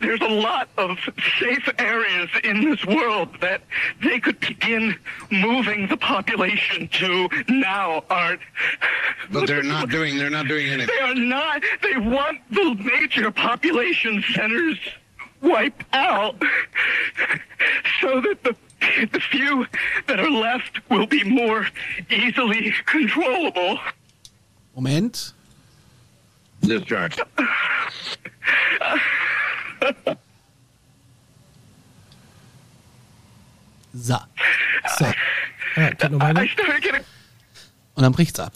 there's 0.01 0.21
a 0.21 0.25
lot 0.27 0.67
of 0.77 0.97
safe 1.39 1.69
areas 1.79 2.29
in 2.43 2.69
this 2.69 2.83
world 2.85 3.29
that 3.39 3.61
they 4.03 4.19
could 4.19 4.39
begin 4.39 4.95
moving 5.31 5.87
the 5.87 5.97
population 5.97 6.87
to 6.89 7.29
now 7.47 8.03
art 8.09 8.39
But 9.31 9.47
they're 9.47 9.63
not 9.63 9.89
doing. 9.89 10.17
They're 10.17 10.29
not 10.29 10.47
doing 10.47 10.67
anything. 10.67 10.93
they 10.95 11.01
are 11.03 11.15
not 11.15 11.61
they 11.81 11.97
want 11.97 12.39
the 12.51 12.75
major 12.75 13.31
population 13.31 14.23
centers 14.33 14.77
wiped 15.41 15.83
out 15.93 16.35
so 18.01 18.21
that 18.21 18.43
the 18.43 18.55
the 19.11 19.19
few 19.19 19.65
that 20.07 20.19
are 20.19 20.29
left 20.29 20.79
will 20.89 21.07
be 21.07 21.23
more 21.23 21.67
easily 22.09 22.73
controllable 22.85 23.79
Moment. 24.77 25.33
Discharge. 26.61 27.15
So. 33.93 34.17
So. 34.99 35.05
Ja, 35.75 35.89
Und 37.95 38.03
dann 38.03 38.11
bricht's 38.11 38.39
ab. 38.39 38.53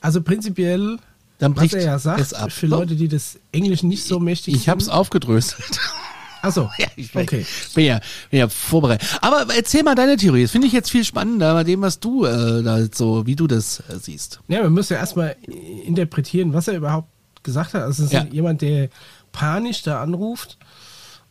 Also 0.00 0.22
prinzipiell, 0.22 0.98
Dann 1.38 1.52
was 1.54 1.60
bricht 1.60 1.74
er 1.74 1.82
ja 1.82 1.98
sagt, 1.98 2.20
es 2.20 2.32
ab. 2.32 2.50
für 2.50 2.66
Leute, 2.66 2.96
die 2.96 3.08
das 3.08 3.38
Englisch 3.52 3.82
nicht 3.82 4.04
so 4.04 4.20
mächtig 4.20 4.54
ich 4.54 4.68
hab's 4.70 4.88
aufgedröselt. 4.88 5.78
Achso, 6.48 6.70
Ja, 6.78 6.88
ich 6.96 7.12
bin, 7.12 7.22
okay. 7.22 7.46
bin, 7.74 7.84
ja, 7.84 8.00
bin 8.30 8.40
ja 8.40 8.48
vorbereitet. 8.48 9.08
Aber 9.20 9.46
erzähl 9.54 9.82
mal 9.82 9.94
deine 9.94 10.16
Theorie. 10.16 10.42
Das 10.42 10.50
finde 10.52 10.66
ich 10.66 10.72
jetzt 10.72 10.90
viel 10.90 11.04
spannender 11.04 11.54
bei 11.54 11.64
dem, 11.64 11.80
was 11.82 12.00
du 12.00 12.24
äh, 12.24 12.62
da 12.62 12.86
so, 12.92 13.26
wie 13.26 13.36
du 13.36 13.46
das 13.46 13.80
äh, 13.88 13.98
siehst. 14.00 14.40
Ja, 14.48 14.62
man 14.62 14.72
muss 14.72 14.88
ja 14.88 14.96
erstmal 14.98 15.36
interpretieren, 15.86 16.52
was 16.52 16.68
er 16.68 16.76
überhaupt 16.76 17.08
gesagt 17.42 17.74
hat. 17.74 17.82
Also 17.82 18.02
es 18.02 18.08
ist 18.08 18.12
Ja. 18.12 18.26
jemand, 18.30 18.62
der 18.62 18.88
panisch 19.32 19.82
da 19.82 20.02
anruft 20.02 20.58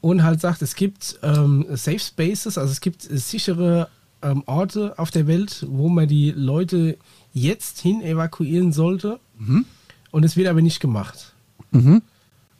und 0.01 0.23
halt 0.23 0.39
sagt, 0.41 0.61
es 0.61 0.75
gibt 0.75 1.17
ähm, 1.23 1.65
Safe 1.71 1.99
Spaces, 1.99 2.57
also 2.57 2.71
es 2.71 2.79
gibt 2.81 3.09
äh, 3.09 3.17
sichere 3.17 3.89
ähm, 4.21 4.43
Orte 4.45 4.93
auf 4.97 5.11
der 5.11 5.27
Welt, 5.27 5.65
wo 5.69 5.89
man 5.89 6.07
die 6.07 6.31
Leute 6.31 6.97
jetzt 7.33 7.79
hin 7.81 8.01
evakuieren 8.01 8.71
sollte. 8.73 9.19
Und 10.11 10.23
es 10.23 10.35
wird 10.37 10.47
aber 10.47 10.61
nicht 10.61 10.79
gemacht. 10.79 11.33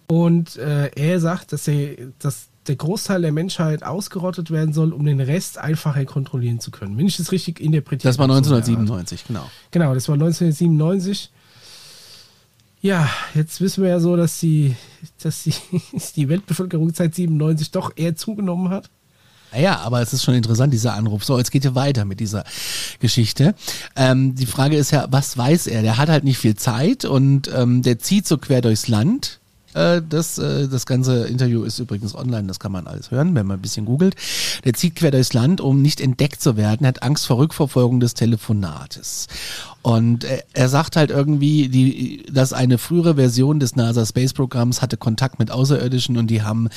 Und 0.07 0.55
äh, 0.55 0.89
er 0.95 1.19
sagt, 1.19 1.51
dass, 1.51 1.67
er, 1.67 1.95
dass 2.19 2.47
der 2.67 2.75
Großteil 2.75 3.21
der 3.21 3.31
Menschheit 3.31 3.83
ausgerottet 3.83 4.51
werden 4.51 4.73
soll, 4.73 4.93
um 4.93 5.05
den 5.05 5.19
Rest 5.19 5.57
einfacher 5.57 6.05
kontrollieren 6.05 6.59
zu 6.59 6.71
können. 6.71 6.97
Wenn 6.97 7.07
ich 7.07 7.17
das 7.17 7.31
richtig 7.31 7.59
interpretiere. 7.59 8.09
Das 8.09 8.17
war 8.17 8.25
1997, 8.25 9.27
genau. 9.27 9.49
Genau, 9.71 9.93
das 9.93 10.07
war 10.07 10.13
1997. 10.13 11.31
Ja, 12.81 13.09
jetzt 13.33 13.59
wissen 13.59 13.83
wir 13.83 13.89
ja 13.89 13.99
so, 13.99 14.15
dass 14.15 14.39
die, 14.39 14.75
dass 15.21 15.43
die, 15.43 15.53
die 16.15 16.29
Weltbevölkerung 16.29 16.93
seit 16.93 17.15
97 17.15 17.71
doch 17.71 17.91
eher 17.95 18.15
zugenommen 18.15 18.69
hat. 18.69 18.89
Ja, 19.57 19.79
aber 19.79 20.01
es 20.01 20.11
ist 20.11 20.23
schon 20.23 20.35
interessant, 20.35 20.73
dieser 20.73 20.93
Anruf. 20.93 21.23
So, 21.23 21.37
jetzt 21.37 21.51
geht 21.51 21.63
ihr 21.63 21.73
weiter 21.73 22.05
mit 22.05 22.19
dieser 22.19 22.43
Geschichte. 22.99 23.55
Ähm, 23.95 24.35
die 24.35 24.45
Frage 24.45 24.75
ist 24.75 24.91
ja, 24.91 25.07
was 25.09 25.37
weiß 25.37 25.67
er? 25.67 25.81
Der 25.81 25.97
hat 25.97 26.09
halt 26.09 26.25
nicht 26.25 26.37
viel 26.37 26.55
Zeit 26.55 27.05
und 27.05 27.49
ähm, 27.53 27.81
der 27.81 27.97
zieht 27.97 28.27
so 28.27 28.37
quer 28.37 28.61
durchs 28.61 28.87
Land. 28.87 29.39
Äh, 29.77 30.01
das, 30.07 30.39
äh, 30.39 30.67
das 30.67 30.85
ganze 30.85 31.27
Interview 31.27 31.63
ist 31.63 31.77
übrigens 31.77 32.15
online, 32.15 32.47
das 32.47 32.59
kann 32.59 32.71
man 32.71 32.87
alles 32.87 33.11
hören, 33.11 33.35
wenn 33.35 33.45
man 33.45 33.59
ein 33.59 33.61
bisschen 33.61 33.85
googelt. 33.85 34.15
Der 34.65 34.73
zieht 34.73 34.95
quer 34.95 35.11
durchs 35.11 35.33
Land, 35.33 35.61
um 35.61 35.81
nicht 35.81 36.01
entdeckt 36.01 36.41
zu 36.41 36.57
werden, 36.57 36.87
hat 36.87 37.03
Angst 37.03 37.27
vor 37.27 37.37
Rückverfolgung 37.37 37.99
des 37.99 38.15
Telefonates. 38.15 39.27
Und 39.83 40.23
äh, 40.23 40.41
er 40.53 40.67
sagt 40.67 40.95
halt 40.95 41.11
irgendwie, 41.11 41.69
die, 41.69 42.25
dass 42.31 42.53
eine 42.53 42.77
frühere 42.77 43.15
Version 43.15 43.59
des 43.59 43.75
NASA 43.75 44.05
Space 44.05 44.33
Programms 44.33 44.81
hatte 44.81 44.97
Kontakt 44.97 45.37
mit 45.37 45.51
Außerirdischen 45.51 46.17
und 46.17 46.27
die 46.27 46.41
haben, 46.41 46.69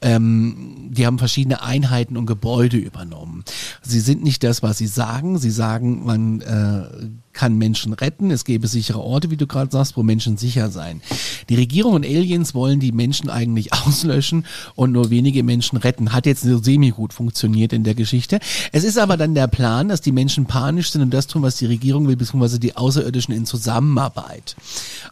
ähm, 0.00 0.88
die 0.90 1.06
haben 1.06 1.18
verschiedene 1.18 1.62
Einheiten 1.62 2.16
und 2.16 2.26
Gebäude 2.26 2.78
übernommen. 2.78 3.44
Sie 3.82 4.00
sind 4.00 4.24
nicht 4.24 4.42
das, 4.42 4.62
was 4.62 4.78
sie 4.78 4.86
sagen. 4.86 5.38
Sie 5.38 5.50
sagen, 5.50 6.04
man 6.04 6.40
äh, 6.40 7.08
kann 7.36 7.56
Menschen 7.56 7.92
retten. 7.92 8.30
Es 8.30 8.44
gäbe 8.44 8.66
sichere 8.66 9.00
Orte, 9.00 9.30
wie 9.30 9.36
du 9.36 9.46
gerade 9.46 9.70
sagst, 9.70 9.96
wo 9.96 10.02
Menschen 10.02 10.38
sicher 10.38 10.70
sein. 10.70 11.02
Die 11.50 11.54
Regierung 11.54 11.92
und 11.92 12.04
Aliens 12.04 12.54
wollen 12.54 12.80
die 12.80 12.92
Menschen 12.92 13.28
eigentlich 13.28 13.72
auslöschen 13.86 14.46
und 14.74 14.92
nur 14.92 15.10
wenige 15.10 15.44
Menschen 15.44 15.76
retten. 15.76 16.12
Hat 16.12 16.26
jetzt 16.26 16.42
so 16.42 16.58
semi-gut 16.58 17.12
funktioniert 17.12 17.74
in 17.74 17.84
der 17.84 17.94
Geschichte. 17.94 18.40
Es 18.72 18.84
ist 18.84 18.98
aber 18.98 19.18
dann 19.18 19.34
der 19.34 19.48
Plan, 19.48 19.88
dass 19.88 20.00
die 20.00 20.12
Menschen 20.12 20.46
panisch 20.46 20.90
sind 20.90 21.02
und 21.02 21.12
das 21.12 21.26
tun, 21.26 21.42
was 21.42 21.56
die 21.56 21.66
Regierung 21.66 22.08
will, 22.08 22.16
beziehungsweise 22.16 22.58
die 22.58 22.74
Außerirdischen 22.74 23.34
in 23.34 23.44
Zusammenarbeit. 23.44 24.56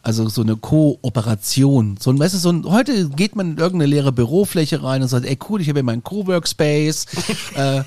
Also 0.03 0.29
so 0.31 0.41
eine 0.41 0.57
Kooperation. 0.57 1.99
So 2.01 2.11
ein, 2.11 2.19
weißt 2.19 2.35
du, 2.35 2.39
so 2.39 2.51
ein, 2.51 2.65
heute 2.65 3.11
geht 3.11 3.37
man 3.37 3.53
in 3.53 3.59
irgendeine 3.59 3.91
leere 3.91 4.13
Bürofläche 4.13 4.83
rein 4.83 5.03
und 5.03 5.09
sagt, 5.09 5.27
ey 5.27 5.39
cool, 5.49 5.61
ich 5.61 5.69
habe 5.69 5.81
hier 5.81 5.85
meinen 5.85 6.03
Co-Workspace. 6.03 7.07
äh, 7.55 7.83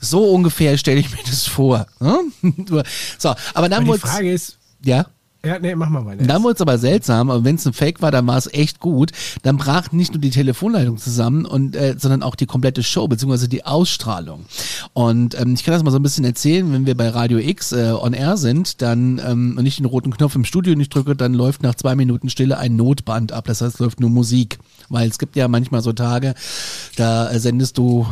so 0.00 0.24
ungefähr 0.24 0.76
stelle 0.78 1.00
ich 1.00 1.10
mir 1.10 1.22
das 1.26 1.46
vor. 1.46 1.86
Ne? 2.00 2.18
so, 3.18 3.34
aber 3.54 3.68
dann 3.68 3.72
Aber 3.72 3.82
die 3.82 3.88
wurde 3.88 4.00
Frage 4.00 4.32
ist, 4.32 4.58
ja. 4.84 5.06
ja, 5.44 5.58
nee, 5.58 5.74
mach 5.74 5.88
mal 5.88 6.04
weiter. 6.04 6.24
Dann 6.24 6.42
wurde 6.42 6.54
es 6.54 6.60
aber 6.60 6.78
seltsam, 6.78 7.30
aber 7.30 7.44
wenn 7.44 7.56
es 7.56 7.66
ein 7.66 7.72
Fake 7.72 8.02
war, 8.02 8.10
dann 8.10 8.26
war 8.26 8.36
es 8.36 8.52
echt 8.52 8.80
gut. 8.80 9.12
Dann 9.42 9.56
brach 9.56 9.92
nicht 9.92 10.12
nur 10.12 10.20
die 10.20 10.30
Telefonleitung 10.30 10.98
zusammen, 10.98 11.46
und, 11.46 11.74
äh, 11.76 11.96
sondern 11.98 12.22
auch 12.22 12.34
die 12.34 12.46
komplette 12.46 12.82
Show, 12.82 13.08
beziehungsweise 13.08 13.48
die 13.48 13.64
Ausstrahlung. 13.64 14.44
Und 14.92 15.38
ähm, 15.40 15.54
ich 15.54 15.64
kann 15.64 15.72
das 15.72 15.82
mal 15.82 15.90
so 15.90 15.98
ein 15.98 16.02
bisschen 16.02 16.24
erzählen, 16.24 16.70
wenn 16.72 16.86
wir 16.86 16.96
bei 16.96 17.08
Radio 17.08 17.38
X 17.38 17.72
äh, 17.72 17.92
on 17.98 18.12
air 18.12 18.36
sind, 18.36 18.82
dann 18.82 19.20
ähm, 19.24 19.54
und 19.58 19.66
ich 19.66 19.76
den 19.76 19.86
roten 19.86 20.10
Knopf 20.10 20.34
im 20.34 20.44
Studio 20.44 20.74
nicht 20.74 20.94
drücke, 20.94 21.16
dann 21.16 21.34
läuft 21.34 21.62
nach 21.62 21.74
zwei 21.74 21.94
Minuten 21.94 22.28
Stille 22.28 22.58
ein 22.58 22.76
Notband 22.76 23.32
ab. 23.32 23.46
Das 23.46 23.60
heißt, 23.60 23.74
es 23.74 23.80
läuft 23.80 24.00
nur 24.00 24.10
Musik. 24.10 24.58
Weil 24.88 25.08
es 25.08 25.18
gibt 25.18 25.34
ja 25.36 25.48
manchmal 25.48 25.80
so 25.80 25.92
Tage, 25.92 26.34
da 26.96 27.30
äh, 27.30 27.38
sendest 27.38 27.78
du 27.78 28.06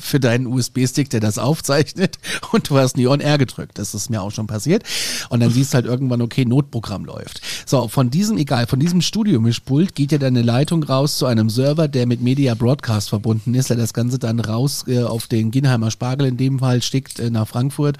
für 0.00 0.20
deinen 0.20 0.46
USB-Stick, 0.46 1.10
der 1.10 1.20
das 1.20 1.38
aufzeichnet 1.38 2.18
und 2.52 2.70
du 2.70 2.78
hast 2.78 2.96
nie 2.96 3.06
on 3.06 3.20
air 3.20 3.38
gedrückt. 3.38 3.78
Das 3.78 3.94
ist 3.94 4.10
mir 4.10 4.22
auch 4.22 4.30
schon 4.30 4.46
passiert. 4.46 4.84
Und 5.28 5.40
dann 5.40 5.50
siehst 5.50 5.72
du 5.72 5.74
halt 5.76 5.86
irgendwann, 5.86 6.22
okay, 6.22 6.44
Notprogramm 6.44 7.04
läuft. 7.04 7.42
So, 7.66 7.88
von 7.88 8.10
diesem, 8.10 8.38
egal, 8.38 8.66
von 8.66 8.80
diesem 8.80 9.02
Studiomischpult 9.02 9.94
geht 9.94 10.12
ja 10.12 10.18
dann 10.18 10.36
eine 10.36 10.42
Leitung 10.42 10.82
raus 10.82 11.18
zu 11.18 11.26
einem 11.26 11.50
Server, 11.50 11.88
der 11.88 12.06
mit 12.06 12.22
Media 12.22 12.54
Broadcast 12.54 13.10
verbunden 13.10 13.54
ist, 13.54 13.70
der 13.70 13.76
das 13.76 13.92
Ganze 13.92 14.18
dann 14.18 14.40
raus 14.40 14.84
äh, 14.88 15.02
auf 15.02 15.26
den 15.26 15.50
Ginheimer 15.50 15.90
Spargel 15.90 16.26
in 16.26 16.36
dem 16.36 16.60
Fall 16.60 16.82
schickt 16.82 17.18
äh, 17.18 17.30
nach 17.30 17.46
Frankfurt 17.46 17.98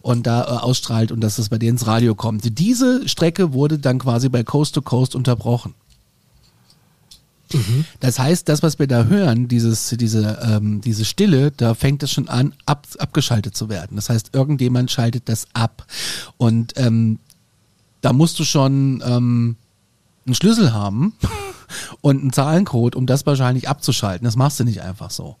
und 0.00 0.26
da 0.26 0.42
äh, 0.42 0.46
ausstrahlt 0.46 1.12
und 1.12 1.20
dass 1.20 1.36
das 1.36 1.48
bei 1.48 1.58
denen 1.58 1.74
ins 1.74 1.86
Radio 1.88 2.14
kommt. 2.14 2.58
Diese 2.58 3.08
Strecke 3.08 3.52
wurde 3.52 3.78
dann 3.80 3.98
quasi 3.98 4.28
bei 4.28 4.44
Coast 4.44 4.76
to 4.76 4.82
Coast 4.82 5.16
unterbrochen. 5.16 5.74
Das 8.00 8.18
heißt, 8.18 8.48
das, 8.48 8.62
was 8.62 8.78
wir 8.78 8.86
da 8.86 9.04
hören, 9.04 9.48
dieses, 9.48 9.88
diese, 9.90 10.38
ähm, 10.42 10.80
diese 10.80 11.04
Stille, 11.04 11.50
da 11.50 11.74
fängt 11.74 12.02
es 12.02 12.10
schon 12.10 12.28
an, 12.28 12.54
ab, 12.66 12.86
abgeschaltet 12.98 13.56
zu 13.56 13.68
werden. 13.68 13.96
Das 13.96 14.10
heißt, 14.10 14.30
irgendjemand 14.34 14.90
schaltet 14.90 15.28
das 15.28 15.46
ab. 15.52 15.86
Und 16.36 16.74
ähm, 16.76 17.18
da 18.00 18.12
musst 18.12 18.38
du 18.38 18.44
schon 18.44 19.02
ähm, 19.06 19.56
einen 20.26 20.34
Schlüssel 20.34 20.72
haben 20.72 21.14
und 22.00 22.20
einen 22.20 22.32
Zahlencode, 22.32 22.96
um 22.96 23.06
das 23.06 23.26
wahrscheinlich 23.26 23.68
abzuschalten. 23.68 24.24
Das 24.24 24.36
machst 24.36 24.60
du 24.60 24.64
nicht 24.64 24.82
einfach 24.82 25.10
so. 25.10 25.36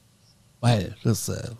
Weil 0.60 0.96
das, 1.04 1.28
äh, 1.28 1.50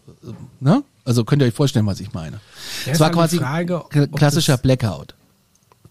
ne? 0.60 0.82
Also 1.04 1.24
könnt 1.24 1.42
ihr 1.42 1.46
euch 1.46 1.54
vorstellen, 1.54 1.84
was 1.84 2.00
ich 2.00 2.14
meine. 2.14 2.40
Es 2.86 3.00
war 3.00 3.08
halt 3.08 3.14
quasi 3.14 3.36
Frage, 3.36 3.84
klassischer 4.14 4.56
Blackout. 4.56 5.14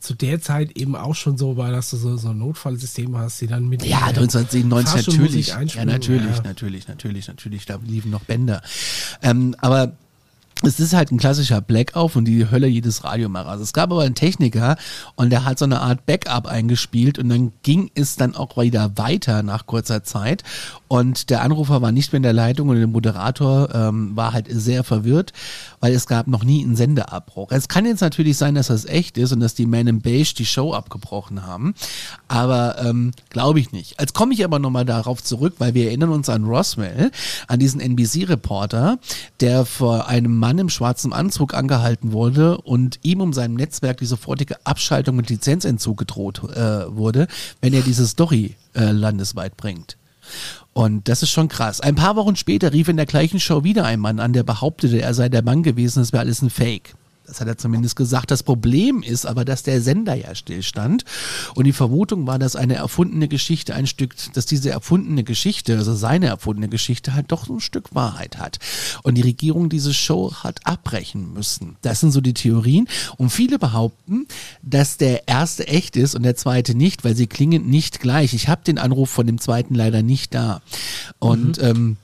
Zu 0.04 0.14
der 0.16 0.42
Zeit 0.42 0.78
eben 0.78 0.96
auch 0.96 1.16
schon 1.16 1.38
so 1.38 1.56
war, 1.58 1.72
dass 1.72 1.90
du 1.90 1.98
so, 1.98 2.18
so 2.18 2.30
ein 2.30 2.38
Notfallsystem 2.38 3.18
hast, 3.18 3.40
die 3.42 3.48
dann 3.48 3.68
mit 3.70 3.84
Ja, 3.84 4.00
der 4.12 4.24
1997 4.24 4.92
Fahrstuhlmusik 4.92 5.48
natürlich. 5.48 5.76
Ja, 5.76 5.86
natürlich, 5.86 6.36
Ja. 6.38 6.44
natürlich, 6.44 6.88
natürlich, 6.88 7.28
natürlich. 7.28 7.66
Da 7.66 7.80
liefen 7.86 8.12
noch 8.12 8.24
Bänder. 8.26 8.62
Ähm, 9.22 9.56
aber 9.60 9.94
es 10.66 10.80
ist 10.80 10.94
halt 10.94 11.12
ein 11.12 11.18
klassischer 11.18 11.60
Blackout 11.62 12.16
und 12.16 12.26
die 12.26 12.50
Hölle 12.50 12.68
jedes 12.68 13.04
Radiomachers. 13.04 13.60
Es 13.60 13.74
gab 13.74 13.92
aber 13.92 14.04
einen 14.04 14.16
Techniker 14.16 14.78
und 15.16 15.30
der 15.30 15.44
hat 15.44 15.60
so 15.60 15.66
eine 15.66 15.82
Art 15.82 16.06
Backup 16.06 16.48
eingespielt 16.48 17.20
und 17.20 17.30
dann 17.30 17.52
ging 17.64 17.92
es 17.96 18.16
dann 18.16 18.36
auch 18.36 18.58
wieder 18.58 18.98
weiter 18.98 19.44
nach 19.44 19.66
kurzer 19.66 20.04
Zeit 20.04 20.44
und 20.88 21.30
der 21.30 21.42
Anrufer 21.42 21.82
war 21.82 21.92
nicht 21.92 22.14
mehr 22.14 22.18
in 22.18 22.24
der 22.24 22.34
Leitung 22.34 22.70
und 22.70 22.78
der 22.78 22.88
Moderator 22.88 23.74
ähm, 23.74 24.16
war 24.16 24.32
halt 24.32 24.48
sehr 24.50 24.84
verwirrt, 24.84 25.34
weil 25.80 25.94
es 25.94 26.08
gab 26.08 26.28
noch 26.28 26.44
nie 26.44 26.64
einen 26.64 26.76
Sendeabbruch. 26.76 27.52
Es 27.52 27.68
kann 27.68 27.86
jetzt 27.86 28.02
natürlich 28.02 28.38
sein, 28.38 28.56
dass 28.56 28.68
das 28.68 28.86
echt 28.86 29.18
ist 29.18 29.34
und 29.34 29.42
dass 29.42 29.56
die 29.56 29.66
Men 29.66 29.88
in 29.88 30.02
Beige 30.02 30.34
die 30.38 30.46
Show 30.46 30.74
abgebrochen 30.74 31.46
haben, 31.46 31.74
aber 32.28 32.78
ähm, 32.80 33.12
glaube 33.30 33.60
ich 33.60 33.72
nicht. 33.72 34.00
Als 34.00 34.14
komme 34.14 34.34
ich 34.34 34.46
aber 34.46 34.60
nochmal 34.60 34.86
darauf 34.86 35.22
zurück, 35.22 35.56
weil 35.58 35.74
wir 35.74 35.88
erinnern 35.88 36.12
uns 36.12 36.30
an 36.30 36.46
Roswell, 36.46 37.12
an 37.48 37.60
diesen 37.60 37.82
NBC-Reporter, 37.82 38.98
der 39.42 39.66
vor 39.66 40.08
einem 40.08 40.38
Mann 40.38 40.53
im 40.60 40.70
schwarzen 40.70 41.14
Anzug 41.14 41.54
angehalten 41.54 42.12
wurde 42.12 42.58
und 42.58 43.00
ihm 43.04 43.22
um 43.22 43.34
seinem 43.34 43.56
Netzwerk 43.56 43.98
die 43.98 44.06
sofortige 44.06 44.58
Abschaltung 44.66 45.18
und 45.18 45.30
Lizenzentzug 45.30 45.98
gedroht 45.98 46.42
äh, 46.44 46.96
wurde, 46.96 47.28
wenn 47.62 47.74
er 47.74 47.82
diese 47.82 48.08
Story 48.08 48.56
äh, 48.74 48.92
landesweit 48.92 49.58
bringt. 49.58 49.98
Und 50.74 51.08
das 51.08 51.22
ist 51.22 51.30
schon 51.30 51.50
krass. 51.50 51.82
Ein 51.82 51.96
paar 51.96 52.16
Wochen 52.16 52.36
später 52.36 52.74
rief 52.74 52.88
in 52.88 52.98
der 52.98 53.06
gleichen 53.06 53.40
Show 53.40 53.64
wieder 53.64 53.86
ein 53.86 54.00
Mann 54.00 54.20
an, 54.20 54.34
der 54.34 54.44
behauptete, 54.44 55.02
er 55.02 55.14
sei 55.14 55.30
der 55.30 55.44
Mann 55.44 55.64
gewesen, 55.64 56.02
es 56.02 56.12
wäre 56.12 56.22
alles 56.22 56.42
ein 56.42 56.50
Fake. 56.50 56.96
Das 57.34 57.42
hat 57.42 57.48
er 57.48 57.58
zumindest 57.58 57.96
gesagt. 57.96 58.30
Das 58.30 58.44
Problem 58.44 59.02
ist 59.02 59.26
aber, 59.26 59.44
dass 59.44 59.64
der 59.64 59.82
Sender 59.82 60.14
ja 60.14 60.36
stillstand. 60.36 61.04
Und 61.56 61.64
die 61.64 61.74
Vermutung 61.74 62.28
war, 62.28 62.38
dass 62.38 62.56
eine 62.56 62.76
erfundene 62.76 63.28
Geschichte 63.28 63.74
ein 63.74 63.88
Stück, 63.88 64.14
dass 64.34 64.46
diese 64.46 64.70
erfundene 64.70 65.24
Geschichte, 65.24 65.78
also 65.78 65.96
seine 65.96 66.28
erfundene 66.28 66.70
Geschichte 66.70 67.16
halt 67.16 67.32
doch 67.32 67.48
so 67.48 67.56
ein 67.56 67.60
Stück 67.60 67.96
Wahrheit 67.96 68.38
hat. 68.38 68.60
Und 69.02 69.16
die 69.16 69.24
Regierung 69.24 69.70
diese 69.70 69.96
Show 69.96 70.32
hat 70.44 70.60
abbrechen 70.64 71.34
müssen. 71.34 71.76
Das 71.82 72.02
sind 72.02 72.12
so 72.12 72.22
die 72.22 72.36
Theorien. 72.36 72.88
Und 73.18 73.32
viele 73.32 73.58
behaupten, 73.58 74.28
dass 74.62 74.98
der 74.98 75.28
erste 75.28 75.68
echt 75.68 75.98
ist 75.98 76.14
und 76.14 76.22
der 76.22 76.36
zweite 76.36 76.76
nicht, 76.76 77.04
weil 77.04 77.16
sie 77.16 77.26
klingen 77.26 77.68
nicht 77.68 78.00
gleich. 78.00 78.36
Ich 78.36 78.48
habe 78.48 78.64
den 78.64 78.78
Anruf 78.78 79.10
von 79.10 79.26
dem 79.26 79.40
zweiten 79.40 79.74
leider 79.74 80.04
nicht 80.04 80.36
da. 80.36 80.62
Und 81.18 81.60
ähm, 81.64 81.98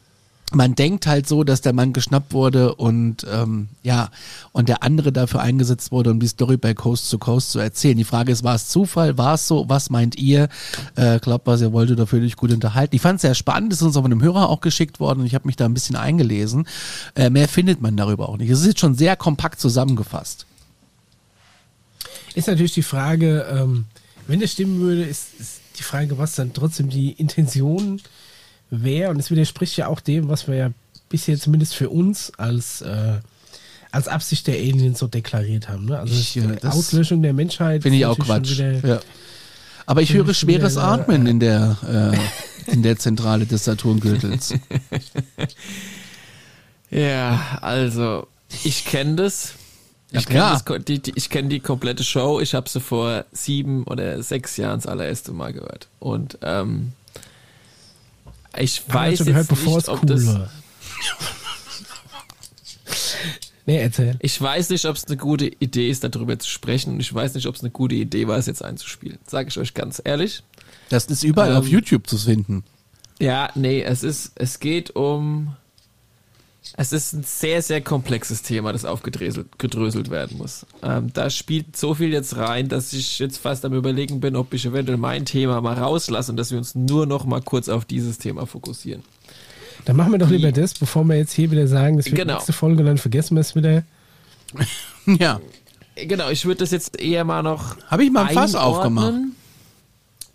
man 0.51 0.75
denkt 0.75 1.05
halt 1.05 1.27
so, 1.27 1.43
dass 1.43 1.61
der 1.61 1.73
Mann 1.73 1.93
geschnappt 1.93 2.33
wurde 2.33 2.75
und 2.75 3.25
ähm, 3.31 3.69
ja, 3.83 4.09
und 4.51 4.69
der 4.69 4.83
andere 4.83 5.11
dafür 5.11 5.41
eingesetzt 5.41 5.91
wurde, 5.91 6.11
um 6.11 6.19
die 6.19 6.27
Story 6.27 6.57
bei 6.57 6.73
Coast 6.73 7.11
to 7.11 7.17
Coast 7.17 7.51
zu 7.51 7.59
erzählen. 7.59 7.97
Die 7.97 8.03
Frage 8.03 8.31
ist, 8.31 8.43
war 8.43 8.55
es 8.55 8.67
Zufall, 8.67 9.17
war 9.17 9.35
es 9.35 9.47
so, 9.47 9.69
was 9.69 9.89
meint 9.89 10.17
ihr? 10.17 10.49
Äh, 10.95 11.19
glaubt 11.19 11.45
was, 11.45 11.61
ihr 11.61 11.71
wolltet 11.71 11.99
dafür 11.99 12.19
nicht 12.19 12.37
gut 12.37 12.51
unterhalten. 12.51 12.95
Ich 12.95 13.01
fand 13.01 13.17
es 13.17 13.21
sehr 13.21 13.35
spannend, 13.35 13.73
ist 13.73 13.81
uns 13.81 13.95
auch 13.95 14.01
von 14.01 14.11
einem 14.11 14.21
Hörer 14.23 14.49
auch 14.49 14.61
geschickt 14.61 14.99
worden 14.99 15.21
und 15.21 15.25
ich 15.25 15.35
habe 15.35 15.47
mich 15.47 15.55
da 15.55 15.65
ein 15.65 15.73
bisschen 15.73 15.95
eingelesen. 15.95 16.67
Äh, 17.15 17.29
mehr 17.29 17.47
findet 17.47 17.81
man 17.81 17.95
darüber 17.95 18.29
auch 18.29 18.37
nicht. 18.37 18.49
Es 18.49 18.61
ist 18.61 18.67
jetzt 18.67 18.79
schon 18.79 18.95
sehr 18.95 19.15
kompakt 19.15 19.59
zusammengefasst. 19.59 20.45
Ist 22.35 22.47
natürlich 22.47 22.73
die 22.73 22.83
Frage, 22.83 23.45
ähm, 23.51 23.85
wenn 24.27 24.39
das 24.39 24.51
stimmen 24.51 24.79
würde, 24.79 25.03
ist, 25.03 25.39
ist 25.39 25.59
die 25.77 25.83
Frage, 25.83 26.17
was 26.17 26.35
dann 26.35 26.53
trotzdem 26.53 26.89
die 26.89 27.11
Intention 27.11 28.01
wäre. 28.69 29.09
Und 29.11 29.19
es 29.19 29.31
widerspricht 29.31 29.75
ja 29.77 29.87
auch 29.87 29.99
dem, 29.99 30.29
was 30.29 30.47
wir 30.47 30.55
ja 30.55 30.71
bisher 31.09 31.37
zumindest 31.39 31.75
für 31.75 31.89
uns 31.89 32.31
als, 32.37 32.81
äh, 32.81 33.19
als 33.91 34.07
Absicht 34.07 34.45
der 34.47 34.55
Aliens 34.55 34.99
so 34.99 35.07
deklariert 35.07 35.67
haben. 35.69 35.85
Ne? 35.85 35.97
Also 35.99 36.13
Ich, 36.13 36.37
äh, 36.37 36.41
die 36.41 36.55
das 36.61 36.75
Auslöschung 36.75 37.21
der 37.21 37.33
Menschheit. 37.33 37.81
Finde 37.83 37.97
ich 37.97 38.05
auch 38.05 38.17
Quatsch. 38.19 38.51
wieder- 38.51 38.87
Ja. 38.87 38.99
Aber 39.85 40.03
ich 40.03 40.13
höre 40.13 40.31
schon 40.35 40.47
wieder 40.49 40.59
schweres 40.69 40.77
eine- 40.77 41.01
Atmen 41.01 41.25
in 41.25 41.39
der, 41.39 41.77
äh, 42.67 42.71
in 42.71 42.83
der 42.83 42.97
Zentrale 42.99 43.45
des 43.47 43.63
Saturngürtels. 43.65 44.53
Ja, 46.91 47.59
also 47.61 48.27
ich 48.63 48.85
kenne 48.85 49.15
das. 49.15 49.53
Ja, 50.11 50.19
Ich 50.21 50.25
kenne 50.25 50.79
die, 50.79 51.01
ich 51.13 51.29
kenn 51.29 51.49
die 51.49 51.59
komplette 51.59 52.03
Show. 52.03 52.39
Ich 52.39 52.55
habe 52.55 52.67
sie 52.67 52.79
vor 52.79 53.25
sieben 53.31 53.83
oder 53.83 54.23
sechs 54.23 54.57
Jahren 54.57 54.79
das 54.79 54.87
allererste 54.87 55.31
Mal 55.31 55.53
gehört. 55.53 55.87
Und 55.99 56.39
ähm, 56.41 56.93
Ich 58.57 58.81
weiß 58.87 59.19
jetzt 59.19 59.27
gehört, 59.27 59.47
bevor 59.47 59.75
nicht, 59.75 59.83
es 59.83 59.89
ob 59.89 60.01
cool 60.03 60.07
das, 60.07 60.25
war. 60.25 60.49
nee, 63.65 63.77
erzähl. 63.77 64.15
ich 64.19 64.39
weiß 64.41 64.69
nicht, 64.69 64.85
ob 64.85 64.95
es 64.95 65.05
eine 65.05 65.17
gute 65.17 65.45
Idee 65.47 65.89
ist, 65.89 66.03
darüber 66.03 66.37
zu 66.39 66.49
sprechen. 66.49 66.93
Und 66.93 66.99
ich 66.99 67.13
weiß 67.13 67.35
nicht, 67.35 67.45
ob 67.47 67.55
es 67.55 67.61
eine 67.61 67.69
gute 67.71 67.95
Idee 67.95 68.27
war, 68.27 68.37
es 68.37 68.47
jetzt 68.47 68.63
einzuspielen. 68.63 69.19
Sage 69.27 69.49
ich 69.49 69.57
euch 69.59 69.73
ganz 69.73 70.01
ehrlich. 70.03 70.43
Das 70.89 71.05
ist 71.05 71.23
überall 71.23 71.51
Ähm, 71.51 71.57
auf 71.57 71.67
YouTube 71.67 72.07
zu 72.07 72.17
finden. 72.17 72.63
Ja, 73.19 73.51
nee, 73.55 73.81
es 73.83 74.03
ist, 74.03 74.31
es 74.35 74.59
geht 74.59 74.95
um, 74.95 75.55
es 76.77 76.91
ist 76.93 77.13
ein 77.13 77.23
sehr, 77.23 77.61
sehr 77.61 77.81
komplexes 77.81 78.41
Thema, 78.41 78.71
das 78.73 78.85
aufgedröselt 78.85 79.59
gedröselt 79.59 80.09
werden 80.09 80.37
muss. 80.37 80.65
Ähm, 80.83 81.11
da 81.13 81.29
spielt 81.29 81.75
so 81.75 81.93
viel 81.95 82.11
jetzt 82.13 82.37
rein, 82.37 82.69
dass 82.69 82.93
ich 82.93 83.19
jetzt 83.19 83.37
fast 83.37 83.65
am 83.65 83.73
überlegen 83.73 84.19
bin, 84.19 84.35
ob 84.35 84.53
ich 84.53 84.65
eventuell 84.65 84.97
mein 84.97 85.25
Thema 85.25 85.61
mal 85.61 85.73
rauslasse 85.77 86.31
und 86.31 86.37
dass 86.37 86.51
wir 86.51 86.57
uns 86.57 86.75
nur 86.75 87.05
noch 87.05 87.25
mal 87.25 87.41
kurz 87.41 87.69
auf 87.69 87.85
dieses 87.85 88.17
Thema 88.17 88.45
fokussieren. 88.45 89.03
Dann 89.85 89.95
machen 89.95 90.11
wir 90.11 90.19
doch 90.19 90.29
lieber 90.29 90.51
das, 90.51 90.73
bevor 90.73 91.03
wir 91.05 91.15
jetzt 91.15 91.33
hier 91.33 91.51
wieder 91.51 91.67
sagen, 91.67 91.97
das 91.97 92.05
wird 92.07 92.15
Genau. 92.17 92.33
nächste 92.35 92.53
Folge, 92.53 92.83
dann 92.83 92.97
vergessen 92.97 93.35
wir 93.35 93.41
es 93.41 93.55
wieder. 93.55 93.83
Ja. 95.05 95.39
Genau, 95.95 96.29
ich 96.29 96.45
würde 96.45 96.59
das 96.59 96.71
jetzt 96.71 96.99
eher 96.99 97.23
mal 97.25 97.43
noch. 97.43 97.75
Habe 97.87 98.03
ich 98.05 98.11
mal 98.11 98.25
ein 98.25 98.33
Fass 98.33 98.55
aufgemacht. 98.55 99.13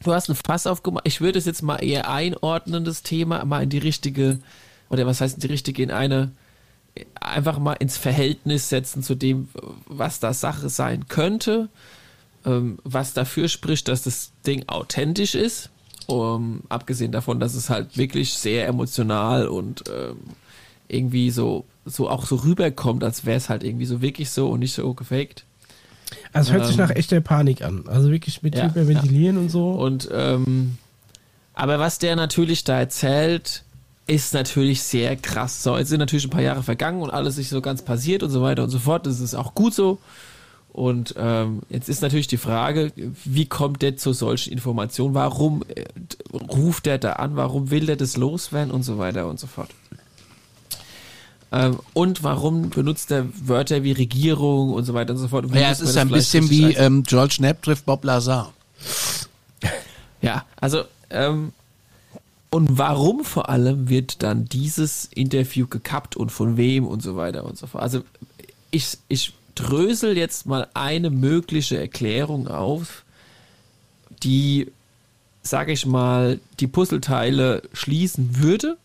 Du 0.03 0.13
hast 0.13 0.29
ein 0.29 0.37
Fass 0.37 0.67
aufgemacht. 0.67 1.07
Ich 1.07 1.21
würde 1.23 1.39
es 1.39 1.47
jetzt 1.47 1.63
mal 1.63 1.77
eher 1.77 2.11
einordnen, 2.11 2.85
das 2.85 3.03
Thema, 3.03 3.45
mal 3.47 3.63
in 3.63 3.71
die 3.71 3.79
richtige, 3.79 4.39
oder 4.91 5.07
was 5.07 5.21
heißt 5.21 5.43
die 5.43 5.47
richtige, 5.47 5.83
in 5.83 5.91
eine, 5.91 6.31
einfach 7.21 7.59
mal 7.59 7.75
ins 7.75 7.97
Verhältnis 7.97 8.69
setzen 8.69 9.03
zu 9.03 9.15
dem, 9.15 9.49
was 9.87 10.21
da 10.21 10.33
Sache 10.33 10.69
sein 10.69 11.09
könnte, 11.09 11.69
ähm, 12.45 12.79
was 12.85 13.15
dafür 13.15 13.49
spricht, 13.49 13.89
dass 13.89 14.03
das 14.03 14.33
Ding 14.47 14.65
authentisch 14.69 15.35
ist. 15.35 15.71
Um, 16.07 16.61
abgesehen 16.69 17.13
davon, 17.13 17.41
dass 17.41 17.55
es 17.55 17.71
halt 17.71 17.97
wirklich 17.97 18.35
sehr 18.35 18.67
emotional 18.67 19.49
und 19.49 19.85
ähm, 19.89 20.19
irgendwie 20.87 21.31
so, 21.31 21.65
so 21.87 22.11
auch 22.11 22.27
so 22.27 22.37
rüberkommt, 22.37 23.03
als 23.03 23.25
wäre 23.25 23.39
es 23.39 23.49
halt 23.49 23.65
irgendwie 23.65 23.87
so 23.87 24.03
wirklich 24.03 24.29
so 24.29 24.51
und 24.51 24.61
nicht 24.61 24.75
so 24.75 24.93
gefaked. 24.93 25.47
Also 26.35 26.51
es 26.51 26.57
hört 26.57 26.67
sich 26.67 26.77
Ähm, 26.77 26.83
nach 26.83 26.95
echter 26.95 27.21
Panik 27.23 27.63
an. 27.63 27.85
Also 27.87 28.11
wirklich 28.11 28.43
mit 28.43 28.55
ja, 28.55 28.65
Hyperventilieren 28.65 29.39
und 29.39 29.49
so. 29.49 29.71
Und 29.71 30.09
ähm, 30.13 30.77
aber 31.55 31.79
was 31.79 31.99
der 31.99 32.17
natürlich 32.17 32.65
da 32.65 32.79
erzählt, 32.79 33.65
ist 34.07 34.35
natürlich 34.35 34.83
sehr 34.83 35.17
krass. 35.17 35.63
So, 35.63 35.79
jetzt 35.79 35.89
sind 35.89 36.01
natürlich 36.01 36.27
ein 36.27 36.31
paar 36.31 36.43
Jahre 36.43 36.63
vergangen 36.63 37.03
und 37.03 37.11
alles 37.11 37.37
nicht 37.37 37.49
so 37.49 37.61
ganz 37.61 37.83
passiert 37.83 38.23
und 38.23 38.31
so 38.31 38.43
weiter 38.43 38.65
und 38.65 38.71
so 38.71 38.79
fort. 38.79 39.07
Das 39.07 39.21
ist 39.21 39.35
auch 39.35 39.55
gut 39.55 39.75
so. 39.75 39.99
Und 40.73 41.15
ähm, 41.17 41.63
jetzt 41.69 41.89
ist 41.89 42.03
natürlich 42.03 42.27
die 42.27 42.37
Frage, 42.37 42.93
wie 43.25 43.47
kommt 43.47 43.81
der 43.81 43.97
zu 43.97 44.13
solchen 44.13 44.53
Informationen? 44.53 45.15
Warum 45.15 45.63
äh, 45.69 45.85
ruft 46.33 46.87
der 46.87 46.99
da 46.99 47.13
an? 47.13 47.37
Warum 47.37 47.71
will 47.71 47.87
der 47.87 47.97
das 47.97 48.17
loswerden 48.17 48.73
und 48.73 48.83
so 48.83 48.99
weiter 48.99 49.29
und 49.29 49.39
so 49.39 49.47
fort? 49.47 49.71
Ähm, 51.53 51.79
und 51.93 52.25
warum 52.25 52.71
benutzt 52.71 53.13
er 53.13 53.27
Wörter 53.47 53.85
wie 53.85 53.93
Regierung 53.93 54.73
und 54.73 54.85
so 54.85 54.95
weiter 54.95 55.13
und 55.13 55.21
so 55.21 55.29
fort? 55.29 55.47
Ja, 55.55 55.71
es 55.71 55.81
ist 55.81 55.97
ein 55.97 56.09
bisschen 56.09 56.51
wie 56.51 56.75
ähm, 56.75 57.05
George 57.05 57.37
Knapp 57.37 57.63
trifft 57.63 57.87
Bob 57.87 58.05
Lazar. 58.05 58.53
Ja, 60.21 60.45
also 60.61 60.83
ähm, 61.11 61.53
und 62.55 62.79
warum 62.79 63.25
vor 63.25 63.49
allem 63.49 63.89
wird 63.89 64.23
dann 64.23 64.45
dieses 64.45 65.07
Interview 65.07 65.67
gekappt 65.67 66.15
und 66.15 66.31
von 66.31 66.57
wem 66.57 66.87
und 66.87 67.03
so 67.03 67.17
weiter 67.17 67.45
und 67.45 67.59
so 67.59 67.67
fort. 67.67 67.83
Also 67.83 68.05
ich, 68.71 68.97
ich 69.09 69.33
drösel 69.57 70.17
jetzt 70.17 70.47
mal 70.47 70.69
eine 70.73 71.11
mögliche 71.11 71.77
Erklärung 71.77 72.47
auf, 72.47 73.03
die, 74.23 74.71
sage 75.43 75.73
ich 75.73 75.85
mal, 75.85 76.39
die 76.61 76.69
Puzzleteile 76.69 77.63
schließen 77.73 78.41
würde, 78.41 78.77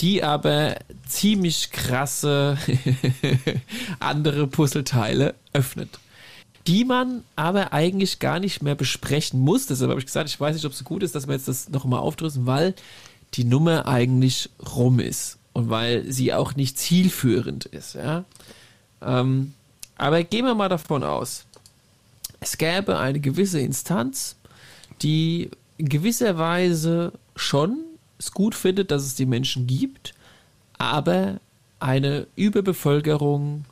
die 0.00 0.22
aber 0.22 0.76
ziemlich 1.08 1.72
krasse 1.72 2.56
andere 3.98 4.46
Puzzleteile 4.46 5.34
öffnet 5.52 5.98
die 6.66 6.84
man 6.84 7.22
aber 7.36 7.72
eigentlich 7.72 8.18
gar 8.18 8.40
nicht 8.40 8.62
mehr 8.62 8.74
besprechen 8.74 9.40
muss. 9.40 9.66
Deshalb 9.66 9.90
habe 9.90 10.00
ich 10.00 10.06
gesagt, 10.06 10.28
ich 10.28 10.40
weiß 10.40 10.54
nicht, 10.54 10.64
ob 10.64 10.72
es 10.72 10.84
gut 10.84 11.02
ist, 11.02 11.14
dass 11.14 11.26
wir 11.26 11.34
jetzt 11.34 11.48
das 11.48 11.68
nochmal 11.68 12.00
aufdrüssen, 12.00 12.46
weil 12.46 12.74
die 13.34 13.44
Nummer 13.44 13.86
eigentlich 13.86 14.50
rum 14.74 14.98
ist 14.98 15.38
und 15.52 15.70
weil 15.70 16.10
sie 16.10 16.32
auch 16.32 16.54
nicht 16.56 16.78
zielführend 16.78 17.66
ist. 17.66 17.94
Ja? 17.94 18.24
Ähm, 19.00 19.54
aber 19.96 20.22
gehen 20.24 20.44
wir 20.44 20.54
mal 20.54 20.68
davon 20.68 21.02
aus, 21.02 21.44
es 22.40 22.58
gäbe 22.58 22.98
eine 22.98 23.20
gewisse 23.20 23.60
Instanz, 23.60 24.36
die 25.02 25.50
in 25.78 25.88
gewisser 25.88 26.38
Weise 26.38 27.12
schon 27.34 27.78
es 28.18 28.32
gut 28.32 28.54
findet, 28.54 28.90
dass 28.90 29.04
es 29.04 29.14
die 29.14 29.26
Menschen 29.26 29.66
gibt, 29.66 30.14
aber 30.78 31.38
eine 31.80 32.26
Überbevölkerung 32.34 33.64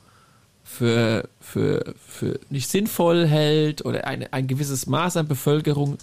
für, 0.75 1.29
für, 1.39 1.95
für 2.05 2.39
nicht 2.49 2.69
sinnvoll 2.69 3.25
hält 3.25 3.85
oder 3.85 4.05
eine, 4.07 4.33
ein 4.33 4.47
gewisses 4.47 4.87
Maß 4.87 5.17
an 5.17 5.27
Bevölkerung 5.27 5.97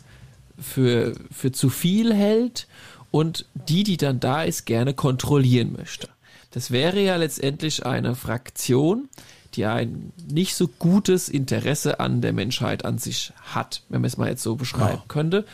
für, 0.58 1.14
für 1.30 1.52
zu 1.52 1.68
viel 1.68 2.14
hält 2.14 2.66
und 3.10 3.46
die, 3.54 3.84
die 3.84 3.96
dann 3.96 4.20
da 4.20 4.42
ist, 4.42 4.64
gerne 4.64 4.94
kontrollieren 4.94 5.74
möchte. 5.76 6.08
Das 6.52 6.70
wäre 6.70 7.00
ja 7.00 7.16
letztendlich 7.16 7.84
eine 7.84 8.14
Fraktion, 8.14 9.08
die 9.54 9.66
ein 9.66 10.12
nicht 10.30 10.54
so 10.54 10.68
gutes 10.68 11.28
Interesse 11.28 12.00
an 12.00 12.22
der 12.22 12.32
Menschheit 12.32 12.84
an 12.84 12.98
sich 12.98 13.32
hat, 13.42 13.82
wenn 13.90 14.00
man 14.00 14.08
es 14.08 14.16
mal 14.16 14.28
jetzt 14.28 14.42
so 14.42 14.56
beschreiben 14.56 15.02
könnte. 15.08 15.44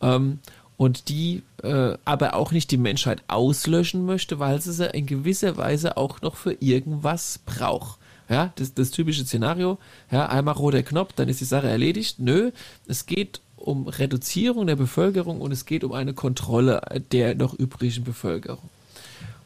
Ähm, 0.00 0.38
und 0.76 1.08
die 1.08 1.42
äh, 1.62 1.96
aber 2.04 2.34
auch 2.34 2.50
nicht 2.50 2.70
die 2.70 2.78
Menschheit 2.78 3.22
auslöschen 3.28 4.06
möchte, 4.06 4.38
weil 4.38 4.60
sie 4.60 4.72
sie 4.72 4.86
in 4.86 5.06
gewisser 5.06 5.56
Weise 5.56 5.96
auch 5.96 6.20
noch 6.20 6.36
für 6.36 6.56
irgendwas 6.60 7.40
braucht. 7.46 7.98
Ja, 8.28 8.52
das, 8.56 8.74
das 8.74 8.90
typische 8.90 9.24
Szenario, 9.24 9.78
ja, 10.10 10.26
einmal 10.26 10.54
roter 10.54 10.82
Knopf, 10.82 11.12
dann 11.14 11.28
ist 11.28 11.40
die 11.40 11.44
Sache 11.44 11.68
erledigt. 11.68 12.18
Nö, 12.18 12.52
es 12.86 13.06
geht 13.06 13.40
um 13.56 13.88
Reduzierung 13.88 14.66
der 14.66 14.76
Bevölkerung 14.76 15.40
und 15.40 15.52
es 15.52 15.66
geht 15.66 15.84
um 15.84 15.92
eine 15.92 16.14
Kontrolle 16.14 16.82
der 17.12 17.34
noch 17.34 17.54
übrigen 17.54 18.04
Bevölkerung. 18.04 18.70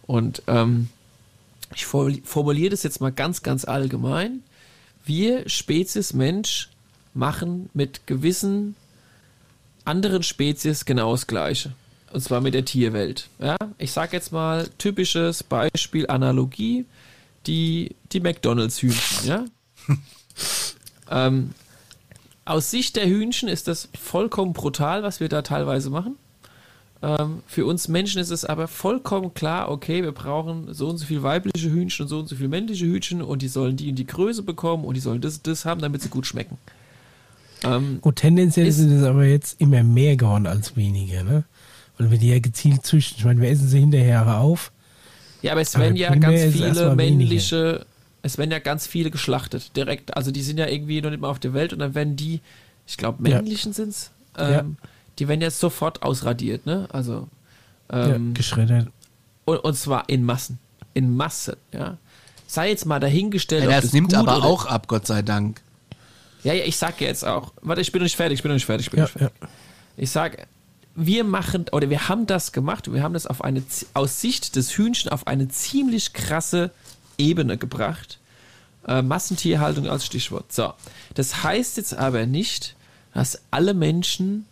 Und 0.06 0.42
ähm, 0.46 0.88
ich 1.74 1.86
formuliere 1.86 2.70
das 2.70 2.82
jetzt 2.82 3.00
mal 3.00 3.12
ganz, 3.12 3.42
ganz 3.42 3.64
allgemein. 3.64 4.42
Wir, 5.04 5.48
Spezies 5.48 6.12
Mensch, 6.14 6.70
machen 7.14 7.68
mit 7.74 8.06
gewissen 8.06 8.74
anderen 9.84 10.22
Spezies 10.22 10.84
genau 10.84 11.12
das 11.12 11.26
Gleiche. 11.26 11.72
Und 12.12 12.22
zwar 12.22 12.40
mit 12.40 12.54
der 12.54 12.64
Tierwelt. 12.64 13.28
Ja? 13.38 13.56
Ich 13.76 13.92
sage 13.92 14.16
jetzt 14.16 14.32
mal 14.32 14.68
typisches 14.78 15.42
Beispiel, 15.42 16.06
Analogie, 16.06 16.86
die, 17.48 17.96
die 18.12 18.20
McDonalds-Hühnchen. 18.20 19.26
Ja? 19.26 19.44
ähm, 21.10 21.50
aus 22.44 22.70
Sicht 22.70 22.96
der 22.96 23.06
Hühnchen 23.06 23.48
ist 23.48 23.68
das 23.68 23.88
vollkommen 23.98 24.52
brutal, 24.52 25.02
was 25.02 25.20
wir 25.20 25.28
da 25.28 25.42
teilweise 25.42 25.90
machen. 25.90 26.16
Ähm, 27.00 27.42
für 27.46 27.64
uns 27.66 27.88
Menschen 27.88 28.20
ist 28.20 28.30
es 28.30 28.44
aber 28.44 28.66
vollkommen 28.68 29.32
klar, 29.34 29.70
okay, 29.70 30.02
wir 30.02 30.12
brauchen 30.12 30.72
so 30.74 30.88
und 30.88 30.98
so 30.98 31.06
viel 31.06 31.22
weibliche 31.22 31.70
Hühnchen 31.70 32.04
und 32.04 32.08
so 32.08 32.18
und 32.18 32.28
so 32.28 32.36
viel 32.36 32.48
männliche 32.48 32.86
Hühnchen 32.86 33.22
und 33.22 33.42
die 33.42 33.48
sollen 33.48 33.76
die 33.76 33.88
in 33.88 33.94
die 33.96 34.06
Größe 34.06 34.42
bekommen 34.42 34.84
und 34.84 34.94
die 34.94 35.00
sollen 35.00 35.20
das 35.20 35.42
das 35.42 35.64
haben, 35.64 35.80
damit 35.80 36.02
sie 36.02 36.08
gut 36.08 36.26
schmecken. 36.26 36.58
Ähm, 37.64 37.98
Gut, 38.00 38.16
tendenziell 38.16 38.66
Ist- 38.66 38.76
sind 38.78 38.92
es 38.92 39.04
aber 39.04 39.24
jetzt 39.24 39.60
immer 39.60 39.82
mehr 39.84 40.16
geworden 40.16 40.46
als 40.46 40.76
weniger, 40.76 41.22
ne? 41.24 41.44
Weil 41.98 42.10
wir 42.12 42.18
die 42.18 42.28
ja 42.30 42.38
gezielt 42.38 42.86
züchten. 42.86 43.18
Ich 43.18 43.24
meine, 43.24 43.40
wir 43.40 43.50
essen 43.50 43.68
sie 43.68 43.80
hinterher 43.80 44.38
auf. 44.38 44.70
Ja, 45.42 45.52
aber 45.52 45.60
es 45.60 45.76
werden 45.78 45.96
ja 45.96 46.14
ganz 46.14 46.40
es 46.40 46.52
viele 46.54 46.94
männliche, 46.94 47.86
es 48.22 48.38
werden 48.38 48.50
ja 48.50 48.58
ganz 48.58 48.86
viele 48.86 49.10
geschlachtet, 49.10 49.76
direkt. 49.76 50.16
Also 50.16 50.30
die 50.30 50.42
sind 50.42 50.58
ja 50.58 50.66
irgendwie 50.66 51.00
noch 51.00 51.10
nicht 51.10 51.20
mal 51.20 51.28
auf 51.28 51.38
der 51.38 51.54
Welt 51.54 51.72
und 51.72 51.78
dann 51.78 51.94
werden 51.94 52.16
die, 52.16 52.40
ich 52.86 52.96
glaube, 52.96 53.28
Ja. 53.28 53.36
männlichen 53.36 53.72
sind's, 53.72 54.10
ähm, 54.36 54.52
Ja. 54.52 54.64
die 55.18 55.28
werden 55.28 55.40
jetzt 55.40 55.60
sofort 55.60 56.02
ausradiert, 56.02 56.66
ne? 56.66 56.88
Also 56.90 57.28
ja, 57.92 58.14
ähm, 58.14 58.34
geschreddert. 58.34 58.88
und, 59.44 59.58
und 59.58 59.74
zwar 59.74 60.08
in 60.08 60.24
Massen. 60.24 60.58
In 60.94 61.16
Massen, 61.16 61.54
ja. 61.72 61.96
Sei 62.48 62.70
jetzt 62.70 62.86
mal 62.86 62.98
dahingestellt. 62.98 63.64
Ja, 63.64 63.70
das 63.70 63.82
das 63.84 63.92
nimmt 63.92 64.08
gut 64.08 64.18
aber 64.18 64.38
oder- 64.38 64.46
auch 64.46 64.66
ab, 64.66 64.88
Gott 64.88 65.06
sei 65.06 65.22
Dank. 65.22 65.60
Ja, 66.44 66.52
ja, 66.54 66.64
ich 66.64 66.76
sag 66.76 67.00
jetzt 67.00 67.24
auch. 67.24 67.52
Warte, 67.62 67.80
ich 67.82 67.92
bin 67.92 68.00
noch 68.00 68.04
nicht 68.04 68.16
fertig, 68.16 68.38
ich 68.38 68.42
bin 68.42 68.50
noch 68.50 68.54
nicht 68.56 68.64
fertig, 68.66 68.86
ich 68.86 68.90
bin 68.90 68.98
Ja, 69.00 69.04
noch 69.04 69.14
nicht 69.14 69.18
fertig. 69.18 69.48
Ich 69.96 70.10
sag, 70.10 70.46
wir 70.98 71.22
machen, 71.22 71.66
oder 71.70 71.90
wir 71.90 72.08
haben 72.08 72.26
das 72.26 72.52
gemacht, 72.52 72.92
wir 72.92 73.02
haben 73.02 73.14
das 73.14 73.26
auf 73.26 73.42
eine, 73.42 73.62
aus 73.94 74.20
Sicht 74.20 74.56
des 74.56 74.76
Hühnchen 74.76 75.10
auf 75.10 75.26
eine 75.26 75.48
ziemlich 75.48 76.12
krasse 76.12 76.70
Ebene 77.16 77.56
gebracht. 77.56 78.18
Äh, 78.86 79.02
Massentierhaltung 79.02 79.88
als 79.88 80.04
Stichwort. 80.04 80.52
So. 80.52 80.72
Das 81.14 81.44
heißt 81.44 81.76
jetzt 81.76 81.94
aber 81.94 82.26
nicht, 82.26 82.74
dass 83.14 83.40
alle 83.50 83.74
Menschen 83.74 84.46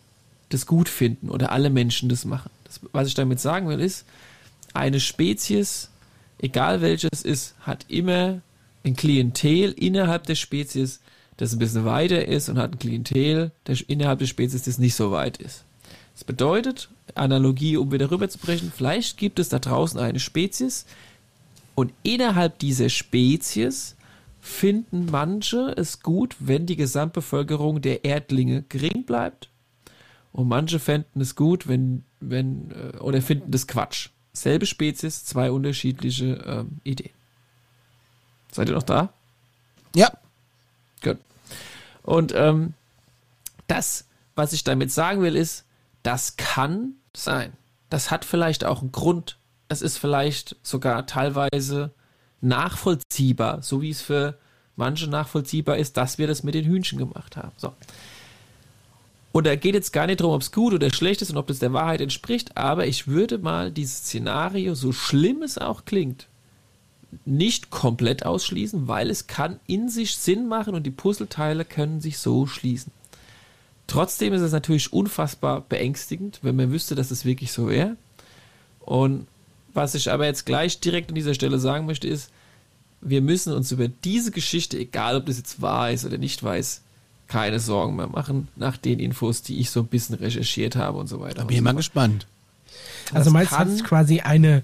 das 0.50 0.66
gut 0.66 0.88
finden 0.88 1.30
oder 1.30 1.50
alle 1.50 1.68
Menschen 1.68 2.08
das 2.08 2.24
machen. 2.24 2.50
Das, 2.64 2.80
was 2.92 3.08
ich 3.08 3.14
damit 3.14 3.40
sagen 3.40 3.68
will, 3.68 3.80
ist, 3.80 4.04
eine 4.72 5.00
Spezies, 5.00 5.90
egal 6.38 6.80
welches 6.80 7.22
ist, 7.22 7.54
hat 7.60 7.86
immer 7.88 8.40
ein 8.84 8.94
Klientel 8.94 9.72
innerhalb 9.72 10.24
der 10.24 10.36
Spezies, 10.36 11.00
das 11.38 11.52
ein 11.52 11.58
bisschen 11.58 11.84
weiter 11.84 12.26
ist 12.26 12.48
und 12.48 12.58
hat 12.58 12.72
ein 12.72 12.78
Klientel 12.78 13.50
der, 13.66 13.76
innerhalb 13.88 14.20
der 14.20 14.26
Spezies, 14.26 14.62
das 14.62 14.78
nicht 14.78 14.94
so 14.94 15.10
weit 15.10 15.38
ist. 15.38 15.65
Das 16.16 16.24
bedeutet, 16.24 16.88
Analogie, 17.14 17.76
um 17.76 17.92
wieder 17.92 18.10
rüberzubrechen, 18.10 18.72
vielleicht 18.74 19.18
gibt 19.18 19.38
es 19.38 19.50
da 19.50 19.58
draußen 19.58 20.00
eine 20.00 20.18
Spezies 20.18 20.86
und 21.74 21.92
innerhalb 22.02 22.58
dieser 22.58 22.88
Spezies 22.88 23.96
finden 24.40 25.08
manche 25.10 25.74
es 25.76 26.00
gut, 26.00 26.34
wenn 26.38 26.64
die 26.64 26.76
Gesamtbevölkerung 26.76 27.82
der 27.82 28.06
Erdlinge 28.06 28.64
gering 28.70 29.04
bleibt 29.04 29.50
und 30.32 30.48
manche 30.48 30.78
fänden 30.78 31.20
es 31.20 31.36
gut, 31.36 31.68
wenn, 31.68 32.02
wenn, 32.20 32.70
äh, 32.70 32.96
oder 32.96 33.20
finden 33.20 33.50
das 33.50 33.66
Quatsch. 33.66 34.08
Selbe 34.32 34.64
Spezies, 34.64 35.26
zwei 35.26 35.50
unterschiedliche 35.50 36.42
ähm, 36.46 36.80
Ideen. 36.82 37.12
Seid 38.50 38.70
ihr 38.70 38.74
noch 38.74 38.84
da? 38.84 39.12
Ja. 39.94 40.10
Gut. 41.02 41.18
Und 42.04 42.32
ähm, 42.34 42.72
das, 43.66 44.06
was 44.34 44.54
ich 44.54 44.64
damit 44.64 44.90
sagen 44.90 45.20
will, 45.20 45.36
ist, 45.36 45.65
das 46.06 46.36
kann 46.36 46.94
sein. 47.14 47.52
Das 47.90 48.10
hat 48.12 48.24
vielleicht 48.24 48.64
auch 48.64 48.80
einen 48.80 48.92
Grund. 48.92 49.38
Es 49.68 49.82
ist 49.82 49.98
vielleicht 49.98 50.56
sogar 50.62 51.06
teilweise 51.06 51.92
nachvollziehbar, 52.40 53.62
so 53.62 53.82
wie 53.82 53.90
es 53.90 54.02
für 54.02 54.38
manche 54.76 55.08
nachvollziehbar 55.08 55.78
ist, 55.78 55.96
dass 55.96 56.18
wir 56.18 56.28
das 56.28 56.44
mit 56.44 56.54
den 56.54 56.64
Hühnchen 56.64 56.98
gemacht 56.98 57.36
haben. 57.36 57.52
So. 57.56 57.72
Und 59.32 59.46
da 59.46 59.56
geht 59.56 59.74
jetzt 59.74 59.92
gar 59.92 60.06
nicht 60.06 60.20
darum, 60.20 60.34
ob 60.34 60.42
es 60.42 60.52
gut 60.52 60.72
oder 60.72 60.90
schlecht 60.90 61.22
ist 61.22 61.30
und 61.30 61.36
ob 61.38 61.48
das 61.48 61.58
der 61.58 61.72
Wahrheit 61.72 62.00
entspricht, 62.00 62.56
aber 62.56 62.86
ich 62.86 63.08
würde 63.08 63.38
mal 63.38 63.72
dieses 63.72 63.98
Szenario, 63.98 64.74
so 64.74 64.92
schlimm 64.92 65.42
es 65.42 65.58
auch 65.58 65.84
klingt, 65.84 66.28
nicht 67.24 67.70
komplett 67.70 68.24
ausschließen, 68.24 68.86
weil 68.86 69.10
es 69.10 69.26
kann 69.26 69.58
in 69.66 69.88
sich 69.88 70.16
Sinn 70.16 70.46
machen 70.46 70.74
und 70.74 70.84
die 70.84 70.90
Puzzleteile 70.90 71.64
können 71.64 72.00
sich 72.00 72.18
so 72.18 72.46
schließen. 72.46 72.92
Trotzdem 73.86 74.32
ist 74.32 74.42
es 74.42 74.52
natürlich 74.52 74.92
unfassbar 74.92 75.60
beängstigend, 75.60 76.40
wenn 76.42 76.56
man 76.56 76.72
wüsste, 76.72 76.94
dass 76.94 77.10
es 77.10 77.24
wirklich 77.24 77.52
so 77.52 77.68
wäre. 77.68 77.96
Und 78.80 79.26
was 79.74 79.94
ich 79.94 80.10
aber 80.10 80.26
jetzt 80.26 80.46
gleich 80.46 80.80
direkt 80.80 81.10
an 81.10 81.14
dieser 81.14 81.34
Stelle 81.34 81.58
sagen 81.58 81.86
möchte, 81.86 82.08
ist, 82.08 82.30
wir 83.00 83.20
müssen 83.20 83.52
uns 83.52 83.70
über 83.72 83.88
diese 83.88 84.30
Geschichte, 84.32 84.78
egal 84.78 85.16
ob 85.16 85.26
das 85.26 85.36
jetzt 85.36 85.60
wahr 85.62 85.90
ist 85.92 86.04
oder 86.04 86.18
nicht 86.18 86.42
wahr 86.42 86.56
ist, 86.56 86.82
keine 87.28 87.60
Sorgen 87.60 87.96
mehr 87.96 88.06
machen, 88.08 88.48
nach 88.56 88.76
den 88.76 88.98
Infos, 89.00 89.42
die 89.42 89.58
ich 89.58 89.70
so 89.70 89.80
ein 89.80 89.86
bisschen 89.86 90.14
recherchiert 90.16 90.76
habe 90.76 90.98
und 90.98 91.06
so 91.08 91.20
weiter. 91.20 91.34
Da 91.36 91.44
bin 91.44 91.56
ich 91.56 91.62
mal 91.62 91.74
gespannt. 91.74 92.26
Also 93.12 93.24
Das 93.24 93.32
meinst 93.32 93.52
du, 93.52 93.56
kann- 93.56 93.72
hat 93.78 93.84
quasi 93.84 94.20
eine, 94.20 94.62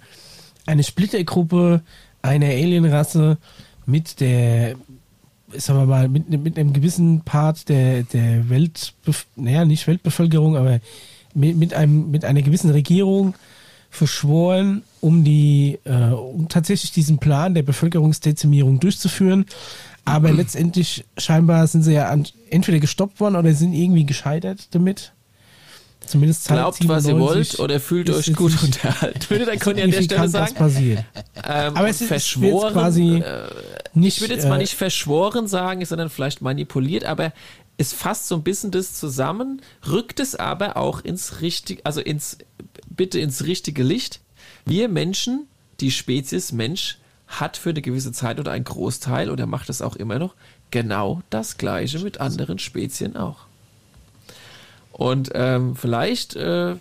eine 0.66 0.82
Splittergruppe 0.82 1.82
einer 2.23 2.47
Alienrasse 2.47 3.36
mit 3.86 4.20
der, 4.20 4.77
sagen 5.57 5.81
wir 5.81 5.87
mal, 5.87 6.09
mit, 6.09 6.29
mit 6.29 6.59
einem 6.59 6.73
gewissen 6.73 7.23
Part 7.23 7.69
der, 7.69 8.03
der 8.05 8.49
Welt, 8.49 8.95
naja, 9.37 9.65
nicht 9.65 9.87
Weltbevölkerung, 9.87 10.57
aber 10.57 10.81
mit, 11.35 11.57
mit, 11.57 11.74
einem, 11.74 12.11
mit 12.11 12.24
einer 12.24 12.43
gewissen 12.43 12.70
Regierung 12.70 13.35
verschworen, 13.91 14.83
um 15.01 15.23
die, 15.23 15.79
äh, 15.85 16.12
um 16.12 16.49
tatsächlich 16.49 16.93
diesen 16.93 17.19
Plan 17.19 17.55
der 17.55 17.62
Bevölkerungsdezimierung 17.62 18.81
durchzuführen. 18.81 19.47
Aber 20.05 20.33
letztendlich 20.33 21.05
scheinbar 21.16 21.66
sind 21.66 21.83
sie 21.83 21.93
ja 21.93 22.12
entweder 22.51 22.81
gestoppt 22.81 23.20
worden 23.20 23.37
oder 23.37 23.53
sind 23.55 23.73
irgendwie 23.73 24.05
gescheitert 24.05 24.69
damit. 24.74 25.12
Zumindest 26.12 26.44
Zeit 26.44 26.59
Glaubt, 26.59 26.89
was 26.89 27.05
ihr 27.05 27.14
97 27.14 27.59
wollt 27.59 27.60
oder 27.60 27.80
fühlt 27.80 28.10
euch 28.10 28.32
gut 28.34 28.52
nicht 28.52 28.62
unterhalten. 28.62 29.20
Würde 29.30 29.44
der 29.47 29.59
Conny 29.59 29.82
an 29.82 29.90
der 29.90 30.02
Stelle 30.02 30.28
sagen. 30.28 30.55
passiert. 30.55 31.05
Ähm, 31.44 31.76
Aber 31.76 31.89
es 31.89 32.01
ist- 32.01 32.09
verschworen, 32.09 32.72
quasi 32.74 33.16
äh, 33.16 33.48
Nicht, 33.94 34.16
ich 34.16 34.20
würde 34.20 34.34
jetzt 34.34 34.47
mal 34.48 34.56
äh, 34.56 34.59
nicht 34.59 34.74
verschworen 34.74 35.48
sagen, 35.48 35.84
sondern 35.84 36.10
vielleicht 36.10 36.43
manipuliert, 36.43 37.05
aber 37.05 37.32
es 37.78 37.93
fasst 37.93 38.28
so 38.28 38.34
ein 38.36 38.43
bisschen 38.43 38.70
das 38.70 38.94
zusammen, 38.94 39.62
rückt 39.90 40.20
es 40.20 40.34
aber 40.36 40.76
auch 40.76 41.01
ins 41.01 41.40
richtige, 41.40 41.84
also 41.84 42.01
ins, 42.01 42.39
bitte 42.89 43.18
ins 43.18 43.44
richtige 43.44 43.82
Licht. 43.82 44.20
Wir 44.66 44.89
Menschen, 44.89 45.47
die 45.80 45.90
Spezies 45.90 46.52
Mensch, 46.52 46.98
hat 47.26 47.56
für 47.56 47.70
eine 47.70 47.80
gewisse 47.80 48.12
Zeit 48.12 48.39
oder 48.39 48.52
ein 48.52 48.64
Großteil 48.64 49.30
oder 49.30 49.47
macht 49.47 49.70
es 49.70 49.80
auch 49.80 49.97
immer 49.97 50.18
noch 50.18 50.34
genau 50.70 51.22
das 51.30 51.56
Gleiche 51.56 51.98
mit 52.01 52.20
anderen 52.20 52.59
Spezien 52.59 53.16
auch. 53.16 53.47
Und 54.93 55.31
ähm, 55.35 55.74
vielleicht 55.74 56.36
äh, 56.36 56.77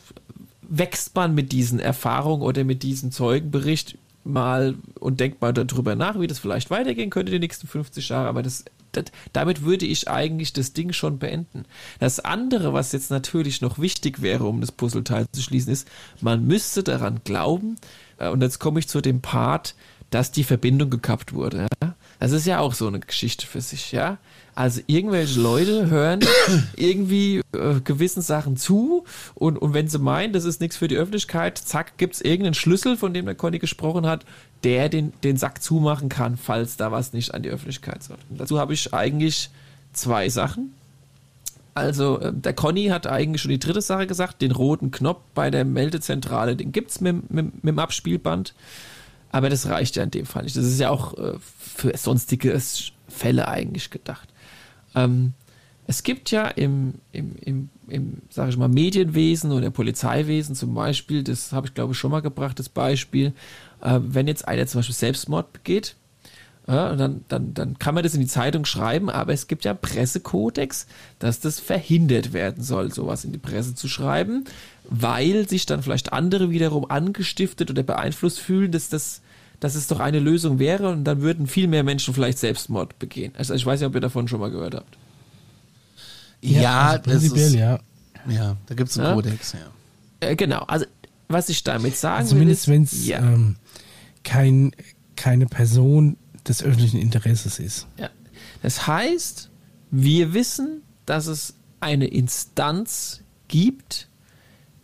wächst 0.61 1.15
man 1.15 1.33
mit 1.33 1.51
diesen 1.51 1.79
Erfahrungen 1.79 2.43
oder 2.43 2.63
mit 2.63 2.83
diesem 2.83 3.11
Zeugenbericht 3.11 3.97
mal 4.23 4.75
und 4.99 5.19
denkt 5.19 5.41
mal 5.41 5.53
darüber 5.53 5.95
nach, 5.95 6.19
wie 6.19 6.27
das 6.27 6.39
vielleicht 6.39 6.69
weitergehen 6.69 7.09
könnte 7.09 7.31
die 7.31 7.39
nächsten 7.39 7.67
50 7.67 8.09
Jahre. 8.09 8.27
Aber 8.27 8.43
das, 8.43 8.65
das, 8.91 9.05
damit 9.33 9.63
würde 9.63 9.85
ich 9.85 10.09
eigentlich 10.09 10.53
das 10.53 10.73
Ding 10.73 10.93
schon 10.93 11.17
beenden. 11.17 11.65
Das 11.99 12.19
andere, 12.19 12.73
was 12.73 12.91
jetzt 12.91 13.11
natürlich 13.11 13.61
noch 13.61 13.79
wichtig 13.79 14.21
wäre, 14.21 14.45
um 14.45 14.61
das 14.61 14.71
Puzzleteil 14.71 15.25
zu 15.31 15.41
schließen, 15.41 15.73
ist, 15.73 15.87
man 16.21 16.45
müsste 16.45 16.83
daran 16.83 17.21
glauben, 17.23 17.77
äh, 18.17 18.29
und 18.29 18.41
jetzt 18.41 18.59
komme 18.59 18.79
ich 18.79 18.87
zu 18.87 19.01
dem 19.01 19.21
Part, 19.21 19.75
dass 20.09 20.31
die 20.31 20.43
Verbindung 20.43 20.89
gekappt 20.89 21.33
wurde. 21.33 21.67
Ja? 21.81 21.95
Das 22.19 22.31
ist 22.31 22.45
ja 22.45 22.59
auch 22.59 22.73
so 22.73 22.87
eine 22.87 22.99
Geschichte 22.99 23.47
für 23.47 23.61
sich, 23.61 23.91
ja. 23.91 24.17
Also 24.61 24.81
irgendwelche 24.85 25.41
Leute 25.41 25.89
hören 25.89 26.19
irgendwie 26.75 27.41
äh, 27.51 27.79
gewissen 27.83 28.21
Sachen 28.21 28.57
zu 28.57 29.05
und, 29.33 29.57
und 29.57 29.73
wenn 29.73 29.87
sie 29.87 29.97
meinen, 29.97 30.33
das 30.33 30.45
ist 30.45 30.61
nichts 30.61 30.77
für 30.77 30.87
die 30.87 30.97
Öffentlichkeit, 30.97 31.57
zack, 31.57 31.97
gibt's 31.97 32.21
irgendeinen 32.21 32.53
Schlüssel, 32.53 32.95
von 32.95 33.11
dem 33.11 33.25
der 33.25 33.33
Conny 33.33 33.57
gesprochen 33.57 34.05
hat, 34.05 34.23
der 34.63 34.87
den, 34.89 35.13
den 35.23 35.37
Sack 35.37 35.63
zumachen 35.63 36.09
kann, 36.09 36.37
falls 36.37 36.77
da 36.77 36.91
was 36.91 37.11
nicht 37.11 37.33
an 37.33 37.41
die 37.41 37.49
Öffentlichkeit 37.49 38.03
soll. 38.03 38.19
Und 38.29 38.39
dazu 38.39 38.59
habe 38.59 38.75
ich 38.75 38.93
eigentlich 38.93 39.49
zwei 39.93 40.29
Sachen. 40.29 40.75
Also, 41.73 42.19
äh, 42.19 42.31
der 42.31 42.53
Conny 42.53 42.89
hat 42.89 43.07
eigentlich 43.07 43.41
schon 43.41 43.49
die 43.49 43.57
dritte 43.57 43.81
Sache 43.81 44.05
gesagt, 44.05 44.43
den 44.43 44.51
roten 44.51 44.91
Knopf 44.91 45.21
bei 45.33 45.49
der 45.49 45.65
Meldezentrale, 45.65 46.55
den 46.55 46.71
gibt's 46.71 47.01
mit, 47.01 47.31
mit, 47.31 47.63
mit 47.63 47.73
dem 47.73 47.79
Abspielband. 47.79 48.53
Aber 49.31 49.49
das 49.49 49.67
reicht 49.67 49.95
ja 49.95 50.03
in 50.03 50.11
dem 50.11 50.27
Fall 50.27 50.43
nicht. 50.43 50.55
Das 50.55 50.65
ist 50.65 50.79
ja 50.79 50.91
auch 50.91 51.17
äh, 51.17 51.33
für 51.39 51.97
sonstige 51.97 52.61
Fälle 53.07 53.47
eigentlich 53.47 53.89
gedacht. 53.89 54.30
Ähm, 54.95 55.33
es 55.87 56.03
gibt 56.03 56.31
ja 56.31 56.47
im, 56.47 56.95
im, 57.11 57.35
im, 57.41 57.69
im 57.87 58.21
sage 58.29 58.51
ich 58.51 58.57
mal, 58.57 58.69
Medienwesen 58.69 59.51
oder 59.51 59.69
Polizeiwesen 59.71 60.55
zum 60.55 60.73
Beispiel, 60.73 61.23
das 61.23 61.51
habe 61.51 61.67
ich 61.67 61.73
glaube 61.73 61.93
ich 61.93 61.99
schon 61.99 62.11
mal 62.11 62.21
gebracht, 62.21 62.59
das 62.59 62.69
Beispiel, 62.69 63.33
äh, 63.81 63.99
wenn 64.01 64.27
jetzt 64.27 64.47
einer 64.47 64.67
zum 64.67 64.79
Beispiel 64.79 64.95
Selbstmord 64.95 65.51
begeht, 65.51 65.95
ja, 66.67 66.95
dann, 66.95 67.25
dann, 67.27 67.53
dann 67.53 67.79
kann 67.79 67.95
man 67.95 68.03
das 68.03 68.13
in 68.13 68.21
die 68.21 68.27
Zeitung 68.27 68.65
schreiben, 68.65 69.09
aber 69.09 69.33
es 69.33 69.47
gibt 69.47 69.65
ja 69.65 69.73
Pressekodex, 69.73 70.85
dass 71.19 71.39
das 71.39 71.59
verhindert 71.59 72.33
werden 72.33 72.63
soll, 72.63 72.93
sowas 72.93 73.25
in 73.25 73.31
die 73.31 73.39
Presse 73.39 73.73
zu 73.73 73.87
schreiben, 73.87 74.45
weil 74.87 75.49
sich 75.49 75.65
dann 75.65 75.81
vielleicht 75.81 76.13
andere 76.13 76.51
wiederum 76.51 76.89
angestiftet 76.89 77.71
oder 77.71 77.83
beeinflusst 77.83 78.39
fühlen, 78.39 78.71
dass 78.71 78.89
das 78.89 79.21
dass 79.61 79.75
es 79.75 79.87
doch 79.87 80.01
eine 80.01 80.19
Lösung 80.19 80.59
wäre 80.59 80.89
und 80.89 81.05
dann 81.05 81.21
würden 81.21 81.47
viel 81.47 81.67
mehr 81.67 81.83
Menschen 81.83 82.13
vielleicht 82.13 82.39
Selbstmord 82.39 82.99
begehen. 82.99 83.31
Also 83.37 83.53
ich 83.53 83.65
weiß 83.65 83.79
nicht, 83.79 83.87
ob 83.87 83.95
ihr 83.95 84.01
davon 84.01 84.27
schon 84.27 84.41
mal 84.41 84.51
gehört 84.51 84.75
habt. 84.75 84.97
Ja, 86.41 86.81
also 86.81 86.97
das 86.97 87.03
prinzipiell, 87.03 87.47
ist, 87.47 87.53
ja. 87.53 87.79
ja, 88.27 88.57
da 88.65 88.75
gibt 88.75 88.89
es 88.89 88.97
einen 88.97 89.07
Ja? 89.07 89.13
Kodex, 89.13 89.53
ja. 89.53 90.27
Äh, 90.27 90.35
genau, 90.35 90.63
also 90.63 90.85
was 91.27 91.47
ich 91.49 91.63
damit 91.63 91.95
sagen 91.95 92.17
Also 92.17 92.31
Zumindest 92.31 92.67
will, 92.67 92.73
wenn 92.75 92.83
ist, 92.83 92.93
es 92.93 93.07
ja, 93.07 93.19
ähm, 93.19 93.55
kein, 94.23 94.71
keine 95.15 95.45
Person 95.45 96.17
des 96.47 96.63
öffentlichen 96.63 96.99
Interesses 96.99 97.59
ist. 97.59 97.87
ja. 97.97 98.09
Das 98.63 98.87
heißt, 98.87 99.49
wir 99.91 100.33
wissen, 100.33 100.81
dass 101.05 101.27
es 101.27 101.55
eine 101.79 102.07
Instanz 102.07 103.21
gibt, 103.47 104.07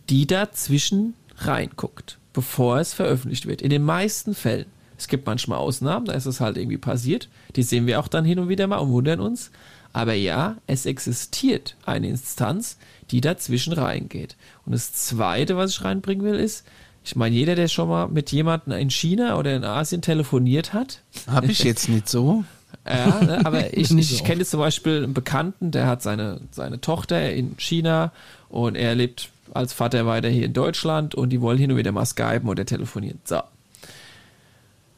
die 0.08 0.26
dazwischen 0.26 1.14
reinguckt, 1.36 2.17
bevor 2.38 2.78
es 2.78 2.94
veröffentlicht 2.94 3.46
wird. 3.46 3.62
In 3.62 3.70
den 3.70 3.82
meisten 3.82 4.32
Fällen. 4.32 4.66
Es 4.96 5.08
gibt 5.08 5.26
manchmal 5.26 5.58
Ausnahmen, 5.58 6.06
da 6.06 6.12
ist 6.12 6.26
es 6.26 6.40
halt 6.40 6.56
irgendwie 6.56 6.78
passiert. 6.78 7.28
Die 7.56 7.64
sehen 7.64 7.88
wir 7.88 7.98
auch 7.98 8.06
dann 8.06 8.24
hin 8.24 8.38
und 8.38 8.48
wieder 8.48 8.68
mal 8.68 8.76
und 8.76 8.92
wundern 8.92 9.18
uns. 9.18 9.50
Aber 9.92 10.12
ja, 10.14 10.56
es 10.68 10.86
existiert 10.86 11.74
eine 11.84 12.08
Instanz, 12.08 12.78
die 13.10 13.20
dazwischen 13.20 13.72
reingeht. 13.72 14.36
Und 14.64 14.72
das 14.72 14.92
Zweite, 14.92 15.56
was 15.56 15.72
ich 15.72 15.82
reinbringen 15.82 16.24
will, 16.24 16.36
ist, 16.36 16.64
ich 17.04 17.16
meine, 17.16 17.34
jeder, 17.34 17.56
der 17.56 17.66
schon 17.66 17.88
mal 17.88 18.06
mit 18.06 18.30
jemandem 18.30 18.74
in 18.74 18.90
China 18.90 19.36
oder 19.36 19.56
in 19.56 19.64
Asien 19.64 20.00
telefoniert 20.00 20.72
hat, 20.72 21.02
Habe 21.26 21.48
ich 21.48 21.64
jetzt 21.64 21.88
nicht 21.88 22.08
so. 22.08 22.44
ja, 22.86 23.20
ne, 23.20 23.44
aber 23.44 23.74
ich, 23.76 23.90
ich, 23.90 24.12
ich 24.12 24.22
kenne 24.22 24.42
jetzt 24.42 24.52
zum 24.52 24.60
Beispiel 24.60 25.02
einen 25.02 25.14
Bekannten, 25.14 25.72
der 25.72 25.88
hat 25.88 26.02
seine, 26.02 26.40
seine 26.52 26.80
Tochter 26.80 27.32
in 27.32 27.56
China 27.58 28.12
und 28.48 28.76
er 28.76 28.94
lebt 28.94 29.30
als 29.54 29.72
Vater 29.72 30.06
weiter 30.06 30.28
hier 30.28 30.46
in 30.46 30.52
Deutschland 30.52 31.14
und 31.14 31.30
die 31.30 31.40
wollen 31.40 31.58
hin 31.58 31.70
und 31.70 31.76
wieder 31.76 31.92
mal 31.92 32.06
skypen 32.06 32.48
oder 32.48 32.64
telefonieren. 32.66 33.20
So. 33.24 33.40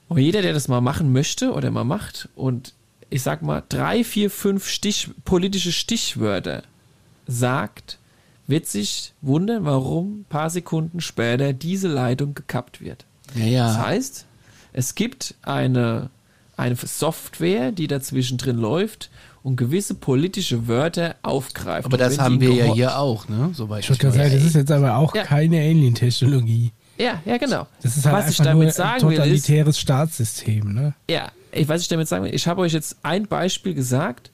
Und 0.08 0.18
jeder, 0.18 0.42
der 0.42 0.52
das 0.52 0.68
mal 0.68 0.80
machen 0.80 1.12
möchte 1.12 1.52
oder 1.52 1.70
mal 1.70 1.84
macht 1.84 2.28
und 2.34 2.74
ich 3.10 3.22
sag 3.22 3.42
mal 3.42 3.62
drei, 3.68 4.04
vier, 4.04 4.30
fünf 4.30 4.68
Stich, 4.68 5.10
politische 5.24 5.72
Stichwörter 5.72 6.62
sagt, 7.26 7.98
wird 8.46 8.66
sich 8.66 9.12
wundern, 9.20 9.64
warum 9.64 10.20
ein 10.20 10.24
paar 10.28 10.50
Sekunden 10.50 11.00
später 11.00 11.52
diese 11.52 11.88
Leitung 11.88 12.34
gekappt 12.34 12.80
wird. 12.80 13.04
Ja, 13.34 13.44
ja. 13.44 13.66
Das 13.68 13.78
heißt, 13.78 14.26
es 14.72 14.94
gibt 14.94 15.34
eine, 15.42 16.10
eine 16.56 16.76
Software, 16.76 17.72
die 17.72 17.86
dazwischen 17.86 18.38
drin 18.38 18.58
läuft 18.58 19.10
und 19.42 19.56
gewisse 19.56 19.94
politische 19.94 20.68
Wörter 20.68 21.16
aufgreift. 21.22 21.86
Aber 21.86 21.96
das 21.96 22.18
haben 22.18 22.40
wir 22.40 22.52
ja 22.52 22.72
hier 22.74 22.98
auch, 22.98 23.28
ne? 23.28 23.50
Soweit 23.54 23.88
Ich 23.88 23.98
gerade 23.98 24.16
sagen, 24.16 24.32
das 24.32 24.44
ist 24.44 24.54
jetzt 24.54 24.70
aber 24.70 24.96
auch 24.96 25.14
Ja. 25.14 25.22
keine 25.24 25.58
Alien-Technologie. 25.58 26.72
Ja, 26.98 27.22
ja, 27.24 27.38
genau. 27.38 27.66
Das 27.82 27.96
ist 27.96 28.04
halt 28.04 28.16
Was 28.26 28.30
ich 28.30 28.40
einfach 28.40 28.52
damit 28.52 28.56
nur 28.58 28.66
ein 28.68 28.72
sagen 28.72 29.02
will, 29.08 29.12
ist, 29.12 29.18
totalitäres 29.18 29.78
Staatssystem, 29.78 30.74
ne? 30.74 30.94
Ja, 31.08 31.32
ich, 31.52 31.68
was 31.68 31.80
ich 31.80 31.88
damit 31.88 32.08
sagen 32.08 32.24
will, 32.24 32.34
ich 32.34 32.46
habe 32.46 32.60
euch 32.60 32.72
jetzt 32.74 32.98
ein 33.02 33.26
Beispiel 33.26 33.72
gesagt, 33.74 34.30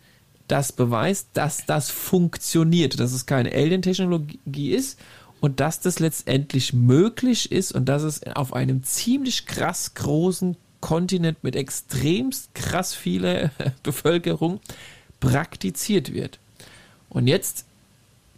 das 0.48 0.72
beweist, 0.72 1.28
dass 1.34 1.64
das 1.66 1.90
funktioniert, 1.90 2.98
dass 2.98 3.12
es 3.12 3.26
keine 3.26 3.52
Alien-Technologie 3.52 4.72
ist 4.72 4.98
und 5.40 5.60
dass 5.60 5.80
das 5.80 6.00
letztendlich 6.00 6.72
möglich 6.72 7.52
ist 7.52 7.72
und 7.72 7.84
dass 7.88 8.02
es 8.02 8.22
auf 8.34 8.52
einem 8.52 8.82
ziemlich 8.82 9.46
krass 9.46 9.94
großen 9.94 10.56
Kontinent 10.80 11.42
mit 11.42 11.56
extremst 11.56 12.54
krass 12.54 12.94
vieler 12.94 13.50
Bevölkerung 13.82 14.60
praktiziert 15.20 16.12
wird. 16.12 16.38
Und 17.08 17.26
jetzt 17.26 17.66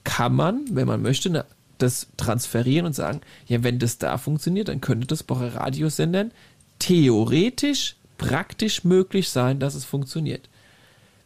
kann 0.05 0.35
man, 0.35 0.65
wenn 0.71 0.87
man 0.87 1.03
möchte, 1.03 1.45
das 1.79 2.09
transferieren 2.17 2.87
und 2.87 2.95
sagen, 2.95 3.21
ja, 3.47 3.63
wenn 3.63 3.79
das 3.79 3.99
da 3.99 4.19
funktioniert, 4.19 4.69
dann 4.69 4.81
könnte 4.81 5.07
das 5.07 5.23
bei 5.23 5.49
Radiosendern 5.49 6.33
theoretisch 6.79 7.97
praktisch 8.17 8.85
möglich 8.85 9.29
sein, 9.29 9.61
dass 9.61 9.75
es 9.75 9.85
funktioniert. 9.85 10.49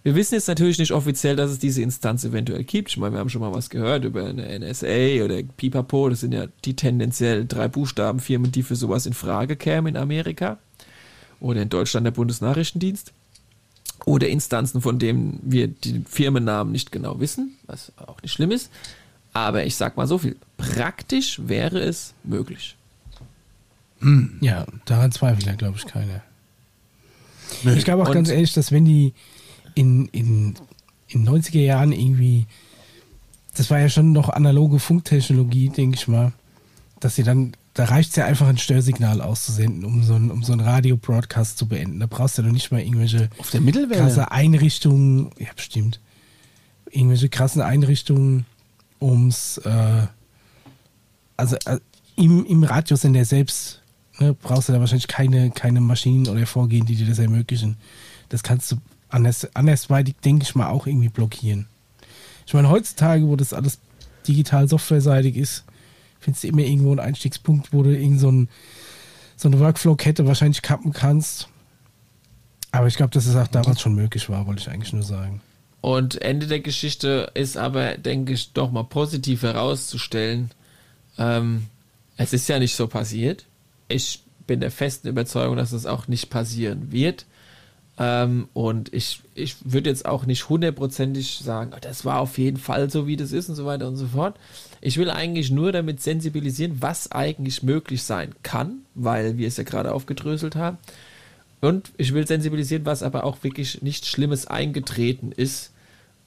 Wir 0.03 0.17
wissen 0.17 0.35
jetzt 0.35 0.49
natürlich 0.49 0.79
nicht 0.79 0.93
offiziell, 0.93 1.37
dass 1.37 1.51
es 1.51 1.61
diese 1.61 1.81
Instanz 1.81 2.25
eventuell 2.25 2.65
gibt. 2.65 2.91
Ich 2.91 2.97
meine, 2.97 3.15
wir 3.15 3.21
haben 3.21 3.29
schon 3.29 3.41
mal 3.41 3.55
was 3.55 3.71
gehört 3.71 4.05
über 4.05 4.27
eine 4.27 4.59
NSA 4.59 5.25
oder 5.25 5.43
Pipapo. 5.57 6.09
Das 6.09 6.21
sind 6.21 6.35
ja 6.35 6.47
die 6.65 6.75
tendenziell 6.75 7.47
drei 7.47 7.69
Buchstabenfirmen, 7.69 8.51
die 8.51 8.65
für 8.65 8.75
sowas 8.75 9.07
in 9.07 9.13
Frage 9.13 9.55
kämen 9.55 9.95
in 9.95 9.97
Amerika. 9.97 10.59
Oder 11.39 11.63
in 11.63 11.69
Deutschland 11.69 12.05
der 12.05 12.11
Bundesnachrichtendienst. 12.13 13.13
Oder 14.05 14.29
Instanzen, 14.29 14.81
von 14.83 14.99
denen 14.99 15.39
wir 15.43 15.69
die 15.69 16.03
Firmennamen 16.09 16.73
nicht 16.73 16.91
genau 16.91 17.21
wissen, 17.21 17.57
was 17.67 17.93
auch 17.97 18.21
nicht 18.23 18.33
schlimm 18.33 18.51
ist. 18.51 18.71
Aber 19.33 19.65
ich 19.65 19.77
sag 19.77 19.97
mal 19.97 20.07
so 20.09 20.19
viel. 20.19 20.37
Praktisch 20.57 21.41
wäre 21.47 21.79
es 21.81 22.13
möglich. 22.25 22.77
Ja, 24.41 24.67
daran 24.85 25.13
zweifelt 25.13 25.47
ja, 25.47 25.55
glaube 25.55 25.77
ich, 25.79 25.87
keiner. 25.87 26.23
Nö. 27.63 27.75
Ich 27.77 27.85
glaube 27.85 28.03
auch 28.03 28.09
Und- 28.09 28.15
ganz 28.15 28.29
ehrlich, 28.31 28.53
dass 28.53 28.73
wenn 28.73 28.85
die 28.85 29.15
in, 29.75 30.07
in, 30.07 30.55
in 31.07 31.27
90er 31.29 31.61
Jahren 31.61 31.93
irgendwie, 31.93 32.47
das 33.55 33.71
war 33.71 33.79
ja 33.79 33.89
schon 33.89 34.11
noch 34.13 34.29
analoge 34.29 34.81
Funktechnologie, 34.81 35.69
denke 35.69 35.97
ich 35.97 36.09
mal, 36.09 36.33
dass 36.99 37.15
sie 37.15 37.23
dann, 37.23 37.53
da 37.75 37.85
reicht 37.85 38.11
es 38.11 38.17
ja 38.17 38.27
einfach 38.27 38.49
ein 38.49 38.59
Störsignal 38.59 39.23
auszusenden, 39.23 39.85
um 39.85 40.03
so 40.03 40.15
ein, 40.15 40.31
um 40.31 40.43
so 40.43 40.53
Radio-Broadcast 40.53 41.57
zu 41.57 41.67
beenden. 41.67 42.01
Da 42.01 42.07
brauchst 42.07 42.37
du 42.37 42.43
doch 42.43 42.51
nicht 42.51 42.71
mal 42.71 42.81
irgendwelche 42.81 43.31
Auf 43.39 43.51
der 43.51 43.61
Mittelwelle. 43.61 44.01
krasse 44.01 44.31
Einrichtungen, 44.31 45.31
ja 45.39 45.49
bestimmt, 45.57 46.01
irgendwelche 46.91 47.29
krassen 47.31 47.63
Einrichtungen, 47.63 48.45
ums, 49.01 49.59
äh, 49.59 50.07
also 51.37 51.57
äh, 51.65 51.79
im, 52.17 52.45
im 52.45 52.63
Radiosender 52.63 53.25
selbst 53.25 53.81
ne, 54.19 54.35
brauchst 54.35 54.69
du 54.69 54.73
da 54.75 54.81
wahrscheinlich 54.81 55.09
keine, 55.09 55.51
keine 55.51 55.81
Maschinen 55.81 56.29
oder 56.29 56.47
Vorgehen, 56.47 56.85
die 56.85 56.97
dir 56.97 57.07
das 57.07 57.19
ermöglichen. 57.19 57.79
Das 58.29 58.43
kannst 58.43 58.71
du 58.71 58.77
anders, 59.09 59.49
andersweitig, 59.55 60.17
denke 60.25 60.45
ich 60.45 60.55
mal, 60.55 60.69
auch 60.69 60.87
irgendwie 60.87 61.09
blockieren. 61.09 61.67
Ich 62.47 62.53
meine, 62.53 62.69
heutzutage, 62.69 63.27
wo 63.27 63.37
das 63.37 63.55
alles 63.55 63.79
digital 64.29 64.69
softwareseitig 64.69 65.37
ist, 65.37 65.65
findest 66.23 66.45
du 66.45 66.49
immer 66.49 66.63
irgendwo 66.63 66.91
einen 66.91 67.01
Einstiegspunkt, 67.01 67.73
wo 67.73 67.83
du 67.83 67.91
irgend 67.97 68.21
so, 68.21 68.31
ein, 68.31 68.49
so 69.37 69.49
eine 69.49 69.59
Workflow-Kette 69.61 70.27
wahrscheinlich 70.27 70.63
kappen 70.63 70.93
kannst. 70.93 71.49
Aber 72.71 72.87
ich 72.87 72.97
glaube, 72.97 73.11
dass 73.11 73.27
es 73.27 73.37
auch 73.37 73.49
damals 73.49 73.81
schon 73.81 73.95
möglich 73.95 74.29
war, 74.29 74.47
wollte 74.47 74.63
ich 74.63 74.71
eigentlich 74.71 74.93
nur 74.93 75.03
sagen. 75.03 75.41
Und 75.83 76.23
Ende 76.23 76.47
der 76.47 76.61
Geschichte 76.61 77.31
ist 77.35 77.57
aber, 77.57 77.99
denke 77.99 78.33
ich, 78.33 78.53
doch 78.53 78.71
mal 78.71 78.85
positiv 78.85 79.43
herauszustellen. 79.43 80.51
Ähm, 81.19 81.67
es 82.17 82.33
ist 82.33 82.49
ja 82.49 82.59
nicht 82.59 82.77
so 82.77 82.87
passiert. 82.87 83.45
Ich 83.89 84.23
bin 84.47 84.61
der 84.61 84.71
festen 84.71 85.09
Überzeugung, 85.09 85.57
dass 85.57 85.73
es 85.73 85.87
auch 85.87 86.09
nicht 86.09 86.31
passieren 86.31 86.93
wird. 86.93 87.27
Ähm, 88.03 88.49
und 88.53 88.93
ich, 88.93 89.21
ich 89.37 89.55
würde 89.63 89.89
jetzt 89.89 90.07
auch 90.07 90.27
nicht 90.27 90.49
hundertprozentig 90.49 91.39
sagen, 91.39 91.71
"Oh, 91.73 91.79
das 91.81 92.05
war 92.05 92.19
auf 92.19 92.37
jeden 92.37 92.57
Fall 92.57 92.91
so, 92.91 93.07
wie 93.07 93.17
das 93.17 93.31
ist 93.31 93.49
und 93.49 93.55
so 93.55 93.65
weiter 93.65 93.87
und 93.87 93.95
so 93.95 94.09
fort. 94.09 94.37
Ich 94.81 94.97
will 94.97 95.09
eigentlich 95.09 95.53
nur 95.53 95.71
damit 95.71 96.03
sensibilisieren, 96.03 96.79
was 96.81 97.13
eigentlich 97.13 97.63
möglich 97.63 98.03
sein 98.03 98.35
kann, 98.43 98.79
weil 98.97 99.39
wir 99.39 99.47
es 99.47 99.57
ja 99.57 99.63
gerade 99.63 99.93
aufgedröselt 99.95 100.57
haben. 100.57 100.79
Und 101.61 101.93
ich 101.97 102.13
will 102.13 102.27
sensibilisieren, 102.27 102.87
was 102.87 103.05
aber 103.05 103.23
auch 103.23 103.45
wirklich 103.45 103.83
nichts 103.83 104.09
Schlimmes 104.09 104.49
eingetreten 104.49 105.31
ist. 105.31 105.71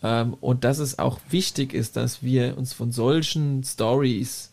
Ähm, 0.01 0.35
und 0.39 0.63
dass 0.63 0.77
es 0.77 0.97
auch 0.97 1.19
wichtig 1.29 1.73
ist, 1.73 1.97
dass 1.97 2.23
wir 2.23 2.57
uns 2.57 2.71
von 2.71 2.93
solchen 2.93 3.65
Stories 3.65 4.49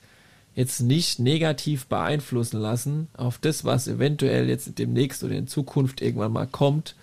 jetzt 0.55 0.81
nicht 0.81 1.19
negativ 1.19 1.87
beeinflussen 1.87 2.61
lassen 2.61 3.09
auf 3.17 3.39
das, 3.39 3.65
was 3.65 3.89
eventuell 3.89 4.49
jetzt 4.49 4.79
demnächst 4.79 5.25
oder 5.25 5.35
in 5.35 5.47
Zukunft 5.49 6.03
irgendwann 6.03 6.33
mal 6.33 6.47
kommt, 6.47 6.95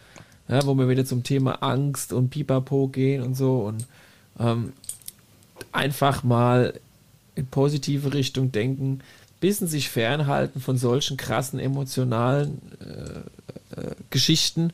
ja, 0.47 0.65
wo 0.65 0.75
wir 0.75 0.89
wieder 0.89 1.05
zum 1.05 1.23
Thema 1.23 1.63
Angst 1.63 2.13
und 2.13 2.29
Pipapo 2.29 2.87
gehen 2.87 3.23
und 3.23 3.35
so 3.35 3.61
und 3.61 3.87
ähm, 4.39 4.73
einfach 5.71 6.23
mal 6.23 6.79
in 7.35 7.47
positive 7.47 8.13
Richtung 8.13 8.51
denken, 8.51 9.01
bisschen 9.39 9.67
sich 9.67 9.89
fernhalten 9.89 10.61
von 10.61 10.77
solchen 10.77 11.17
krassen 11.17 11.59
emotionalen 11.59 12.61
äh, 12.81 13.79
äh, 13.79 13.95
Geschichten. 14.09 14.73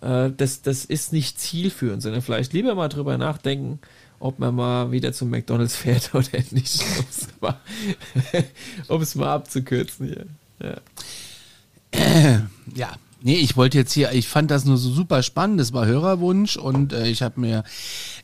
Äh, 0.00 0.30
das, 0.36 0.62
das 0.62 0.84
ist 0.84 1.12
nicht 1.12 1.38
zielführend, 1.40 2.02
sondern 2.02 2.22
vielleicht 2.22 2.52
lieber 2.52 2.74
mal 2.74 2.88
drüber 2.88 3.18
nachdenken, 3.18 3.78
ob 4.20 4.38
man 4.38 4.54
mal 4.54 4.92
wieder 4.92 5.12
zum 5.12 5.30
McDonalds 5.30 5.74
fährt 5.74 6.10
oder 6.14 6.28
nicht, 6.50 6.84
um 8.86 9.00
es 9.00 9.14
mal, 9.16 9.32
abzukürzen 9.32 10.06
hier. 10.06 10.26
Ja. 10.62 10.76
Ja, 12.72 12.92
nee, 13.22 13.36
ich 13.36 13.56
wollte 13.56 13.78
jetzt 13.78 13.92
hier, 13.92 14.12
ich 14.12 14.28
fand 14.28 14.50
das 14.50 14.64
nur 14.64 14.76
so 14.76 14.90
super 14.90 15.22
spannend, 15.22 15.58
das 15.58 15.72
war 15.72 15.86
Hörerwunsch 15.86 16.56
und 16.56 16.92
äh, 16.92 17.08
ich 17.08 17.22
habe 17.22 17.40
mir, 17.40 17.64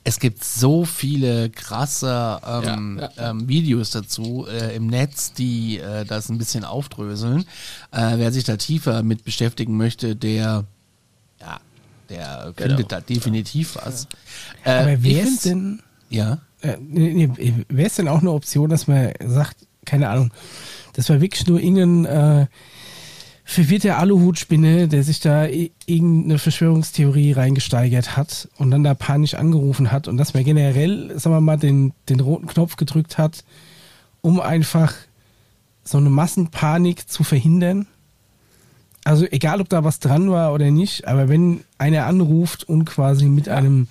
es 0.05 0.21
gibt 0.21 0.45
so 0.45 0.85
viele 0.85 1.51
krasse 1.51 2.41
ähm, 2.47 2.99
Ja, 3.01 3.11
ja. 3.17 3.31
Ähm, 3.31 3.49
Videos 3.49 3.91
dazu 3.91 4.47
äh, 4.49 4.77
im 4.77 4.87
Netz, 4.87 5.33
die 5.33 5.79
äh, 5.79 6.05
das 6.05 6.29
ein 6.29 6.39
bisschen 6.39 6.65
aufdröseln. 6.65 7.45
Äh, 7.91 8.19
wer 8.19 8.31
sich 8.31 8.45
da 8.45 8.57
tiefer 8.57 9.03
mit 9.03 9.25
beschäftigen 9.25 9.77
möchte, 9.77 10.15
der, 10.15 10.65
ja, 11.41 11.61
der 12.09 12.55
findet 12.57 12.93
da 12.93 13.01
definitiv 13.01 13.77
was. 13.83 14.07
Äh, 14.65 14.71
Aber 14.71 14.93
ich 14.93 15.03
wer 15.03 15.25
ist 15.25 15.45
denn, 15.45 15.83
Ja. 16.09 16.39
äh, 16.63 16.77
nee, 16.81 17.29
nee, 17.29 17.55
wäre 17.69 17.87
es 17.87 17.97
denn 17.97 18.09
auch 18.09 18.21
eine 18.21 18.33
Option, 18.33 18.71
dass 18.71 18.87
man 18.87 19.13
sagt, 19.25 19.57
keine 19.85 20.09
Ahnung, 20.09 20.33
das 20.95 21.09
war 21.09 21.21
wirklich 21.21 21.47
nur 21.47 21.61
irgendein 21.61 22.05
äh, 22.05 22.47
verwirrter 23.45 23.99
Aluhutspinne, 23.99 24.89
der 24.89 25.05
sich 25.05 25.21
da 25.21 25.47
irgendeine 25.47 26.39
Verschwörungstheorie 26.39 27.33
reingesteigert 27.33 28.17
hat 28.17 28.49
und 28.59 28.73
dann 28.73 28.83
da 28.83 28.95
panisch 28.95 29.35
angerufen 29.35 29.93
hat 29.93 30.09
und 30.09 30.17
dass 30.17 30.35
man 30.35 30.43
generell, 30.43 31.17
sagen 31.19 31.37
wir 31.37 31.41
mal, 31.41 31.57
den, 31.57 31.93
den 32.09 32.19
roten 32.19 32.49
Knopf 32.49 32.77
gedrückt 32.77 33.19
hat, 33.19 33.45
um 34.21 34.41
einfach 34.41 34.95
so 35.85 35.99
eine 35.99 36.11
Massenpanik 36.11 37.09
zu 37.09 37.23
verhindern. 37.23 37.87
Also 39.05 39.25
egal, 39.31 39.61
ob 39.61 39.69
da 39.69 39.85
was 39.85 40.01
dran 40.01 40.29
war 40.29 40.53
oder 40.53 40.73
nicht, 40.73 41.07
aber 41.07 41.29
wenn 41.29 41.61
einer 41.79 42.07
anruft 42.07 42.65
und 42.65 42.85
quasi 42.85 43.27
mit 43.27 43.49
einem 43.49 43.87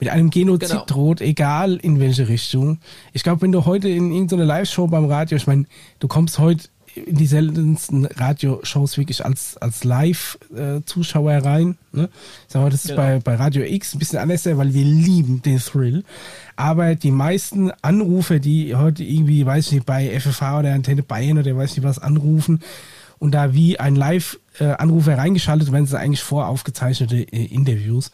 mit 0.00 0.08
einem 0.08 0.30
Genozid 0.30 0.70
Genau. 0.70 0.84
droht, 0.86 1.20
egal 1.20 1.76
in 1.76 2.00
welche 2.00 2.26
Richtung. 2.28 2.78
Ich 3.12 3.22
glaube, 3.22 3.42
wenn 3.42 3.52
du 3.52 3.66
heute 3.66 3.88
in 3.88 4.10
irgendeine 4.12 4.44
Live-Show 4.44 4.86
beim 4.88 5.04
Radio, 5.04 5.36
ich 5.36 5.46
meine, 5.46 5.66
du 5.98 6.08
kommst 6.08 6.38
heute 6.38 6.68
in 6.94 7.14
die 7.16 7.26
seltensten 7.26 8.04
Radioshows 8.06 8.98
wirklich 8.98 9.24
als, 9.24 9.56
als 9.58 9.84
Live-Zuschauer 9.84 11.32
rein. 11.44 11.76
Ne? 11.92 12.08
Ich 12.46 12.52
sag 12.52 12.62
mal, 12.62 12.70
das 12.70 12.84
ist 12.84 12.90
Genau. 12.90 13.02
bei, 13.02 13.18
bei 13.20 13.34
Radio 13.36 13.62
X 13.62 13.94
ein 13.94 13.98
bisschen 13.98 14.18
anders, 14.18 14.44
weil 14.46 14.74
wir 14.74 14.84
lieben 14.84 15.40
den 15.42 15.58
Thrill. 15.58 16.04
Aber 16.56 16.94
die 16.96 17.10
meisten 17.12 17.70
Anrufer, 17.82 18.38
die 18.40 18.74
heute 18.74 19.04
irgendwie, 19.04 19.46
weiß 19.46 19.66
ich 19.68 19.72
nicht, 19.72 19.86
bei 19.86 20.18
FFH 20.18 20.58
oder 20.60 20.72
Antenne 20.74 21.02
Bayern 21.02 21.38
oder 21.38 21.56
weiß 21.56 21.76
nicht 21.76 21.84
was 21.84 21.98
anrufen 21.98 22.60
und 23.18 23.32
da 23.34 23.52
wie 23.54 23.78
ein 23.78 23.94
Live-Anrufer 23.96 25.16
reingeschaltet 25.18 25.70
werden, 25.72 25.86
sind 25.86 25.98
eigentlich 25.98 26.22
voraufgezeichnete 26.22 27.18
äh, 27.18 27.44
Interviews. 27.46 28.10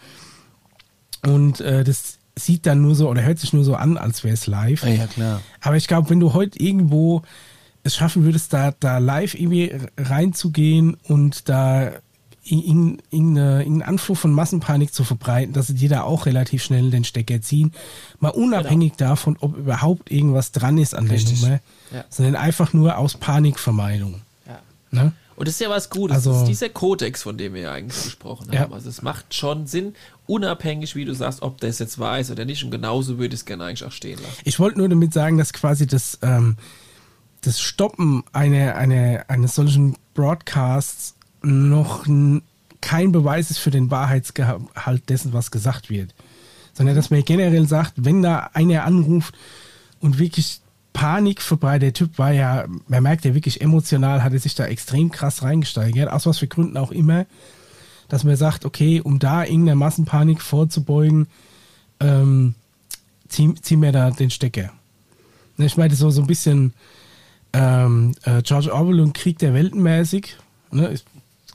Und 1.24 1.60
äh, 1.60 1.84
das 1.84 2.18
sieht 2.38 2.66
dann 2.66 2.82
nur 2.82 2.94
so 2.94 3.08
oder 3.08 3.22
hört 3.22 3.38
sich 3.38 3.52
nur 3.52 3.64
so 3.64 3.74
an, 3.76 3.96
als 3.96 4.22
wäre 4.24 4.34
es 4.34 4.46
live. 4.46 4.82
Ja, 4.84 4.90
ja, 4.90 5.06
klar. 5.06 5.40
Aber 5.60 5.76
ich 5.76 5.86
glaube, 5.88 6.10
wenn 6.10 6.20
du 6.20 6.34
heute 6.34 6.58
irgendwo 6.62 7.22
es 7.82 7.94
schaffen 7.96 8.24
würdest, 8.24 8.52
da, 8.52 8.74
da 8.80 8.98
live 8.98 9.34
irgendwie 9.34 9.72
reinzugehen 9.96 10.96
und 11.04 11.48
da 11.48 11.92
irgendeinen 12.44 12.98
irgendeine- 13.10 13.58
irgendeinen 13.62 13.82
Anflug 13.90 14.16
von 14.18 14.32
Massenpanik 14.32 14.92
zu 14.94 15.02
verbreiten, 15.02 15.52
dass 15.52 15.66
dir 15.68 15.88
da 15.88 16.02
auch 16.02 16.26
relativ 16.26 16.62
schnell 16.62 16.90
den 16.90 17.02
Stecker 17.04 17.40
ziehen. 17.40 17.72
Mal 18.20 18.28
unabhängig 18.30 18.92
davon, 18.96 19.36
ob 19.40 19.56
überhaupt 19.56 20.10
irgendwas 20.12 20.52
dran 20.52 20.78
ist 20.78 20.94
an 20.94 21.06
der 21.06 21.16
Richtig. 21.16 21.42
Nummer, 21.42 21.60
Ja. 21.92 22.04
sondern 22.08 22.36
einfach 22.36 22.72
nur 22.72 22.98
aus 22.98 23.16
Panikvermeidung. 23.16 24.20
Ja. 24.46 24.60
Ne? 24.92 25.12
Und 25.36 25.46
das 25.48 25.54
ist 25.56 25.60
ja 25.60 25.68
was 25.70 25.90
Gutes. 25.90 26.16
Also- 26.16 26.32
das 26.32 26.42
ist 26.42 26.48
dieser 26.48 26.68
Kodex, 26.70 27.22
von 27.22 27.36
dem 27.36 27.54
wir 27.54 27.62
ja 27.62 27.72
eigentlich 27.72 28.02
gesprochen 28.04 28.48
Ja. 28.52 28.60
haben. 28.60 28.72
Also 28.72 28.88
es 28.88 29.02
macht 29.02 29.34
schon 29.34 29.66
Sinn, 29.66 29.94
unabhängig, 30.26 30.96
wie 30.96 31.04
du 31.04 31.14
sagst, 31.14 31.42
ob 31.42 31.60
das 31.60 31.78
jetzt 31.78 31.98
wahr 31.98 32.18
ist 32.18 32.30
oder 32.30 32.44
nicht. 32.44 32.64
Und 32.64 32.70
genauso 32.70 33.18
würde 33.18 33.34
ich 33.34 33.40
es 33.40 33.44
gerne 33.44 33.64
eigentlich 33.64 33.84
auch 33.84 33.92
stehen 33.92 34.18
lassen. 34.18 34.40
Ich 34.44 34.58
wollte 34.58 34.78
nur 34.78 34.88
damit 34.88 35.12
sagen, 35.12 35.36
dass 35.38 35.52
quasi 35.52 35.86
das, 35.86 36.18
ähm, 36.22 36.56
das 37.42 37.60
Stoppen 37.60 38.24
einer, 38.32 38.76
einer, 38.76 39.24
eines 39.28 39.54
solchen 39.54 39.96
Broadcasts 40.14 41.14
noch 41.42 42.06
kein 42.80 43.12
Beweis 43.12 43.50
ist 43.50 43.58
für 43.58 43.70
den 43.70 43.90
Wahrheitsgehalt 43.90 45.08
dessen, 45.08 45.32
was 45.32 45.50
gesagt 45.50 45.90
wird. 45.90 46.14
Sondern 46.72 46.96
dass 46.96 47.10
man 47.10 47.24
generell 47.24 47.66
sagt, 47.68 47.92
wenn 47.96 48.22
da 48.22 48.50
einer 48.52 48.84
anruft 48.84 49.34
und 50.00 50.18
wirklich 50.18 50.60
Panik 50.96 51.42
verbreitet, 51.42 51.82
der 51.82 51.92
Typ 51.92 52.18
war 52.18 52.32
ja, 52.32 52.64
man 52.88 53.02
merkt 53.02 53.26
ja 53.26 53.34
wirklich 53.34 53.60
emotional, 53.60 54.24
hat 54.24 54.32
er 54.32 54.38
sich 54.38 54.54
da 54.54 54.64
extrem 54.64 55.10
krass 55.10 55.42
reingesteigert, 55.42 56.10
aus 56.10 56.24
was 56.24 56.38
für 56.38 56.46
Gründen 56.46 56.78
auch 56.78 56.90
immer, 56.90 57.26
dass 58.08 58.24
man 58.24 58.34
sagt, 58.36 58.64
okay, 58.64 59.02
um 59.02 59.18
da 59.18 59.44
irgendeiner 59.44 59.74
Massenpanik 59.74 60.40
vorzubeugen, 60.40 61.26
ähm, 62.00 62.54
zieh, 63.28 63.54
zieh 63.60 63.76
mir 63.76 63.92
da 63.92 64.10
den 64.10 64.30
Stecker. 64.30 64.72
Ich 65.58 65.76
meine, 65.76 65.94
so, 65.94 66.08
so 66.08 66.22
ein 66.22 66.26
bisschen 66.26 66.72
ähm, 67.52 68.14
äh, 68.22 68.40
George 68.40 68.72
Orwell 68.72 69.00
und 69.00 69.12
Krieg 69.12 69.38
der 69.38 69.52
Welten 69.52 69.82
mäßig. 69.82 70.38
Ne? 70.70 70.98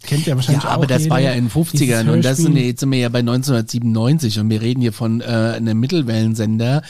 Kennt 0.04 0.26
ja 0.26 0.36
wahrscheinlich 0.36 0.64
Ja, 0.64 0.70
aber 0.72 0.88
das 0.88 1.10
war 1.10 1.20
ja 1.20 1.32
in 1.34 1.46
den 1.48 1.52
50ern 1.52 1.78
dieses 1.78 2.08
und 2.08 2.26
das 2.26 2.38
sind, 2.38 2.56
jetzt 2.58 2.80
sind 2.80 2.92
wir 2.92 3.00
ja 3.00 3.10
bei 3.10 3.20
1997 3.20 4.40
und 4.40 4.50
wir 4.50 4.62
reden 4.62 4.82
hier 4.82 4.94
von 4.94 5.22
äh, 5.22 5.26
einem 5.26 5.80
Mittelwellensender, 5.80 6.82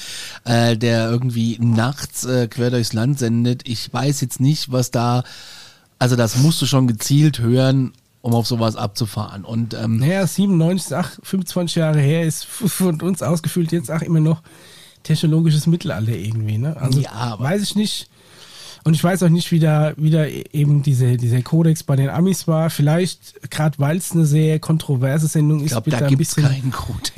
äh, 0.45 0.77
der 0.77 1.09
irgendwie 1.09 1.57
nachts 1.59 2.23
äh, 2.25 2.47
quer 2.47 2.69
durchs 2.71 2.93
Land 2.93 3.19
sendet. 3.19 3.67
Ich 3.67 3.93
weiß 3.93 4.21
jetzt 4.21 4.39
nicht, 4.39 4.71
was 4.71 4.91
da, 4.91 5.23
also 5.99 6.15
das 6.15 6.37
musst 6.37 6.61
du 6.61 6.65
schon 6.65 6.87
gezielt 6.87 7.39
hören, 7.39 7.91
um 8.21 8.33
auf 8.33 8.47
sowas 8.47 8.75
abzufahren. 8.75 9.43
Und 9.45 9.73
ähm, 9.73 9.97
Naja, 9.97 10.25
97, 10.25 10.95
ach, 10.95 11.11
25 11.23 11.75
Jahre 11.75 11.99
her 11.99 12.23
ist 12.23 12.45
von 12.45 13.01
uns 13.01 13.21
ausgefüllt 13.21 13.71
jetzt 13.71 13.91
auch 13.91 14.01
immer 14.01 14.19
noch 14.21 14.41
technologisches 15.03 15.67
Mittelalter 15.67 16.11
irgendwie. 16.13 16.57
Ne? 16.59 16.77
Also 16.79 16.99
Ja, 17.01 17.11
aber- 17.11 17.43
weiß 17.43 17.61
ich 17.63 17.75
nicht. 17.75 18.07
Und 18.83 18.95
ich 18.95 19.03
weiß 19.03 19.21
auch 19.23 19.29
nicht, 19.29 19.51
wie 19.51 19.59
da, 19.59 19.93
wie 19.97 20.09
da 20.09 20.25
eben 20.25 20.81
diese, 20.81 21.17
dieser 21.17 21.41
Kodex 21.41 21.83
bei 21.83 21.95
den 21.95 22.09
Amis 22.09 22.47
war. 22.47 22.69
Vielleicht, 22.69 23.49
gerade 23.51 23.77
weil 23.77 23.97
es 23.97 24.11
eine 24.11 24.25
sehr 24.25 24.59
kontroverse 24.59 25.27
Sendung 25.27 25.63
ist, 25.63 25.75
wird 25.75 26.01
da 26.01 26.07
ein 26.07 26.17
bisschen 26.17 26.73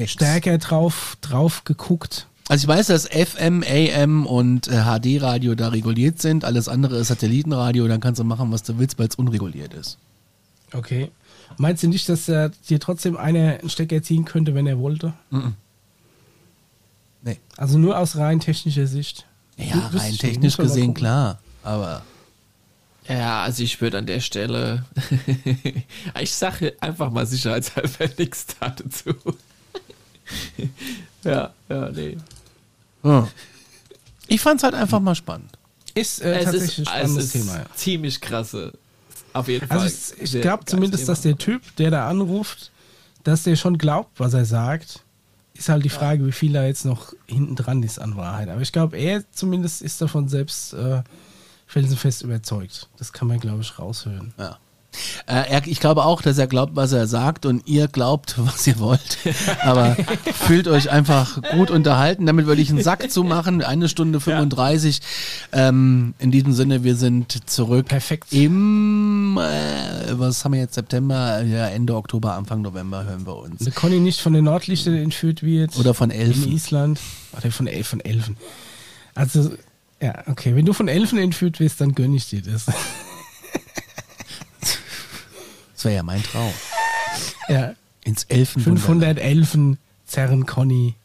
stärker 0.06 0.58
drauf, 0.58 1.18
drauf 1.22 1.64
geguckt. 1.64 2.28
Also 2.50 2.66
ich 2.66 2.68
weiß, 2.68 2.88
dass 2.88 3.08
FM, 3.08 3.64
AM 3.66 4.26
und 4.26 4.68
äh, 4.68 4.84
HD-Radio 4.84 5.56
da 5.56 5.70
reguliert 5.70 6.22
sind. 6.22 6.44
Alles 6.44 6.68
andere 6.68 6.98
ist 6.98 7.08
Satellitenradio. 7.08 7.88
Dann 7.88 8.02
kannst 8.02 8.20
du 8.20 8.26
machen, 8.26 8.52
was 8.52 8.64
du 8.64 8.78
willst, 8.80 9.00
weil 9.00 9.08
es 9.08 9.16
unreguliert 9.16 9.74
ist. 9.74 9.98
Okay. 10.74 11.10
Meinst 11.58 11.84
du 11.84 11.88
nicht, 11.88 12.10
dass 12.10 12.28
äh, 12.28 12.50
dir 12.68 12.80
trotzdem 12.82 13.16
einer 13.16 13.60
einen 13.60 13.70
Stecker 13.70 14.02
ziehen 14.02 14.26
könnte, 14.26 14.56
wenn 14.56 14.68
er 14.68 14.80
wollte? 14.80 15.14
Nee. 17.22 17.40
Also 17.56 17.78
nur 17.78 17.98
aus 17.98 18.18
rein 18.18 18.42
technischer 18.42 18.88
Sicht. 18.88 19.26
Ja, 19.58 19.90
rein 19.94 20.18
technisch 20.18 20.58
gesehen 20.58 20.94
klar. 20.94 21.40
Aber 21.64 22.04
Ja, 23.08 23.44
also 23.44 23.64
ich 23.64 23.80
würde 23.82 23.98
an 23.98 24.06
der 24.06 24.20
Stelle, 24.20 24.86
ich 26.20 26.34
sage 26.34 26.76
einfach 26.80 27.10
mal 27.10 27.26
sicherheitshalber 27.26 28.10
nichts 28.18 28.46
dazu. 28.60 29.14
ja, 31.24 31.54
ja, 31.70 31.90
nee. 31.90 32.18
ja. 33.04 33.28
ich 34.28 34.42
fand's 34.42 34.64
halt 34.64 34.74
einfach 34.74 35.00
mal 35.00 35.16
spannend. 35.16 35.52
Ist 35.96 36.22
äh, 36.22 36.40
es 36.40 36.46
tatsächlich 36.46 36.80
ist, 36.80 36.80
ein 36.80 36.86
spannendes 36.86 37.26
es 37.26 37.36
ist 37.36 37.42
Thema. 37.42 37.58
Ja. 37.58 37.66
ziemlich 37.76 38.22
krasse. 38.22 38.74
Auf 39.34 39.48
jeden 39.48 39.68
Fall. 39.68 39.80
Also 39.80 40.14
ich, 40.20 40.36
ich 40.36 40.42
glaube 40.42 40.66
zumindest, 40.66 41.04
Thema. 41.04 41.14
dass 41.14 41.22
der 41.22 41.38
Typ, 41.38 41.76
der 41.78 41.92
da 41.92 42.08
anruft, 42.10 42.72
dass 43.24 43.44
der 43.44 43.56
schon 43.56 43.78
glaubt, 43.78 44.20
was 44.20 44.34
er 44.34 44.46
sagt. 44.46 45.02
Ist 45.56 45.70
halt 45.70 45.86
die 45.86 45.90
Frage, 45.90 46.26
wie 46.26 46.32
viel 46.32 46.54
da 46.54 46.66
jetzt 46.66 46.84
noch 46.84 47.14
hinten 47.28 47.56
dran 47.56 47.84
ist 47.84 48.00
an 48.00 48.16
Wahrheit. 48.18 48.50
Aber 48.50 48.62
ich 48.62 48.72
glaube, 48.72 48.98
er 48.98 49.24
zumindest 49.32 49.84
ist 49.84 50.02
davon 50.02 50.28
selbst 50.28 50.74
äh, 50.74 51.04
felsenfest 51.74 52.22
überzeugt. 52.22 52.88
Das 52.98 53.14
kann 53.14 53.28
man, 53.28 53.40
glaube 53.40 53.62
ich, 53.62 53.80
raushören. 53.80 54.34
Ja. 54.38 54.60
Äh, 55.26 55.50
er, 55.50 55.66
ich 55.66 55.80
glaube 55.80 56.06
auch, 56.06 56.22
dass 56.22 56.38
er 56.38 56.46
glaubt, 56.46 56.76
was 56.76 56.92
er 56.92 57.08
sagt 57.08 57.48
und 57.48 57.68
ihr 57.68 57.88
glaubt, 57.88 58.36
was 58.38 58.68
ihr 58.68 58.78
wollt. 58.78 59.18
Aber 59.62 59.98
fühlt 60.34 60.68
euch 60.68 60.92
einfach 60.92 61.42
gut 61.52 61.72
unterhalten. 61.72 62.28
Damit 62.28 62.46
würde 62.46 62.62
ich 62.62 62.70
einen 62.70 62.84
Sack 62.84 63.10
zumachen. 63.12 63.64
Eine 63.64 63.90
Stunde 63.90 64.20
35. 64.20 65.02
Ähm, 65.52 66.14
in 66.20 66.30
diesem 66.30 66.54
Sinne, 66.54 66.84
wir 66.84 66.96
sind 66.96 67.50
zurück. 67.50 67.88
Perfekt. 67.88 68.32
Im, 68.32 69.40
äh, 69.40 70.12
was 70.12 70.46
haben 70.46 70.54
wir 70.54 70.60
jetzt, 70.60 70.76
September? 70.76 71.42
Ja, 71.42 71.70
Ende 71.70 71.96
Oktober, 71.96 72.36
Anfang 72.36 72.62
November 72.62 73.04
hören 73.04 73.26
wir 73.26 73.36
uns. 73.36 73.66
Wenn 73.66 73.74
Conny 73.74 74.00
nicht 74.00 74.22
von 74.22 74.34
den 74.34 74.44
Nordlichtern 74.46 74.94
entführt 74.94 75.42
wird. 75.42 75.76
Oder 75.78 75.96
von 75.96 76.12
In 76.12 76.22
Elfen. 76.22 76.52
Island. 76.52 77.00
Oder 77.36 77.50
von, 77.50 77.66
El 77.66 77.84
von 77.84 78.00
Elfen. 78.00 78.38
Also, 79.16 79.52
ja, 80.04 80.24
okay. 80.28 80.56
Wenn 80.56 80.66
du 80.66 80.74
von 80.74 80.88
Elfen 80.88 81.18
entführt 81.18 81.60
wirst, 81.60 81.80
dann 81.82 81.96
gönne 81.96 82.16
ich 82.16 82.30
dir 82.30 82.42
das. 82.42 82.66
Das 85.74 85.86
wäre 85.86 85.96
ja 85.96 86.04
mein 86.04 86.24
Traum. 86.24 86.54
ja. 87.50 87.74
Ins 88.06 88.24
Elfen. 88.26 88.62
500 88.62 89.18
Elfen 89.20 89.78
zerren 90.06 90.46
Conny 90.46 90.96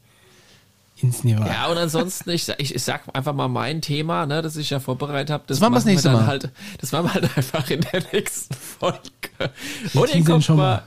ins 1.01 1.23
Nirvana. 1.25 1.53
Ja, 1.53 1.67
und 1.69 1.79
ansonsten, 1.79 2.31
ich, 2.31 2.49
ich, 2.59 2.75
ich 2.75 2.83
sag 2.83 3.03
einfach 3.13 3.35
mal 3.35 3.49
mein 3.49 3.81
Thema, 3.81 4.27
ne, 4.27 4.43
das 4.43 4.57
ich 4.57 4.71
ja 4.71 4.81
vorbereitet 4.81 5.31
habe. 5.31 5.45
Das, 5.47 5.57
Das 5.59 5.61
machen 5.61 5.73
wir 5.73 5.77
das 5.77 5.85
nächste 5.85 6.09
dann 6.09 6.19
Mal. 6.19 6.27
Halt, 6.27 6.51
das 6.81 6.93
machen 6.93 7.07
wir 7.07 7.15
halt 7.15 7.37
einfach 7.37 7.71
in 7.71 7.81
der 7.81 8.03
nächsten 8.13 8.55
Folge. 8.55 8.99
Wir 9.93 10.01
Und 10.01 10.15
ihr 10.15 10.25
kommt, 10.25 10.45
schon 10.45 10.57
mal, 10.57 10.83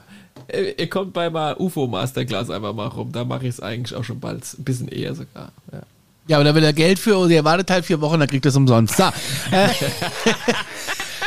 ihr 0.53 0.89
kommt 0.89 1.13
bei 1.13 1.29
mal 1.29 1.55
UFO 1.57 1.87
Masterclass 1.87 2.49
einfach 2.49 2.73
mal 2.73 2.87
rum. 2.87 3.11
Da 3.11 3.23
mache 3.23 3.43
ich 3.43 3.55
es 3.55 3.59
eigentlich 3.61 3.97
auch 3.97 4.03
schon 4.03 4.19
bald, 4.19 4.43
ein 4.57 4.63
bisschen 4.63 4.89
eher 4.89 5.15
sogar. 5.15 5.51
Ja. 5.71 5.81
Ja, 6.27 6.37
aber 6.37 6.43
da 6.43 6.55
will 6.55 6.63
er 6.63 6.73
Geld 6.73 6.99
für 6.99 7.17
und 7.17 7.29
ihr 7.31 7.43
wartet 7.43 7.69
halt 7.71 7.83
vier 7.85 7.99
Wochen, 8.01 8.19
dann 8.19 8.29
kriegt 8.29 8.45
ihr 8.45 8.49
es 8.49 8.55
umsonst. 8.55 8.95
So, 8.97 9.03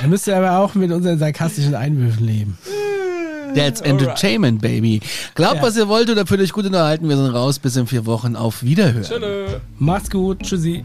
Da 0.00 0.06
müsst 0.06 0.26
ihr 0.26 0.36
aber 0.36 0.58
auch 0.58 0.74
mit 0.74 0.90
unseren 0.92 1.18
sarkastischen 1.18 1.74
Einwürfen 1.74 2.26
leben. 2.26 2.58
that's 3.54 3.80
Entertainment, 3.80 4.60
baby. 4.60 5.00
Glaubt, 5.34 5.56
Ja. 5.56 5.62
was 5.62 5.76
ihr 5.76 5.88
wollt 5.88 6.10
oder 6.10 6.26
fühlt 6.26 6.40
euch 6.40 6.52
gut 6.52 6.66
unterhalten. 6.66 7.08
Wir 7.08 7.16
sind 7.16 7.26
raus. 7.26 7.58
Bis 7.60 7.76
in 7.76 7.86
vier 7.86 8.04
Wochen. 8.06 8.34
Auf 8.36 8.62
Wiederhören. 8.62 9.02
Tschüss. 9.04 9.60
Macht's 9.78 10.10
gut. 10.10 10.40
Tschüssi. 10.42 10.84